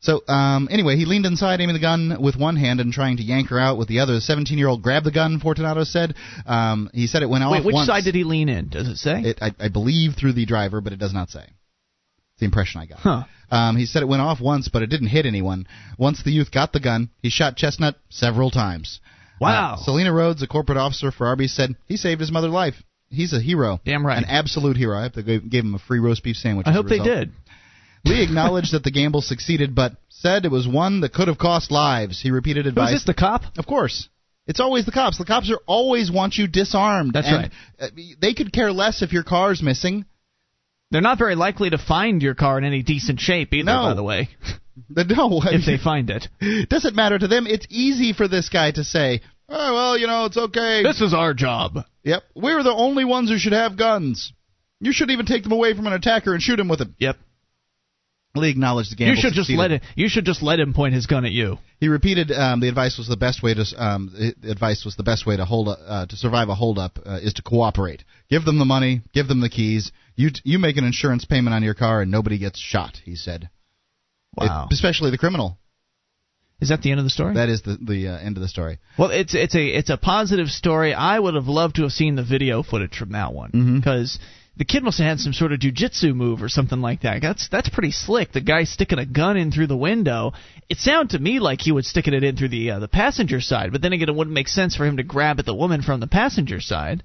So 0.00 0.22
um, 0.28 0.68
anyway, 0.70 0.96
he 0.96 1.04
leaned 1.04 1.26
inside, 1.26 1.60
aiming 1.60 1.74
the 1.74 1.80
gun 1.80 2.18
with 2.22 2.36
one 2.36 2.54
hand 2.54 2.78
and 2.78 2.92
trying 2.92 3.16
to 3.16 3.24
yank 3.24 3.48
her 3.48 3.58
out 3.58 3.76
with 3.76 3.88
the 3.88 3.98
other. 3.98 4.14
The 4.14 4.20
17-year-old 4.20 4.82
grabbed 4.82 5.04
the 5.04 5.10
gun. 5.10 5.40
Fortunato 5.40 5.82
said. 5.82 6.14
Um, 6.46 6.88
he 6.94 7.08
said 7.08 7.22
it 7.24 7.28
went 7.28 7.42
off. 7.42 7.50
Wait, 7.50 7.58
off 7.58 7.64
which 7.66 7.74
once. 7.74 7.88
side 7.88 8.04
did 8.04 8.14
he 8.14 8.22
lean 8.22 8.48
in? 8.48 8.68
Does 8.68 8.86
it 8.86 8.96
say? 8.96 9.20
It, 9.22 9.38
I, 9.42 9.50
I 9.58 9.68
believe 9.68 10.12
through 10.14 10.34
the 10.34 10.46
driver, 10.46 10.80
but 10.80 10.92
it 10.92 11.00
does 11.00 11.12
not 11.12 11.30
say. 11.30 11.44
The 12.38 12.44
impression 12.44 12.80
I 12.80 12.86
got. 12.86 12.98
Huh. 13.00 13.24
Um, 13.50 13.76
he 13.76 13.86
said 13.86 14.02
it 14.02 14.08
went 14.08 14.22
off 14.22 14.40
once, 14.40 14.68
but 14.68 14.82
it 14.82 14.86
didn't 14.86 15.08
hit 15.08 15.26
anyone. 15.26 15.66
Once 15.98 16.22
the 16.22 16.30
youth 16.30 16.52
got 16.52 16.72
the 16.72 16.78
gun, 16.78 17.10
he 17.20 17.30
shot 17.30 17.56
Chestnut 17.56 17.96
several 18.08 18.52
times. 18.52 19.00
Wow. 19.40 19.74
Uh, 19.74 19.76
Selena 19.84 20.12
Rhodes, 20.12 20.42
a 20.42 20.46
corporate 20.46 20.78
officer 20.78 21.10
for 21.10 21.26
Arby's, 21.26 21.54
said 21.54 21.74
he 21.86 21.96
saved 21.96 22.20
his 22.20 22.30
mother's 22.30 22.52
life. 22.52 22.74
He's 23.10 23.32
a 23.32 23.40
hero. 23.40 23.80
Damn 23.84 24.06
right. 24.06 24.18
An 24.18 24.24
absolute 24.26 24.76
hero. 24.76 24.98
I 24.98 25.08
to 25.08 25.22
give, 25.22 25.48
gave 25.48 25.64
him 25.64 25.74
a 25.74 25.78
free 25.78 25.98
roast 25.98 26.22
beef 26.22 26.36
sandwich. 26.36 26.66
I 26.66 26.72
hope 26.72 26.88
they 26.88 26.98
did. 26.98 27.32
Lee 28.04 28.22
acknowledged 28.22 28.72
that 28.72 28.84
the 28.84 28.90
gamble 28.90 29.22
succeeded, 29.22 29.74
but 29.74 29.92
said 30.08 30.44
it 30.44 30.50
was 30.50 30.68
one 30.68 31.00
that 31.00 31.12
could 31.12 31.28
have 31.28 31.38
cost 31.38 31.70
lives. 31.70 32.20
He 32.20 32.30
repeated 32.30 32.66
advice. 32.66 32.92
this? 32.92 33.04
The 33.04 33.14
cop? 33.14 33.42
Of 33.58 33.66
course. 33.66 34.08
It's 34.46 34.60
always 34.60 34.86
the 34.86 34.92
cops. 34.92 35.18
The 35.18 35.26
cops 35.26 35.50
are 35.50 35.60
always 35.66 36.10
want 36.10 36.36
you 36.36 36.46
disarmed. 36.46 37.12
That's 37.12 37.28
and, 37.28 37.36
right. 37.36 37.52
uh, 37.80 37.88
They 38.20 38.34
could 38.34 38.52
care 38.52 38.72
less 38.72 39.02
if 39.02 39.12
your 39.12 39.24
car's 39.24 39.62
missing. 39.62 40.06
They're 40.90 41.02
not 41.02 41.18
very 41.18 41.34
likely 41.34 41.70
to 41.70 41.78
find 41.78 42.22
your 42.22 42.34
car 42.34 42.56
in 42.56 42.64
any 42.64 42.82
decent 42.82 43.20
shape 43.20 43.52
either. 43.52 43.66
No. 43.66 43.82
By 43.82 43.94
the 43.94 44.02
way, 44.02 44.28
They- 44.88 45.04
No, 45.08 45.42
if 45.44 45.66
they 45.66 45.76
find 45.76 46.08
it 46.08 46.28
doesn't 46.70 46.94
matter 46.94 47.18
to 47.18 47.28
them. 47.28 47.46
It's 47.46 47.66
easy 47.68 48.12
for 48.12 48.26
this 48.28 48.48
guy 48.48 48.70
to 48.70 48.84
say, 48.84 49.20
"Oh 49.48 49.74
well, 49.74 49.98
you 49.98 50.06
know, 50.06 50.24
it's 50.26 50.36
okay." 50.36 50.82
this 50.82 51.00
is 51.00 51.14
our 51.14 51.34
job. 51.34 51.78
Yep, 52.04 52.22
we're 52.34 52.62
the 52.62 52.72
only 52.72 53.04
ones 53.04 53.30
who 53.30 53.38
should 53.38 53.52
have 53.52 53.76
guns. 53.76 54.32
You 54.80 54.92
shouldn't 54.92 55.12
even 55.12 55.26
take 55.26 55.42
them 55.42 55.52
away 55.52 55.74
from 55.74 55.86
an 55.86 55.92
attacker 55.92 56.32
and 56.32 56.42
shoot 56.42 56.58
him 56.60 56.68
with 56.68 56.78
them. 56.78 56.94
Yep. 56.98 57.16
Lee 58.34 58.50
acknowledged 58.50 58.92
the 58.92 58.96
gamble. 58.96 59.16
you 59.16 59.20
should 59.20 59.32
just 59.32 59.50
let 59.50 59.72
it. 59.72 59.82
You 59.96 60.08
should 60.08 60.24
just 60.24 60.42
let 60.42 60.60
him 60.60 60.72
point 60.74 60.94
his 60.94 61.06
gun 61.06 61.24
at 61.24 61.32
you. 61.32 61.58
He 61.80 61.88
repeated 61.88 62.30
um, 62.30 62.60
the 62.60 62.68
advice 62.68 62.96
was 62.98 63.08
the 63.08 63.16
best 63.16 63.42
way 63.42 63.54
to 63.54 63.64
um, 63.76 64.34
the 64.42 64.50
advice 64.50 64.84
was 64.84 64.94
the 64.96 65.02
best 65.02 65.26
way 65.26 65.36
to 65.36 65.44
hold 65.44 65.68
uh, 65.68 66.06
to 66.06 66.16
survive 66.16 66.48
a 66.48 66.54
holdup 66.54 66.98
uh, 67.04 67.18
is 67.22 67.34
to 67.34 67.42
cooperate. 67.42 68.04
Give 68.30 68.44
them 68.44 68.58
the 68.58 68.64
money, 68.64 69.00
give 69.12 69.26
them 69.28 69.40
the 69.40 69.48
keys. 69.48 69.90
You 70.14 70.30
you 70.44 70.58
make 70.58 70.76
an 70.76 70.84
insurance 70.84 71.24
payment 71.24 71.54
on 71.54 71.62
your 71.62 71.74
car 71.74 72.02
and 72.02 72.10
nobody 72.10 72.38
gets 72.38 72.60
shot. 72.60 73.00
He 73.04 73.16
said. 73.16 73.48
Wow. 74.36 74.66
It- 74.70 74.74
especially 74.74 75.10
the 75.10 75.18
criminal. 75.18 75.58
Is 76.60 76.70
that 76.70 76.82
the 76.82 76.90
end 76.90 76.98
of 76.98 77.04
the 77.04 77.10
story? 77.10 77.34
That 77.34 77.48
is 77.48 77.62
the 77.62 77.78
the 77.80 78.08
uh, 78.08 78.18
end 78.18 78.36
of 78.36 78.42
the 78.42 78.48
story. 78.48 78.78
Well, 78.98 79.10
it's 79.10 79.34
it's 79.34 79.54
a 79.54 79.64
it's 79.64 79.90
a 79.90 79.96
positive 79.96 80.48
story. 80.48 80.92
I 80.92 81.18
would 81.18 81.34
have 81.34 81.46
loved 81.46 81.76
to 81.76 81.82
have 81.82 81.92
seen 81.92 82.16
the 82.16 82.24
video 82.24 82.62
footage 82.64 82.96
from 82.96 83.12
that 83.12 83.32
one 83.32 83.76
because 83.80 84.18
the 84.56 84.64
kid 84.64 84.82
must 84.82 84.98
have 84.98 85.06
had 85.06 85.20
some 85.20 85.32
sort 85.32 85.52
of 85.52 85.60
jujitsu 85.60 86.14
move 86.14 86.42
or 86.42 86.48
something 86.48 86.80
like 86.80 87.02
that. 87.02 87.22
That's 87.22 87.48
that's 87.48 87.68
pretty 87.68 87.92
slick. 87.92 88.32
The 88.32 88.40
guy 88.40 88.64
sticking 88.64 88.98
a 88.98 89.06
gun 89.06 89.36
in 89.36 89.52
through 89.52 89.68
the 89.68 89.76
window. 89.76 90.32
It 90.68 90.78
sounded 90.78 91.16
to 91.16 91.22
me 91.22 91.38
like 91.38 91.60
he 91.60 91.70
would 91.70 91.84
sticking 91.84 92.12
it 92.12 92.24
in 92.24 92.36
through 92.36 92.48
the 92.48 92.72
uh, 92.72 92.78
the 92.80 92.88
passenger 92.88 93.40
side, 93.40 93.70
but 93.70 93.80
then 93.80 93.92
again, 93.92 94.08
it 94.08 94.14
wouldn't 94.16 94.34
make 94.34 94.48
sense 94.48 94.74
for 94.74 94.84
him 94.84 94.96
to 94.96 95.04
grab 95.04 95.38
at 95.38 95.46
the 95.46 95.54
woman 95.54 95.82
from 95.82 96.00
the 96.00 96.08
passenger 96.08 96.60
side. 96.60 97.04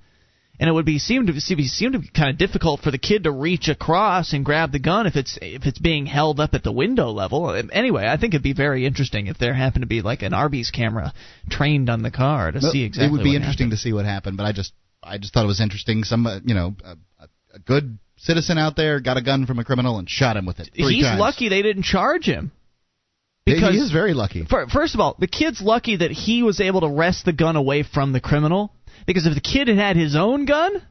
And 0.59 0.69
it 0.69 0.71
would 0.71 0.85
be 0.85 0.99
seem 0.99 1.25
to 1.27 1.33
be 1.33 1.39
seem 1.39 1.93
to 1.93 1.99
be 1.99 2.07
kind 2.09 2.29
of 2.29 2.37
difficult 2.37 2.81
for 2.81 2.91
the 2.91 2.99
kid 2.99 3.23
to 3.23 3.31
reach 3.31 3.69
across 3.69 4.33
and 4.33 4.45
grab 4.45 4.71
the 4.71 4.79
gun 4.79 5.07
if 5.07 5.15
it's 5.15 5.37
if 5.41 5.65
it's 5.65 5.79
being 5.79 6.05
held 6.05 6.39
up 6.39 6.53
at 6.53 6.63
the 6.63 6.71
window 6.71 7.09
level. 7.09 7.49
Anyway, 7.71 8.05
I 8.07 8.17
think 8.17 8.33
it'd 8.33 8.43
be 8.43 8.53
very 8.53 8.85
interesting 8.85 9.27
if 9.27 9.37
there 9.39 9.53
happened 9.55 9.81
to 9.81 9.87
be 9.87 10.01
like 10.01 10.21
an 10.21 10.33
Arby's 10.33 10.69
camera 10.69 11.11
trained 11.49 11.89
on 11.89 12.03
the 12.03 12.11
car 12.11 12.51
to 12.51 12.59
Well, 12.61 12.71
see 12.71 12.83
exactly. 12.83 13.07
It 13.07 13.11
would 13.11 13.23
be 13.23 13.35
interesting 13.35 13.65
happened. 13.67 13.79
to 13.79 13.83
see 13.83 13.93
what 13.93 14.05
happened, 14.05 14.37
but 14.37 14.45
I 14.45 14.51
just 14.51 14.73
I 15.01 15.17
just 15.17 15.33
thought 15.33 15.43
it 15.43 15.47
was 15.47 15.59
interesting. 15.59 16.03
Some 16.03 16.27
uh, 16.27 16.39
you 16.45 16.53
know 16.53 16.75
a, 16.85 16.91
a- 17.23 17.27
a 17.55 17.59
good 17.59 17.97
citizen 18.17 18.57
out 18.59 18.75
there 18.75 18.99
got 18.99 19.17
a 19.17 19.21
gun 19.23 19.47
from 19.47 19.57
a 19.59 19.65
criminal 19.65 19.97
and 19.97 20.07
shot 20.09 20.37
him 20.37 20.45
with 20.45 20.59
it. 20.59 20.69
He's 20.73 21.03
times. 21.03 21.19
lucky 21.19 21.49
they 21.49 21.61
didn't 21.63 21.83
charge 21.83 22.25
him. 22.25 22.51
Because 23.45 23.73
he 23.73 23.79
is 23.81 23.91
very 23.91 24.13
lucky. 24.13 24.45
first 24.71 24.93
of 24.95 25.01
all, 25.01 25.15
the 25.19 25.27
kid's 25.27 25.61
lucky 25.61 25.97
that 25.97 26.11
he 26.11 26.43
was 26.43 26.61
able 26.61 26.79
to 26.81 26.87
wrest 26.87 27.25
the 27.25 27.33
gun 27.33 27.57
away 27.57 27.83
from 27.83 28.13
the 28.13 28.21
criminal. 28.21 28.71
Because 29.05 29.25
if 29.27 29.33
the 29.35 29.41
kid 29.41 29.67
had 29.67 29.77
had 29.77 29.95
his 29.95 30.15
own 30.15 30.45
gun, 30.45 30.81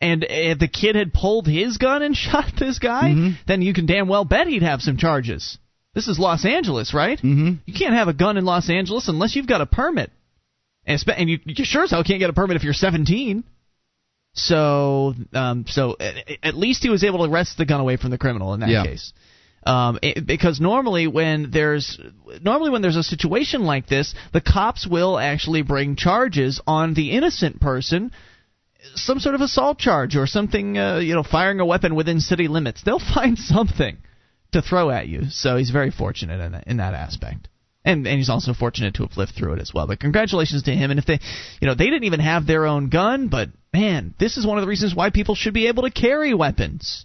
and 0.00 0.24
if 0.28 0.58
the 0.58 0.68
kid 0.68 0.94
had 0.94 1.12
pulled 1.12 1.46
his 1.46 1.76
gun 1.78 2.02
and 2.02 2.16
shot 2.24 2.52
this 2.58 2.78
guy, 2.78 3.10
Mm-hmm. 3.10 3.30
then 3.46 3.62
you 3.62 3.72
can 3.74 3.86
damn 3.86 4.08
well 4.08 4.24
bet 4.24 4.46
he'd 4.46 4.62
have 4.62 4.80
some 4.80 4.96
charges. 4.96 5.58
This 5.94 6.06
is 6.06 6.18
Los 6.18 6.44
Angeles, 6.44 6.94
right? 6.94 7.18
Mm-hmm. 7.18 7.54
You 7.66 7.74
can't 7.74 7.94
have 7.94 8.08
a 8.08 8.12
gun 8.12 8.36
in 8.36 8.44
Los 8.44 8.70
Angeles 8.70 9.08
unless 9.08 9.34
you've 9.34 9.48
got 9.48 9.60
a 9.60 9.66
permit, 9.66 10.10
and, 10.86 11.00
spe- 11.00 11.16
and 11.16 11.28
you, 11.28 11.38
you 11.44 11.64
sure 11.64 11.82
as 11.84 11.90
hell 11.90 12.04
can't 12.04 12.20
get 12.20 12.30
a 12.30 12.34
permit 12.34 12.56
if 12.56 12.62
you're 12.62 12.72
17. 12.74 13.42
So, 14.34 15.14
um, 15.32 15.64
so 15.66 15.96
at, 15.98 16.14
at 16.44 16.54
least 16.54 16.82
he 16.82 16.90
was 16.90 17.02
able 17.02 17.24
to 17.26 17.32
wrest 17.32 17.56
the 17.58 17.64
gun 17.66 17.80
away 17.80 17.96
from 17.96 18.10
the 18.10 18.18
criminal 18.18 18.54
in 18.54 18.60
that 18.60 18.68
Yeah. 18.68 18.84
case. 18.84 19.12
Um, 19.68 19.98
it, 20.02 20.26
because 20.26 20.60
normally 20.60 21.06
when 21.08 21.50
there's 21.50 22.00
normally 22.40 22.70
when 22.70 22.80
there's 22.80 22.96
a 22.96 23.02
situation 23.02 23.64
like 23.64 23.86
this, 23.86 24.14
the 24.32 24.40
cops 24.40 24.86
will 24.86 25.18
actually 25.18 25.60
bring 25.60 25.94
charges 25.94 26.58
on 26.66 26.94
the 26.94 27.10
innocent 27.10 27.60
person, 27.60 28.10
some 28.94 29.20
sort 29.20 29.34
of 29.34 29.42
assault 29.42 29.78
charge 29.78 30.16
or 30.16 30.26
something, 30.26 30.78
uh, 30.78 31.00
you 31.00 31.14
know, 31.14 31.22
firing 31.22 31.60
a 31.60 31.66
weapon 31.66 31.94
within 31.94 32.18
city 32.20 32.48
limits. 32.48 32.82
They'll 32.82 32.98
find 33.14 33.36
something 33.36 33.98
to 34.52 34.62
throw 34.62 34.88
at 34.88 35.06
you. 35.06 35.24
So 35.28 35.58
he's 35.58 35.68
very 35.68 35.90
fortunate 35.90 36.40
in 36.40 36.52
that, 36.52 36.66
in 36.66 36.76
that 36.78 36.94
aspect. 36.94 37.48
And, 37.84 38.06
and 38.06 38.16
he's 38.16 38.30
also 38.30 38.54
fortunate 38.54 38.94
to 38.94 39.02
have 39.02 39.18
lived 39.18 39.32
through 39.36 39.52
it 39.52 39.60
as 39.60 39.74
well. 39.74 39.86
But 39.86 40.00
congratulations 40.00 40.62
to 40.62 40.70
him. 40.70 40.90
And 40.90 40.98
if 40.98 41.04
they, 41.04 41.20
you 41.60 41.68
know, 41.68 41.74
they 41.74 41.90
didn't 41.90 42.04
even 42.04 42.20
have 42.20 42.46
their 42.46 42.66
own 42.66 42.88
gun, 42.88 43.28
but 43.28 43.50
man, 43.74 44.14
this 44.18 44.38
is 44.38 44.46
one 44.46 44.56
of 44.56 44.62
the 44.62 44.68
reasons 44.68 44.94
why 44.94 45.10
people 45.10 45.34
should 45.34 45.52
be 45.52 45.68
able 45.68 45.82
to 45.82 45.90
carry 45.90 46.32
weapons 46.32 47.04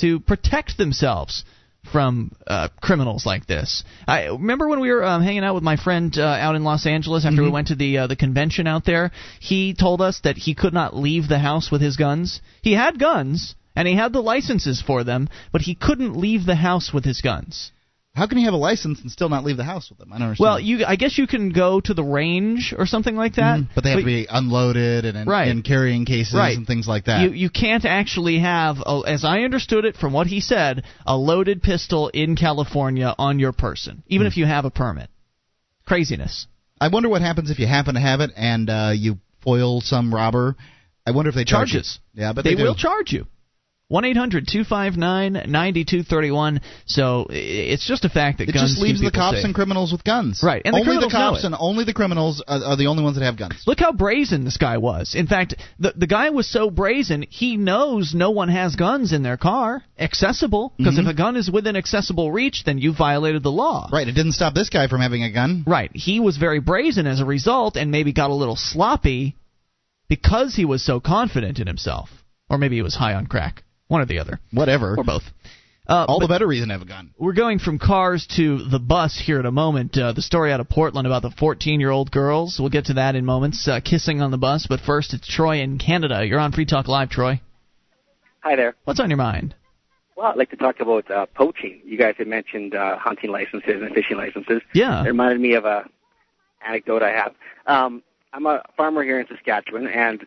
to 0.00 0.18
protect 0.18 0.76
themselves 0.76 1.44
from 1.92 2.32
uh, 2.46 2.68
criminals 2.80 3.24
like 3.26 3.46
this. 3.46 3.84
I 4.06 4.26
remember 4.26 4.68
when 4.68 4.80
we 4.80 4.90
were 4.90 5.04
um, 5.04 5.22
hanging 5.22 5.44
out 5.44 5.54
with 5.54 5.64
my 5.64 5.76
friend 5.76 6.16
uh, 6.16 6.22
out 6.22 6.54
in 6.54 6.64
Los 6.64 6.86
Angeles 6.86 7.24
after 7.24 7.42
we 7.42 7.50
went 7.50 7.68
to 7.68 7.74
the 7.74 7.98
uh, 7.98 8.06
the 8.06 8.16
convention 8.16 8.66
out 8.66 8.84
there. 8.84 9.10
He 9.40 9.74
told 9.74 10.00
us 10.00 10.20
that 10.24 10.36
he 10.36 10.54
could 10.54 10.74
not 10.74 10.96
leave 10.96 11.28
the 11.28 11.38
house 11.38 11.70
with 11.70 11.80
his 11.80 11.96
guns. 11.96 12.40
He 12.62 12.72
had 12.72 12.98
guns 12.98 13.54
and 13.74 13.86
he 13.86 13.94
had 13.94 14.12
the 14.12 14.20
licenses 14.20 14.82
for 14.84 15.04
them, 15.04 15.28
but 15.52 15.62
he 15.62 15.74
couldn't 15.74 16.16
leave 16.16 16.44
the 16.44 16.56
house 16.56 16.92
with 16.92 17.04
his 17.04 17.20
guns. 17.20 17.70
How 18.18 18.26
can 18.26 18.38
you 18.38 18.44
have 18.46 18.54
a 18.54 18.58
license 18.58 19.00
and 19.00 19.10
still 19.10 19.28
not 19.28 19.44
leave 19.44 19.56
the 19.56 19.64
house 19.64 19.88
with 19.88 19.98
them? 19.98 20.12
I 20.12 20.16
don't 20.18 20.28
understand. 20.28 20.44
Well, 20.44 20.60
you 20.60 20.84
I 20.84 20.96
guess 20.96 21.16
you 21.16 21.26
can 21.26 21.50
go 21.50 21.80
to 21.80 21.94
the 21.94 22.02
range 22.02 22.74
or 22.76 22.84
something 22.84 23.14
like 23.16 23.36
that. 23.36 23.60
but 23.74 23.84
they 23.84 23.90
have 23.90 24.00
to 24.00 24.04
be 24.04 24.26
unloaded 24.28 25.04
and 25.04 25.16
in, 25.16 25.28
Right. 25.28 25.48
in 25.48 25.62
carrying 25.62 26.04
cases 26.04 26.34
Right. 26.34 26.56
and 26.56 26.66
things 26.66 26.86
like 26.88 27.04
that. 27.04 27.22
You 27.22 27.30
you 27.30 27.48
can't 27.50 27.84
actually 27.84 28.40
have, 28.40 28.78
a, 28.84 29.02
as 29.06 29.24
I 29.24 29.40
understood 29.42 29.84
it 29.84 29.96
from 29.96 30.12
what 30.12 30.26
he 30.26 30.40
said, 30.40 30.82
a 31.06 31.16
loaded 31.16 31.62
pistol 31.62 32.08
in 32.08 32.34
California 32.36 33.14
on 33.18 33.38
your 33.38 33.52
person, 33.52 34.02
even 34.08 34.26
Hmm. 34.26 34.28
if 34.32 34.36
you 34.36 34.46
have 34.46 34.64
a 34.64 34.70
permit. 34.70 35.08
Craziness. 35.86 36.46
I 36.80 36.88
wonder 36.88 37.08
what 37.08 37.22
happens 37.22 37.50
if 37.50 37.58
you 37.58 37.66
happen 37.66 37.94
to 37.94 38.00
have 38.00 38.20
it 38.20 38.30
and 38.36 38.68
uh, 38.68 38.92
you 38.94 39.18
foil 39.42 39.80
some 39.80 40.14
robber. 40.14 40.56
I 41.06 41.12
wonder 41.12 41.30
if 41.30 41.34
they 41.34 41.44
charge 41.44 41.68
you. 41.68 41.80
Charges. 41.80 41.98
Yeah, 42.14 42.32
but 42.34 42.44
they, 42.44 42.54
they, 42.54 42.62
will 42.62 42.74
charge 42.74 43.12
you. 43.12 43.26
One 43.90 44.04
eight 44.04 44.18
hundred 44.18 44.46
two 44.46 44.64
five 44.64 44.98
nine 44.98 45.44
ninety 45.48 45.86
two 45.86 46.02
thirty 46.02 46.30
one. 46.30 46.60
So 46.84 47.26
it's 47.30 47.86
just 47.88 48.04
a 48.04 48.10
fact 48.10 48.36
that 48.36 48.48
It 48.50 48.52
guns 48.52 48.72
just 48.72 48.82
leaves 48.82 49.00
the 49.00 49.10
cops 49.10 49.38
safe. 49.38 49.46
and 49.46 49.54
criminals 49.54 49.92
with 49.92 50.04
guns. 50.04 50.42
Right, 50.42 50.60
and 50.62 50.74
the 50.74 50.80
only 50.80 50.96
the 50.96 51.00
know 51.00 51.08
cops 51.08 51.44
and 51.44 51.54
only 51.58 51.84
the 51.84 51.94
criminals 51.94 52.42
are, 52.46 52.62
are 52.62 52.76
the 52.76 52.88
only 52.88 53.02
ones 53.02 53.16
that 53.16 53.24
have 53.24 53.38
guns. 53.38 53.62
Look 53.66 53.80
how 53.80 53.92
brazen 53.92 54.44
this 54.44 54.58
guy 54.58 54.76
was. 54.76 55.14
In 55.14 55.26
fact, 55.26 55.54
the 55.78 55.94
the 55.96 56.06
guy 56.06 56.28
was 56.28 56.46
so 56.46 56.68
brazen, 56.70 57.24
he 57.30 57.56
knows 57.56 58.12
no 58.14 58.30
one 58.30 58.50
has 58.50 58.76
guns 58.76 59.14
in 59.14 59.22
their 59.22 59.38
car, 59.38 59.82
accessible, 59.98 60.74
because 60.76 60.96
Mhm. 60.96 61.04
if 61.04 61.06
a 61.06 61.14
gun 61.14 61.36
is 61.36 61.50
within 61.50 61.74
accessible 61.74 62.30
reach, 62.30 62.64
then 62.64 62.76
you 62.76 62.92
violated 62.92 63.42
the 63.42 63.50
law. 63.50 63.88
Right, 63.90 64.06
it 64.06 64.12
didn't 64.12 64.32
stop 64.32 64.52
this 64.52 64.68
guy 64.68 64.88
from 64.88 65.00
having 65.00 65.22
a 65.22 65.30
gun. 65.30 65.64
Right. 65.66 65.90
He 65.94 66.20
was 66.20 66.36
very 66.36 66.60
brazen 66.60 67.06
as 67.06 67.20
a 67.20 67.24
result 67.24 67.78
and 67.78 67.90
maybe 67.90 68.12
got 68.12 68.28
a 68.28 68.34
little 68.34 68.56
sloppy 68.56 69.34
because 70.10 70.54
he 70.56 70.66
was 70.66 70.82
so 70.84 71.00
confident 71.00 71.58
in 71.58 71.66
himself. 71.66 72.10
Or 72.50 72.58
maybe 72.58 72.76
he 72.76 72.82
was 72.82 72.94
high 72.94 73.14
on 73.14 73.26
crack. 73.26 73.62
One 73.88 74.00
or 74.02 74.06
the 74.06 74.18
other. 74.18 74.38
Whatever. 74.52 74.94
Or 74.96 75.04
both. 75.04 75.22
Uh, 75.88 76.04
All 76.06 76.20
the 76.20 76.28
better 76.28 76.46
reason 76.46 76.68
to 76.68 76.74
have 76.74 76.82
a 76.82 76.84
gun. 76.84 77.14
we're 77.18 77.32
going 77.32 77.58
from 77.58 77.78
cars 77.78 78.26
to 78.36 78.58
the 78.68 78.78
bus 78.78 79.18
here 79.24 79.40
in 79.40 79.46
a 79.46 79.50
moment. 79.50 79.96
Uh, 79.96 80.12
the 80.12 80.20
story 80.20 80.52
out 80.52 80.60
of 80.60 80.68
Portland 80.68 81.06
about 81.06 81.22
the 81.22 81.30
14 81.30 81.80
year 81.80 81.90
old 81.90 82.10
girls. 82.10 82.58
We'll 82.60 82.68
get 82.68 82.84
to 82.86 82.94
that 82.94 83.14
in 83.16 83.24
moments. 83.24 83.66
Uh, 83.66 83.80
kissing 83.82 84.20
on 84.20 84.30
the 84.30 84.36
bus. 84.36 84.66
But 84.68 84.80
first, 84.80 85.14
it's 85.14 85.26
Troy 85.26 85.60
in 85.62 85.78
Canada. 85.78 86.26
You're 86.26 86.40
on 86.40 86.52
Free 86.52 86.66
Talk 86.66 86.88
Live, 86.88 87.08
Troy. 87.08 87.40
Hi 88.40 88.54
there. 88.54 88.74
What's 88.84 89.00
on 89.00 89.08
your 89.08 89.16
mind? 89.16 89.54
Well, 90.14 90.26
I'd 90.26 90.36
like 90.36 90.50
to 90.50 90.56
talk 90.56 90.80
about 90.80 91.10
uh, 91.10 91.24
poaching. 91.34 91.80
You 91.86 91.96
guys 91.96 92.16
had 92.18 92.26
mentioned 92.26 92.74
uh, 92.74 92.98
hunting 92.98 93.30
licenses 93.30 93.80
and 93.82 93.94
fishing 93.94 94.18
licenses. 94.18 94.60
Yeah. 94.74 95.02
It 95.04 95.06
reminded 95.06 95.40
me 95.40 95.54
of 95.54 95.64
a 95.64 95.84
anecdote 96.66 97.02
I 97.02 97.12
have. 97.12 97.34
Um, 97.66 98.02
I'm 98.34 98.44
a 98.44 98.62
farmer 98.76 99.02
here 99.04 99.20
in 99.20 99.26
Saskatchewan, 99.26 99.86
and 99.86 100.26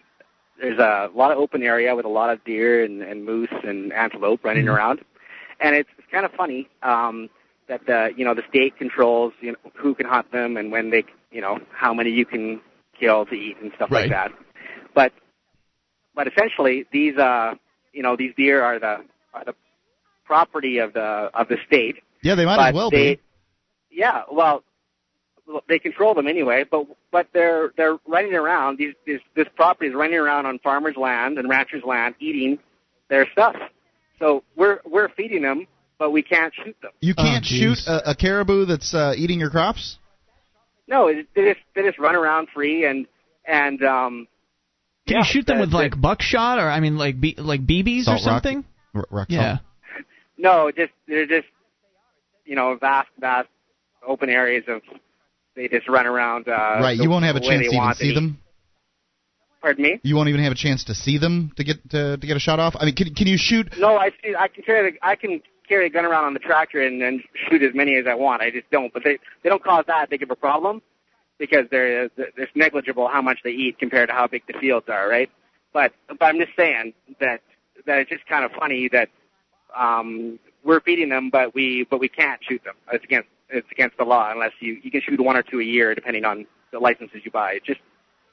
there's 0.61 0.79
a 0.79 1.09
lot 1.15 1.31
of 1.31 1.39
open 1.39 1.63
area 1.63 1.95
with 1.95 2.05
a 2.05 2.09
lot 2.09 2.29
of 2.29 2.43
deer 2.45 2.83
and, 2.83 3.01
and 3.01 3.25
moose 3.25 3.49
and 3.63 3.91
antelope 3.91 4.43
running 4.43 4.67
around. 4.67 5.01
And 5.59 5.75
it's, 5.75 5.89
it's 5.97 6.07
kind 6.11 6.25
of 6.25 6.31
funny 6.31 6.69
um, 6.83 7.29
that 7.67 7.85
the 7.85 8.11
you 8.15 8.23
know 8.23 8.33
the 8.33 8.43
state 8.49 8.77
controls 8.77 9.33
you 9.41 9.51
know 9.51 9.71
who 9.75 9.95
can 9.95 10.05
hunt 10.05 10.31
them 10.31 10.57
and 10.57 10.71
when 10.71 10.91
they 10.91 11.03
you 11.31 11.41
know 11.41 11.59
how 11.71 11.93
many 11.93 12.09
you 12.11 12.25
can 12.25 12.61
kill 12.99 13.25
to 13.25 13.33
eat 13.33 13.57
and 13.61 13.71
stuff 13.75 13.89
Right. 13.91 14.09
like 14.09 14.11
that. 14.11 14.31
But 14.93 15.13
but 16.15 16.27
essentially 16.27 16.85
these 16.91 17.17
uh 17.17 17.55
you 17.93 18.03
know 18.03 18.15
these 18.15 18.33
deer 18.35 18.63
are 18.63 18.79
the 18.79 18.97
are 19.33 19.45
the 19.45 19.55
property 20.25 20.77
of 20.79 20.93
the 20.93 21.29
of 21.33 21.47
the 21.47 21.57
state. 21.65 21.97
Yeah, 22.23 22.35
they 22.35 22.45
might 22.45 22.69
as 22.69 22.75
well 22.75 22.91
they, 22.91 23.15
be. 23.15 23.21
Yeah, 23.89 24.23
well, 24.31 24.63
they 25.67 25.79
control 25.79 26.13
them 26.13 26.27
anyway. 26.27 26.63
But 26.69 26.85
but 27.11 27.27
they're 27.33 27.71
they're 27.77 27.97
running 28.07 28.33
around. 28.33 28.77
These 28.77 28.93
this 29.05 29.21
this 29.35 29.47
property 29.55 29.89
is 29.89 29.95
running 29.95 30.17
around 30.17 30.45
on 30.45 30.59
farmers' 30.59 30.95
land 30.97 31.37
and 31.37 31.49
ranchers' 31.49 31.83
land, 31.83 32.15
eating 32.19 32.59
their 33.09 33.27
stuff. 33.31 33.55
So 34.19 34.43
we're 34.55 34.79
we're 34.85 35.09
feeding 35.09 35.41
them, 35.41 35.67
but 35.97 36.11
we 36.11 36.21
can't 36.21 36.53
shoot 36.53 36.75
them. 36.81 36.91
You 36.99 37.15
can't 37.15 37.43
Oh, 37.45 37.47
shoot 37.47 37.77
a, 37.87 38.11
a 38.11 38.15
caribou 38.15 38.65
that's 38.65 38.93
uh, 38.93 39.13
eating 39.17 39.39
your 39.39 39.49
crops. 39.49 39.97
No, 40.87 41.07
it, 41.07 41.27
they 41.35 41.45
just 41.53 41.59
they 41.75 41.83
just 41.83 41.99
run 41.99 42.15
around 42.15 42.47
free 42.53 42.85
and 42.85 43.07
and 43.45 43.83
um. 43.83 44.27
Can 45.07 45.15
yeah, 45.15 45.19
you 45.19 45.25
shoot 45.25 45.47
them 45.47 45.59
with 45.59 45.73
like 45.73 45.99
buckshot 45.99 46.59
or 46.59 46.69
I 46.69 46.79
mean 46.79 46.97
like 46.97 47.19
B, 47.19 47.33
like 47.37 47.65
BBs 47.65 48.01
or 48.01 48.03
Salt 48.03 48.15
rock- 48.17 48.43
something? 48.43 48.65
Rock 49.09 49.27
Yeah. 49.29 49.57
No, 50.37 50.71
just 50.71 50.91
they're 51.07 51.25
just 51.25 51.47
you 52.45 52.55
know 52.55 52.77
vast 52.79 53.09
vast 53.19 53.47
open 54.07 54.29
areas 54.29 54.63
of 54.67 54.81
they 55.55 55.67
just 55.67 55.87
run 55.87 56.05
around. 56.05 56.47
Uh, 56.47 56.51
right, 56.81 56.97
you 56.97 57.09
won't 57.09 57.25
have 57.25 57.35
a 57.35 57.41
chance 57.41 57.67
to 57.67 57.75
even 57.75 57.93
see 57.95 58.13
them. 58.13 58.39
Pardon 59.61 59.83
me. 59.83 59.99
You 60.03 60.15
won't 60.15 60.29
even 60.29 60.41
have 60.41 60.51
a 60.51 60.55
chance 60.55 60.85
to 60.85 60.95
see 60.95 61.19
them 61.19 61.51
to 61.55 61.63
get 61.63 61.87
to, 61.91 62.17
to 62.17 62.27
get 62.27 62.35
a 62.35 62.39
shot 62.39 62.59
off. 62.59 62.75
I 62.79 62.85
mean, 62.85 62.95
can 62.95 63.13
can 63.13 63.27
you 63.27 63.37
shoot? 63.37 63.71
No, 63.77 63.95
I 63.95 64.09
see. 64.23 64.35
I 64.37 64.47
can 64.47 64.63
carry 64.63 64.91
the 64.91 64.97
I 65.05 65.15
can 65.15 65.41
carry 65.67 65.85
a 65.85 65.89
gun 65.89 66.03
around 66.03 66.25
on 66.25 66.33
the 66.33 66.39
tractor 66.39 66.81
and, 66.81 67.01
and 67.01 67.21
shoot 67.49 67.61
as 67.61 67.75
many 67.75 67.95
as 67.95 68.05
I 68.07 68.15
want. 68.15 68.41
I 68.41 68.49
just 68.49 68.69
don't. 68.71 68.91
But 68.91 69.03
they 69.03 69.19
they 69.43 69.49
don't 69.49 69.63
cause 69.63 69.85
that 69.87 70.09
big 70.09 70.23
of 70.23 70.31
a 70.31 70.35
problem 70.35 70.81
because 71.37 71.65
they're 71.69 72.05
it's 72.17 72.51
negligible 72.55 73.07
how 73.07 73.21
much 73.21 73.39
they 73.43 73.51
eat 73.51 73.77
compared 73.77 74.09
to 74.09 74.15
how 74.15 74.27
big 74.27 74.43
the 74.47 74.53
fields 74.59 74.87
are, 74.89 75.07
right? 75.07 75.29
But 75.73 75.93
but 76.07 76.23
I'm 76.25 76.39
just 76.39 76.55
saying 76.57 76.93
that 77.19 77.41
that 77.85 77.99
it's 77.99 78.09
just 78.09 78.25
kind 78.25 78.43
of 78.43 78.51
funny 78.51 78.89
that 78.89 79.09
um, 79.75 80.39
we're 80.63 80.81
feeding 80.81 81.09
them, 81.09 81.29
but 81.29 81.53
we 81.53 81.85
but 81.89 81.99
we 81.99 82.09
can't 82.09 82.41
shoot 82.43 82.63
them. 82.63 82.75
It's 82.91 83.03
against 83.03 83.29
it's 83.51 83.67
against 83.71 83.97
the 83.97 84.03
law 84.05 84.31
unless 84.31 84.51
you 84.59 84.77
you 84.83 84.91
can 84.91 85.01
shoot 85.01 85.19
one 85.19 85.37
or 85.37 85.43
two 85.43 85.59
a 85.59 85.63
year 85.63 85.93
depending 85.95 86.25
on 86.25 86.45
the 86.71 86.79
licenses 86.79 87.21
you 87.23 87.31
buy. 87.31 87.53
It's 87.53 87.65
just 87.65 87.79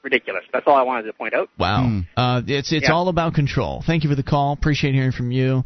ridiculous. 0.03 0.43
That's 0.53 0.65
all 0.67 0.75
I 0.75 0.83
wanted 0.83 1.03
to 1.03 1.13
point 1.13 1.33
out. 1.33 1.49
Wow. 1.57 1.83
Hmm. 1.83 1.99
Uh, 2.15 2.41
it's 2.47 2.71
it's 2.71 2.87
Yeah. 2.87 2.93
all 2.93 3.09
about 3.09 3.33
control. 3.33 3.83
Thank 3.85 4.03
you 4.03 4.09
for 4.09 4.15
the 4.15 4.23
call. 4.23 4.53
Appreciate 4.53 4.93
hearing 4.93 5.11
from 5.11 5.31
you. 5.31 5.63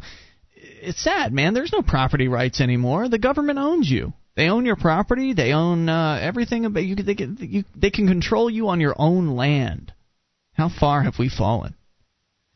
It's 0.56 1.02
sad, 1.02 1.32
man. 1.32 1.54
There's 1.54 1.72
no 1.72 1.82
property 1.82 2.28
rights 2.28 2.60
anymore. 2.60 3.08
The 3.08 3.18
government 3.18 3.58
owns 3.58 3.90
you. 3.90 4.12
They 4.36 4.48
own 4.48 4.66
your 4.66 4.76
property. 4.76 5.32
They 5.32 5.52
own 5.52 5.88
uh, 5.88 6.18
everything 6.20 6.64
about 6.64 6.84
you. 6.84 6.96
They 6.96 7.14
can, 7.14 7.36
you. 7.40 7.64
They 7.76 7.90
can 7.90 8.08
control 8.08 8.50
you 8.50 8.68
on 8.68 8.80
your 8.80 8.94
own 8.98 9.28
land. 9.36 9.92
How 10.54 10.68
far 10.68 11.02
have 11.02 11.18
we 11.18 11.28
fallen? 11.28 11.74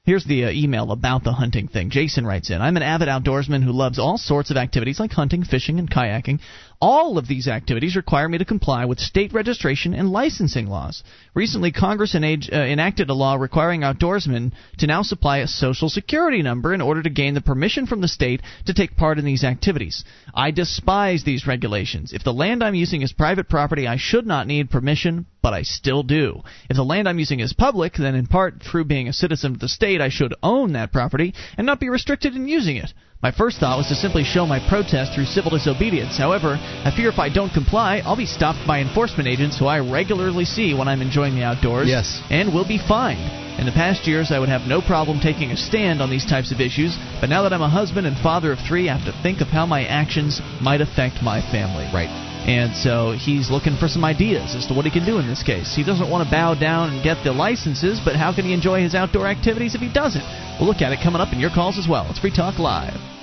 Here's 0.04 0.24
the 0.24 0.46
uh, 0.46 0.50
email 0.50 0.90
about 0.90 1.22
the 1.22 1.32
hunting 1.32 1.68
thing. 1.68 1.90
Jason 1.90 2.26
writes 2.26 2.50
in 2.50 2.62
I'm 2.62 2.76
an 2.78 2.82
avid 2.82 3.08
outdoorsman 3.08 3.62
who 3.62 3.72
loves 3.72 3.98
all 3.98 4.16
sorts 4.16 4.50
of 4.50 4.56
activities 4.56 4.98
like 4.98 5.10
hunting, 5.12 5.44
fishing, 5.44 5.78
and 5.78 5.90
kayaking. 5.90 6.40
All 6.80 7.18
of 7.18 7.26
these 7.26 7.48
activities 7.48 7.96
require 7.96 8.28
me 8.28 8.38
to 8.38 8.44
comply 8.44 8.84
with 8.84 9.00
state 9.00 9.32
registration 9.32 9.94
and 9.94 10.12
licensing 10.12 10.68
laws. 10.68 11.02
Recently, 11.34 11.72
Congress 11.72 12.14
uh, 12.14 12.18
enacted 12.18 13.10
a 13.10 13.14
law 13.14 13.34
requiring 13.34 13.80
outdoorsmen 13.80 14.52
to 14.78 14.86
now 14.86 15.02
supply 15.02 15.38
a 15.38 15.48
social 15.48 15.88
security 15.88 16.40
number 16.40 16.72
in 16.72 16.80
order 16.80 17.02
to 17.02 17.10
gain 17.10 17.34
the 17.34 17.40
permission 17.40 17.86
from 17.86 18.00
the 18.00 18.06
state 18.06 18.42
to 18.66 18.74
take 18.74 18.96
part 18.96 19.18
in 19.18 19.24
these 19.24 19.42
activities. 19.42 20.05
I 20.32 20.52
despise 20.52 21.24
these 21.24 21.48
regulations. 21.48 22.12
If 22.12 22.22
the 22.22 22.32
land 22.32 22.62
I'm 22.62 22.76
using 22.76 23.02
is 23.02 23.12
private 23.12 23.48
property, 23.48 23.88
I 23.88 23.96
should 23.96 24.26
not 24.26 24.46
need 24.46 24.70
permission, 24.70 25.26
but 25.42 25.55
I 25.55 25.62
still 25.62 26.05
do. 26.05 26.42
If 26.70 26.76
the 26.76 26.84
land 26.84 27.09
I'm 27.09 27.18
using 27.18 27.40
is 27.40 27.52
public, 27.52 27.94
then 27.94 28.14
in 28.14 28.28
part 28.28 28.62
through 28.62 28.84
being 28.84 29.09
a 29.09 29.12
citizen 29.12 29.55
of 29.55 29.59
the 29.59 29.68
state, 29.68 30.00
I 30.00 30.10
should 30.10 30.34
own 30.44 30.74
that 30.74 30.92
property 30.92 31.34
and 31.56 31.66
not 31.66 31.80
be 31.80 31.88
restricted 31.88 32.36
in 32.36 32.46
using 32.46 32.76
it. 32.76 32.92
My 33.20 33.32
first 33.32 33.59
thought 33.59 33.78
was 33.78 33.89
to 33.89 33.97
simply 33.97 34.23
show 34.23 34.47
my 34.47 34.61
protest 34.69 35.12
through 35.12 35.24
civil 35.24 35.51
disobedience. 35.51 36.16
However, 36.16 36.55
I 36.55 36.93
fear 36.95 37.09
if 37.09 37.19
I 37.19 37.28
don't 37.28 37.53
comply, 37.53 38.01
I'll 38.05 38.16
be 38.16 38.27
stopped 38.27 38.65
by 38.65 38.78
enforcement 38.78 39.28
agents 39.28 39.59
who 39.59 39.66
I 39.66 39.81
regularly 39.81 40.45
see 40.45 40.73
when 40.73 40.86
I'm 40.86 41.03
enjoying 41.03 41.35
the 41.35 41.43
outdoors. 41.43 41.89
Yes. 41.89 42.23
And 42.31 42.55
will 42.55 42.66
be 42.66 42.78
fined. 42.78 43.59
In 43.59 43.66
the 43.66 43.73
past 43.73 44.07
years, 44.07 44.31
I 44.31 44.39
would 44.39 44.49
have 44.49 44.69
no 44.69 44.81
problem 44.81 45.19
taking 45.19 45.51
a 45.51 45.57
stand 45.57 46.01
on 46.01 46.11
these 46.11 46.24
types 46.24 46.53
of 46.53 46.61
issues, 46.61 46.97
but 47.20 47.28
now 47.28 47.43
that 47.43 47.53
I'm 47.53 47.61
a 47.61 47.69
husband 47.69 48.07
and 48.07 48.16
father 48.16 48.53
of 48.53 48.61
three, 48.61 48.89
I 48.89 48.97
have 48.97 49.12
to 49.12 49.23
think 49.23 49.40
of 49.40 49.49
how 49.49 49.66
my 49.66 49.82
actions 49.85 50.40
might 50.62 50.81
affect 50.81 51.20
my 51.20 51.40
family. 51.40 51.90
Right. 51.93 52.27
And 52.48 52.74
so 52.74 53.12
he's 53.12 53.50
looking 53.50 53.76
for 53.76 53.88
some 53.88 54.06
ideas 54.06 54.54
as 54.54 54.66
to 54.68 54.74
what 54.74 54.86
he 54.86 54.90
can 54.90 55.04
do 55.04 55.18
in 55.18 55.26
this 55.26 55.42
case. 55.42 55.76
He 55.76 55.84
doesn't 55.84 56.08
want 56.08 56.24
to 56.24 56.30
bow 56.30 56.54
down 56.54 56.88
and 56.88 57.04
get 57.04 57.22
the 57.22 57.30
licenses, 57.30 58.00
but 58.02 58.16
how 58.16 58.34
can 58.34 58.46
he 58.46 58.54
enjoy 58.54 58.80
his 58.80 58.94
outdoor 58.94 59.26
activities 59.26 59.74
if 59.74 59.82
he 59.82 59.92
doesn't? 59.92 60.24
We'll 60.58 60.66
look 60.66 60.80
at 60.80 60.92
it 60.92 61.00
coming 61.02 61.20
up 61.20 61.34
in 61.34 61.40
your 61.40 61.50
calls 61.50 61.76
as 61.76 61.86
well. 61.86 62.06
It's 62.08 62.18
Free 62.18 62.34
Talk 62.34 62.58
Live. 62.58 63.18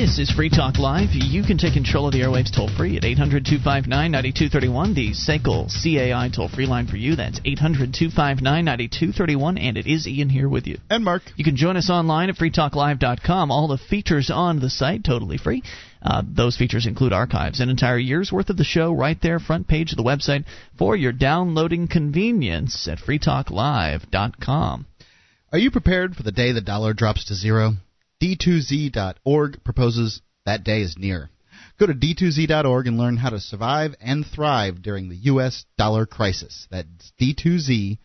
This 0.00 0.20
is 0.20 0.30
Free 0.30 0.48
Talk 0.48 0.78
Live. 0.78 1.08
You 1.10 1.42
can 1.42 1.58
take 1.58 1.72
control 1.72 2.06
of 2.06 2.12
the 2.12 2.20
airwaves 2.20 2.54
toll 2.54 2.68
free 2.68 2.96
at 2.96 3.04
800 3.04 3.44
259 3.44 4.12
9231. 4.12 4.94
The 4.94 5.10
SACL 5.10 5.66
CAI 5.66 6.28
toll 6.28 6.48
free 6.48 6.66
line 6.66 6.86
for 6.86 6.96
you. 6.96 7.16
That's 7.16 7.40
800 7.44 7.92
259 7.92 8.64
9231. 8.64 9.58
And 9.58 9.76
it 9.76 9.88
is 9.88 10.06
Ian 10.06 10.28
here 10.28 10.48
with 10.48 10.68
you. 10.68 10.78
And 10.88 11.04
Mark. 11.04 11.22
You 11.34 11.44
can 11.44 11.56
join 11.56 11.76
us 11.76 11.90
online 11.90 12.28
at 12.28 12.36
freetalklive.com. 12.36 13.50
All 13.50 13.66
the 13.66 13.76
features 13.76 14.30
on 14.32 14.60
the 14.60 14.70
site, 14.70 15.02
totally 15.02 15.36
free. 15.36 15.64
Uh, 16.00 16.22
those 16.24 16.56
features 16.56 16.86
include 16.86 17.12
archives, 17.12 17.58
an 17.58 17.68
entire 17.68 17.98
year's 17.98 18.30
worth 18.30 18.50
of 18.50 18.56
the 18.56 18.62
show 18.62 18.92
right 18.92 19.20
there, 19.20 19.40
front 19.40 19.66
page 19.66 19.90
of 19.90 19.96
the 19.96 20.04
website, 20.04 20.44
for 20.78 20.94
your 20.94 21.10
downloading 21.10 21.88
convenience 21.88 22.86
at 22.86 22.98
freetalklive.com. 22.98 24.86
Are 25.50 25.58
you 25.58 25.72
prepared 25.72 26.14
for 26.14 26.22
the 26.22 26.30
day 26.30 26.52
the 26.52 26.60
dollar 26.60 26.94
drops 26.94 27.24
to 27.24 27.34
zero? 27.34 27.72
D2Z.org 28.22 29.64
proposes 29.64 30.22
that 30.44 30.64
day 30.64 30.82
is 30.82 30.96
near. 30.98 31.30
Go 31.78 31.86
to 31.86 31.94
D2Z.org 31.94 32.86
and 32.86 32.98
learn 32.98 33.16
how 33.16 33.30
to 33.30 33.38
survive 33.38 33.94
and 34.00 34.26
thrive 34.26 34.82
during 34.82 35.08
the 35.08 35.16
U.S. 35.16 35.64
dollar 35.76 36.06
crisis. 36.06 36.66
That's 36.70 37.12
D2Z.org. 37.20 37.98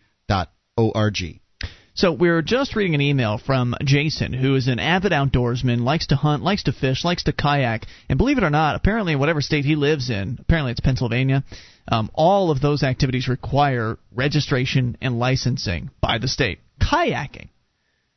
So 1.95 2.11
we're 2.11 2.41
just 2.41 2.75
reading 2.75 2.95
an 2.95 3.01
email 3.01 3.37
from 3.37 3.75
Jason, 3.83 4.33
who 4.33 4.55
is 4.55 4.67
an 4.67 4.79
avid 4.79 5.11
outdoorsman, 5.11 5.81
likes 5.81 6.07
to 6.07 6.15
hunt, 6.15 6.43
likes 6.43 6.63
to 6.63 6.73
fish, 6.73 7.05
likes 7.05 7.23
to 7.23 7.33
kayak, 7.33 7.85
and 8.09 8.17
believe 8.17 8.39
it 8.39 8.43
or 8.43 8.49
not, 8.49 8.75
apparently 8.75 9.13
in 9.13 9.19
whatever 9.19 9.41
state 9.41 9.63
he 9.63 9.75
lives 9.75 10.09
in, 10.09 10.37
apparently 10.39 10.71
it's 10.71 10.79
Pennsylvania, 10.79 11.43
um, 11.87 12.09
all 12.15 12.49
of 12.49 12.61
those 12.61 12.81
activities 12.81 13.27
require 13.27 13.99
registration 14.11 14.97
and 15.01 15.19
licensing 15.19 15.91
by 16.01 16.17
the 16.17 16.27
state. 16.27 16.59
Kayaking 16.81 17.49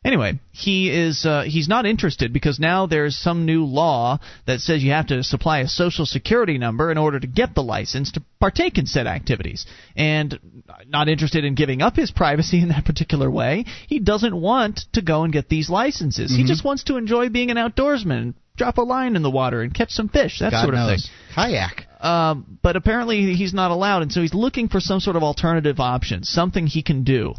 Anyway, 0.07 0.39
he 0.53 0.89
is 0.89 1.27
uh, 1.27 1.43
he's 1.43 1.66
not 1.66 1.85
interested 1.85 2.33
because 2.33 2.61
now 2.61 2.87
there's 2.87 3.16
some 3.16 3.45
new 3.45 3.65
law 3.65 4.20
that 4.47 4.61
says 4.61 4.81
you 4.81 4.93
have 4.93 5.09
to 5.09 5.24
supply 5.24 5.59
a 5.59 5.66
social 5.66 6.07
security 6.07 6.59
number 6.59 6.93
in 6.93 6.97
order 6.97 7.19
to 7.19 7.27
get 7.27 7.57
the 7.57 7.62
license 7.62 8.12
to 8.12 8.23
partake 8.39 8.78
in 8.78 8.87
said 8.87 9.09
activities. 9.09 9.66
And 9.97 10.39
not 10.87 11.09
interested 11.09 11.45
in 11.45 11.57
giving 11.57 11.83
up 11.83 11.97
his 11.97 12.12
privacy 12.12 12.61
in 12.62 12.69
that 12.69 12.85
particular 12.85 13.28
way. 13.28 13.65
He 13.89 13.99
doesn't 13.99 14.41
want 14.41 14.83
to 14.93 15.03
go 15.03 15.24
and 15.24 15.33
get 15.33 15.49
these 15.49 15.69
licenses. 15.69 16.31
Mm-hmm. 16.31 16.43
He 16.43 16.47
just 16.47 16.65
wants 16.65 16.85
to 16.85 16.99
enjoy 16.99 17.28
being 17.28 17.51
an 17.51 17.57
outdoorsman, 17.57 18.35
drop 18.57 18.78
a 18.78 18.83
line 18.83 19.16
in 19.16 19.23
the 19.23 19.31
water 19.31 19.61
and 19.61 19.74
catch 19.74 19.91
some 19.91 20.09
fish, 20.09 20.39
that 20.39 20.53
God 20.53 20.62
sort 20.62 20.74
of 20.74 20.81
knows. 20.87 21.03
thing. 21.03 21.35
Kayak. 21.35 21.89
Um, 22.01 22.61
but 22.62 22.77
apparently 22.77 23.35
he's 23.35 23.53
not 23.53 23.73
allowed, 23.73 24.03
and 24.03 24.12
so 24.12 24.20
he's 24.20 24.35
looking 24.35 24.69
for 24.69 24.78
some 24.78 25.01
sort 25.01 25.16
of 25.16 25.24
alternative 25.24 25.81
option, 25.81 26.23
something 26.23 26.69
he 26.69 26.85
can 26.85 27.03
do 27.03 27.35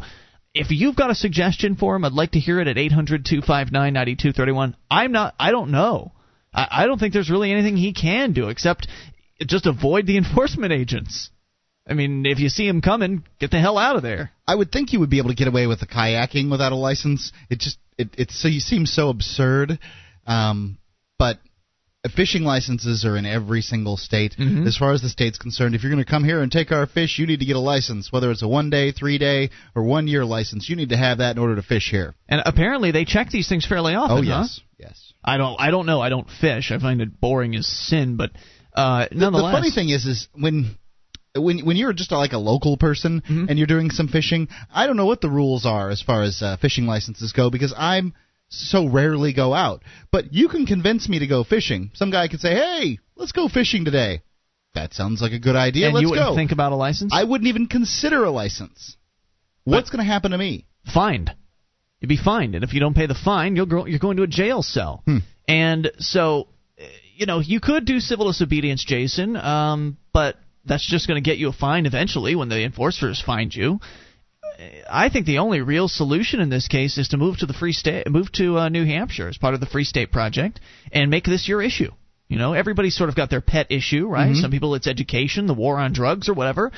if 0.58 0.70
you've 0.70 0.96
got 0.96 1.10
a 1.10 1.14
suggestion 1.14 1.76
for 1.76 1.94
him, 1.94 2.04
I'd 2.04 2.12
like 2.12 2.32
to 2.32 2.40
hear 2.40 2.60
it 2.60 2.66
at 2.66 2.76
800 2.76 3.24
259 3.24 3.72
9231. 3.92 4.76
I'm 4.90 5.12
not, 5.12 5.34
I 5.38 5.52
don't 5.52 5.70
know. 5.70 6.12
I, 6.52 6.66
I 6.70 6.86
don't 6.86 6.98
think 6.98 7.14
there's 7.14 7.30
really 7.30 7.52
anything 7.52 7.76
he 7.76 7.92
can 7.92 8.32
do 8.32 8.48
except 8.48 8.88
just 9.46 9.66
avoid 9.66 10.06
the 10.06 10.16
enforcement 10.22 10.72
agents. 10.72 11.30
I 11.88 11.94
mean, 11.94 12.26
if 12.26 12.38
you 12.38 12.48
see 12.48 12.66
him 12.66 12.82
coming, 12.82 13.24
get 13.38 13.50
the 13.50 13.60
hell 13.60 13.78
out 13.78 13.96
of 13.96 14.02
there. 14.02 14.32
I 14.46 14.54
would 14.54 14.70
think 14.70 14.92
you 14.92 15.00
would 15.00 15.10
be 15.10 15.18
able 15.18 15.30
to 15.30 15.36
get 15.36 15.48
away 15.48 15.66
with 15.66 15.80
the 15.80 15.86
kayaking 15.86 16.50
without 16.50 16.72
a 16.72 16.76
license. 16.76 17.32
It 17.48 17.60
just 17.60 17.78
it 17.96 18.10
it's 18.18 18.40
so 18.40 18.48
you 18.48 18.60
seem 18.60 18.84
so 18.84 19.08
absurd. 19.08 19.78
Um, 20.26 20.76
but 21.18 21.38
fishing 22.14 22.44
licenses 22.44 23.04
are 23.04 23.16
in 23.16 23.26
every 23.26 23.60
single 23.60 23.96
state. 23.96 24.36
Mm-hmm. 24.38 24.66
As 24.66 24.76
far 24.76 24.92
as 24.92 25.02
the 25.02 25.08
state's 25.08 25.38
concerned, 25.38 25.74
if 25.74 25.82
you're 25.82 25.92
going 25.92 26.04
to 26.04 26.10
come 26.10 26.24
here 26.24 26.40
and 26.40 26.50
take 26.50 26.70
our 26.70 26.86
fish, 26.86 27.18
you 27.18 27.26
need 27.26 27.40
to 27.40 27.46
get 27.46 27.56
a 27.56 27.60
license. 27.60 28.12
Whether 28.12 28.30
it's 28.30 28.42
a 28.42 28.48
one 28.48 28.70
day, 28.70 28.92
three 28.92 29.18
day, 29.18 29.50
or 29.74 29.82
one 29.82 30.06
year 30.06 30.24
license, 30.24 30.68
you 30.68 30.76
need 30.76 30.90
to 30.90 30.96
have 30.96 31.18
that 31.18 31.36
in 31.36 31.42
order 31.42 31.56
to 31.56 31.62
fish 31.62 31.90
here. 31.90 32.14
And 32.28 32.42
apparently, 32.44 32.92
they 32.92 33.04
check 33.04 33.30
these 33.30 33.48
things 33.48 33.66
fairly 33.66 33.94
often. 33.94 34.18
Oh 34.18 34.22
yes, 34.22 34.60
huh? 34.60 34.66
yes. 34.78 35.12
I 35.24 35.36
don't. 35.36 35.60
I 35.60 35.70
don't 35.70 35.86
know. 35.86 36.00
I 36.00 36.08
don't 36.08 36.28
fish. 36.40 36.70
I 36.70 36.78
find 36.78 37.00
it 37.00 37.20
boring 37.20 37.56
as 37.56 37.66
sin. 37.66 38.16
But 38.16 38.30
uh, 38.74 39.08
nonetheless, 39.10 39.42
the, 39.42 39.46
the 39.48 39.52
funny 39.52 39.70
thing 39.72 39.88
is, 39.88 40.06
is 40.06 40.28
when 40.34 40.76
when 41.34 41.66
when 41.66 41.76
you're 41.76 41.92
just 41.92 42.12
like 42.12 42.32
a 42.32 42.38
local 42.38 42.76
person 42.76 43.22
mm-hmm. 43.22 43.46
and 43.48 43.58
you're 43.58 43.66
doing 43.66 43.90
some 43.90 44.08
fishing, 44.08 44.48
I 44.72 44.86
don't 44.86 44.96
know 44.96 45.06
what 45.06 45.20
the 45.20 45.30
rules 45.30 45.66
are 45.66 45.90
as 45.90 46.00
far 46.00 46.22
as 46.22 46.40
uh, 46.42 46.56
fishing 46.58 46.86
licenses 46.86 47.32
go 47.32 47.50
because 47.50 47.74
I'm 47.76 48.14
so 48.48 48.88
rarely 48.88 49.32
go 49.32 49.54
out. 49.54 49.82
But 50.10 50.32
you 50.32 50.48
can 50.48 50.66
convince 50.66 51.08
me 51.08 51.18
to 51.20 51.26
go 51.26 51.44
fishing. 51.44 51.90
Some 51.94 52.10
guy 52.10 52.28
could 52.28 52.40
say, 52.40 52.54
"Hey, 52.54 52.98
let's 53.16 53.32
go 53.32 53.48
fishing 53.48 53.84
today." 53.84 54.22
That 54.74 54.94
sounds 54.94 55.20
like 55.20 55.32
a 55.32 55.38
good 55.38 55.56
idea. 55.56 55.86
And 55.86 55.94
let's 55.94 56.02
you 56.02 56.10
wouldn't 56.10 56.28
go. 56.28 56.36
think 56.36 56.52
about 56.52 56.72
a 56.72 56.76
license? 56.76 57.12
I 57.12 57.24
wouldn't 57.24 57.48
even 57.48 57.66
consider 57.66 58.24
a 58.24 58.30
license. 58.30 58.96
What's 59.64 59.90
going 59.90 60.04
to 60.04 60.10
happen 60.10 60.30
to 60.30 60.38
me? 60.38 60.66
Fined. 60.92 61.34
You'd 62.00 62.08
be 62.08 62.16
fined, 62.16 62.54
and 62.54 62.64
if 62.64 62.72
you 62.72 62.80
don't 62.80 62.94
pay 62.94 63.06
the 63.06 63.14
fine, 63.14 63.56
you'll 63.56 63.66
go, 63.66 63.86
you're 63.86 63.98
going 63.98 64.18
to 64.18 64.22
a 64.22 64.28
jail 64.28 64.62
cell. 64.62 65.02
Hmm. 65.04 65.18
And 65.48 65.90
so, 65.98 66.48
you 67.16 67.26
know, 67.26 67.40
you 67.40 67.60
could 67.60 67.84
do 67.84 67.98
civil 67.98 68.28
disobedience, 68.28 68.84
Jason, 68.84 69.36
um, 69.36 69.98
but 70.12 70.36
that's 70.64 70.86
just 70.86 71.08
going 71.08 71.22
to 71.22 71.28
get 71.28 71.38
you 71.38 71.48
a 71.48 71.52
fine 71.52 71.86
eventually 71.86 72.36
when 72.36 72.48
the 72.48 72.62
enforcers 72.62 73.20
find 73.20 73.54
you. 73.54 73.80
I 74.90 75.08
think 75.08 75.26
the 75.26 75.38
only 75.38 75.60
real 75.60 75.86
solution 75.88 76.40
in 76.40 76.48
this 76.48 76.66
case 76.66 76.98
is 76.98 77.08
to 77.08 77.16
move 77.16 77.38
to 77.38 77.46
the 77.46 77.52
free 77.52 77.72
state, 77.72 78.10
move 78.10 78.32
to 78.32 78.58
uh, 78.58 78.68
New 78.68 78.84
Hampshire 78.84 79.28
as 79.28 79.38
part 79.38 79.54
of 79.54 79.60
the 79.60 79.66
Free 79.66 79.84
State 79.84 80.10
Project, 80.10 80.58
and 80.90 81.10
make 81.10 81.24
this 81.24 81.46
your 81.46 81.62
issue. 81.62 81.92
You 82.28 82.38
know, 82.38 82.54
everybody's 82.54 82.96
sort 82.96 83.08
of 83.08 83.16
got 83.16 83.30
their 83.30 83.40
pet 83.40 83.68
issue, 83.70 84.06
right? 84.06 84.30
Mm-hmm. 84.32 84.40
Some 84.40 84.50
people 84.50 84.74
it's 84.74 84.86
education, 84.86 85.46
the 85.46 85.54
war 85.54 85.78
on 85.78 85.92
drugs, 85.92 86.28
or 86.28 86.34
whatever. 86.34 86.72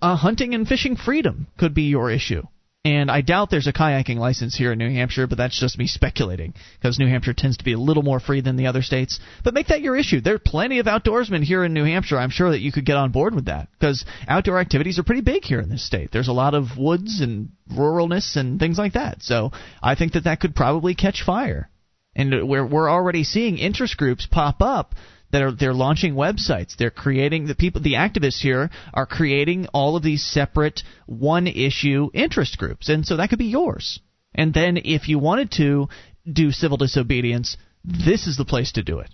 Uh, 0.00 0.14
hunting 0.16 0.54
and 0.54 0.66
fishing 0.66 0.96
freedom 0.96 1.48
could 1.58 1.74
be 1.74 1.84
your 1.84 2.10
issue. 2.10 2.42
And 2.82 3.10
I 3.10 3.20
doubt 3.20 3.50
there's 3.50 3.66
a 3.66 3.74
kayaking 3.74 4.16
license 4.16 4.56
here 4.56 4.72
in 4.72 4.78
New 4.78 4.90
Hampshire, 4.90 5.26
but 5.26 5.36
that's 5.36 5.60
just 5.60 5.76
me 5.76 5.86
speculating 5.86 6.54
because 6.78 6.98
New 6.98 7.08
Hampshire 7.08 7.34
tends 7.34 7.58
to 7.58 7.64
be 7.64 7.74
a 7.74 7.78
little 7.78 8.02
more 8.02 8.20
free 8.20 8.40
than 8.40 8.56
the 8.56 8.68
other 8.68 8.80
states. 8.80 9.20
But 9.44 9.52
make 9.52 9.66
that 9.66 9.82
your 9.82 9.96
issue. 9.96 10.22
There 10.22 10.36
are 10.36 10.38
plenty 10.38 10.78
of 10.78 10.86
outdoorsmen 10.86 11.44
here 11.44 11.62
in 11.62 11.74
New 11.74 11.84
Hampshire. 11.84 12.18
I'm 12.18 12.30
sure 12.30 12.50
that 12.52 12.60
you 12.60 12.72
could 12.72 12.86
get 12.86 12.96
on 12.96 13.10
board 13.10 13.34
with 13.34 13.46
that 13.46 13.68
because 13.72 14.06
outdoor 14.26 14.58
activities 14.58 14.98
are 14.98 15.02
pretty 15.02 15.20
big 15.20 15.44
here 15.44 15.60
in 15.60 15.68
this 15.68 15.84
state. 15.84 16.10
There's 16.10 16.28
a 16.28 16.32
lot 16.32 16.54
of 16.54 16.78
woods 16.78 17.20
and 17.20 17.50
ruralness 17.70 18.36
and 18.36 18.58
things 18.58 18.78
like 18.78 18.94
that. 18.94 19.20
So 19.20 19.50
I 19.82 19.94
think 19.94 20.14
that 20.14 20.24
that 20.24 20.40
could 20.40 20.56
probably 20.56 20.94
catch 20.94 21.22
fire. 21.22 21.68
And 22.16 22.48
we're 22.48 22.66
we're 22.66 22.90
already 22.90 23.24
seeing 23.24 23.58
interest 23.58 23.98
groups 23.98 24.26
pop 24.26 24.62
up 24.62 24.94
that 25.32 25.42
are 25.42 25.52
they're 25.52 25.74
launching 25.74 26.14
websites. 26.14 26.76
They're 26.76 26.90
creating 26.90 27.46
the 27.46 27.54
people 27.54 27.80
the 27.80 27.94
activists 27.94 28.40
here 28.40 28.70
are 28.92 29.06
creating 29.06 29.66
all 29.72 29.96
of 29.96 30.02
these 30.02 30.24
separate 30.24 30.82
one 31.06 31.46
issue 31.46 32.10
interest 32.12 32.58
groups. 32.58 32.88
And 32.88 33.06
so 33.06 33.16
that 33.16 33.30
could 33.30 33.38
be 33.38 33.46
yours. 33.46 34.00
And 34.34 34.54
then 34.54 34.76
if 34.76 35.08
you 35.08 35.18
wanted 35.18 35.52
to 35.52 35.88
do 36.30 36.52
civil 36.52 36.76
disobedience, 36.76 37.56
this 37.84 38.26
is 38.26 38.36
the 38.36 38.44
place 38.44 38.72
to 38.72 38.82
do 38.82 38.98
it. 39.00 39.10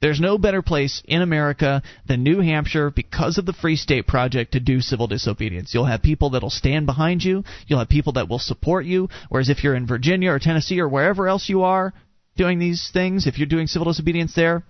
There's 0.00 0.20
no 0.20 0.38
better 0.38 0.62
place 0.62 1.02
in 1.06 1.22
America 1.22 1.82
than 2.06 2.22
New 2.22 2.40
Hampshire 2.40 2.90
because 2.90 3.36
of 3.36 3.46
the 3.46 3.52
Free 3.52 3.74
State 3.74 4.06
Project 4.06 4.52
to 4.52 4.60
do 4.60 4.80
civil 4.80 5.08
disobedience. 5.08 5.74
You'll 5.74 5.86
have 5.86 6.02
people 6.02 6.30
that'll 6.30 6.50
stand 6.50 6.86
behind 6.86 7.24
you. 7.24 7.42
You'll 7.66 7.80
have 7.80 7.88
people 7.88 8.12
that 8.12 8.28
will 8.28 8.38
support 8.38 8.84
you. 8.84 9.08
Whereas 9.28 9.48
if 9.48 9.64
you're 9.64 9.74
in 9.74 9.88
Virginia 9.88 10.30
or 10.30 10.38
Tennessee 10.38 10.80
or 10.80 10.88
wherever 10.88 11.26
else 11.26 11.48
you 11.48 11.62
are, 11.62 11.92
doing 12.36 12.60
these 12.60 12.90
things, 12.92 13.26
if 13.26 13.38
you're 13.38 13.48
doing 13.48 13.66
civil 13.66 13.86
disobedience 13.86 14.34
there, 14.36 14.62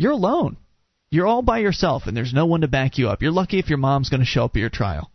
you're 0.00 0.12
alone. 0.12 0.56
You're 1.10 1.26
all 1.26 1.42
by 1.42 1.58
yourself, 1.58 2.04
and 2.06 2.16
there's 2.16 2.32
no 2.32 2.46
one 2.46 2.62
to 2.62 2.68
back 2.68 2.96
you 2.96 3.10
up. 3.10 3.20
You're 3.20 3.32
lucky 3.32 3.58
if 3.58 3.68
your 3.68 3.78
mom's 3.78 4.08
going 4.08 4.20
to 4.20 4.26
show 4.26 4.44
up 4.44 4.52
at 4.56 4.60
your 4.60 4.70
trial. 4.70 5.10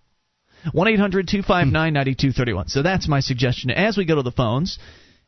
1 0.73 0.87
800 0.87 1.27
259 1.27 1.71
9231. 1.71 2.67
So 2.67 2.83
that's 2.83 3.07
my 3.07 3.19
suggestion 3.19 3.71
as 3.71 3.97
we 3.97 4.05
go 4.05 4.15
to 4.15 4.21
the 4.21 4.31
phones 4.31 4.77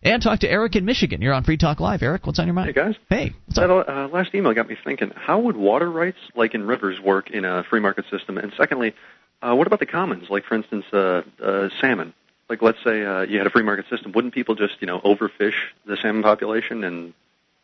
and 0.04 0.22
talk 0.22 0.42
to 0.42 0.50
Eric 0.50 0.76
in 0.76 0.86
Michigan. 0.86 1.24
You're 1.24 1.34
on 1.34 1.44
Free 1.44 1.58
Talk 1.58 1.80
Live. 1.80 2.04
Eric, 2.04 2.28
what's 2.28 2.38
on 2.38 2.46
your 2.46 2.54
mind? 2.54 2.68
Hey, 2.68 2.74
guys. 2.74 2.96
Hey. 3.10 3.34
That 3.56 3.72
uh, 3.72 4.10
last 4.12 4.36
email 4.36 4.54
got 4.54 4.68
me 4.68 4.78
thinking 4.84 5.12
how 5.16 5.40
would 5.40 5.58
water 5.58 5.90
rights, 5.90 6.20
like 6.36 6.54
in 6.54 6.68
rivers, 6.68 7.00
work 7.00 7.32
in 7.32 7.44
a 7.44 7.64
free 7.64 7.80
market 7.80 8.06
system? 8.12 8.38
And 8.38 8.54
secondly, 8.58 8.94
uh, 9.42 9.56
what 9.56 9.66
about 9.66 9.80
the 9.80 9.88
commons? 9.88 10.30
Like, 10.30 10.44
for 10.46 10.54
instance, 10.54 10.86
uh, 10.94 11.24
uh, 11.44 11.70
salmon. 11.82 12.14
Like, 12.48 12.62
let's 12.62 12.78
say 12.84 13.04
uh, 13.04 13.22
you 13.22 13.40
had 13.40 13.48
a 13.48 13.52
free 13.52 13.64
market 13.64 13.86
system. 13.90 14.12
Wouldn't 14.12 14.36
people 14.36 14.54
just, 14.54 14.76
you 14.82 14.88
know, 14.88 15.00
overfish 15.00 15.56
the 15.86 15.98
salmon 15.98 16.22
population 16.22 16.84
and 16.84 17.14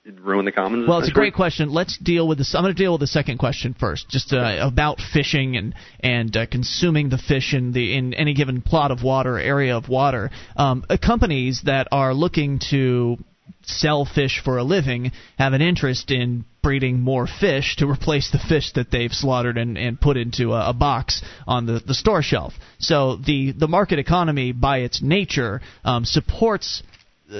ruin 0.05 0.45
the 0.45 0.51
commons? 0.51 0.87
Well, 0.87 0.99
it's 0.99 1.09
a 1.09 1.13
great 1.13 1.33
question. 1.33 1.69
Let's 1.71 1.97
deal 1.97 2.27
with 2.27 2.37
this. 2.37 2.55
I'm 2.55 2.63
going 2.63 2.75
to 2.75 2.81
deal 2.81 2.93
with 2.93 3.01
the 3.01 3.07
second 3.07 3.37
question 3.37 3.73
first, 3.77 4.09
just 4.09 4.33
uh, 4.33 4.57
about 4.61 4.99
fishing 4.99 5.55
and 5.55 5.73
and 5.99 6.35
uh, 6.35 6.45
consuming 6.45 7.09
the 7.09 7.17
fish 7.17 7.53
in 7.53 7.71
the 7.71 7.95
in 7.95 8.13
any 8.13 8.33
given 8.33 8.61
plot 8.61 8.91
of 8.91 9.03
water, 9.03 9.39
area 9.39 9.77
of 9.77 9.89
water. 9.89 10.29
Um, 10.55 10.85
uh, 10.89 10.97
companies 10.97 11.61
that 11.65 11.87
are 11.91 12.13
looking 12.13 12.59
to 12.71 13.17
sell 13.65 14.05
fish 14.05 14.41
for 14.43 14.57
a 14.57 14.63
living 14.63 15.11
have 15.37 15.53
an 15.53 15.61
interest 15.61 16.11
in 16.11 16.45
breeding 16.61 16.99
more 16.99 17.27
fish 17.27 17.75
to 17.77 17.87
replace 17.89 18.31
the 18.31 18.39
fish 18.39 18.71
that 18.73 18.91
they've 18.91 19.11
slaughtered 19.11 19.57
and, 19.57 19.77
and 19.77 19.99
put 19.99 20.17
into 20.17 20.53
a, 20.53 20.69
a 20.69 20.73
box 20.73 21.21
on 21.47 21.65
the, 21.65 21.81
the 21.85 21.93
store 21.93 22.21
shelf. 22.21 22.53
So 22.79 23.17
the, 23.17 23.51
the 23.51 23.67
market 23.67 23.99
economy, 23.99 24.53
by 24.53 24.79
its 24.79 25.01
nature, 25.01 25.61
um, 25.83 26.05
supports 26.05 26.83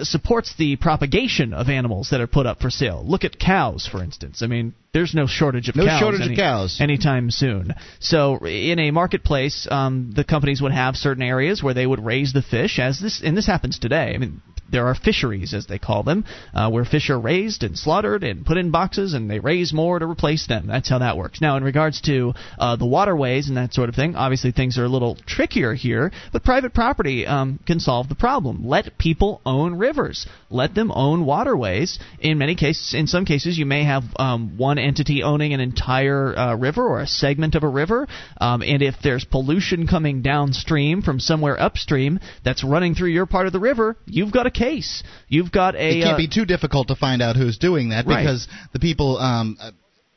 supports 0.03 0.55
the 0.57 0.75
propagation 0.75 1.53
of 1.53 1.69
animals 1.69 2.09
that 2.11 2.21
are 2.21 2.27
put 2.27 2.45
up 2.45 2.59
for 2.59 2.69
sale. 2.69 3.03
Look 3.05 3.23
at 3.23 3.39
cows, 3.39 3.87
for 3.87 4.03
instance. 4.03 4.41
I 4.41 4.47
mean, 4.47 4.73
there's 4.93 5.13
no 5.13 5.27
shortage 5.27 5.69
of 5.69 5.75
no 5.75 5.85
cows. 5.85 5.99
shortage 5.99 6.21
any, 6.21 6.33
of 6.33 6.37
cows 6.37 6.79
anytime 6.81 7.31
soon. 7.31 7.73
So 7.99 8.45
in 8.45 8.79
a 8.79 8.91
marketplace, 8.91 9.67
um, 9.69 10.11
the 10.15 10.23
companies 10.23 10.61
would 10.61 10.71
have 10.71 10.95
certain 10.95 11.23
areas 11.23 11.63
where 11.63 11.73
they 11.73 11.85
would 11.85 12.03
raise 12.03 12.33
the 12.33 12.41
fish, 12.41 12.79
as 12.79 12.99
this 12.99 13.21
and 13.23 13.35
this 13.37 13.47
happens 13.47 13.79
today. 13.79 14.13
I 14.13 14.17
mean, 14.17 14.41
there 14.71 14.87
are 14.87 14.95
fisheries, 14.95 15.53
as 15.53 15.67
they 15.67 15.79
call 15.79 16.03
them, 16.03 16.25
uh, 16.53 16.69
where 16.69 16.85
fish 16.85 17.09
are 17.09 17.19
raised 17.19 17.63
and 17.63 17.77
slaughtered 17.77 18.23
and 18.23 18.45
put 18.45 18.57
in 18.57 18.71
boxes, 18.71 19.13
and 19.13 19.29
they 19.29 19.39
raise 19.39 19.71
more 19.73 19.99
to 19.99 20.05
replace 20.05 20.47
them. 20.47 20.67
That's 20.67 20.89
how 20.89 20.99
that 20.99 21.17
works. 21.17 21.41
Now, 21.41 21.57
in 21.57 21.63
regards 21.63 22.01
to 22.01 22.33
uh, 22.57 22.75
the 22.75 22.85
waterways 22.85 23.47
and 23.47 23.57
that 23.57 23.73
sort 23.73 23.89
of 23.89 23.95
thing, 23.95 24.15
obviously 24.15 24.51
things 24.51 24.77
are 24.77 24.85
a 24.85 24.89
little 24.89 25.15
trickier 25.27 25.73
here, 25.73 26.11
but 26.31 26.43
private 26.43 26.73
property 26.73 27.25
um, 27.27 27.59
can 27.65 27.79
solve 27.79 28.09
the 28.09 28.15
problem. 28.15 28.67
Let 28.67 28.97
people 28.97 29.41
own 29.45 29.75
rivers. 29.75 30.25
Let 30.49 30.73
them 30.73 30.91
own 30.91 31.25
waterways. 31.25 31.99
In 32.19 32.37
many 32.37 32.55
cases, 32.55 32.93
in 32.93 33.07
some 33.07 33.25
cases, 33.25 33.57
you 33.57 33.65
may 33.65 33.83
have 33.83 34.03
um, 34.17 34.57
one 34.57 34.77
entity 34.77 35.23
owning 35.23 35.53
an 35.53 35.59
entire 35.59 36.35
uh, 36.35 36.55
river 36.55 36.87
or 36.87 37.01
a 37.01 37.07
segment 37.07 37.55
of 37.55 37.63
a 37.63 37.67
river, 37.67 38.07
um, 38.39 38.61
and 38.61 38.81
if 38.81 38.95
there's 39.03 39.23
pollution 39.23 39.87
coming 39.87 40.21
downstream 40.21 41.01
from 41.01 41.19
somewhere 41.19 41.59
upstream 41.61 42.19
that's 42.43 42.63
running 42.63 42.95
through 42.95 43.09
your 43.09 43.25
part 43.25 43.47
of 43.47 43.53
the 43.53 43.59
river, 43.59 43.95
you've 44.05 44.31
got 44.31 44.47
a 44.47 44.51
case. 44.53 45.03
You've 45.27 45.51
got 45.51 45.75
a. 45.75 45.99
It 45.99 46.03
can't 46.03 46.13
uh, 46.13 46.17
be 46.17 46.27
too 46.27 46.45
difficult 46.45 46.87
to 46.89 46.95
find 46.95 47.21
out 47.21 47.35
who's 47.35 47.57
doing 47.57 47.89
that 47.89 48.05
Right. 48.05 48.23
because 48.23 48.47
the 48.71 48.79
people 48.79 49.17
um, 49.17 49.57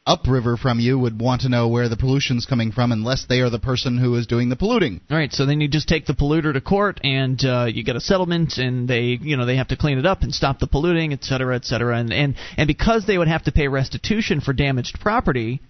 upriver 0.06 0.56
from 0.56 0.78
you 0.78 0.98
would 0.98 1.20
want 1.20 1.42
to 1.42 1.48
know 1.48 1.68
where 1.68 1.88
the 1.88 1.96
pollution's 1.96 2.46
coming 2.46 2.70
from 2.70 2.92
unless 2.92 3.26
they 3.26 3.40
are 3.40 3.50
the 3.50 3.58
person 3.58 3.98
who 3.98 4.14
is 4.14 4.26
doing 4.26 4.48
the 4.48 4.56
polluting. 4.56 5.00
All 5.10 5.16
right, 5.16 5.32
so 5.32 5.44
then 5.46 5.60
you 5.60 5.68
just 5.68 5.88
take 5.88 6.06
the 6.06 6.14
polluter 6.14 6.52
to 6.52 6.60
court, 6.60 7.00
and 7.02 7.42
uh, 7.44 7.64
you 7.64 7.82
get 7.82 7.96
a 7.96 8.00
settlement, 8.00 8.56
and 8.58 8.88
they, 8.88 9.18
you 9.20 9.36
know, 9.36 9.46
they 9.46 9.56
have 9.56 9.68
to 9.68 9.76
clean 9.76 9.98
it 9.98 10.06
up 10.06 10.22
and 10.22 10.32
stop 10.32 10.60
the 10.60 10.68
polluting, 10.68 11.12
et 11.12 11.24
cetera, 11.24 11.56
et 11.56 11.64
cetera, 11.64 11.98
and 11.98 12.12
and 12.12 12.36
and 12.56 12.66
because 12.68 13.06
they 13.06 13.18
would 13.18 13.28
have 13.28 13.44
to 13.44 13.52
pay 13.52 13.66
restitution 13.68 14.40
for 14.40 14.52
damaged 14.52 15.00
property, 15.00 15.60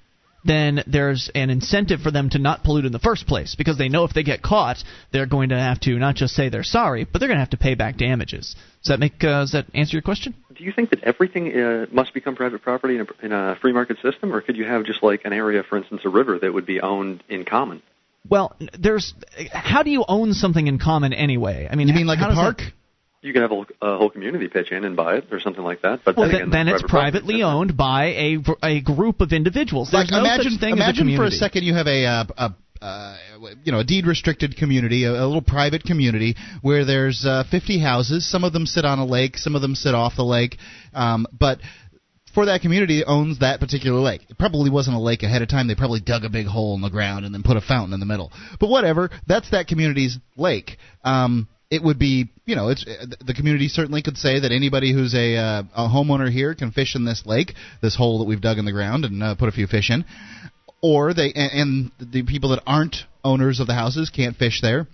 then 0.47 0.83
there's 0.87 1.31
an 1.35 1.51
incentive 1.51 2.01
for 2.01 2.11
them 2.11 2.31
to 2.31 2.39
not 2.39 2.65
pollute 2.65 2.85
in 2.87 2.93
the 2.93 2.99
first 2.99 3.27
place 3.27 3.55
because 3.55 3.79
they 3.79 3.89
know 3.89 4.05
if 4.05 4.13
they 4.13 4.23
get 4.23 4.43
caught, 4.43 4.83
they're 5.13 5.27
going 5.27 5.49
to 5.51 5.59
have 5.59 5.81
to 5.81 5.99
not 5.99 6.15
just 6.15 6.35
say 6.35 6.49
they're 6.49 6.63
sorry, 6.63 7.05
but 7.05 7.19
they're 7.19 7.29
going 7.29 7.37
to 7.37 7.41
have 7.43 7.51
to 7.51 7.57
pay 7.57 7.75
back 7.75 7.97
damages. 7.97 8.55
Does 8.83 8.89
that 8.91 9.01
make 9.01 9.23
uh, 9.25 9.41
does 9.41 9.53
that 9.53 9.67
answer 9.75 9.97
your 9.97 10.03
question? 10.03 10.35
Do 10.57 10.65
you 10.65 10.73
think 10.73 10.91
that 10.91 11.03
everything 11.05 11.53
uh, 11.59 11.87
must 11.93 12.15
become 12.15 12.35
private 12.37 12.63
property 12.63 12.97
in 12.97 13.03
a, 13.03 13.25
in 13.27 13.33
a 13.33 13.57
free 13.61 13.73
market 13.73 13.99
system, 14.01 14.33
or 14.33 14.41
could 14.41 14.57
you 14.57 14.65
have 14.65 14.85
just 14.85 15.03
like 15.03 15.25
an 15.25 15.33
area, 15.33 15.63
for 15.63 15.77
instance, 15.77 16.03
a 16.05 16.09
river 16.09 16.39
that 16.39 16.53
would 16.55 16.67
be 16.67 16.81
owned 16.81 17.23
in 17.29 17.45
common? 17.45 17.83
Well, 18.29 18.57
there's 18.79 19.15
how 19.53 19.83
do 19.83 19.91
you 19.91 20.05
own 20.09 20.33
something 20.33 20.67
in 20.67 20.79
common 20.79 21.13
anyway? 21.13 21.69
I 21.71 21.77
mean, 21.77 21.89
You 21.89 21.95
mean 21.95 22.07
like 22.07 22.19
a 22.19 22.23
does 22.29 22.37
that- 22.37 22.59
park? 22.59 22.63
You 23.27 23.33
can 23.33 23.43
have 23.43 23.51
a, 23.51 23.55
whole- 23.55 23.67
a 23.83 23.97
whole 23.99 24.11
community 24.11 24.49
pitch 24.49 24.71
in 24.71 24.85
and 24.85 24.95
buy 24.97 25.17
it, 25.17 25.27
or 25.33 25.41
something 25.41 25.65
like 25.65 25.83
that. 25.83 26.01
But 26.05 26.17
Well, 26.17 26.29
then, 26.29 26.33
then, 26.33 26.49
again, 26.49 26.67
then 26.67 26.69
it's 26.69 26.83
private 26.83 26.91
property. 26.91 27.19
privately 27.35 27.43
owned 27.43 27.77
by 27.77 28.05
a 28.07 28.39
a 28.63 28.81
group 28.81 29.21
of 29.21 29.33
individuals. 29.33 29.91
There's 29.91 30.11
like 30.11 30.13
no 30.13 30.21
imagine 30.21 30.53
such 30.53 30.61
thing 30.61 30.75
as 30.75 30.79
a 30.79 30.83
imagine 30.83 31.17
for 31.17 31.25
a 31.25 31.31
second 31.31 31.65
you 31.65 31.75
have 31.75 31.87
a 31.89 32.05
uh, 32.07 32.25
a 32.39 32.55
uh, 32.81 33.17
you 33.65 33.73
know 33.73 33.81
a 33.81 33.85
deed 33.85 34.07
restricted 34.07 34.57
community, 34.57 35.05
a, 35.05 35.11
a 35.11 35.27
little 35.27 35.43
private 35.43 35.83
community 35.83 36.37
where 36.63 36.85
there's 36.85 37.25
uh, 37.27 37.43
50 37.51 37.81
houses. 37.81 38.31
Some 38.31 38.45
of 38.45 38.53
them 38.53 38.67
sit 38.67 38.85
on 38.85 38.99
a 38.99 39.05
lake, 39.07 39.37
some 39.39 39.57
of 39.57 39.63
them 39.63 39.75
sit 39.75 39.95
off 39.95 40.15
the 40.17 40.25
lake, 40.25 40.57
um, 40.95 41.27
but 41.37 41.59
for 42.35 42.47
that 42.47 42.61
community 42.61 43.03
owns 43.03 43.39
that 43.39 43.61
particular 43.61 43.99
lake. 43.99 44.21
It 44.29 44.37
probably 44.39 44.69
wasn't 44.69 44.97
a 44.97 45.01
lake 45.01 45.23
ahead 45.23 45.41
of 45.41 45.49
time. 45.49 45.69
They 45.69 45.75
probably 45.75 46.01
dug 46.01 46.23
a 46.25 46.29
big 46.29 46.47
hole 46.47 46.75
in 46.75 46.83
the 46.83 46.91
ground 46.91 47.25
and 47.25 47.35
then 47.35 47.43
put 47.43 47.57
a 47.57 47.63
fountain 47.63 47.95
in 47.95 48.01
the 48.01 48.05
middle. 48.07 48.31
But 48.61 48.69
whatever, 48.69 49.11
that's 49.27 49.51
that 49.53 49.69
community's 49.69 50.19
lake. 50.37 50.77
Um, 51.03 51.49
it 51.71 51.83
would 51.83 51.99
be, 51.99 52.31
you 52.45 52.55
know, 52.55 52.69
it's 52.69 52.87
uh, 52.87 53.07
the 53.25 53.35
community 53.35 53.69
certainly 53.69 54.03
could 54.03 54.17
say 54.17 54.41
that 54.41 54.53
anybody 54.53 54.93
who's 54.93 55.15
a 55.15 55.37
uh, 55.37 55.63
a 55.75 55.89
homeowner 55.89 56.31
here 56.31 56.55
can 56.55 56.71
fish 56.71 56.95
in 56.95 57.05
this 57.05 57.25
lake, 57.27 57.55
this 57.83 57.97
hole 57.97 58.21
that 58.21 58.25
we've 58.25 58.41
dug 58.41 58.59
in 58.59 58.65
the 58.65 58.73
ground 58.73 59.05
and 59.05 59.23
uh, 59.23 59.35
put 59.35 59.49
a 59.49 59.53
few 59.53 59.67
fish 59.67 59.91
in, 59.91 60.05
or 60.81 61.13
they 61.13 61.33
and, 61.35 61.91
and 61.99 62.13
the 62.13 62.23
people 62.23 62.51
that 62.51 62.63
aren't 62.67 62.97
owners 63.25 63.61
of 63.61 63.67
the 63.67 63.75
houses 63.75 64.11
can't 64.11 64.37
fish 64.37 64.61
there. 64.63 64.87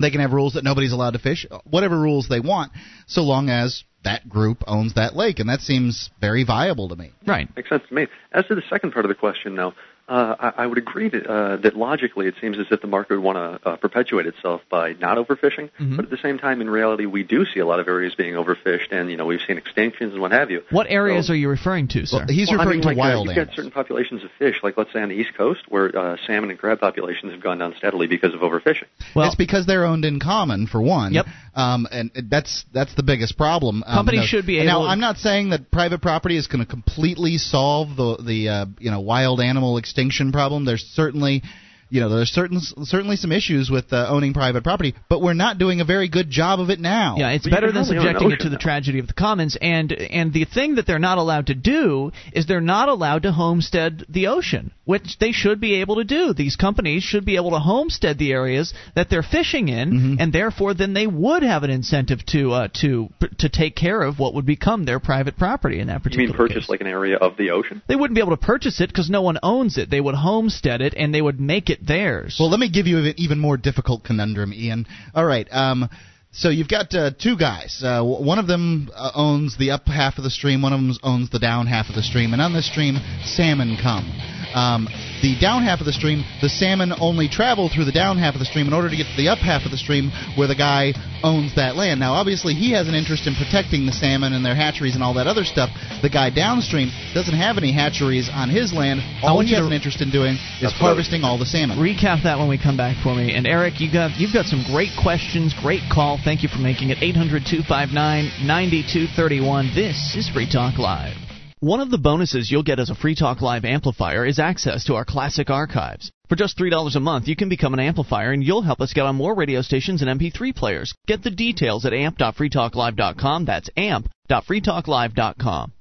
They 0.00 0.10
can 0.10 0.20
have 0.20 0.32
rules 0.32 0.54
that 0.54 0.64
nobody's 0.64 0.92
allowed 0.92 1.12
to 1.12 1.18
fish, 1.18 1.46
whatever 1.68 1.98
rules 1.98 2.26
they 2.28 2.40
want, 2.40 2.72
so 3.06 3.20
long 3.20 3.50
as 3.50 3.84
that 4.02 4.28
group 4.28 4.64
owns 4.66 4.94
that 4.94 5.14
lake, 5.14 5.40
and 5.40 5.48
that 5.50 5.60
seems 5.60 6.10
very 6.20 6.42
viable 6.42 6.88
to 6.88 6.96
me. 6.96 7.12
Right. 7.26 7.54
Makes 7.54 7.68
sense 7.68 7.82
to 7.88 7.94
me. 7.94 8.06
As 8.32 8.46
to 8.46 8.54
the 8.54 8.62
second 8.70 8.92
part 8.92 9.04
of 9.04 9.10
the 9.10 9.14
question, 9.14 9.54
now, 9.54 9.74
uh, 10.10 10.34
I, 10.56 10.64
I 10.64 10.66
would 10.66 10.76
agree 10.78 11.08
that, 11.08 11.24
uh, 11.24 11.56
that 11.58 11.76
logically 11.76 12.26
it 12.26 12.34
seems 12.40 12.58
as 12.58 12.66
if 12.70 12.80
the 12.80 12.88
market 12.88 13.14
would 13.14 13.22
want 13.22 13.36
to 13.62 13.68
uh, 13.68 13.76
perpetuate 13.76 14.26
itself 14.26 14.60
by 14.68 14.94
not 14.94 15.18
overfishing. 15.18 15.70
Mhm. 15.78 15.96
But 15.96 16.06
at 16.06 16.10
the 16.10 16.16
same 16.16 16.36
time, 16.38 16.60
in 16.60 16.68
reality, 16.68 17.06
we 17.06 17.22
do 17.22 17.46
see 17.46 17.60
a 17.60 17.66
lot 17.66 17.78
of 17.78 17.86
areas 17.86 18.16
being 18.16 18.34
overfished, 18.34 18.90
and 18.90 19.08
you 19.08 19.16
know 19.16 19.24
we've 19.24 19.40
seen 19.46 19.56
extinctions 19.56 20.12
and 20.12 20.20
what 20.20 20.32
have 20.32 20.50
you. 20.50 20.64
What 20.70 20.88
areas 20.90 21.30
are 21.30 21.36
you 21.36 21.48
referring 21.48 21.86
to, 21.88 22.06
sir? 22.06 22.26
Well, 22.28 22.60
I 22.60 22.64
mean, 22.66 22.80
like, 22.80 22.98
uh, 22.98 23.22
You've 23.22 23.36
got 23.36 23.54
certain 23.54 23.70
populations 23.70 24.24
of 24.24 24.30
fish, 24.36 24.56
like 24.64 24.76
let's 24.76 24.92
say 24.92 25.00
on 25.00 25.10
the 25.10 25.14
East 25.14 25.34
Coast, 25.36 25.60
where 25.68 25.96
uh, 25.96 26.16
salmon 26.26 26.50
and 26.50 26.58
crab 26.58 26.80
populations 26.80 27.32
have 27.32 27.42
gone 27.42 27.58
down 27.58 27.74
steadily 27.78 28.08
because 28.08 28.34
of 28.34 28.40
overfishing. 28.40 28.86
Well, 29.14 29.26
it's 29.26 29.36
because 29.36 29.66
they're 29.66 29.84
owned 29.84 30.04
in 30.04 30.18
common 30.18 30.66
for 30.66 30.82
one. 30.82 31.12
Yep. 31.12 31.26
Um, 31.54 31.86
and 31.90 32.10
that's 32.30 32.64
that's 32.72 32.94
the 32.94 33.02
biggest 33.04 33.36
problem. 33.36 33.84
Um, 33.86 33.94
Companies 33.94 34.20
no- 34.22 34.26
should 34.26 34.46
be 34.46 34.64
Now, 34.64 34.80
able- 34.80 34.88
I'm 34.88 35.00
not 35.00 35.18
saying 35.18 35.50
that 35.50 35.70
private 35.70 36.00
property 36.02 36.36
is 36.36 36.48
going 36.48 36.64
to 36.64 36.70
completely 36.70 37.38
solve 37.38 37.96
the 37.96 38.16
the 38.24 38.48
uh, 38.48 38.66
you 38.80 38.90
know 38.90 39.00
wild 39.00 39.40
animal 39.40 39.78
extinction 39.78 39.99
problem. 40.32 40.64
There's 40.64 40.84
certainly 40.94 41.42
you 41.90 42.00
know 42.00 42.08
there's 42.08 42.30
certain 42.30 42.60
certainly 42.60 43.16
some 43.16 43.32
issues 43.32 43.70
with 43.70 43.92
uh, 43.92 44.06
owning 44.08 44.32
private 44.32 44.64
property, 44.64 44.94
but 45.08 45.20
we're 45.20 45.34
not 45.34 45.58
doing 45.58 45.80
a 45.80 45.84
very 45.84 46.08
good 46.08 46.30
job 46.30 46.60
of 46.60 46.70
it 46.70 46.80
now. 46.80 47.16
Yeah, 47.18 47.30
it's 47.30 47.48
better 47.48 47.70
than 47.72 47.84
subjecting 47.84 48.30
it 48.30 48.40
to 48.40 48.48
the 48.48 48.56
tragedy 48.56 48.98
of 48.98 49.06
the 49.06 49.12
commons. 49.12 49.56
And 49.60 49.92
and 49.92 50.32
the 50.32 50.44
thing 50.44 50.76
that 50.76 50.86
they're 50.86 50.98
not 50.98 51.18
allowed 51.18 51.46
to 51.48 51.54
do 51.54 52.12
is 52.32 52.46
they're 52.46 52.60
not 52.60 52.88
allowed 52.88 53.22
to 53.24 53.32
homestead 53.32 54.04
the 54.08 54.28
ocean, 54.28 54.72
which 54.84 55.18
they 55.18 55.32
should 55.32 55.60
be 55.60 55.80
able 55.80 55.96
to 55.96 56.04
do. 56.04 56.32
These 56.32 56.56
companies 56.56 57.02
should 57.02 57.24
be 57.24 57.36
able 57.36 57.50
to 57.50 57.58
homestead 57.58 58.18
the 58.18 58.32
areas 58.32 58.72
that 58.94 59.10
they're 59.10 59.22
fishing 59.22 59.68
in, 59.68 59.90
Mm-hmm. 59.90 60.14
and 60.20 60.32
therefore 60.32 60.74
then 60.74 60.92
they 60.94 61.06
would 61.06 61.42
have 61.42 61.62
an 61.64 61.70
incentive 61.70 62.24
to 62.26 62.52
uh, 62.52 62.68
to 62.80 63.08
to 63.38 63.48
take 63.48 63.74
care 63.74 64.00
of 64.02 64.18
what 64.18 64.34
would 64.34 64.46
become 64.46 64.84
their 64.84 65.00
private 65.00 65.36
property 65.36 65.80
in 65.80 65.88
that 65.88 65.94
You 65.94 66.00
particular 66.00 66.28
mean 66.28 66.36
purchase 66.36 66.68
like 66.68 66.80
an 66.80 66.86
area 66.86 67.16
of 67.16 67.36
the 67.36 67.50
ocean? 67.50 67.82
They 67.88 67.96
wouldn't 67.96 68.14
be 68.14 68.20
able 68.20 68.36
to 68.36 68.46
purchase 68.46 68.80
it 68.80 68.88
because 68.88 69.10
no 69.10 69.22
one 69.22 69.38
owns 69.42 69.78
it. 69.78 69.90
They 69.90 70.00
would 70.00 70.14
homestead 70.14 70.80
it 70.80 70.94
and 70.96 71.12
they 71.14 71.22
would 71.22 71.40
make 71.40 71.70
it 71.70 71.79
theirs. 71.86 72.36
Well, 72.38 72.50
let 72.50 72.60
me 72.60 72.70
give 72.70 72.86
you 72.86 72.98
an 72.98 73.14
even 73.16 73.38
more 73.38 73.56
difficult 73.56 74.04
conundrum, 74.04 74.52
Ian. 74.52 74.86
All 75.14 75.24
right. 75.24 75.48
Um, 75.50 75.88
so 76.32 76.48
you've 76.48 76.68
got 76.68 76.94
uh, 76.94 77.10
two 77.20 77.36
guys. 77.36 77.82
Uh, 77.84 78.04
one 78.04 78.38
of 78.38 78.46
them 78.46 78.88
uh, 78.94 79.10
owns 79.14 79.58
the 79.58 79.72
up 79.72 79.86
half 79.86 80.16
of 80.16 80.22
the 80.22 80.30
stream. 80.30 80.62
One 80.62 80.72
of 80.72 80.78
them 80.78 80.94
owns 81.02 81.30
the 81.30 81.40
down 81.40 81.66
half 81.66 81.88
of 81.88 81.96
the 81.96 82.02
stream. 82.02 82.32
And 82.32 82.40
on 82.40 82.52
this 82.52 82.70
stream, 82.70 82.96
salmon 83.24 83.76
come. 83.82 84.06
Um, 84.54 84.88
the 85.22 85.38
down 85.38 85.62
half 85.62 85.80
of 85.80 85.86
the 85.86 85.92
stream, 85.92 86.24
the 86.42 86.48
salmon 86.48 86.92
only 86.98 87.28
travel 87.28 87.68
through 87.68 87.84
the 87.84 87.94
down 87.94 88.18
half 88.18 88.34
of 88.34 88.40
the 88.40 88.46
stream 88.46 88.66
in 88.66 88.72
order 88.72 88.90
to 88.90 88.96
get 88.96 89.06
to 89.10 89.16
the 89.16 89.28
up 89.28 89.38
half 89.38 89.64
of 89.64 89.70
the 89.70 89.78
stream 89.78 90.10
where 90.36 90.48
the 90.48 90.58
guy 90.58 90.92
owns 91.22 91.54
that 91.54 91.76
land. 91.76 92.00
Now, 92.00 92.14
obviously, 92.14 92.54
he 92.54 92.72
has 92.72 92.88
an 92.88 92.94
interest 92.94 93.26
in 93.26 93.34
protecting 93.34 93.86
the 93.86 93.92
salmon 93.92 94.32
and 94.32 94.44
their 94.44 94.54
hatcheries 94.54 94.94
and 94.94 95.04
all 95.04 95.14
that 95.14 95.26
other 95.26 95.44
stuff. 95.44 95.70
The 96.02 96.10
guy 96.10 96.30
downstream 96.30 96.90
doesn't 97.14 97.34
have 97.34 97.58
any 97.58 97.72
hatcheries 97.72 98.30
on 98.32 98.48
his 98.50 98.72
land. 98.72 99.02
All 99.22 99.40
he 99.40 99.54
has 99.54 99.66
an 99.66 99.72
interest 99.72 100.00
in 100.00 100.10
doing 100.10 100.34
is 100.34 100.70
That's 100.70 100.74
what 100.78 100.94
I 100.94 100.98
was 100.98 101.06
harvesting 101.06 101.22
all 101.22 101.38
the 101.38 101.46
salmon. 101.46 101.78
Recap 101.78 102.22
that 102.24 102.38
when 102.38 102.48
we 102.48 102.58
come 102.58 102.76
back 102.76 102.98
for 103.02 103.14
me. 103.14 103.34
And 103.34 103.46
Eric, 103.46 103.80
you 103.80 103.92
got 103.92 104.18
you've 104.18 104.34
got 104.34 104.46
some 104.46 104.64
great 104.66 104.90
questions, 104.98 105.54
great 105.54 105.82
call. 105.92 106.18
Thank 106.24 106.42
you 106.42 106.48
for 106.48 106.58
making 106.58 106.90
it 106.90 106.98
800-259-9231. 106.98 109.74
This 109.74 110.16
is 110.16 110.28
Free 110.28 110.50
Talk 110.50 110.78
Live. 110.78 111.16
One 111.60 111.80
of 111.80 111.90
the 111.90 111.98
bonuses 111.98 112.50
you'll 112.50 112.62
get 112.62 112.78
as 112.78 112.90
a 112.90 112.94
Free 112.94 113.14
Talk 113.14 113.42
Live 113.42 113.64
amplifier 113.64 114.24
is 114.24 114.38
access 114.38 114.84
to 114.84 114.94
our 114.94 115.04
classic 115.04 115.50
archives. 115.50 116.10
For 116.28 116.36
just 116.36 116.56
$3 116.56 116.96
a 116.96 117.00
month, 117.00 117.28
you 117.28 117.36
can 117.36 117.48
become 117.48 117.74
an 117.74 117.80
amplifier 117.80 118.32
and 118.32 118.42
you'll 118.42 118.62
help 118.62 118.80
us 118.80 118.92
get 118.92 119.04
on 119.04 119.16
more 119.16 119.34
radio 119.34 119.60
stations 119.60 120.02
and 120.02 120.20
MP3 120.20 120.54
players. 120.54 120.94
Get 121.06 121.22
the 121.22 121.30
details 121.30 121.84
at 121.84 121.92
amp.freetalklive.com. 121.92 123.44
That's 123.44 123.68
amp.freetalklive.com. 123.76 125.72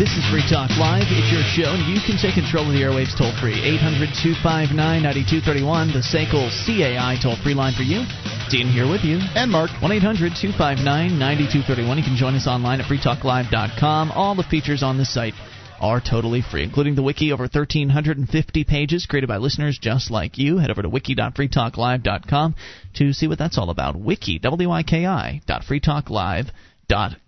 This 0.00 0.16
is 0.16 0.24
Free 0.32 0.40
Talk 0.48 0.72
Live. 0.80 1.04
It's 1.12 1.28
your 1.28 1.44
show, 1.44 1.76
and 1.76 1.84
you 1.84 2.00
can 2.00 2.16
take 2.16 2.32
control 2.32 2.64
of 2.64 2.72
the 2.72 2.80
airwaves 2.80 3.12
toll 3.12 3.36
free. 3.36 3.60
800 3.60 4.08
259 4.16 4.72
9231, 4.72 5.92
the 5.92 6.00
SACL 6.00 6.48
CAI 6.48 7.20
toll 7.20 7.36
free 7.44 7.52
line 7.52 7.76
for 7.76 7.84
you. 7.84 8.08
Ian 8.48 8.72
here 8.72 8.88
with 8.88 9.04
you. 9.04 9.20
And 9.36 9.52
Mark. 9.52 9.68
1 9.84 9.92
800 9.92 10.32
259 10.40 10.88
9231. 11.20 11.84
You 12.00 12.04
can 12.04 12.16
join 12.16 12.32
us 12.32 12.48
online 12.48 12.80
at 12.80 12.88
freetalklive.com. 12.88 14.16
All 14.16 14.32
the 14.32 14.48
features 14.48 14.82
on 14.82 14.96
the 14.96 15.04
site 15.04 15.36
are 15.84 16.00
totally 16.00 16.40
free, 16.40 16.64
including 16.64 16.96
the 16.96 17.04
wiki 17.04 17.28
over 17.36 17.44
1,350 17.44 18.24
pages 18.64 19.04
created 19.04 19.28
by 19.28 19.36
listeners 19.36 19.76
just 19.76 20.10
like 20.10 20.38
you. 20.38 20.56
Head 20.56 20.70
over 20.70 20.80
to 20.80 20.88
wiki.freetalklive.com 20.88 22.54
to 22.94 23.12
see 23.12 23.28
what 23.28 23.36
that's 23.36 23.58
all 23.58 23.68
about. 23.68 24.00
Wiki, 24.00 24.38
W-I-K-I, 24.38 25.42
dot 25.44 25.64
freetalklive.com. 25.68 26.56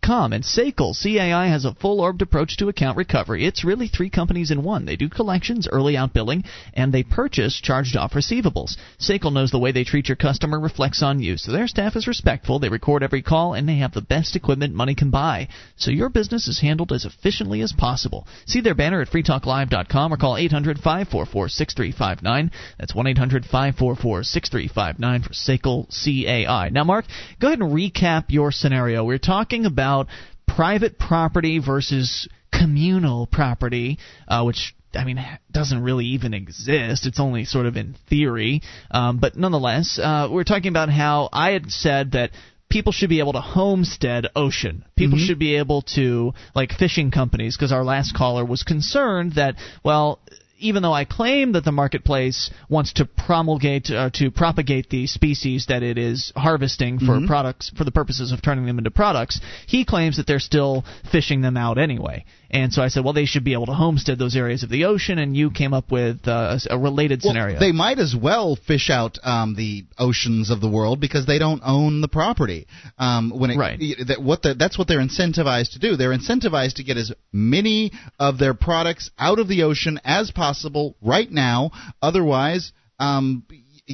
Com. 0.03 0.33
And 0.33 0.43
SACL, 0.43 1.01
CAI, 1.01 1.47
has 1.47 1.65
a 1.65 1.75
full 1.75 2.01
orbed 2.01 2.23
approach 2.23 2.57
to 2.57 2.69
account 2.69 2.97
recovery. 2.97 3.47
It's 3.47 3.65
really 3.65 3.87
three 3.87 4.11
companies 4.11 4.51
in 4.51 4.65
one. 4.65 4.85
They 4.85 4.97
do 4.97 5.09
collections, 5.09 5.69
early 5.71 5.95
outbilling, 5.95 6.45
and 6.75 6.93
they 6.93 7.05
purchase 7.05 7.61
charged 7.61 7.97
off 7.97 8.15
receivables. 8.15 8.77
SACL 8.99 9.33
knows 9.33 9.53
the 9.53 9.61
way 9.61 9.71
they 9.71 9.85
treat 9.85 10.09
your 10.09 10.17
customer 10.17 10.59
reflects 10.59 11.05
on 11.05 11.21
you, 11.21 11.37
so 11.37 11.53
their 11.53 11.69
staff 11.69 11.95
is 11.95 12.09
respectful, 12.09 12.59
they 12.59 12.69
record 12.69 13.05
every 13.05 13.23
call, 13.23 13.55
and 13.55 13.69
they 13.69 13.77
have 13.77 13.93
the 13.93 14.03
best 14.03 14.35
equipment 14.35 14.75
money 14.75 14.97
can 14.97 15.11
buy. 15.11 15.47
So 15.77 15.93
your 15.93 16.09
business 16.09 16.49
is 16.49 16.61
handled 16.61 16.91
as 16.91 17.05
efficiently 17.05 17.61
as 17.61 17.73
possible. 17.73 18.27
See 18.47 18.61
their 18.61 18.75
banner 18.75 19.01
at 19.01 19.11
freetalklive.com 19.11 20.13
or 20.13 20.17
call 20.17 20.37
800 20.37 20.79
544 20.79 21.49
6359. 21.49 22.51
That's 22.79 22.95
1 22.95 23.07
800 23.07 23.45
544 23.45 24.25
6359 24.25 25.23
for 25.23 25.33
SACL 25.33 25.87
CAI. 25.89 26.71
Now, 26.71 26.83
Mark, 26.83 27.05
go 27.41 27.47
ahead 27.47 27.61
and 27.61 27.73
recap 27.73 28.25
your 28.31 28.51
scenario. 28.51 29.05
We're 29.05 29.19
talking 29.19 29.52
about 29.67 30.09
private 30.49 30.99
property 30.99 31.59
versus 31.59 32.29
communal 32.53 33.27
property, 33.27 33.99
uh, 34.29 34.43
which 34.45 34.75
I 34.95 35.05
mean, 35.05 35.25
doesn't 35.51 35.83
really 35.83 36.05
even 36.07 36.35
exist. 36.35 37.07
It's 37.07 37.21
only 37.21 37.45
sort 37.45 37.67
of 37.67 37.77
in 37.77 37.97
theory. 38.11 38.61
Um, 38.91 39.19
but 39.19 39.37
nonetheless, 39.37 39.99
uh, 39.99 40.29
we're 40.31 40.45
talking 40.45 40.69
about 40.69 40.91
how 40.91 41.31
I 41.33 41.53
had 41.53 41.71
said 41.71 42.13
that 42.13 42.31
people 42.69 42.93
should 42.93 43.09
be 43.09 43.21
able 43.21 43.33
to 43.35 43.41
homestead 43.41 44.27
ocean. 44.37 44.85
People 44.97 45.19
Mhm. 45.19 45.27
should 45.27 45.39
be 45.39 45.57
able 45.57 45.83
to, 45.97 46.35
like 46.55 46.73
fishing 46.73 47.11
companies, 47.11 47.57
because 47.57 47.73
our 47.73 47.85
last 47.85 48.15
caller 48.15 48.45
was 48.45 48.63
concerned 48.63 49.33
that, 49.33 49.57
well, 49.83 50.21
even 50.63 50.83
though 50.83 50.93
I 50.93 51.05
claim 51.05 51.53
that 51.53 51.65
the 51.65 51.73
marketplace 51.73 52.51
wants 52.69 52.93
to 52.95 53.05
promulgate 53.05 53.91
uh, 53.91 54.11
to 54.15 54.31
propagate 54.31 54.89
the 54.91 55.07
species 55.07 55.67
that 55.67 55.83
it 55.83 55.99
is 55.99 56.33
harvesting 56.37 56.99
for 56.99 57.19
Mhm. 57.19 57.27
products 57.27 57.71
for 57.77 57.85
the 57.85 57.91
purposes 57.91 58.33
of 58.33 58.41
turning 58.43 58.67
them 58.67 58.79
into 58.79 58.91
products, 58.91 59.41
he 59.67 59.85
claims 59.85 60.17
that 60.17 60.27
they're 60.27 60.39
still 60.39 60.85
fishing 61.11 61.41
them 61.41 61.57
out 61.57 61.79
anyway. 61.79 62.25
And 62.53 62.71
so 62.71 62.83
I 62.83 62.89
said, 62.89 63.03
well, 63.03 63.15
they 63.15 63.25
should 63.25 63.45
be 63.45 63.55
able 63.55 63.65
to 63.67 63.73
homestead 63.73 64.19
those 64.19 64.37
areas 64.37 64.63
of 64.63 64.69
the 64.69 64.85
ocean, 64.85 65.19
and 65.19 65.35
you 65.35 65.51
came 65.51 65.73
up 65.73 65.91
with 65.91 66.29
uh, 66.29 66.59
a, 66.69 66.79
related 66.79 67.23
Well, 67.25 67.33
scenario. 67.33 67.59
They 67.59 67.73
might 67.73 67.99
as 67.99 68.15
well 68.15 68.57
fish 68.57 68.91
out 68.91 69.19
um, 69.23 69.55
the 69.57 69.85
oceans 69.99 70.51
of 70.51 70.61
the 70.61 70.69
world 70.69 71.01
because 71.01 71.25
they 71.25 71.39
don't 71.39 71.63
own 71.65 72.03
the 72.03 72.09
property. 72.09 72.67
Um, 72.99 73.31
when 73.31 73.53
it, 73.53 73.57
Right. 73.57 73.81
That, 74.07 74.23
what 74.23 74.43
the, 74.43 74.53
that's 74.55 74.77
what 74.77 74.87
they're 74.87 75.01
incentivized 75.01 75.73
to 75.73 75.79
do. 75.79 75.97
They're 75.97 76.15
incentivized 76.17 76.75
to 76.75 76.85
get 76.85 76.99
as 76.99 77.11
many 77.33 77.93
of 78.19 78.39
their 78.39 78.53
products 78.53 79.11
out 79.19 79.39
of 79.39 79.49
the 79.49 79.63
ocean 79.63 79.99
as 80.05 80.31
possible 80.31 80.95
right 81.01 81.31
now. 81.31 81.71
Otherwise, 82.03 82.73
um, 82.99 83.45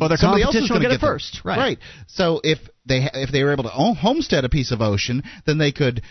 Well, 0.00 0.08
their 0.08 0.18
somebody 0.18 0.42
else 0.42 0.56
is 0.56 0.68
gonna 0.68 0.80
get 0.80 0.90
it 0.90 1.00
them. 1.00 1.08
first, 1.10 1.42
right. 1.44 1.58
Right. 1.58 1.78
So 2.08 2.40
if 2.42 2.58
they 2.86 3.08
if 3.14 3.30
they 3.30 3.42
were 3.44 3.52
able 3.52 3.64
to 3.64 3.70
homestead 3.70 4.44
a 4.44 4.48
piece 4.48 4.70
of 4.72 4.80
ocean, 4.80 5.22
then 5.46 5.58
they 5.58 5.72
could 5.72 6.02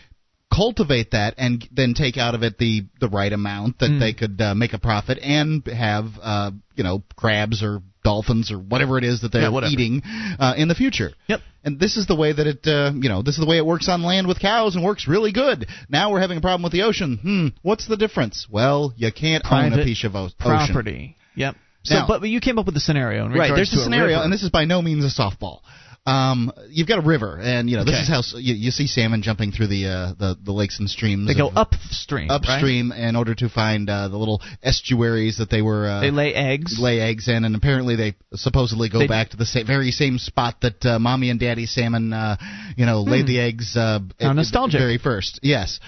cultivate 0.54 1.12
that 1.12 1.36
and 1.38 1.68
then 1.72 1.94
take 1.94 2.18
out 2.18 2.34
of 2.36 2.44
it 2.44 2.58
the 2.58 2.86
the 3.00 3.10
right 3.10 3.32
amount 3.34 3.80
that 3.80 3.90
Mm. 3.92 4.00
they 4.00 4.14
could 4.14 4.40
uh, 4.42 4.56
make 4.56 4.74
a 4.74 4.80
profit 4.80 5.18
and 5.22 5.66
have 5.68 6.06
uh, 6.22 6.52
you 6.76 6.84
know 6.84 7.04
crabs 7.16 7.62
or 7.64 7.82
dolphins 8.04 8.52
or 8.52 8.58
whatever 8.58 8.98
it 8.98 9.04
is 9.04 9.22
that 9.22 9.32
they're 9.34 9.52
whatever. 9.52 9.72
eating 9.72 10.02
uh, 10.40 10.54
in 10.58 10.68
the 10.70 10.76
future. 10.76 11.12
Yep. 11.28 11.42
And 11.66 11.80
this 11.80 11.98
is 11.98 12.08
the 12.08 12.16
way 12.16 12.32
that 12.32 12.48
it 12.48 12.66
uh, 12.66 12.92
you 12.96 13.10
know 13.10 13.22
this 13.22 13.36
is 13.38 13.42
the 13.44 13.50
way 13.50 13.58
it 13.58 13.66
works 13.66 13.90
on 13.90 14.02
land 14.04 14.28
with 14.28 14.40
cows 14.40 14.76
and 14.76 14.84
works 14.86 15.08
really 15.08 15.32
good. 15.34 15.68
Now 15.90 16.12
we're 16.12 16.22
having 16.22 16.38
a 16.38 16.42
problem 16.42 16.64
with 16.64 16.72
the 16.72 16.84
ocean. 16.84 17.18
Hmm. 17.22 17.48
What's 17.62 17.88
the 17.88 17.98
difference? 17.98 18.48
Well, 18.50 18.94
you 18.96 19.12
can't 19.12 19.44
own 19.52 19.74
a 19.74 19.84
piece 19.84 20.04
of 20.06 20.16
o- 20.16 20.26
ocean. 20.26 20.36
property. 20.40 21.18
Yep. 21.36 21.56
So, 21.84 21.96
Now- 21.96 22.08
but, 22.08 22.24
you 22.28 22.42
came 22.42 22.58
up 22.60 22.66
with 22.66 22.74
the 22.76 22.82
scenario. 22.82 23.30
Right. 23.30 23.52
There's 23.56 23.72
a 23.72 23.78
scenario, 23.82 24.16
river. 24.16 24.24
and 24.24 24.34
this 24.34 24.44
is 24.44 24.50
by 24.50 24.66
no 24.66 24.82
means 24.82 25.06
a 25.06 25.22
softball. 25.22 25.60
Um, 26.08 26.54
you've 26.70 26.88
got 26.88 27.00
a 27.00 27.02
river, 27.06 27.38
and 27.42 27.70
you 27.70 27.76
know 27.76 27.84
this 27.84 27.96
Okay. 27.96 28.04
is 28.04 28.08
how 28.34 28.38
you, 28.40 28.54
you 28.56 28.72
see 28.72 28.88
salmon 28.88 29.22
jumping 29.22 29.52
through 29.52 29.68
the 29.68 29.88
uh, 29.88 30.14
the, 30.18 30.38
the 30.42 30.54
lakes 30.54 30.80
and 30.80 30.90
streams. 30.90 31.28
They 31.28 31.36
go 31.36 31.50
of- 31.50 31.58
upstream. 31.58 32.30
right? 32.30 32.36
upstream 32.36 32.92
in 32.94 33.16
order 33.18 33.36
to 33.36 33.50
find 33.50 33.90
uh, 33.90 34.08
the 34.08 34.16
little 34.18 34.42
estuaries 34.64 35.38
that 35.40 35.50
they 35.50 35.62
were. 35.62 35.86
Uh, 35.88 36.00
They 36.02 36.12
lay 36.12 36.34
eggs. 36.34 36.80
lay 36.80 37.00
eggs 37.02 37.28
in, 37.28 37.44
and 37.44 37.56
apparently 37.56 37.96
they 37.98 38.16
supposedly 38.34 38.88
go 38.90 39.00
They- 39.00 39.08
back 39.08 39.30
to 39.32 39.38
the 39.38 39.46
sa- 39.46 39.64
very 39.66 39.92
same 39.92 40.18
spot 40.18 40.62
that 40.62 40.86
uh, 40.86 40.98
mommy 41.00 41.30
and 41.30 41.40
daddy 41.40 41.66
salmon, 41.66 42.14
uh, 42.14 42.38
you 42.78 42.86
know, 42.86 43.02
laid 43.02 43.22
Hmm. 43.22 43.28
the 43.28 43.40
eggs. 43.40 43.76
Uh, 43.76 44.00
How 44.22 44.32
nostalgic. 44.34 44.80
very 44.80 44.98
first. 44.98 45.40
Yes. 45.44 45.80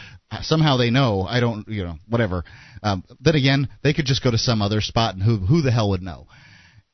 Somehow 0.41 0.77
they 0.77 0.89
know. 0.91 1.25
I 1.27 1.39
don't. 1.39 1.67
You 1.67 1.85
know. 1.85 1.95
Whatever. 2.07 2.43
Um, 2.83 3.03
then 3.19 3.35
again, 3.35 3.67
they 3.83 3.93
could 3.93 4.05
just 4.05 4.23
go 4.23 4.29
to 4.31 4.37
some 4.37 4.61
other 4.61 4.79
spot, 4.81 5.15
and 5.15 5.23
who 5.23 5.37
who 5.37 5.61
the 5.61 5.71
hell 5.71 5.89
would 5.89 6.01
know? 6.03 6.27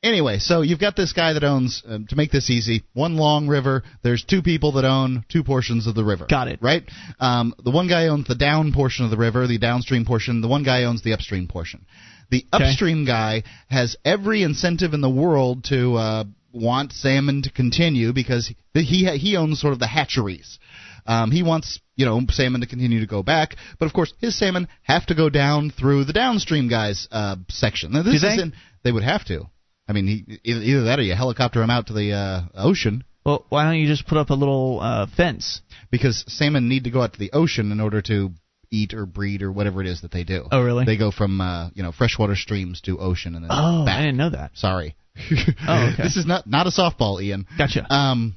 Anyway, 0.06 0.38
so 0.38 0.62
you've 0.62 0.78
got 0.80 0.94
this 0.96 1.12
guy 1.12 1.32
that 1.32 1.42
owns, 1.44 1.82
um, 1.86 2.06
to 2.06 2.16
make 2.16 2.30
this 2.30 2.48
easy, 2.50 2.84
one 2.94 3.16
long 3.16 3.48
river. 3.48 3.82
There's 4.02 4.24
two 4.24 4.40
people 4.42 4.72
that 4.72 4.84
own 4.84 5.24
two 5.28 5.42
portions 5.42 5.86
of 5.86 5.94
the 5.94 6.04
river. 6.04 6.26
Got 6.28 6.48
it. 6.48 6.60
Right? 6.62 6.84
Um, 7.18 7.54
the 7.64 7.70
one 7.70 7.88
guy 7.88 8.06
owns 8.06 8.26
the 8.28 8.34
down 8.36 8.72
portion 8.72 9.04
of 9.04 9.10
the 9.10 9.16
river, 9.16 9.46
the 9.46 9.58
downstream 9.58 10.04
portion. 10.04 10.40
The 10.40 10.48
one 10.48 10.62
guy 10.62 10.84
owns 10.84 11.02
the 11.02 11.12
upstream 11.12 11.48
portion. 11.48 11.86
The 12.30 12.44
Okay. 12.52 12.64
upstream 12.64 13.04
guy 13.04 13.42
has 13.68 13.96
every 14.04 14.42
incentive 14.42 14.94
in 14.94 15.00
the 15.00 15.10
world 15.10 15.64
to 15.64 15.96
uh, 15.96 16.24
want 16.52 16.92
salmon 16.92 17.42
to 17.42 17.50
continue 17.50 18.12
because 18.12 18.46
he 18.74 18.82
he, 18.82 19.04
he 19.18 19.36
owns 19.36 19.60
sort 19.60 19.72
of 19.72 19.78
the 19.78 19.86
hatcheries. 19.86 20.58
Um, 21.06 21.30
he 21.30 21.42
wants 21.44 21.78
you 21.94 22.04
know 22.04 22.20
salmon 22.30 22.60
to 22.62 22.66
continue 22.66 23.00
to 23.00 23.06
go 23.06 23.22
back, 23.22 23.54
but 23.78 23.86
of 23.86 23.92
course 23.92 24.12
his 24.18 24.36
salmon 24.36 24.66
have 24.82 25.06
to 25.06 25.14
go 25.14 25.28
down 25.30 25.70
through 25.70 26.04
the 26.04 26.12
downstream 26.12 26.68
guys 26.68 27.06
uh, 27.12 27.36
section. 27.48 27.92
Now, 27.92 28.02
this 28.02 28.20
Do 28.20 28.26
is 28.28 28.36
they? 28.36 28.42
in, 28.42 28.52
they 28.82 28.92
would 28.92 29.04
have 29.04 29.24
to. 29.26 29.46
I 29.88 29.92
mean, 29.92 30.06
he, 30.06 30.40
either, 30.44 30.84
that 30.84 30.98
or 30.98 31.02
you 31.02 31.14
helicopter 31.14 31.62
him 31.62 31.70
out 31.70 31.86
to 31.88 31.92
the 31.92 32.12
uh, 32.12 32.40
ocean 32.54 33.04
Well, 33.24 33.44
why 33.48 33.64
don't 33.64 33.78
you 33.80 33.86
just 33.86 34.06
put 34.06 34.18
up 34.18 34.30
a 34.30 34.34
little 34.34 34.80
uh, 34.80 35.06
fence? 35.16 35.60
because 35.90 36.24
salmon 36.26 36.68
need 36.68 36.84
to 36.84 36.90
go 36.90 37.02
out 37.02 37.12
to 37.12 37.18
the 37.18 37.30
ocean 37.32 37.70
in 37.72 37.80
order 37.80 38.02
to 38.02 38.30
eat 38.72 38.92
or 38.94 39.06
breed 39.06 39.42
or 39.42 39.52
whatever 39.52 39.80
it 39.80 39.86
is 39.86 40.00
that 40.02 40.10
they 40.10 40.24
do. 40.24 40.46
Oh, 40.50 40.60
really? 40.62 40.84
They 40.84 40.96
go 40.96 41.12
from 41.12 41.40
uh, 41.40 41.70
you 41.74 41.82
know 41.84 41.92
freshwater 41.92 42.34
streams 42.34 42.80
to 42.82 42.98
ocean 42.98 43.34
and 43.36 43.44
then 43.44 43.50
Oh, 43.52 43.84
back. 43.86 43.98
I 43.98 44.02
didn't 44.02 44.16
know 44.16 44.30
that. 44.30 44.50
Sorry. 44.54 44.96
Oh, 45.16 45.90
okay. 45.92 46.02
This 46.02 46.16
is 46.16 46.26
not 46.26 46.46
not 46.46 46.66
a 46.66 46.70
softball, 46.70 47.22
Ian. 47.22 47.46
Gotcha. 47.56 47.86
Um, 47.92 48.34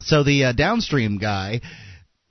so 0.00 0.24
the 0.24 0.46
uh, 0.46 0.52
downstream 0.52 1.18
guy 1.18 1.60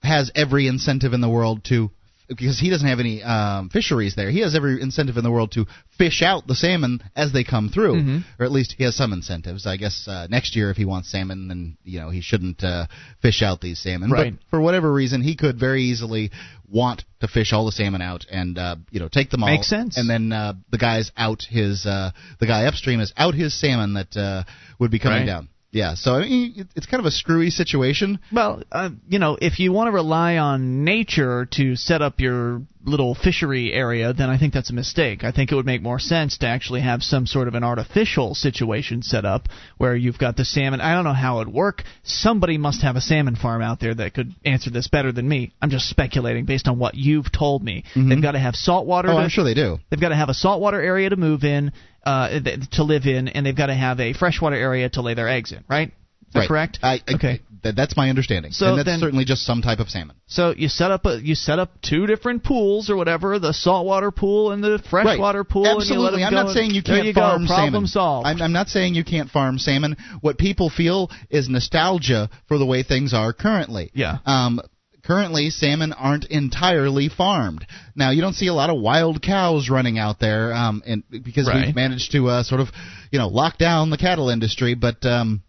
has 0.03 0.29
every 0.35 0.67
incentive 0.67 1.13
in 1.13 1.21
the 1.21 1.29
world 1.29 1.63
to 1.65 1.89
because 2.27 2.59
he 2.59 2.69
doesn't 2.69 2.87
have 2.87 2.99
any 2.99 3.21
um, 3.23 3.69
fisheries 3.69 4.15
there. 4.15 4.29
He 4.31 4.39
has 4.41 4.55
every 4.55 4.81
incentive 4.81 5.17
in 5.17 5.23
the 5.23 5.31
world 5.31 5.51
to 5.53 5.65
fish 5.97 6.21
out 6.21 6.47
the 6.47 6.55
salmon 6.55 7.01
as 7.15 7.31
they 7.33 7.43
come 7.43 7.69
through, 7.69 7.95
Mhm. 7.95 8.23
or 8.39 8.45
at 8.45 8.51
least 8.51 8.75
he 8.77 8.83
has 8.83 8.95
some 8.95 9.13
incentives. 9.13 9.65
I 9.67 9.77
guess 9.77 10.07
uh, 10.07 10.27
next 10.29 10.55
year, 10.55 10.69
if 10.71 10.77
he 10.77 10.85
wants 10.85 11.11
salmon, 11.11 11.47
then 11.47 11.77
you 11.83 11.99
know 11.99 12.09
he 12.09 12.21
shouldn't 12.21 12.63
uh, 12.63 12.87
fish 13.21 13.41
out 13.41 13.61
these 13.61 13.79
salmon. 13.79 14.09
Right. 14.09 14.33
But 14.33 14.49
for 14.49 14.61
whatever 14.61 14.91
reason, 14.91 15.21
he 15.21 15.35
could 15.35 15.59
very 15.59 15.83
easily 15.83 16.31
want 16.67 17.03
to 17.21 17.27
fish 17.27 17.53
all 17.53 17.65
the 17.65 17.71
salmon 17.71 18.01
out 18.01 18.25
and 18.31 18.57
uh, 18.57 18.75
you 18.91 18.99
know 18.99 19.07
take 19.07 19.29
them 19.29 19.43
all. 19.43 19.49
Makes 19.49 19.67
sense. 19.69 19.97
And 19.97 20.09
then 20.09 20.31
uh, 20.31 20.53
the 20.71 20.77
guy's 20.79 21.11
out 21.15 21.43
his 21.49 21.85
uh, 21.85 22.11
the 22.39 22.47
guy 22.47 22.65
upstream 22.65 22.99
is 22.99 23.13
out 23.17 23.35
his 23.35 23.53
salmon 23.59 23.93
that 23.93 24.17
uh, 24.17 24.43
would 24.79 24.91
be 24.91 24.99
coming 24.99 25.19
Right. 25.19 25.25
down. 25.27 25.49
Yeah, 25.75 25.95
so 25.95 26.13
I 26.13 26.21
mean, 26.21 26.69
it's 26.73 26.85
kind 26.85 27.01
of 27.01 27.05
a 27.05 27.11
screwy 27.11 27.49
situation. 27.49 28.19
Well, 28.31 28.63
uh, 28.71 28.91
you 29.09 29.19
know, 29.19 29.37
if 29.41 29.59
you 29.59 29.73
want 29.73 29.89
to 29.89 29.91
rely 29.91 30.37
on 30.37 30.85
nature 30.85 31.49
to 31.51 31.75
set 31.75 32.01
up 32.01 32.21
your 32.21 32.61
little 32.85 33.13
fishery 33.13 33.73
area, 33.73 34.13
then 34.13 34.29
I 34.29 34.37
think 34.37 34.53
that's 34.53 34.69
a 34.69 34.73
mistake. 34.73 35.25
I 35.25 35.33
think 35.33 35.51
it 35.51 35.55
would 35.55 35.65
make 35.65 35.81
more 35.81 35.99
sense 35.99 36.37
to 36.37 36.47
actually 36.47 36.79
have 36.81 37.03
some 37.03 37.25
sort 37.25 37.49
of 37.49 37.55
an 37.55 37.63
artificial 37.65 38.35
situation 38.35 39.01
set 39.01 39.25
up 39.25 39.49
where 39.77 39.95
you've 39.95 40.17
got 40.17 40.37
the 40.37 40.45
salmon. 40.45 40.79
I 40.79 40.93
don't 40.93 41.03
know 41.03 41.11
how 41.13 41.41
it 41.41 41.47
would 41.47 41.53
work. 41.53 41.83
Somebody 42.03 42.57
must 42.57 42.81
have 42.83 42.95
a 42.95 43.01
salmon 43.01 43.35
farm 43.35 43.61
out 43.61 43.81
there 43.81 43.95
that 43.95 44.13
could 44.13 44.33
answer 44.45 44.69
this 44.69 44.87
better 44.87 45.11
than 45.11 45.27
me. 45.27 45.51
I'm 45.61 45.71
just 45.71 45.89
speculating 45.89 46.45
based 46.45 46.69
on 46.69 46.79
what 46.79 46.95
you've 46.95 47.31
told 47.33 47.63
me. 47.63 47.83
Mhm. 47.95 48.09
They've 48.09 48.21
got 48.21 48.33
to 48.33 48.39
have 48.39 48.55
salt 48.55 48.85
water. 48.85 49.09
Oh, 49.09 49.15
to, 49.15 49.17
I'm 49.17 49.29
sure 49.29 49.43
they 49.43 49.55
do. 49.55 49.79
They've 49.89 49.99
got 49.99 50.09
to 50.09 50.15
have 50.15 50.29
a 50.29 50.33
saltwater 50.33 50.79
area 50.79 51.09
to 51.09 51.17
move 51.17 51.43
in, 51.43 51.73
uh, 52.05 52.39
th- 52.39 52.69
to 52.71 52.83
live 52.83 53.05
in, 53.05 53.27
and 53.27 53.45
they've 53.45 53.55
got 53.57 53.67
to 53.67 53.75
have 53.75 53.99
a 53.99 54.13
freshwater 54.13 54.55
area 54.55 54.89
to 54.89 55.01
lay 55.01 55.13
their 55.13 55.27
eggs 55.29 55.51
in. 55.51 55.63
Right? 55.67 55.89
Is 55.89 56.33
that 56.33 56.39
Right. 56.39 56.47
correct? 56.47 56.79
I, 56.83 57.01
I, 57.07 57.15
okay. 57.15 57.39
That, 57.63 57.75
that's 57.75 57.97
my 57.97 58.09
understanding. 58.09 58.51
So 58.51 58.67
and 58.69 58.77
that's 58.77 58.85
then- 58.85 58.99
certainly 58.99 59.25
just 59.25 59.43
some 59.43 59.61
type 59.63 59.79
of 59.79 59.89
salmon. 59.89 60.15
So 60.27 60.53
you 60.55 60.67
set 60.69 60.91
up 60.91 61.05
a 61.05 61.19
you 61.19 61.33
set 61.33 61.57
up 61.57 61.81
two 61.81 62.05
different 62.05 62.43
pools 62.43 62.89
or 62.91 62.95
whatever, 62.95 63.39
the 63.39 63.53
saltwater 63.53 64.11
pool 64.11 64.51
and 64.51 64.63
the 64.63 64.79
freshwater 64.89 65.39
right. 65.39 65.49
pool. 65.49 65.65
Absolutely. 65.65 65.85
And 65.95 65.99
you 65.99 65.99
let 66.03 66.13
'em 66.13 66.27
I'm 66.27 66.33
not 66.33 66.45
and- 66.47 66.55
saying 66.55 66.71
you 66.71 66.83
can't 66.83 67.07
you 67.07 67.13
farm 67.13 67.43
go. 67.43 67.47
Problem 67.47 67.71
salmon. 67.73 67.87
solved. 67.87 68.27
I'm, 68.27 68.41
I'm 68.41 68.53
not 68.53 68.67
saying 68.69 68.93
you 68.93 69.03
can't 69.03 69.29
farm 69.31 69.57
salmon. 69.57 69.97
What 70.21 70.37
people 70.37 70.69
feel 70.69 71.09
is 71.31 71.49
nostalgia 71.49 72.29
for 72.47 72.57
the 72.59 72.65
way 72.67 72.83
things 72.83 73.13
are 73.15 73.33
currently. 73.33 73.89
Yeah. 73.95 74.17
Um, 74.27 74.61
currently, 75.05 75.49
salmon 75.49 75.93
aren't 75.93 76.25
entirely 76.25 77.09
farmed. 77.09 77.65
Now, 77.95 78.09
you 78.11 78.21
don't 78.21 78.33
see 78.33 78.47
a 78.47 78.53
lot 78.53 78.69
of 78.69 78.79
wild 78.81 79.21
cows 79.21 79.69
running 79.69 79.97
out 79.99 80.19
there, 80.19 80.53
um, 80.53 80.81
and 80.85 81.03
because 81.09 81.47
Right. 81.47 81.67
we've 81.67 81.75
managed 81.75 82.11
to 82.13 82.27
uh, 82.27 82.43
sort 82.43 82.61
of, 82.61 82.67
you 83.11 83.19
know, 83.19 83.27
lock 83.27 83.57
down 83.57 83.89
the 83.89 83.97
cattle 83.97 84.29
industry. 84.29 84.73
But 84.75 85.05
um, 85.05 85.43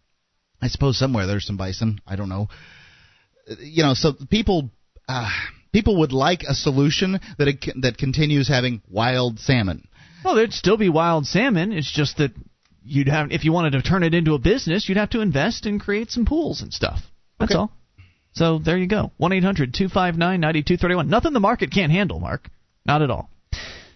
I 0.62 0.68
suppose 0.68 0.98
somewhere 0.98 1.26
there's 1.26 1.46
some 1.46 1.56
bison. 1.56 2.00
I 2.06 2.16
don't 2.16 2.28
know. 2.28 2.48
You 3.60 3.82
know, 3.84 3.94
so 3.94 4.12
people. 4.30 4.70
Uh, 5.08 5.28
People 5.72 5.98
would 5.98 6.12
like 6.12 6.42
a 6.48 6.54
solution 6.54 7.20
that 7.38 7.48
it, 7.48 7.66
that 7.82 7.98
continues 7.98 8.48
having 8.48 8.80
wild 8.88 9.38
salmon. 9.38 9.86
Well, 10.24 10.34
there'd 10.34 10.54
still 10.54 10.78
be 10.78 10.88
wild 10.88 11.26
salmon. 11.26 11.70
It's 11.70 11.92
just 11.92 12.16
that 12.16 12.30
you'd 12.82 13.08
have 13.08 13.30
if 13.30 13.44
you 13.44 13.52
wanted 13.52 13.72
to 13.72 13.82
turn 13.82 14.02
it 14.02 14.14
into 14.14 14.32
a 14.32 14.38
business, 14.38 14.88
you'd 14.88 14.96
have 14.96 15.10
to 15.10 15.20
invest 15.20 15.66
and 15.66 15.78
create 15.78 16.10
some 16.10 16.24
pools 16.24 16.62
and 16.62 16.72
stuff. 16.72 17.00
That's 17.38 17.52
Okay. 17.52 17.58
all. 17.58 17.72
So 18.36 18.58
there 18.58 18.76
you 18.76 18.86
go. 18.86 19.12
One 19.16 19.32
eight 19.32 19.42
hundred 19.42 19.72
two 19.74 19.88
five 19.88 20.16
nine 20.16 20.40
ninety 20.40 20.62
two 20.62 20.76
thirty 20.76 20.94
one. 20.94 21.08
Nothing 21.08 21.32
the 21.32 21.40
market 21.40 21.72
can't 21.72 21.90
handle, 21.90 22.20
Mark. 22.20 22.48
Not 22.84 23.00
at 23.02 23.10
all. 23.10 23.30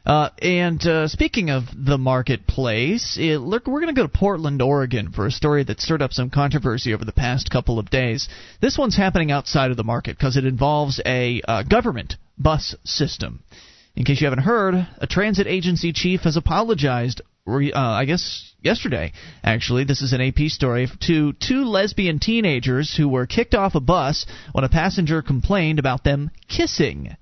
Uh, 0.06 0.30
and 0.40 0.84
uh, 0.86 1.06
speaking 1.08 1.50
of 1.50 1.64
the 1.76 1.98
marketplace, 1.98 3.18
it, 3.20 3.36
look, 3.36 3.66
we're 3.66 3.82
going 3.82 3.94
to 3.94 4.00
go 4.00 4.06
to 4.06 4.18
Portland, 4.18 4.62
Oregon, 4.62 5.12
for 5.12 5.26
a 5.26 5.30
story 5.30 5.62
that 5.64 5.78
stirred 5.78 6.00
up 6.00 6.14
some 6.14 6.30
controversy 6.30 6.94
over 6.94 7.04
the 7.04 7.12
past 7.12 7.50
couple 7.50 7.78
of 7.78 7.90
days. 7.90 8.30
This 8.62 8.78
one's 8.78 8.96
happening 8.96 9.30
outside 9.30 9.70
of 9.70 9.76
the 9.76 9.84
market 9.84 10.16
because 10.16 10.38
it 10.38 10.46
involves 10.46 11.02
a 11.04 11.42
uh, 11.46 11.62
government 11.64 12.14
bus 12.38 12.74
system. 12.82 13.42
In 13.94 14.06
case 14.06 14.22
you 14.22 14.26
haven't 14.26 14.44
heard, 14.44 14.74
a 14.96 15.06
transit 15.06 15.46
agency 15.46 15.92
chief 15.92 16.22
has 16.22 16.38
apologized. 16.38 17.20
Uh, 17.46 17.70
I 17.74 18.06
guess 18.06 18.49
yesterday, 18.62 19.12
actually, 19.42 19.84
this 19.84 20.02
is 20.02 20.12
an 20.12 20.20
AP 20.20 20.48
story 20.48 20.88
to 21.06 21.32
two 21.34 21.64
lesbian 21.64 22.18
teenagers 22.18 22.94
who 22.96 23.08
were 23.08 23.26
kicked 23.26 23.54
off 23.54 23.74
a 23.74 23.80
bus 23.80 24.26
when 24.52 24.64
a 24.64 24.68
passenger 24.68 25.22
complained 25.22 25.78
about 25.78 26.04
them 26.04 26.30
kissing. 26.48 27.16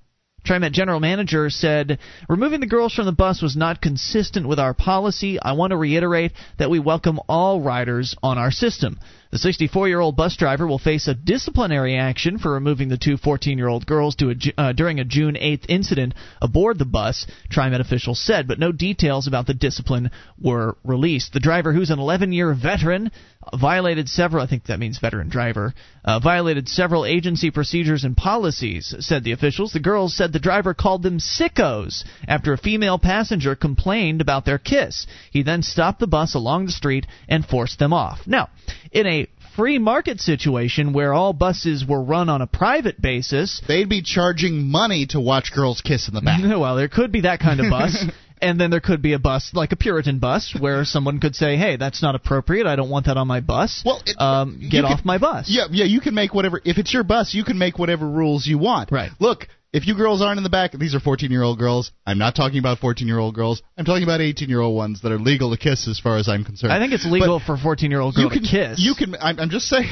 TriMet 0.45 0.71
general 0.71 0.99
manager 0.99 1.49
said, 1.49 1.99
Removing 2.27 2.59
the 2.59 2.65
girls 2.65 2.93
from 2.93 3.05
the 3.05 3.11
bus 3.11 3.41
was 3.41 3.55
not 3.55 3.81
consistent 3.81 4.47
with 4.47 4.59
our 4.59 4.73
policy. 4.73 5.39
I 5.39 5.51
want 5.51 5.71
to 5.71 5.77
reiterate 5.77 6.31
that 6.57 6.69
we 6.69 6.79
welcome 6.79 7.19
all 7.27 7.61
riders 7.61 8.15
on 8.23 8.37
our 8.37 8.51
system. 8.51 8.99
The 9.31 9.37
64 9.37 9.87
year 9.87 9.99
old 9.99 10.15
bus 10.15 10.35
driver 10.35 10.65
will 10.65 10.79
face 10.79 11.07
a 11.07 11.13
disciplinary 11.13 11.95
action 11.95 12.39
for 12.39 12.51
removing 12.51 12.89
the 12.89 12.97
two 12.97 13.15
14 13.15 13.59
year 13.59 13.67
old 13.67 13.85
girls 13.85 14.15
a, 14.21 14.35
uh, 14.57 14.73
during 14.73 14.99
a 14.99 15.05
June 15.05 15.35
8th 15.35 15.65
incident 15.69 16.15
aboard 16.41 16.79
the 16.79 16.85
bus, 16.85 17.27
TriMet 17.51 17.79
officials 17.79 18.19
said, 18.19 18.47
but 18.47 18.57
no 18.57 18.71
details 18.71 19.27
about 19.27 19.45
the 19.45 19.53
discipline 19.53 20.09
were 20.41 20.77
released. 20.83 21.31
The 21.31 21.39
driver, 21.39 21.73
who's 21.73 21.91
an 21.91 21.99
11 21.99 22.31
year 22.31 22.55
veteran, 22.55 23.11
violated 23.55 24.09
several, 24.09 24.43
I 24.43 24.47
think 24.47 24.65
that 24.65 24.79
means 24.79 24.97
veteran 24.97 25.29
driver, 25.29 25.75
uh, 26.03 26.19
violated 26.19 26.67
several 26.67 27.05
agency 27.05 27.51
procedures 27.51 28.03
and 28.03 28.17
policies, 28.17 28.95
said 28.99 29.23
the 29.23 29.31
officials. 29.31 29.73
The 29.73 29.79
girls 29.79 30.15
said 30.15 30.33
the 30.33 30.39
driver 30.39 30.73
called 30.73 31.03
them 31.03 31.19
sickos 31.19 32.03
after 32.27 32.51
a 32.51 32.57
female 32.57 32.97
passenger 32.97 33.55
complained 33.55 34.21
about 34.21 34.45
their 34.45 34.57
kiss. 34.57 35.05
He 35.31 35.43
then 35.43 35.61
stopped 35.61 35.99
the 35.99 36.07
bus 36.07 36.33
along 36.33 36.65
the 36.65 36.71
street 36.71 37.05
and 37.27 37.45
forced 37.45 37.77
them 37.77 37.93
off. 37.93 38.21
Now, 38.25 38.49
in 38.91 39.05
a 39.05 39.18
free 39.59 39.77
market 39.77 40.21
situation 40.21 40.93
where 40.93 41.13
all 41.13 41.33
buses 41.33 41.85
were 41.85 42.01
run 42.01 42.29
on 42.29 42.41
a 42.41 42.47
private 42.47 43.01
basis, 43.01 43.61
they'd 43.67 43.89
be 43.89 44.01
charging 44.01 44.69
money 44.69 45.05
to 45.05 45.19
watch 45.19 45.51
girls 45.53 45.81
kiss 45.81 46.07
in 46.07 46.13
the 46.13 46.21
back. 46.21 46.39
well, 46.57 46.77
there 46.77 46.87
could 46.87 47.11
be 47.11 47.21
that 47.21 47.41
kind 47.41 47.59
of 47.59 47.69
bus. 47.69 48.05
And 48.41 48.57
then 48.57 48.71
there 48.71 48.79
could 48.79 49.01
be 49.01 49.11
a 49.11 49.19
bus, 49.19 49.51
like 49.53 49.73
a 49.73 49.75
Puritan 49.75 50.19
bus, 50.19 50.55
where 50.57 50.85
someone 50.85 51.19
could 51.19 51.35
say, 51.35 51.57
"Hey, 51.57 51.75
that's 51.75 52.01
not 52.01 52.15
appropriate. 52.15 52.67
I 52.67 52.77
don't 52.77 52.89
want 52.89 53.07
that 53.07 53.17
on 53.17 53.27
my 53.27 53.41
bus. 53.41 53.83
Well, 53.85 54.01
it, 54.05 54.15
um, 54.17 54.61
get 54.61 54.83
can- 54.83 54.85
off 54.85 55.03
my 55.03 55.17
bus." 55.17 55.47
Yeah, 55.49 55.65
yeah, 55.69 55.83
you 55.83 55.99
can 55.99 56.13
make 56.13 56.33
whatever. 56.33 56.61
If 56.63 56.77
it's 56.77 56.93
your 56.93 57.03
bus, 57.03 57.33
you 57.33 57.43
can 57.43 57.57
make 57.57 57.77
whatever 57.77 58.07
rules 58.07 58.47
you 58.47 58.57
want. 58.57 58.93
Right. 58.93 59.11
Look, 59.19 59.49
if 59.71 59.85
you 59.85 59.95
girls 59.95 60.21
aren't 60.21 60.37
in 60.37 60.43
the 60.43 60.49
back, 60.49 60.71
these 60.73 60.95
are 60.95 60.99
14 60.99 61.31
year 61.31 61.43
old 61.43 61.59
girls. 61.59 61.91
I'm 62.05 62.17
not 62.17 62.35
talking 62.35 62.59
about 62.59 62.79
14 62.79 63.07
year 63.07 63.19
old 63.19 63.35
girls. 63.35 63.61
I'm 63.77 63.85
talking 63.85 64.03
about 64.03 64.21
18 64.21 64.49
year 64.49 64.61
old 64.61 64.75
ones 64.75 65.01
that 65.03 65.11
are 65.11 65.19
legal 65.19 65.51
to 65.51 65.57
kiss, 65.57 65.87
as 65.87 65.99
far 65.99 66.17
as 66.17 66.27
I'm 66.27 66.43
concerned. 66.43 66.73
I 66.73 66.79
think 66.79 66.93
it's 66.93 67.05
legal 67.05 67.39
for 67.39 67.55
14 67.57 67.91
year 67.91 67.99
old 67.99 68.15
girl 68.15 68.25
you 68.25 68.29
can 68.29 68.43
to 68.43 68.49
kiss. 68.49 68.79
You 68.79 68.95
can. 68.95 69.15
I'm, 69.19 69.39
I'm 69.39 69.49
just 69.49 69.67
saying. 69.67 69.89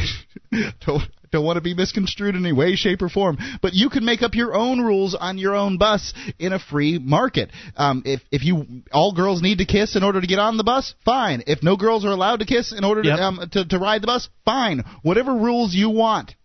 don't 0.85 1.03
don't 1.31 1.45
want 1.45 1.57
to 1.57 1.61
be 1.61 1.73
misconstrued 1.73 2.35
in 2.35 2.45
any 2.45 2.53
way, 2.53 2.75
shape, 2.75 3.01
or 3.01 3.09
form. 3.09 3.37
But 3.61 3.73
you 3.73 3.89
can 3.89 4.05
make 4.05 4.21
up 4.21 4.33
your 4.33 4.55
own 4.55 4.79
rules 4.81 5.13
on 5.13 5.37
your 5.37 5.55
own 5.55 5.77
bus 5.77 6.13
in 6.39 6.53
a 6.53 6.59
free 6.59 6.97
market. 6.99 7.51
Um, 7.75 8.03
if 8.05 8.21
if 8.31 8.43
you 8.43 8.65
all 8.91 9.13
girls 9.13 9.41
need 9.41 9.59
to 9.59 9.65
kiss 9.65 9.95
in 9.95 10.03
order 10.03 10.21
to 10.21 10.27
get 10.27 10.39
on 10.39 10.57
the 10.57 10.63
bus, 10.63 10.95
fine. 11.05 11.43
If 11.45 11.61
no 11.61 11.75
girls 11.75 12.05
are 12.05 12.11
allowed 12.11 12.39
to 12.39 12.45
kiss 12.45 12.71
in 12.71 12.83
order 12.83 13.03
to 13.03 13.07
Yep. 13.07 13.19
um, 13.19 13.49
to, 13.51 13.65
to 13.65 13.79
ride 13.79 14.01
the 14.01 14.07
bus, 14.07 14.29
fine. 14.43 14.83
Whatever 15.03 15.33
rules 15.33 15.73
you 15.73 15.89
want. 15.89 16.35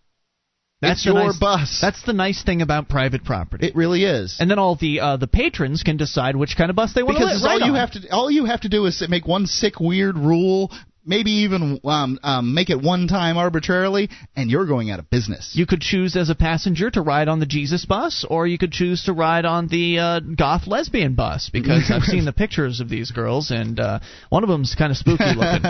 That's 0.82 1.00
it's 1.00 1.06
your 1.06 1.14
nice- 1.14 1.38
bus. 1.38 1.78
That's 1.80 2.02
the 2.02 2.12
nice 2.12 2.42
thing 2.42 2.60
about 2.60 2.88
private 2.88 3.24
property. 3.24 3.68
It 3.68 3.76
really 3.76 4.04
is. 4.04 4.36
and 4.40 4.50
then 4.50 4.58
all 4.58 4.76
the 4.76 5.00
uh, 5.00 5.16
the 5.16 5.28
patrons 5.28 5.82
can 5.82 5.96
decide 5.96 6.36
which 6.36 6.56
kind 6.56 6.68
of 6.70 6.76
bus 6.76 6.92
they 6.92 7.02
want 7.02 7.16
because 7.18 7.40
to 7.40 7.48
all 7.48 7.58
ride 7.58 7.64
you 7.66 7.72
on. 7.72 7.78
have 7.78 7.90
to 7.92 8.12
all 8.12 8.30
you 8.30 8.44
have 8.46 8.60
to 8.62 8.68
do 8.68 8.84
is 8.86 9.02
make 9.08 9.26
one 9.26 9.46
sick 9.46 9.80
weird 9.80 10.16
rule 10.18 10.70
maybe 11.04 11.30
even 11.30 11.80
um, 11.84 12.18
um, 12.22 12.54
make 12.54 12.70
it 12.70 12.80
one 12.80 13.08
time 13.08 13.36
arbitrarily 13.36 14.08
and 14.36 14.50
you're 14.50 14.66
going 14.66 14.90
out 14.90 14.98
of 14.98 15.10
business 15.10 15.52
You 15.54 15.66
could 15.66 15.80
choose 15.80 16.16
as 16.16 16.30
a 16.30 16.34
passenger 16.34 16.90
to 16.90 17.00
ride 17.02 17.28
on 17.28 17.40
the 17.40 17.46
Jesus 17.46 17.84
bus, 17.84 18.24
or 18.28 18.46
you 18.46 18.58
could 18.58 18.72
choose 18.72 19.04
to 19.04 19.12
ride 19.12 19.44
on 19.44 19.68
the 19.68 19.98
uh, 19.98 20.20
goth 20.20 20.66
lesbian 20.66 21.14
bus. 21.14 21.50
Because 21.52 21.90
I've 21.90 22.02
seen 22.02 22.24
the 22.24 22.32
pictures 22.32 22.80
of 22.80 22.88
these 22.88 23.10
girls, 23.10 23.50
and 23.50 23.78
uh, 23.80 23.98
one 24.30 24.42
of 24.44 24.48
them's 24.48 24.74
kind 24.76 24.90
of 24.90 24.96
spooky 24.96 25.24
looking. 25.34 25.62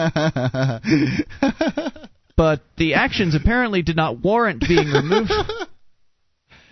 but 2.37 2.61
the 2.77 2.95
actions 2.95 3.35
apparently 3.35 3.83
did 3.83 3.97
not 3.97 4.19
warrant 4.19 4.61
being 4.61 4.89
removed. 4.89 5.33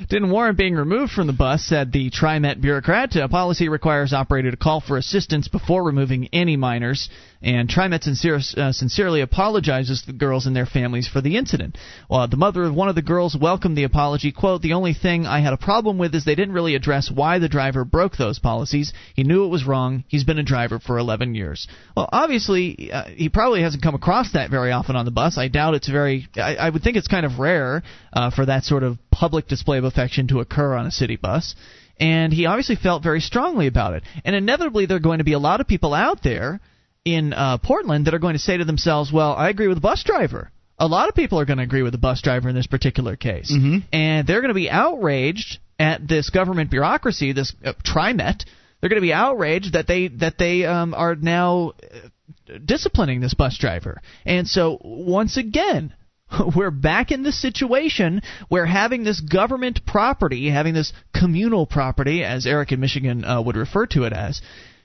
Didn't 0.08 0.30
warrant 0.30 0.56
being 0.56 0.74
removed 0.74 1.12
from 1.12 1.26
the 1.26 1.34
bus, 1.34 1.62
said 1.62 1.92
the 1.92 2.10
TriMet 2.10 2.60
bureaucrat. 2.60 3.14
Uh, 3.14 3.28
policy 3.28 3.68
requires 3.68 4.14
operator 4.14 4.50
to 4.50 4.56
call 4.56 4.80
for 4.80 4.96
assistance 4.96 5.46
before 5.46 5.84
removing 5.84 6.28
any 6.32 6.56
minors, 6.56 7.10
and 7.42 7.68
TriMet 7.68 8.02
sincere, 8.02 8.40
uh, 8.56 8.72
sincerely 8.72 9.20
apologizes 9.20 10.00
to 10.00 10.06
the 10.06 10.18
girls 10.18 10.46
and 10.46 10.56
their 10.56 10.64
families 10.64 11.06
for 11.06 11.20
the 11.20 11.36
incident. 11.36 11.76
Well, 12.08 12.26
the 12.28 12.38
mother 12.38 12.64
of 12.64 12.74
one 12.74 12.88
of 12.88 12.94
the 12.94 13.02
girls 13.02 13.36
welcomed 13.36 13.76
the 13.76 13.84
apology. 13.84 14.32
"Quote: 14.32 14.62
The 14.62 14.72
only 14.72 14.94
thing 14.94 15.26
I 15.26 15.40
had 15.40 15.52
a 15.52 15.58
problem 15.58 15.98
with 15.98 16.14
is 16.14 16.24
they 16.24 16.34
didn't 16.34 16.54
really 16.54 16.74
address 16.74 17.10
why 17.10 17.38
the 17.38 17.48
driver 17.48 17.84
broke 17.84 18.16
those 18.16 18.38
policies. 18.38 18.94
He 19.14 19.22
knew 19.22 19.44
it 19.44 19.48
was 19.48 19.64
wrong. 19.64 20.04
He's 20.08 20.24
been 20.24 20.38
a 20.38 20.42
driver 20.42 20.78
for 20.78 20.96
11 20.98 21.34
years. 21.34 21.66
Well, 21.94 22.08
obviously, 22.10 22.90
uh, 22.90 23.04
he 23.04 23.28
probably 23.28 23.62
hasn't 23.62 23.82
come 23.82 23.94
across 23.94 24.32
that 24.32 24.50
very 24.50 24.72
often 24.72 24.96
on 24.96 25.04
the 25.04 25.10
bus. 25.10 25.36
I 25.36 25.48
doubt 25.48 25.74
it's 25.74 25.88
very. 25.88 26.26
I, 26.36 26.56
I 26.56 26.70
would 26.70 26.82
think 26.82 26.96
it's 26.96 27.08
kind 27.08 27.26
of 27.26 27.38
rare 27.38 27.82
uh, 28.12 28.30
for 28.30 28.46
that 28.46 28.64
sort 28.64 28.82
of 28.82 28.98
public 29.10 29.48
display 29.48 29.78
of 29.78 29.84
affection 29.84 30.28
to 30.28 30.40
occur 30.40 30.74
on 30.74 30.86
a 30.86 30.90
city 30.90 31.16
bus. 31.16 31.54
And 31.98 32.32
he 32.32 32.46
obviously 32.46 32.76
felt 32.76 33.02
very 33.02 33.20
strongly 33.20 33.66
about 33.66 33.92
it. 33.94 34.02
And 34.24 34.34
inevitably, 34.34 34.86
there 34.86 34.96
are 34.96 35.00
going 35.00 35.18
to 35.18 35.24
be 35.24 35.34
a 35.34 35.38
lot 35.38 35.60
of 35.60 35.66
people 35.68 35.92
out 35.92 36.22
there 36.22 36.60
in 37.04 37.32
uh, 37.32 37.58
Portland 37.58 38.06
that 38.06 38.14
are 38.14 38.18
going 38.18 38.34
to 38.34 38.38
say 38.38 38.56
to 38.56 38.64
themselves, 38.64 39.12
"Well, 39.12 39.34
I 39.34 39.48
agree 39.50 39.68
with 39.68 39.76
the 39.76 39.82
bus 39.82 40.02
driver." 40.02 40.50
A 40.78 40.86
lot 40.86 41.08
of 41.10 41.14
people 41.14 41.38
are 41.38 41.44
going 41.44 41.58
to 41.58 41.62
agree 41.64 41.82
with 41.82 41.92
the 41.92 41.98
bus 41.98 42.22
driver 42.22 42.48
in 42.48 42.54
this 42.54 42.66
particular 42.66 43.14
case, 43.16 43.52
Mhm. 43.52 43.82
and 43.92 44.26
they're 44.26 44.40
going 44.40 44.48
to 44.48 44.54
be 44.54 44.70
outraged 44.70 45.58
at 45.78 46.08
this 46.08 46.30
government 46.30 46.70
bureaucracy, 46.70 47.32
this 47.32 47.52
uh, 47.64 47.74
TriMet. 47.84 48.44
They're 48.80 48.88
going 48.88 49.02
to 49.02 49.06
be 49.06 49.12
outraged 49.12 49.74
that 49.74 49.86
they 49.86 50.08
that 50.08 50.38
they 50.38 50.64
um, 50.64 50.94
are 50.94 51.14
now 51.16 51.72
uh, 51.82 52.58
disciplining 52.64 53.20
this 53.20 53.34
bus 53.34 53.58
driver. 53.58 54.00
And 54.24 54.48
so 54.48 54.78
once 54.82 55.36
again, 55.36 55.92
we're 56.56 56.70
back 56.70 57.10
in 57.10 57.22
this 57.22 57.40
situation 57.40 58.22
where 58.48 58.66
having 58.66 59.04
this 59.04 59.20
government 59.20 59.80
property, 59.86 60.50
having 60.50 60.74
this 60.74 60.92
communal 61.14 61.66
property, 61.66 62.22
as 62.24 62.46
Eric 62.46 62.72
in 62.72 62.80
Michigan 62.80 63.24
uh, 63.24 63.40
would 63.42 63.56
refer 63.56 63.86
to 63.86 64.04
it 64.04 64.12
as, 64.12 64.40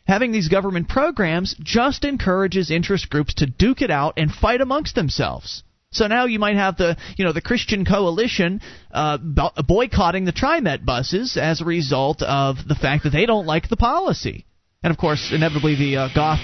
having 0.07 0.31
these 0.31 0.47
government 0.47 0.87
programs 0.87 1.55
just 1.61 2.05
encourages 2.05 2.71
interest 2.71 3.09
groups 3.09 3.35
to 3.35 3.45
duke 3.45 3.81
it 3.81 3.91
out 3.91 4.13
and 4.17 4.31
fight 4.31 4.61
amongst 4.61 4.95
themselves. 4.95 5.63
So 5.91 6.07
now 6.07 6.25
you 6.25 6.39
might 6.39 6.57
have 6.57 6.75
the 6.75 6.97
you 7.15 7.23
know 7.23 7.31
the 7.31 7.41
Christian 7.41 7.85
coalition 7.85 8.59
uh, 8.91 9.17
boycotting 9.17 10.25
the 10.25 10.33
TriMet 10.33 10.83
buses 10.83 11.37
as 11.37 11.61
a 11.61 11.65
result 11.65 12.21
of 12.21 12.57
the 12.67 12.75
fact 12.75 13.03
that 13.03 13.11
they 13.11 13.25
don't 13.25 13.45
like 13.45 13.69
the 13.69 13.77
policy, 13.77 14.45
and 14.83 14.91
of 14.91 14.97
course 14.97 15.31
inevitably 15.31 15.75
the 15.75 15.95
uh, 15.95 16.09
goth 16.13 16.41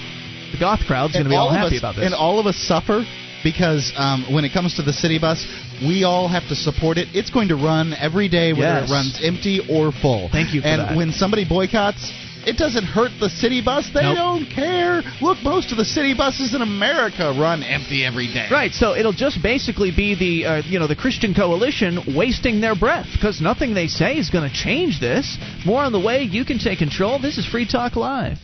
the 0.52 0.58
goth 0.58 0.80
crowd's 0.86 1.12
going 1.12 1.24
to 1.24 1.30
be 1.30 1.36
all, 1.36 1.48
all 1.48 1.54
happy 1.54 1.76
us, 1.76 1.80
about 1.82 1.96
this. 1.96 2.06
And 2.06 2.14
all 2.14 2.40
of 2.40 2.46
us 2.46 2.56
suffer 2.56 3.04
because 3.42 3.92
um, 3.96 4.24
when 4.32 4.44
it 4.44 4.52
comes 4.52 4.74
to 4.76 4.82
the 4.82 4.92
city 4.92 5.18
bus, 5.18 5.46
we 5.82 6.04
all 6.04 6.28
have 6.28 6.46
to 6.48 6.54
support 6.54 6.98
it. 6.98 7.08
It's 7.14 7.30
going 7.30 7.48
to 7.48 7.56
run 7.56 7.94
every 7.98 8.28
day, 8.28 8.52
whether 8.52 8.80
Yes. 8.80 8.90
it 8.90 8.92
runs 8.92 9.20
empty 9.22 9.60
or 9.70 9.92
full. 9.92 10.28
Thank 10.30 10.54
you 10.54 10.60
for 10.62 10.68
and 10.68 10.80
that. 10.80 10.96
when 10.96 11.12
somebody 11.12 11.44
boycotts, 11.48 12.12
it 12.44 12.56
doesn't 12.56 12.84
hurt 12.84 13.12
the 13.20 13.28
city 13.30 13.60
bus. 13.60 13.88
They 13.94 14.02
Nope. 14.02 14.16
don't 14.16 14.46
care. 14.46 15.02
Look, 15.20 15.38
most 15.44 15.70
of 15.70 15.78
the 15.78 15.84
city 15.84 16.12
buses 16.12 16.54
in 16.54 16.62
America 16.62 17.32
run 17.38 17.62
empty 17.62 18.04
every 18.04 18.26
day. 18.26 18.48
Right, 18.50 18.72
so 18.74 18.96
it'll 18.96 19.12
just 19.12 19.40
basically 19.42 19.92
be 19.94 20.14
the 20.16 20.46
uh, 20.46 20.62
you 20.66 20.78
know 20.80 20.88
the 20.88 20.96
Christian 20.96 21.34
coalition 21.34 22.00
wasting 22.16 22.60
their 22.60 22.74
breath 22.74 23.06
because 23.12 23.40
nothing 23.40 23.74
they 23.74 23.86
say 23.86 24.16
is 24.18 24.28
going 24.30 24.48
to 24.48 24.54
change 24.54 24.98
this. 24.98 25.38
More 25.64 25.82
on 25.82 25.92
the 25.92 26.00
way. 26.00 26.22
You 26.24 26.44
can 26.44 26.58
take 26.58 26.78
control. 26.80 27.20
This 27.20 27.38
is 27.38 27.46
Free 27.46 27.66
Talk 27.66 27.94
Live. 27.94 28.38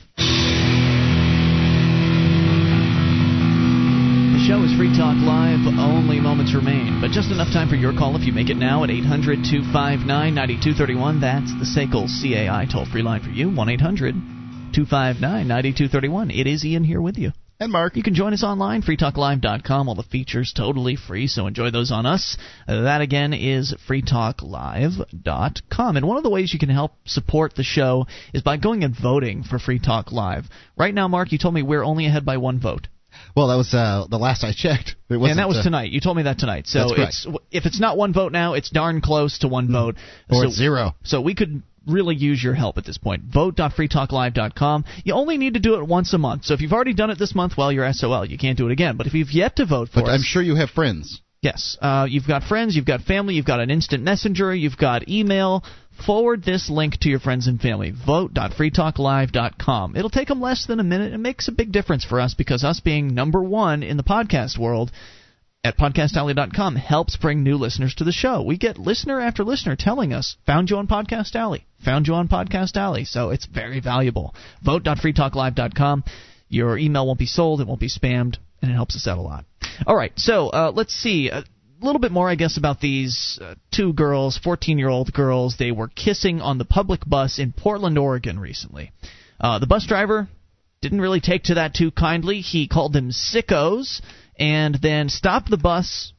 Show 4.48 4.64
is 4.64 4.72
Free 4.78 4.96
Talk 4.96 5.20
Live. 5.20 5.60
Only 5.76 6.20
moments 6.20 6.54
remain, 6.54 7.02
but 7.02 7.10
just 7.10 7.30
enough 7.30 7.52
time 7.52 7.68
for 7.68 7.76
your 7.76 7.92
call 7.92 8.16
if 8.16 8.24
you 8.24 8.32
make 8.32 8.48
it 8.48 8.56
now 8.56 8.82
at 8.82 8.88
800 8.88 9.44
259 9.44 10.08
9231. 10.08 11.20
That's 11.20 11.52
the 11.52 11.68
SACL 11.68 12.08
CAI 12.08 12.64
toll 12.64 12.86
free 12.86 13.02
line 13.02 13.20
for 13.20 13.28
you 13.28 13.54
1 13.54 13.68
800 13.68 14.14
259 14.72 15.20
9231. 15.20 16.30
It 16.30 16.46
is 16.46 16.64
Ian 16.64 16.82
here 16.82 17.02
with 17.02 17.18
you. 17.18 17.32
And 17.60 17.70
Mark. 17.70 17.96
You 17.96 18.02
can 18.02 18.14
join 18.14 18.32
us 18.32 18.42
online, 18.42 18.80
freetalklive.com. 18.80 19.86
All 19.86 19.94
the 19.94 20.02
features 20.02 20.54
totally 20.56 20.96
free, 20.96 21.26
so 21.26 21.46
enjoy 21.46 21.70
those 21.70 21.92
on 21.92 22.06
us. 22.06 22.38
That 22.66 23.02
again 23.02 23.34
is 23.34 23.74
freetalklive.com. 23.86 25.96
And 25.98 26.08
one 26.08 26.16
of 26.16 26.22
the 26.22 26.30
ways 26.30 26.54
you 26.54 26.58
can 26.58 26.70
help 26.70 26.94
support 27.04 27.54
the 27.54 27.64
show 27.64 28.06
is 28.32 28.40
by 28.40 28.56
going 28.56 28.82
and 28.82 28.98
voting 28.98 29.42
for 29.42 29.58
Free 29.58 29.78
Talk 29.78 30.10
Live. 30.10 30.46
Right 30.74 30.94
now, 30.94 31.06
Mark, 31.06 31.32
you 31.32 31.38
told 31.38 31.52
me 31.52 31.62
we're 31.62 31.84
only 31.84 32.06
ahead 32.06 32.24
by 32.24 32.38
one 32.38 32.60
vote. 32.60 32.88
Well, 33.39 33.48
that 33.48 33.56
was 33.56 33.73
uh, 33.73 34.06
the 34.10 34.19
last 34.19 34.43
I 34.43 34.52
checked. 34.52 34.97
It 35.09 35.16
wasn't, 35.16 35.31
And 35.31 35.39
that 35.39 35.48
was 35.48 35.59
uh, 35.59 35.62
tonight. 35.62 35.93
You 35.93 36.01
told 36.01 36.16
me 36.16 36.24
that 36.24 36.39
tonight. 36.39 36.66
So 36.66 36.89
That's 36.97 37.24
it's 37.24 37.39
if 37.52 37.66
it's 37.66 37.78
not 37.78 37.97
one 37.97 38.12
vote 38.12 38.32
now, 38.32 38.55
it's 38.55 38.69
darn 38.69 39.01
close 39.01 39.39
to 39.39 39.48
one 39.48 39.70
vote. 39.70 39.94
Or 40.28 40.43
so, 40.43 40.48
it's 40.48 40.56
zero. 40.56 40.97
So 41.05 41.20
we 41.20 41.36
could 41.36 41.62
really 41.86 42.16
use 42.16 42.43
your 42.43 42.55
help 42.55 42.78
at 42.78 42.85
this 42.85 42.98
point. 42.98 43.23
Vote.freetalklive.com. 43.23 44.85
You 45.05 45.15
only 45.15 45.39
need 45.39 45.55
to 45.55 45.60
do 45.60 45.77
it 45.77 45.86
once 45.86 46.12
a 46.15 46.19
month. 46.19 46.47
So 46.47 46.55
if 46.55 46.60
you've 46.60 46.73
already 46.73 46.94
done 46.94 47.10
it 47.10 47.19
this 47.19 47.32
month, 47.32 47.52
well, 47.56 47.70
you're 47.70 47.90
SOL. 47.93 48.24
You 48.24 48.39
can't 48.39 48.59
do 48.59 48.66
it 48.69 48.73
again. 48.73 48.97
But 48.97 49.06
if 49.06 49.15
you've 49.15 49.31
yet 49.31 49.55
to 49.56 49.66
vote 49.66 49.89
for 49.89 50.01
But 50.01 50.09
us, 50.09 50.15
I'm 50.16 50.23
sure 50.23 50.43
you 50.43 50.56
have 50.56 50.70
friends. 50.70 51.23
Yes. 51.40 51.78
Uh, 51.81 52.06
you've 52.10 52.27
got 52.27 52.43
friends, 52.43 52.74
you've 52.74 52.85
got 52.85 53.02
family, 53.02 53.35
you've 53.35 53.47
got 53.47 53.60
an 53.60 53.70
instant 53.70 54.02
messenger, 54.02 54.52
you've 54.52 54.77
got 54.77 55.09
email. 55.09 55.62
Forward 56.04 56.44
this 56.44 56.70
link 56.70 56.98
to 57.00 57.08
your 57.08 57.20
friends 57.20 57.46
and 57.46 57.60
family. 57.60 57.90
Vote.freetalklive.com. 57.90 59.96
It'll 59.96 60.10
take 60.10 60.28
them 60.28 60.40
less 60.40 60.66
than 60.66 60.80
a 60.80 60.84
minute. 60.84 61.12
It 61.12 61.18
makes 61.18 61.48
a 61.48 61.52
big 61.52 61.72
difference 61.72 62.04
for 62.04 62.20
us 62.20 62.34
because 62.34 62.64
us 62.64 62.80
being 62.80 63.14
number 63.14 63.42
one 63.42 63.82
in 63.82 63.96
the 63.96 64.02
podcast 64.02 64.58
world 64.58 64.90
at 65.64 65.76
podcastalley.com 65.76 66.76
helps 66.76 67.16
bring 67.16 67.42
new 67.42 67.56
listeners 67.56 67.94
to 67.96 68.04
the 68.04 68.12
show. 68.12 68.42
We 68.42 68.56
get 68.56 68.78
listener 68.78 69.20
after 69.20 69.44
listener 69.44 69.76
telling 69.76 70.12
us, 70.12 70.36
found 70.46 70.70
you 70.70 70.76
on 70.76 70.86
Podcast 70.86 71.34
Alley, 71.34 71.66
found 71.84 72.06
you 72.06 72.14
on 72.14 72.28
Podcast 72.28 72.76
Alley. 72.76 73.04
So 73.04 73.30
it's 73.30 73.46
very 73.46 73.80
valuable. 73.80 74.34
Vote.freetalklive.com. 74.62 76.04
Your 76.48 76.78
email 76.78 77.06
won't 77.06 77.18
be 77.18 77.26
sold, 77.26 77.60
it 77.60 77.66
won't 77.66 77.80
be 77.80 77.88
spammed, 77.88 78.36
and 78.62 78.70
it 78.70 78.74
helps 78.74 78.96
us 78.96 79.06
out 79.06 79.18
a 79.18 79.22
lot. 79.22 79.44
All 79.86 79.96
right, 79.96 80.12
so 80.16 80.48
uh, 80.48 80.72
let's 80.74 80.94
see. 80.94 81.28
A 81.28 81.44
little 81.84 82.00
bit 82.00 82.12
more, 82.12 82.28
I 82.28 82.34
guess, 82.34 82.56
about 82.56 82.80
these 82.80 83.38
uh, 83.40 83.55
two 83.72 83.92
girls, 83.92 84.38
14 84.38 84.78
year 84.78 84.88
old 84.88 85.12
girls. 85.12 85.56
They 85.56 85.72
were 85.72 85.88
kissing 85.88 86.40
on 86.40 86.59
the 86.59 86.64
public 86.64 87.00
bus 87.06 87.38
in 87.38 87.52
Portland, 87.52 87.98
Oregon 87.98 88.38
recently. 88.38 88.92
Uh, 89.40 89.59
the 89.59 89.66
bus 89.66 89.86
driver 89.86 90.28
didn't 90.80 91.00
really 91.00 91.20
take 91.20 91.44
to 91.44 91.55
that 91.55 91.74
too 91.74 91.90
kindly. 91.90 92.40
He 92.40 92.68
called 92.68 92.92
them 92.92 93.10
sickos 93.10 94.00
and 94.38 94.76
then 94.80 95.09
stopped 95.09 95.50
the 95.50 95.56
bus 95.56 96.12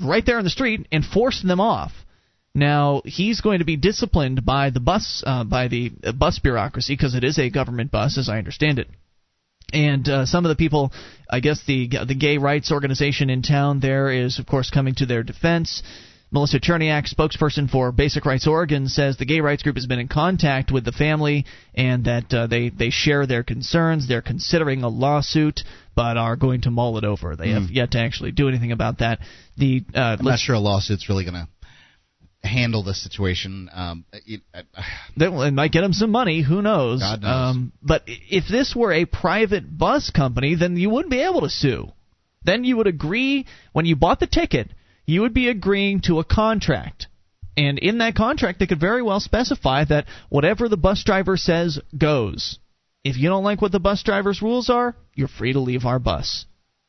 right 0.00 0.24
there 0.24 0.38
in 0.38 0.44
the 0.44 0.50
street 0.50 0.86
and 0.92 1.04
forced 1.04 1.46
them 1.46 1.60
off. 1.60 1.92
Now 2.54 3.02
he's 3.04 3.40
going 3.40 3.60
to 3.60 3.64
be 3.64 3.76
disciplined 3.76 4.44
by 4.44 4.70
the 4.70 4.80
bus 4.80 5.22
uh, 5.26 5.44
by 5.44 5.68
the 5.68 5.92
uh, 6.02 6.12
bus 6.12 6.38
bureaucracy 6.38 6.94
because 6.94 7.14
it 7.14 7.24
is 7.24 7.38
a 7.38 7.50
government 7.50 7.90
bus, 7.90 8.18
as 8.18 8.28
I 8.28 8.38
understand 8.38 8.78
it. 8.78 8.88
And 9.72 10.08
uh, 10.08 10.26
some 10.26 10.44
of 10.44 10.48
the 10.48 10.56
people, 10.56 10.92
I 11.30 11.40
guess 11.40 11.62
the 11.66 11.88
the 12.06 12.14
gay 12.14 12.38
rights 12.38 12.72
organization 12.72 13.28
in 13.28 13.42
town 13.42 13.80
there 13.80 14.10
is, 14.10 14.38
of 14.38 14.46
course, 14.46 14.70
coming 14.70 14.94
to 14.96 15.06
their 15.06 15.22
defense. 15.22 15.82
Melissa 16.30 16.60
Cherniak, 16.60 17.08
spokesperson 17.08 17.70
for 17.70 17.90
Basic 17.90 18.26
Rights 18.26 18.46
Oregon, 18.46 18.86
says 18.88 19.16
the 19.16 19.24
gay 19.24 19.40
rights 19.40 19.62
group 19.62 19.76
has 19.76 19.86
been 19.86 19.98
in 19.98 20.08
contact 20.08 20.70
with 20.70 20.84
the 20.84 20.92
family 20.92 21.46
and 21.74 22.04
that 22.04 22.32
uh, 22.34 22.46
they 22.46 22.68
they 22.68 22.90
share 22.90 23.26
their 23.26 23.42
concerns. 23.42 24.06
They're 24.06 24.20
considering 24.20 24.82
a 24.82 24.88
lawsuit, 24.88 25.62
but 25.94 26.18
are 26.18 26.36
going 26.36 26.62
to 26.62 26.70
mull 26.70 26.98
it 26.98 27.04
over. 27.04 27.34
They 27.34 27.50
have 27.50 27.70
yet 27.70 27.92
to 27.92 27.98
actually 27.98 28.32
do 28.32 28.48
anything 28.48 28.72
about 28.72 28.98
that. 28.98 29.20
The 29.56 29.84
uh, 29.94 30.16
I'm 30.18 30.24
not 30.24 30.38
sure 30.38 30.54
a 30.54 30.60
lawsuit's 30.60 31.08
really 31.08 31.24
going 31.24 31.34
to 31.34 31.48
handle 32.42 32.82
the 32.82 32.94
situation. 32.94 33.68
Um, 33.72 34.04
it, 34.12 34.42
it 35.16 35.54
might 35.54 35.72
get 35.72 35.82
them 35.82 35.92
some 35.92 36.10
money. 36.10 36.42
Who 36.42 36.62
knows? 36.62 37.00
God 37.00 37.22
knows. 37.22 37.30
Um, 37.30 37.72
but 37.82 38.02
if 38.06 38.44
this 38.48 38.74
were 38.74 38.92
a 38.92 39.04
private 39.04 39.76
bus 39.76 40.10
company, 40.10 40.54
then 40.54 40.76
you 40.76 40.90
wouldn't 40.90 41.10
be 41.10 41.20
able 41.20 41.42
to 41.42 41.50
sue. 41.50 41.92
Then 42.44 42.64
you 42.64 42.76
would 42.76 42.86
agree 42.86 43.46
when 43.72 43.86
you 43.86 43.96
bought 43.96 44.20
the 44.20 44.26
ticket. 44.26 44.70
You 45.06 45.22
would 45.22 45.34
be 45.34 45.48
agreeing 45.48 46.02
to 46.02 46.18
a 46.18 46.24
contract, 46.24 47.06
and 47.56 47.78
in 47.78 47.98
that 47.98 48.14
contract, 48.14 48.58
they 48.58 48.66
could 48.66 48.78
very 48.78 49.02
well 49.02 49.20
specify 49.20 49.84
that 49.84 50.06
whatever 50.28 50.68
the 50.68 50.76
bus 50.76 51.02
driver 51.02 51.36
says 51.36 51.80
goes. 51.96 52.58
If 53.04 53.16
you 53.16 53.28
don't 53.28 53.42
like 53.42 53.62
what 53.62 53.72
the 53.72 53.80
bus 53.80 54.02
driver's 54.02 54.42
rules 54.42 54.68
are, 54.70 54.94
you're 55.14 55.28
free 55.28 55.54
to 55.54 55.60
leave 55.60 55.86
our 55.86 55.98
bus. 55.98 56.44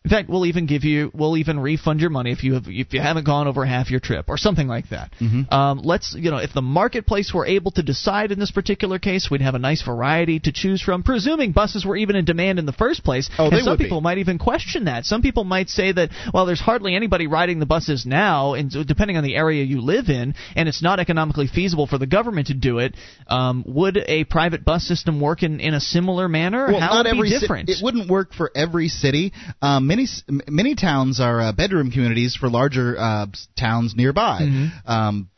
In 0.06 0.12
fact, 0.12 0.30
we'll 0.30 0.46
even 0.46 0.66
give 0.66 0.86
you, 0.86 1.12
we'll 1.14 1.36
even 1.36 1.60
refund 1.60 2.00
your 2.00 2.10
money 2.10 2.32
if 2.32 2.42
you 2.46 2.54
have, 2.54 2.64
if 2.68 2.94
you 2.94 3.02
haven't 3.02 3.26
gone 3.26 3.48
over 3.48 3.66
half 3.66 3.92
your 3.92 4.00
trip 4.00 4.30
or 4.30 4.38
something 4.38 4.66
like 4.66 4.88
that. 4.92 5.12
Mm-hmm. 5.20 5.54
Um, 5.54 5.82
let's, 5.84 6.16
you 6.18 6.32
know, 6.32 6.38
if 6.38 6.54
the 6.54 6.62
marketplace 6.62 7.34
were 7.34 7.46
able 7.46 7.72
to 7.72 7.84
decide 7.84 8.32
in 8.32 8.40
this 8.40 8.50
particular 8.50 8.98
case, 8.98 9.28
we'd 9.30 9.42
have 9.42 9.56
a 9.56 9.60
nice 9.60 9.82
variety 9.84 10.40
to 10.40 10.54
choose 10.54 10.82
from. 10.82 11.04
Presuming 11.04 11.52
buses 11.52 11.86
were 11.86 11.98
even 11.98 12.16
in 12.16 12.24
demand 12.24 12.60
in 12.60 12.66
the 12.66 12.72
first 12.72 13.04
place, 13.04 13.30
Oh, 13.38 13.48
and 13.48 13.52
they 13.54 13.60
some 13.60 13.72
would 13.72 13.78
be. 13.80 13.84
people 13.84 14.00
might 14.00 14.20
even 14.20 14.38
question 14.40 14.86
that. 14.86 15.04
Some 15.04 15.22
people 15.22 15.44
might 15.44 15.68
say 15.68 15.92
that, 15.92 16.12
well, 16.34 16.46
there's 16.46 16.62
hardly 16.62 16.96
anybody 16.96 17.28
riding 17.28 17.60
the 17.60 17.66
buses 17.66 18.06
now, 18.06 18.54
and 18.54 18.72
depending 18.88 19.18
on 19.18 19.24
the 19.26 19.36
area 19.36 19.66
you 19.66 19.82
live 19.82 20.08
in, 20.08 20.34
and 20.56 20.70
it's 20.70 20.82
not 20.82 21.02
economically 21.02 21.48
feasible 21.48 21.88
for 21.88 21.98
the 21.98 22.08
government 22.08 22.48
to 22.48 22.54
do 22.54 22.78
it. 22.80 22.96
Um, 23.28 23.66
would 23.68 23.98
a 23.98 24.24
private 24.24 24.64
bus 24.64 24.84
system 24.88 25.20
work 25.20 25.44
in, 25.44 25.60
in 25.60 25.74
a 25.74 25.82
similar 25.82 26.30
manner? 26.30 26.68
well, 26.72 26.80
How 26.80 26.88
not 26.94 26.98
would 27.00 27.06
it 27.08 27.10
every 27.18 27.30
be 27.32 27.66
ci- 27.66 27.74
it 27.74 27.84
wouldn't 27.84 28.10
work 28.10 28.34
for 28.34 28.50
every 28.56 28.88
city. 28.88 29.34
Um, 29.62 29.89
many 29.90 30.06
many 30.48 30.76
towns 30.76 31.20
are 31.20 31.40
uh, 31.42 31.52
bedroom 31.52 31.92
communities 31.92 32.36
for 32.40 32.48
larger 32.50 32.98
uh, 32.98 33.26
towns 33.58 33.96
nearby. 33.96 34.40
Mhm. 34.44 34.90
Um, 34.90 35.30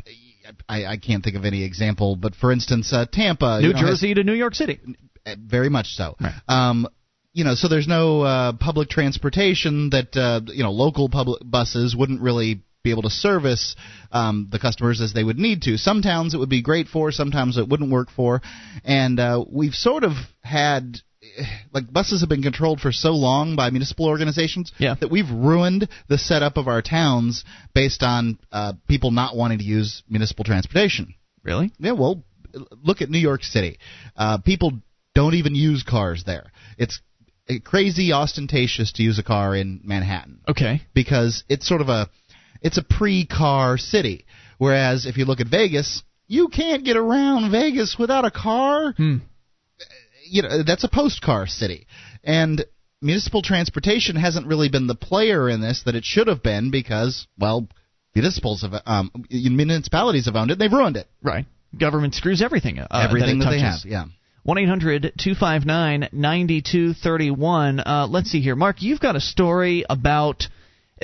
I, 0.68 0.86
I 0.86 0.98
can't 0.98 1.24
think 1.24 1.36
of 1.38 1.46
any 1.46 1.64
example, 1.64 2.16
but 2.16 2.36
for 2.36 2.52
instance, 2.52 2.92
uh, 2.94 3.06
Tampa, 3.12 3.60
New 3.62 3.68
you 3.68 3.74
know, 3.74 3.80
has- 3.80 3.90
Jersey 4.02 4.14
to 4.14 4.24
New 4.24 4.34
York 4.34 4.56
City. 4.56 4.80
Uh, 5.26 5.36
very 5.40 5.70
much 5.70 5.88
so. 5.96 6.18
Um, 6.48 6.88
you 7.34 7.44
know, 7.46 7.56
so 7.56 7.68
there's 7.70 7.88
no 7.88 8.22
uh, 8.24 8.54
public 8.54 8.90
transportation 8.90 9.92
that 9.92 10.16
uh, 10.18 10.42
you 10.52 10.64
know 10.64 10.72
local 10.72 11.08
public 11.10 11.42
buses 11.46 11.96
wouldn't 11.96 12.22
really 12.22 12.62
be 12.84 12.92
able 12.92 13.04
to 13.04 13.10
service 13.10 13.76
um, 14.12 14.48
the 14.52 14.60
customers 14.60 15.00
as 15.02 15.14
they 15.14 15.24
would 15.24 15.38
need 15.38 15.62
to. 15.62 15.78
Some 15.78 16.02
towns 16.02 16.34
it 16.34 16.38
would 16.40 16.50
be 16.50 16.64
great 16.64 16.88
for, 16.88 17.12
sometimes 17.12 17.58
it 17.58 17.70
wouldn't 17.70 17.92
work 17.92 18.10
for, 18.10 18.42
and 18.84 19.20
uh, 19.20 19.46
we've 19.48 19.74
sort 19.76 20.04
of 20.04 20.14
had 20.42 20.96
eh, 20.96 21.00
like 21.74 21.92
buses 21.92 22.22
have 22.22 22.30
been 22.30 22.42
controlled 22.44 22.80
for 22.80 22.92
so 22.92 23.12
long 23.12 23.56
by 23.56 23.70
municipal 23.70 24.06
organizations 24.08 24.72
Yeah. 24.78 24.96
that 25.00 25.10
we've 25.12 25.30
ruined 25.30 25.88
the 26.08 26.18
setup 26.18 26.58
of 26.58 26.68
our 26.68 26.82
towns 26.82 27.44
based 27.74 28.04
on 28.04 28.38
uh, 28.52 28.74
people 28.88 29.12
not 29.12 29.36
wanting 29.36 29.60
to 29.60 29.64
use 29.64 30.04
municipal 30.10 30.44
transportation. 30.46 31.14
Really? 31.44 31.72
Yeah, 31.80 31.94
well, 31.94 32.24
look 32.84 33.02
at 33.02 33.10
New 33.10 33.20
York 33.20 33.44
City. 33.44 33.80
Uh, 34.16 34.38
people 34.40 34.74
don't 35.16 35.34
even 35.36 35.56
use 35.56 35.84
cars 35.84 36.24
there. 36.26 36.52
It's 36.78 37.02
uh, 37.50 37.56
crazy 37.64 38.14
ostentatious 38.14 38.92
to 38.94 39.04
use 39.04 39.20
a 39.20 39.24
car 39.24 39.56
in 39.56 39.82
Manhattan 39.84 40.42
Okay. 40.48 40.82
because 40.94 41.44
it's 41.50 41.68
sort 41.68 41.82
of 41.82 41.90
a 41.90 42.10
it's 42.62 42.78
a 42.78 42.84
pre-car 42.84 43.78
city. 43.78 44.26
Whereas 44.60 45.08
if 45.08 45.18
you 45.18 45.26
look 45.26 45.40
at 45.40 45.48
Vegas, 45.48 46.04
you 46.28 46.48
can't 46.50 46.86
get 46.86 46.96
around 46.96 47.50
Vegas 47.52 47.96
without 47.98 48.24
a 48.24 48.30
car. 48.32 48.94
Hmm. 48.96 49.18
You 50.32 50.44
know, 50.44 50.64
that's 50.64 50.86
a 50.86 50.90
post-car 50.90 51.46
city. 51.46 51.88
And 52.24 52.64
municipal 53.02 53.42
transportation 53.42 54.16
hasn't 54.16 54.48
really 54.48 54.70
been 54.70 54.88
the 54.88 54.96
player 54.96 55.50
in 55.50 55.60
this 55.60 55.84
that 55.86 55.96
it 55.96 56.06
should 56.06 56.28
have 56.28 56.42
been 56.42 56.72
because 56.72 57.28
well, 57.38 57.68
municipals 58.16 58.62
have 58.62 58.74
um 58.86 59.12
municipalities 59.30 60.26
have 60.26 60.36
owned 60.36 60.52
it. 60.52 60.54
and 60.54 60.62
They've 60.62 60.72
ruined 60.72 60.98
it. 60.98 61.08
Right. 61.22 61.46
Government 61.78 62.16
screws 62.16 62.42
everything. 62.42 62.80
Uh, 62.80 62.88
Everything 62.92 63.40
that, 63.40 63.46
that 63.46 63.52
they 63.52 63.60
have. 63.60 63.80
Yeah. 63.86 64.06
1 64.44 64.58
800 64.58 65.14
259 65.18 66.10
9231. 66.12 67.80
Uh, 67.80 68.08
Let's 68.10 68.32
see 68.32 68.42
here. 68.42 68.56
Mark, 68.56 68.82
you've 68.82 69.00
got 69.00 69.16
a 69.16 69.22
story 69.22 69.86
about 69.90 70.48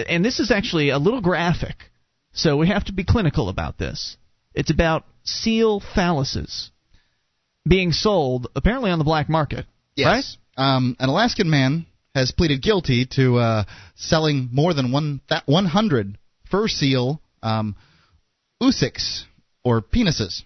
and 0.08 0.24
this 0.24 0.40
is 0.40 0.52
actually 0.52 0.90
a 0.90 0.98
little 0.98 1.22
graphic, 1.22 1.92
so 2.32 2.56
we 2.58 2.68
have 2.68 2.86
to 2.86 2.94
be 2.94 3.04
clinical 3.04 3.50
about 3.50 3.78
this. 3.78 4.16
It's 4.54 4.72
about 4.72 5.06
seal 5.24 5.82
phalluses 5.82 6.70
being 7.68 7.92
sold 7.92 8.48
apparently 8.56 8.92
on 8.92 9.00
the 9.00 9.06
black 9.06 9.30
market. 9.30 9.66
Yes. 9.96 10.38
Um, 10.58 10.96
an 11.00 11.10
Alaskan 11.10 11.50
man 11.50 11.86
has 12.16 12.32
pleaded 12.32 12.62
guilty 12.62 13.06
to 13.12 13.38
uh, 13.38 13.64
selling 13.96 14.50
more 14.52 14.74
than 14.74 14.92
one 14.92 15.22
th- 15.30 15.42
100 15.46 16.18
fur 16.50 16.68
seal 16.68 17.22
um, 17.44 17.76
oosiks 18.62 19.24
or 19.64 19.82
penises 19.82 20.44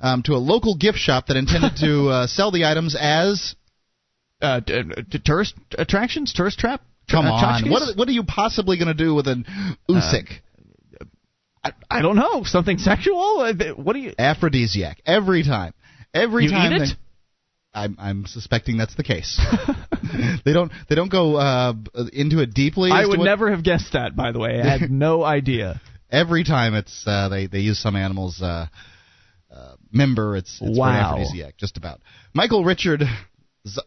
um, 0.00 0.22
to 0.24 0.32
a 0.32 0.38
local 0.38 0.76
gift 0.76 0.98
shop 0.98 1.26
that 1.28 1.36
intended 1.36 1.76
to 1.78 2.08
uh, 2.10 2.26
sell 2.26 2.50
the 2.50 2.64
items 2.66 2.94
as 2.98 3.54
Uh, 4.42 4.60
d- 4.60 4.82
d- 5.08 5.18
tourist 5.24 5.54
attractions, 5.78 6.34
tourist 6.34 6.58
trap. 6.58 6.82
Come 7.10 7.24
uh, 7.26 7.32
on, 7.32 7.70
what 7.70 7.82
are, 7.82 7.94
what 7.94 8.08
are 8.08 8.12
you 8.12 8.24
possibly 8.24 8.76
going 8.76 8.88
to 8.94 9.04
do 9.04 9.14
with 9.14 9.26
an 9.28 9.46
oosik? 9.88 10.28
I, 11.64 11.72
I 11.90 12.02
don't 12.02 12.16
know. 12.16 12.42
Something 12.44 12.78
sexual? 12.78 13.40
Uh, 13.40 13.54
What 13.76 13.94
do 13.94 14.00
you? 14.00 14.12
Aphrodisiac 14.18 15.00
every 15.06 15.42
time. 15.42 15.72
Every 16.16 16.44
You 16.44 16.50
time 16.50 16.72
eat 16.72 16.78
they- 16.78 16.84
it? 16.84 16.90
I'm 17.74 17.96
I'm 17.98 18.24
suspecting 18.26 18.78
that's 18.78 18.94
the 18.94 19.02
case. 19.04 19.38
they 20.44 20.52
don't 20.54 20.72
they 20.88 20.94
don't 20.94 21.10
go 21.10 21.36
uh, 21.36 21.74
into 22.12 22.38
it 22.40 22.54
deeply. 22.54 22.90
I 22.90 23.04
would 23.06 23.18
what- 23.18 23.24
never 23.24 23.50
have 23.50 23.62
guessed 23.62 23.92
that. 23.92 24.16
By 24.16 24.32
the 24.32 24.38
way, 24.38 24.60
I 24.62 24.78
had 24.78 24.90
no 24.90 25.22
idea. 25.38 25.80
Every 26.10 26.44
time 26.44 26.74
it's 26.74 27.04
uh, 27.06 27.28
they 27.28 27.46
they 27.48 27.58
use 27.60 27.78
some 27.78 27.94
animal's 27.96 28.40
uh, 28.40 28.66
uh, 29.54 29.74
member. 29.92 30.36
It's, 30.36 30.58
it's 30.62 30.74
for 30.76 30.80
Wow. 30.80 31.16
aphrodisiac. 31.16 31.56
Just 31.58 31.76
about. 31.76 32.00
Michael 32.32 32.64
Richard. 32.64 33.02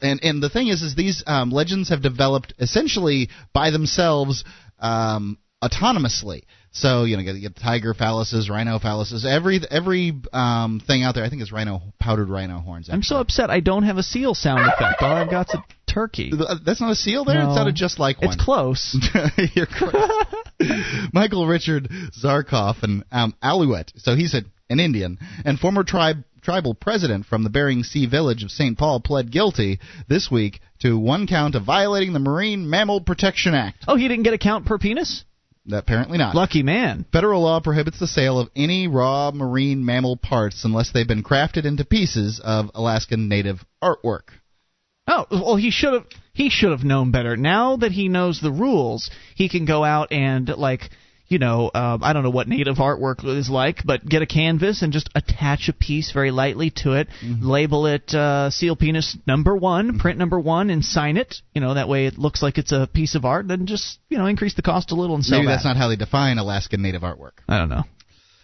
And 0.01 0.19
and 0.23 0.43
the 0.43 0.49
thing 0.49 0.67
is, 0.67 0.81
is 0.81 0.93
these 0.93 1.23
um, 1.25 1.51
legends 1.51 1.87
have 1.87 2.01
developed 2.01 2.53
essentially 2.59 3.29
by 3.53 3.71
themselves, 3.71 4.43
um, 4.77 5.37
autonomously. 5.63 6.43
So 6.71 7.03
you 7.03 7.17
know, 7.17 7.23
you 7.23 7.41
get 7.41 7.55
tiger 7.55 7.93
phalluses, 7.93 8.49
rhino 8.49 8.77
phalluses, 8.79 9.25
every 9.25 9.59
every 9.69 10.13
um, 10.31 10.81
thing 10.85 11.03
out 11.03 11.15
there. 11.15 11.23
I 11.23 11.29
think 11.29 11.41
it's 11.41 11.51
rhino 11.51 11.81
powdered 11.99 12.29
rhino 12.29 12.59
horns. 12.59 12.89
I'm 12.91 13.03
so 13.03 13.17
upset. 13.17 13.49
I 13.49 13.59
don't 13.59 13.83
have 13.83 13.97
a 13.97 14.03
seal 14.03 14.35
sound 14.35 14.61
effect. 14.61 15.01
All 15.01 15.11
I've 15.11 15.31
got's 15.31 15.53
a 15.53 15.63
turkey. 15.87 16.31
That's 16.65 16.79
not 16.79 16.91
a 16.91 16.95
seal 16.95 17.25
there. 17.25 17.41
No. 17.43 17.51
It 17.51 17.55
sounded 17.55 17.75
just 17.75 17.99
like 17.99 18.21
one. 18.21 18.33
It's 18.33 18.43
close. 18.43 18.97
You're 19.55 19.65
correct. 19.65 20.35
Michael 21.13 21.47
Richard 21.47 21.89
Zacharof, 22.21 22.83
an 22.83 23.03
um, 23.11 23.33
Aleut, 23.41 23.91
so 23.97 24.15
he's 24.15 24.33
a, 24.33 24.41
an 24.69 24.79
Indian, 24.79 25.17
and 25.45 25.57
former 25.59 25.83
tribe 25.83 26.23
tribal 26.41 26.73
president 26.73 27.25
from 27.25 27.43
the 27.43 27.49
Bering 27.49 27.83
Sea 27.83 28.05
village 28.05 28.43
of 28.43 28.51
St. 28.51 28.77
Paul, 28.77 29.01
pled 29.01 29.31
guilty 29.31 29.79
this 30.07 30.29
week 30.31 30.61
to 30.79 30.97
one 30.97 31.27
count 31.27 31.55
of 31.55 31.63
violating 31.63 32.13
the 32.13 32.19
Marine 32.19 32.69
Mammal 32.69 33.01
Protection 33.01 33.53
Act. 33.53 33.83
Oh, 33.87 33.95
he 33.97 34.07
didn't 34.07 34.23
get 34.23 34.33
a 34.33 34.37
count 34.37 34.65
per 34.65 34.77
penis? 34.77 35.25
Apparently 35.71 36.17
not. 36.17 36.35
Lucky 36.35 36.63
man. 36.63 37.05
Federal 37.11 37.41
law 37.41 37.59
prohibits 37.59 37.99
the 37.99 38.07
sale 38.07 38.39
of 38.39 38.49
any 38.55 38.87
raw 38.87 39.31
marine 39.33 39.85
mammal 39.85 40.17
parts 40.17 40.65
unless 40.65 40.91
they've 40.91 41.07
been 41.07 41.23
crafted 41.23 41.65
into 41.65 41.85
pieces 41.85 42.39
of 42.43 42.71
Alaskan 42.73 43.27
native 43.27 43.63
artwork. 43.83 44.29
Oh, 45.07 45.25
well, 45.31 45.55
he 45.55 45.71
should 45.71 45.93
have. 45.93 46.05
He 46.33 46.49
should 46.49 46.71
have 46.71 46.83
known 46.83 47.11
better. 47.11 47.35
Now 47.35 47.77
that 47.77 47.91
he 47.91 48.07
knows 48.07 48.39
the 48.39 48.51
rules, 48.51 49.09
he 49.35 49.49
can 49.49 49.65
go 49.65 49.83
out 49.83 50.11
and 50.11 50.47
like, 50.47 50.89
you 51.29 51.39
know, 51.39 51.69
uh, 51.73 51.97
I 52.01 52.11
don't 52.13 52.23
know 52.23 52.29
what 52.31 52.47
native 52.47 52.77
artwork 52.77 53.23
is 53.23 53.49
like, 53.49 53.83
but 53.85 54.03
get 54.05 54.21
a 54.21 54.25
canvas 54.25 54.81
and 54.81 54.91
just 54.91 55.09
attach 55.15 55.69
a 55.69 55.73
piece 55.73 56.11
very 56.11 56.31
lightly 56.31 56.71
to 56.83 56.93
it, 56.93 57.07
Mm-hmm. 57.23 57.47
label 57.47 57.85
it 57.85 58.13
uh, 58.13 58.49
seal 58.49 58.75
penis 58.75 59.15
number 59.27 59.55
one, 59.55 59.99
print 59.99 60.17
number 60.17 60.39
one, 60.39 60.69
and 60.69 60.83
sign 60.83 61.17
it. 61.17 61.35
You 61.53 61.61
know, 61.61 61.75
that 61.75 61.87
way 61.87 62.07
it 62.07 62.17
looks 62.17 62.41
like 62.41 62.57
it's 62.57 62.71
a 62.71 62.89
piece 62.91 63.15
of 63.15 63.25
art. 63.25 63.41
And 63.41 63.49
then 63.51 63.65
just 63.67 63.99
you 64.09 64.17
know 64.17 64.25
increase 64.25 64.55
the 64.55 64.61
cost 64.63 64.91
a 64.91 64.95
little 64.95 65.15
and 65.15 65.23
sell 65.23 65.37
Maybe 65.39 65.47
that. 65.47 65.53
that's 65.57 65.65
not 65.65 65.77
how 65.77 65.87
they 65.87 65.95
define 65.95 66.37
Alaskan 66.39 66.81
native 66.81 67.03
artwork. 67.03 67.33
I 67.47 67.59
don't 67.59 67.69
know. 67.69 67.83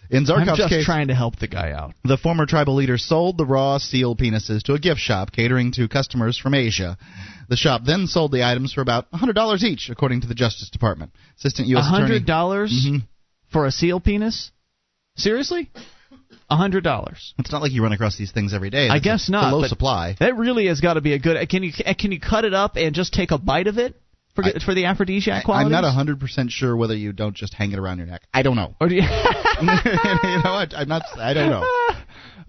In 0.08 0.24
Zacharof's 0.24 0.50
I'm 0.50 0.56
just 0.56 0.68
case, 0.68 0.84
trying 0.84 1.08
to 1.08 1.14
help 1.16 1.34
the 1.40 1.48
guy 1.48 1.72
out. 1.72 1.94
The 2.04 2.16
former 2.16 2.46
tribal 2.46 2.76
leader 2.76 2.96
sold 2.96 3.38
the 3.38 3.44
raw 3.44 3.78
seal 3.78 4.14
penises 4.14 4.62
to 4.64 4.74
a 4.74 4.78
gift 4.78 5.00
shop 5.00 5.32
catering 5.32 5.72
to 5.72 5.88
customers 5.88 6.38
from 6.38 6.54
Asia. 6.54 6.96
The 7.48 7.56
shop 7.56 7.82
then 7.84 8.06
sold 8.06 8.32
the 8.32 8.44
items 8.44 8.72
for 8.72 8.80
about 8.80 9.10
$100 9.12 9.62
each, 9.62 9.88
according 9.90 10.22
to 10.22 10.26
the 10.26 10.34
Justice 10.34 10.68
Department. 10.70 11.12
Assistant 11.38 11.68
U.S. 11.68 11.86
Attorney. 11.86 12.00
hundred 12.02 12.26
dollars 12.26 12.86
Mhm. 12.88 13.02
for 13.52 13.66
a 13.66 13.70
seal 13.70 14.00
penis? 14.00 14.50
Seriously? 15.16 15.70
A 16.50 16.56
hundred 16.56 16.84
dollars. 16.84 17.34
It's 17.38 17.50
not 17.52 17.62
like 17.62 17.72
you 17.72 17.82
run 17.82 17.92
across 17.92 18.16
these 18.16 18.30
things 18.32 18.52
every 18.54 18.70
day. 18.70 18.88
I 18.88 18.98
guess 18.98 19.20
a- 19.20 19.22
it's 19.22 19.28
a 19.28 19.32
not. 19.32 19.52
low 19.54 19.62
supply. 19.66 20.16
That 20.20 20.36
really 20.36 20.66
has 20.66 20.80
got 20.80 20.94
to 20.94 21.00
be 21.00 21.12
a 21.14 21.18
good. 21.18 21.48
Can 21.48 21.62
you 21.62 21.72
can 21.72 22.12
you 22.12 22.20
cut 22.20 22.44
it 22.44 22.54
up 22.54 22.76
and 22.76 22.94
just 22.94 23.12
take 23.14 23.30
a 23.30 23.38
bite 23.38 23.66
of 23.66 23.78
it 23.78 24.00
for 24.34 24.44
I- 24.44 24.58
for 24.64 24.74
the 24.74 24.84
aphrodisiac 24.86 25.44
quality? 25.44 25.66
I'm 25.66 25.72
not 25.72 25.84
100% 25.84 26.50
sure 26.50 26.76
whether 26.76 26.94
you 26.94 27.12
don't 27.12 27.34
just 27.34 27.54
hang 27.54 27.72
it 27.72 27.78
around 27.78 27.98
your 27.98 28.06
neck. 28.06 28.22
I 28.34 28.42
don't 28.42 28.56
know. 28.56 28.74
Or 28.80 28.88
do 28.88 28.94
you, 28.94 29.02
you 29.60 29.66
know 29.66 30.52
what? 30.52 30.74
I'm 30.76 30.88
not. 30.88 31.02
I 31.18 31.34
don't 31.34 31.50
know. 31.50 31.64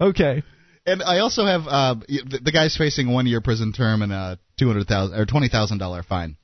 okay. 0.08 0.42
And 0.88 1.02
I 1.02 1.18
also 1.18 1.44
have 1.44 1.62
uh, 1.66 1.94
the, 2.08 2.40
the 2.42 2.52
guy's 2.52 2.76
facing 2.76 3.08
a 3.08 3.12
one 3.12 3.26
year 3.26 3.40
prison 3.40 3.72
term 3.72 4.02
and 4.02 4.12
a 4.12 4.38
two 4.58 4.66
hundred 4.66 4.86
thousand 4.86 5.18
or 5.18 5.26
twenty 5.26 5.48
thousand 5.48 5.78
dollar 5.78 6.02
fine. 6.02 6.36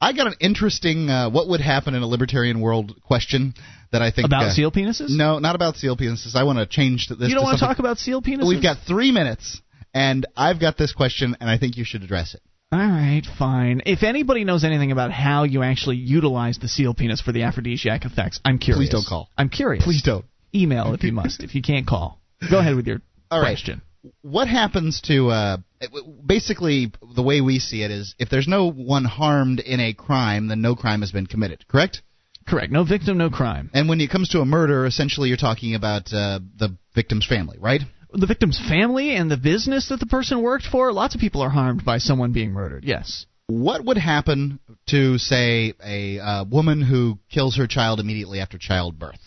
I 0.00 0.12
got 0.14 0.26
an 0.28 0.34
interesting 0.40 1.10
uh, 1.10 1.28
what 1.30 1.48
would 1.48 1.60
happen 1.60 1.94
in 1.94 2.02
a 2.02 2.06
libertarian 2.06 2.60
world 2.60 3.00
question 3.02 3.54
that 3.92 4.00
I 4.02 4.10
think 4.10 4.26
About 4.26 4.44
uh, 4.44 4.50
seal 4.52 4.70
penises? 4.70 5.08
No, 5.10 5.38
not 5.38 5.54
about 5.56 5.76
seal 5.76 5.96
penises. 5.96 6.34
I 6.34 6.44
want 6.44 6.58
to 6.58 6.66
change 6.66 7.08
this. 7.08 7.28
you 7.28 7.34
don't 7.34 7.44
want 7.44 7.58
to 7.58 7.64
talk 7.64 7.78
about 7.80 7.98
seal 7.98 8.22
penises? 8.22 8.46
We've 8.48 8.62
got 8.62 8.78
three 8.86 9.12
minutes, 9.12 9.60
and 9.92 10.26
I've 10.36 10.60
got 10.60 10.78
this 10.78 10.92
question, 10.92 11.36
and 11.40 11.50
I 11.50 11.58
think 11.58 11.76
you 11.76 11.84
should 11.84 12.02
address 12.02 12.34
it. 12.34 12.40
All 12.72 12.78
right, 12.78 13.22
fine. 13.36 13.82
If 13.84 14.04
anybody 14.04 14.44
knows 14.44 14.62
anything 14.62 14.92
about 14.92 15.10
how 15.10 15.42
you 15.42 15.64
actually 15.64 15.96
utilize 15.96 16.58
the 16.58 16.68
seal 16.68 16.94
penis 16.94 17.20
for 17.20 17.32
the 17.32 17.42
aphrodisiac 17.42 18.04
effects, 18.04 18.40
I'm 18.44 18.58
curious. 18.58 18.78
Please 18.88 18.90
don't 18.90 19.06
call. 19.06 19.28
I'm 19.36 19.48
curious. 19.48 19.82
Please 19.82 20.02
don't. 20.02 20.24
Email 20.54 20.94
if 20.94 21.02
you 21.02 21.12
must. 21.12 21.42
if 21.42 21.54
you 21.54 21.62
can't 21.62 21.86
call, 21.86 22.20
go 22.48 22.58
ahead 22.58 22.74
with 22.76 22.86
your 22.86 23.02
All 23.30 23.40
right. 23.40 23.52
question. 23.52 23.82
What 24.22 24.48
happens 24.48 25.02
to 25.02 25.28
uh, 25.28 25.56
basically 26.24 26.90
the 27.14 27.22
way 27.22 27.40
we 27.40 27.58
see 27.58 27.82
it 27.82 27.90
is 27.90 28.14
if 28.18 28.30
there's 28.30 28.48
no 28.48 28.70
one 28.70 29.04
harmed 29.04 29.60
in 29.60 29.78
a 29.78 29.92
crime, 29.92 30.48
then 30.48 30.62
no 30.62 30.74
crime 30.74 31.00
has 31.00 31.12
been 31.12 31.26
committed. 31.26 31.66
Correct? 31.68 32.00
Correct. 32.48 32.72
No 32.72 32.84
victim, 32.84 33.18
no 33.18 33.30
crime. 33.30 33.70
And 33.74 33.88
when 33.88 34.00
it 34.00 34.10
comes 34.10 34.30
to 34.30 34.40
a 34.40 34.46
murder, 34.46 34.86
essentially 34.86 35.28
you're 35.28 35.36
talking 35.36 35.74
about 35.74 36.12
uh, 36.12 36.40
the 36.56 36.76
victim's 36.94 37.26
family, 37.26 37.58
right? 37.60 37.82
The 38.12 38.26
victim's 38.26 38.58
family 38.58 39.14
and 39.14 39.30
the 39.30 39.36
business 39.36 39.88
that 39.90 40.00
the 40.00 40.06
person 40.06 40.42
worked 40.42 40.64
for. 40.64 40.92
Lots 40.92 41.14
of 41.14 41.20
people 41.20 41.42
are 41.42 41.50
harmed 41.50 41.84
by 41.84 41.98
someone 41.98 42.32
being 42.32 42.52
murdered. 42.52 42.84
Yes. 42.84 43.26
What 43.46 43.84
would 43.84 43.98
happen 43.98 44.58
to, 44.88 45.18
say, 45.18 45.74
a 45.84 46.18
uh, 46.18 46.44
woman 46.44 46.82
who 46.82 47.18
kills 47.30 47.56
her 47.56 47.66
child 47.66 48.00
immediately 48.00 48.40
after 48.40 48.58
childbirth? 48.58 49.20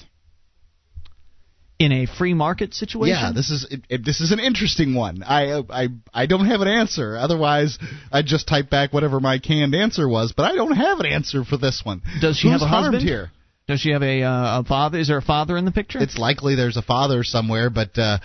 In 1.84 1.92
a 1.92 2.06
free 2.06 2.34
market 2.34 2.74
situation. 2.74 3.16
Yeah, 3.16 3.32
this 3.34 3.50
is 3.50 3.68
it, 3.70 3.82
it, 3.90 4.06
this 4.06 4.22
is 4.22 4.32
an 4.32 4.40
interesting 4.40 4.96
one. 4.96 5.24
I 5.24 5.62
I 5.70 5.88
I 6.14 6.26
don't 6.28 6.46
have 6.46 6.62
an 6.62 6.68
answer. 6.68 7.18
Otherwise, 7.18 7.78
I'd 8.12 8.26
just 8.26 8.48
type 8.48 8.70
back 8.70 8.94
whatever 8.94 9.20
my 9.20 9.40
canned 9.40 9.76
answer 9.76 10.08
was. 10.08 10.32
But 10.32 10.52
I 10.52 10.56
don't 10.56 10.76
have 10.76 11.00
an 11.00 11.06
answer 11.06 11.44
for 11.44 11.58
this 11.58 11.82
one. 11.84 12.02
Does 12.22 12.38
she 12.38 12.50
Who's 12.50 12.62
have 12.62 12.68
a 12.68 12.72
husband 12.72 13.04
here? 13.04 13.32
Does 13.68 13.80
she 13.80 13.92
have 13.92 14.04
a 14.04 14.24
uh, 14.24 14.62
a 14.62 14.64
father? 14.64 14.98
Is 15.00 15.08
there 15.08 15.18
a 15.18 15.22
father 15.22 15.58
in 15.58 15.66
the 15.66 15.72
picture? 15.72 16.00
It's 16.00 16.18
likely 16.18 16.56
there's 16.56 16.78
a 16.78 16.82
father 16.82 17.24
somewhere, 17.24 17.70
but 17.70 17.98
uh, 17.98 18.20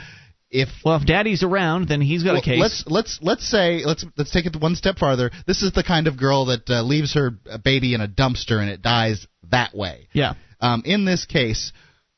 if 0.51 0.69
well, 0.85 0.97
if 0.97 1.07
daddy's 1.07 1.43
around, 1.43 1.89
then 1.89 2.01
he's 2.01 2.23
got 2.23 2.33
well, 2.33 2.41
a 2.41 2.45
case. 2.45 2.61
let's 2.61 2.85
let's 2.87 3.19
let's 3.23 3.49
say 3.49 3.85
let's 3.85 4.05
let's 4.17 4.31
take 4.31 4.47
it 4.47 4.57
one 4.61 4.75
step 4.75 4.99
farther. 4.99 5.31
This 5.47 5.63
is 5.63 5.73
the 5.73 5.83
kind 5.85 6.07
of 6.07 6.17
girl 6.17 6.47
that 6.47 6.69
uh, 6.69 6.83
leaves 6.83 7.15
her 7.15 7.31
baby 7.63 7.95
in 7.95 8.01
a 8.01 8.09
dumpster 8.09 8.61
and 8.61 8.71
it 8.71 8.83
dies 8.83 9.27
that 9.51 9.75
way. 9.75 10.09
yeah. 10.13 10.35
Um, 10.61 10.83
in 10.85 11.05
this 11.05 11.25
case, 11.25 11.73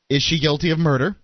is 0.09 0.23
she 0.23 0.39
guilty 0.39 0.71
of 0.71 0.79
murder? 0.79 1.15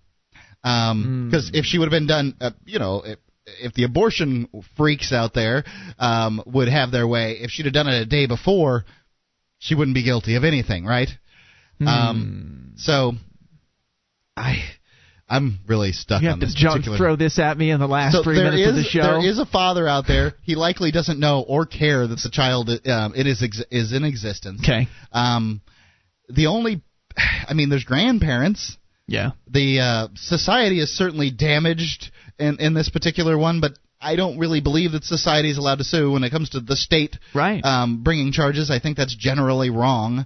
Because 1.29 1.51
if 1.53 1.65
she 1.65 1.77
would 1.77 1.85
have 1.85 1.91
been 1.91 2.07
done, 2.07 2.35
uh, 2.41 2.51
you 2.65 2.79
know, 2.79 3.03
if, 3.05 3.19
if 3.45 3.73
the 3.73 3.83
abortion 3.83 4.49
freaks 4.75 5.13
out 5.13 5.33
there 5.33 5.63
um, 5.99 6.41
would 6.45 6.67
have 6.67 6.91
their 6.91 7.07
way, 7.07 7.37
if 7.41 7.51
she'd 7.51 7.65
have 7.65 7.73
done 7.73 7.87
it 7.87 8.01
a 8.01 8.05
day 8.05 8.27
before, 8.27 8.85
she 9.59 9.75
wouldn't 9.75 9.95
be 9.95 10.03
guilty 10.03 10.35
of 10.35 10.43
anything, 10.43 10.85
right? 10.85 11.09
Um, 11.85 12.73
so, 12.77 13.13
I, 14.35 14.63
I'm 15.29 15.59
really 15.67 15.91
stuck 15.91 16.21
You 16.21 16.29
on 16.29 16.39
this 16.39 16.53
jump, 16.53 16.73
particular. 16.73 16.97
throw 16.97 17.15
this 17.15 17.37
at 17.37 17.57
me 17.57 17.71
in 17.71 17.79
the 17.79 17.87
last 17.87 18.13
so 18.13 18.23
three 18.23 18.37
minutes 18.37 18.67
of 18.67 18.75
the 18.75 18.83
show. 18.83 19.01
there 19.01 19.29
is 19.29 19.39
a 19.39 19.45
father 19.45 19.87
out 19.87 20.07
there. 20.07 20.33
He 20.43 20.55
likely 20.55 20.91
doesn't 20.91 21.19
know 21.19 21.43
or 21.47 21.65
care 21.65 22.07
that 22.07 22.19
the 22.21 22.29
child 22.31 22.69
um, 22.69 23.13
it 23.15 23.27
is 23.27 23.43
ex- 23.43 23.63
is 23.69 23.93
in 23.93 24.03
existence. 24.03 24.61
okay. 24.63 24.87
Um, 25.11 25.61
the 26.29 26.47
only, 26.47 26.81
I 27.17 27.53
mean, 27.53 27.69
there's 27.69 27.83
grandparents. 27.83 28.77
Yeah. 29.07 29.31
The 29.49 29.79
uh, 29.79 30.07
society 30.15 30.79
is 30.79 30.95
certainly 30.95 31.31
damaged 31.31 32.11
in 32.37 32.59
in 32.59 32.73
this 32.73 32.89
particular 32.89 33.37
one, 33.37 33.61
but 33.61 33.71
I 33.99 34.15
don't 34.15 34.37
really 34.37 34.61
believe 34.61 34.91
that 34.91 35.03
society 35.03 35.49
is 35.49 35.57
allowed 35.57 35.79
to 35.79 35.83
sue 35.83 36.11
when 36.11 36.23
it 36.23 36.29
comes 36.29 36.49
to 36.51 36.59
the 36.59 36.75
state 36.75 37.17
Right. 37.33 37.63
um, 37.65 38.03
bringing 38.03 38.31
charges. 38.31 38.69
I 38.69 38.79
think 38.79 38.97
that's 38.97 39.15
generally 39.15 39.69
wrong. 39.69 40.25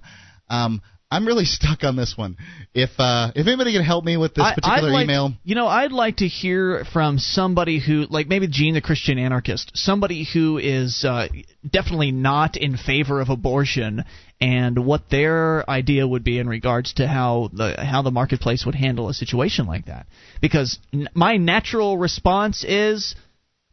Um, 0.50 0.82
I'm 1.10 1.26
really 1.26 1.44
stuck 1.58 1.84
on 1.84 1.94
this 1.96 2.14
one. 2.16 2.36
If 2.74 2.90
uh, 2.98 3.32
if 3.34 3.46
anybody 3.46 3.72
can 3.72 3.84
help 3.84 4.04
me 4.04 4.16
with 4.16 4.34
this 4.34 4.44
particular 4.54 4.88
I'd 4.88 4.92
like, 4.92 5.04
email, 5.04 5.32
You 5.44 5.54
know, 5.54 5.66
I'd 5.66 5.92
like 5.92 6.16
to 6.16 6.26
hear 6.26 6.84
from 6.92 7.18
somebody 7.18 7.78
who, 7.78 8.06
like 8.08 8.28
maybe 8.28 8.48
Gene 8.48 8.74
the 8.74 8.80
Christian 8.80 9.18
anarchist, 9.18 9.72
somebody 9.74 10.26
who 10.32 10.58
is 10.58 11.04
uh, 11.06 11.28
definitely 11.68 12.12
not 12.12 12.56
in 12.56 12.76
favor 12.76 13.20
of 13.20 13.28
abortion 13.28 14.04
and 14.42 14.84
what 14.84 15.08
their 15.08 15.68
idea 15.70 16.06
would 16.06 16.24
be 16.24 16.40
in 16.40 16.48
regards 16.48 16.94
to 16.94 17.06
how 17.06 17.48
the 17.52 17.76
how 17.78 18.02
the 18.02 18.10
marketplace 18.10 18.66
would 18.66 18.74
handle 18.74 19.08
a 19.08 19.14
situation 19.14 19.66
like 19.66 19.86
that. 19.86 20.06
Because 20.40 20.80
n- 20.92 21.08
my 21.14 21.36
natural 21.36 21.96
response 21.96 22.64
is, 22.64 23.14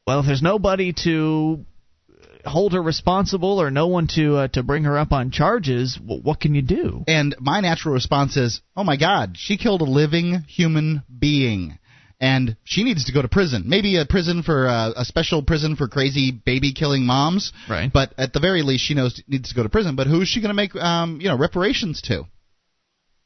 well, 0.05 0.19
if 0.19 0.27
there's 0.27 0.43
nobody 0.43 0.93
to 1.03 1.65
hold 2.45 2.73
her 2.73 2.83
responsible 2.83 3.59
or 3.59 3.71
no 3.71 3.87
one 3.87 4.07
to 4.13 4.35
uh, 4.37 4.47
to 4.49 4.61
bring 4.61 4.83
her 4.83 4.95
up 4.95 5.11
on 5.11 5.31
charges, 5.31 5.99
what 5.99 6.39
can 6.39 6.53
you 6.53 6.61
do? 6.61 7.03
And 7.07 7.35
my 7.39 7.61
natural 7.61 7.95
response 7.95 8.37
is, 8.37 8.61
"Oh 8.77 8.83
my 8.83 8.95
God, 8.95 9.37
she 9.37 9.57
killed 9.57 9.81
a 9.81 9.85
living 9.85 10.43
human 10.47 11.01
being." 11.17 11.79
And 12.21 12.57
she 12.65 12.83
needs 12.83 13.05
to 13.05 13.13
go 13.13 13.21
to 13.21 13.29
prison. 13.29 13.63
Maybe 13.67 13.95
a 13.97 14.05
prison 14.05 14.43
for 14.43 14.67
uh, 14.67 14.91
a 14.97 15.05
special 15.05 15.41
prison 15.41 15.77
for 15.77 15.87
crazy 15.87 16.31
baby 16.31 16.73
killing 16.73 17.05
moms. 17.05 17.53
Right. 17.69 17.91
But 17.91 18.13
at 18.17 18.33
the 18.33 18.41
very 18.41 18.61
least, 18.61 18.83
she 18.83 18.93
knows 18.93 19.21
needs 19.27 19.49
to 19.49 19.55
go 19.55 19.63
to 19.63 19.69
prison. 19.69 19.95
But 19.95 20.07
who's 20.07 20.27
she 20.27 20.41
going 20.41 20.49
to 20.49 20.53
make, 20.53 20.75
um, 20.75 21.21
you 21.21 21.29
know, 21.29 21.37
reparations 21.37 22.01
to? 22.03 22.25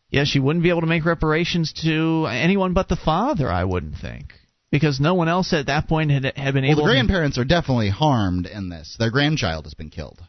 Yeah, 0.10 0.26
she 0.26 0.40
wouldn't 0.40 0.62
be 0.62 0.70
able 0.70 0.82
to 0.82 0.88
make 0.88 1.06
reparations 1.06 1.74
to 1.84 2.28
anyone 2.30 2.74
but 2.74 2.88
the 2.88 2.96
father, 2.96 3.50
I 3.50 3.64
wouldn't 3.64 3.96
think. 3.98 4.34
Because 4.70 5.00
no 5.00 5.16
one 5.16 5.28
else 5.28 5.54
at 5.54 5.66
that 5.68 5.88
point 5.88 6.12
had, 6.12 6.26
had 6.36 6.54
been 6.54 6.64
Well, 6.64 6.72
able 6.72 6.84
Well, 6.84 6.88
the 6.88 6.94
to. 6.94 6.96
grandparents 6.96 7.38
are 7.40 7.46
definitely 7.46 7.90
harmed 7.90 8.46
in 8.46 8.70
this. 8.70 8.96
Their 9.00 9.10
grandchild 9.10 9.66
has 9.66 9.74
been 9.74 9.90
killed. 9.90 10.20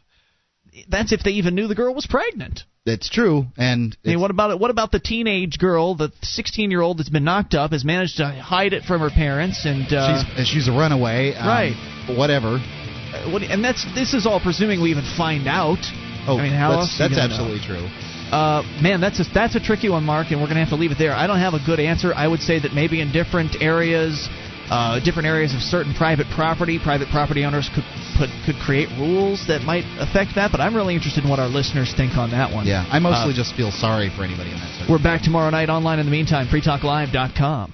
That's 0.89 1.11
if 1.11 1.21
they 1.23 1.31
even 1.31 1.53
knew 1.53 1.67
the 1.67 1.75
girl 1.75 1.93
was 1.93 2.07
pregnant. 2.07 2.63
It's 2.85 3.09
true, 3.09 3.45
and 3.57 3.97
I 4.05 4.09
mean, 4.09 4.19
what 4.19 4.29
about 4.29 4.51
it? 4.51 4.59
What 4.59 4.69
about 4.69 4.91
the 4.91 4.99
teenage 4.99 5.57
girl, 5.57 5.95
the 5.95 6.09
16-year-old 6.21 6.99
that's 6.99 7.09
been 7.09 7.23
knocked 7.23 7.55
up, 7.55 7.71
has 7.71 7.83
managed 7.83 8.17
to 8.17 8.27
hide 8.27 8.73
it 8.73 8.83
from 8.83 9.01
her 9.01 9.09
parents, 9.09 9.65
and 9.65 9.91
uh, 9.91 10.23
she's 10.35 10.47
she's 10.47 10.67
a 10.67 10.71
runaway, 10.71 11.33
um, 11.33 11.47
right? 11.47 12.15
Whatever. 12.15 12.59
Uh, 12.61 13.31
what, 13.31 13.41
and 13.41 13.63
that's 13.63 13.83
this 13.95 14.13
is 14.13 14.27
all 14.27 14.39
presuming 14.39 14.83
we 14.83 14.91
even 14.91 15.03
find 15.17 15.47
out. 15.47 15.79
Oh, 16.27 16.37
I 16.37 16.43
mean, 16.43 16.53
how 16.53 16.77
that's, 16.77 16.99
else? 16.99 17.09
that's 17.09 17.17
absolutely 17.17 17.57
know? 17.67 17.89
true. 17.89 17.89
Uh, 18.29 18.61
man, 18.81 19.01
that's 19.01 19.19
a, 19.19 19.23
that's 19.33 19.55
a 19.55 19.59
tricky 19.59 19.89
one, 19.89 20.03
Mark, 20.03 20.29
and 20.29 20.39
we're 20.39 20.45
going 20.45 20.57
to 20.57 20.65
have 20.65 20.69
to 20.69 20.75
leave 20.75 20.91
it 20.91 20.97
there. 20.97 21.13
I 21.13 21.25
don't 21.25 21.39
have 21.39 21.53
a 21.53 21.63
good 21.65 21.79
answer. 21.79 22.13
I 22.13 22.27
would 22.27 22.41
say 22.41 22.59
that 22.59 22.73
maybe 22.73 23.01
in 23.01 23.11
different 23.11 23.61
areas, 23.61 24.29
uh, 24.69 24.99
different 25.03 25.27
areas 25.27 25.53
of 25.53 25.61
certain 25.61 25.93
private 25.93 26.27
property, 26.35 26.79
private 26.81 27.09
property 27.09 27.45
owners 27.45 27.69
could 27.73 27.83
put 28.17 28.29
could 28.45 28.55
create 28.63 28.89
rules 28.97 29.45
that 29.47 29.61
might 29.63 29.85
affect 29.99 30.35
that. 30.35 30.51
But 30.51 30.61
I'm 30.61 30.75
really 30.75 30.95
interested 30.95 31.23
in 31.23 31.29
what 31.29 31.39
our 31.39 31.47
listeners 31.49 31.93
think 31.95 32.17
on 32.17 32.31
that 32.31 32.53
one. 32.53 32.65
Yeah, 32.65 32.85
I 32.89 32.99
mostly 32.99 33.33
Uh, 33.33 33.35
just 33.35 33.55
feel 33.55 33.71
sorry 33.71 34.09
for 34.09 34.23
anybody 34.23 34.51
in 34.51 34.57
that. 34.57 34.67
Situation. 34.73 34.91
We're 34.91 35.03
back 35.03 35.21
tomorrow 35.21 35.49
night 35.49 35.69
online. 35.69 35.99
In 35.99 36.05
the 36.05 36.11
meantime, 36.11 36.47
freetalklive.com. 36.47 37.73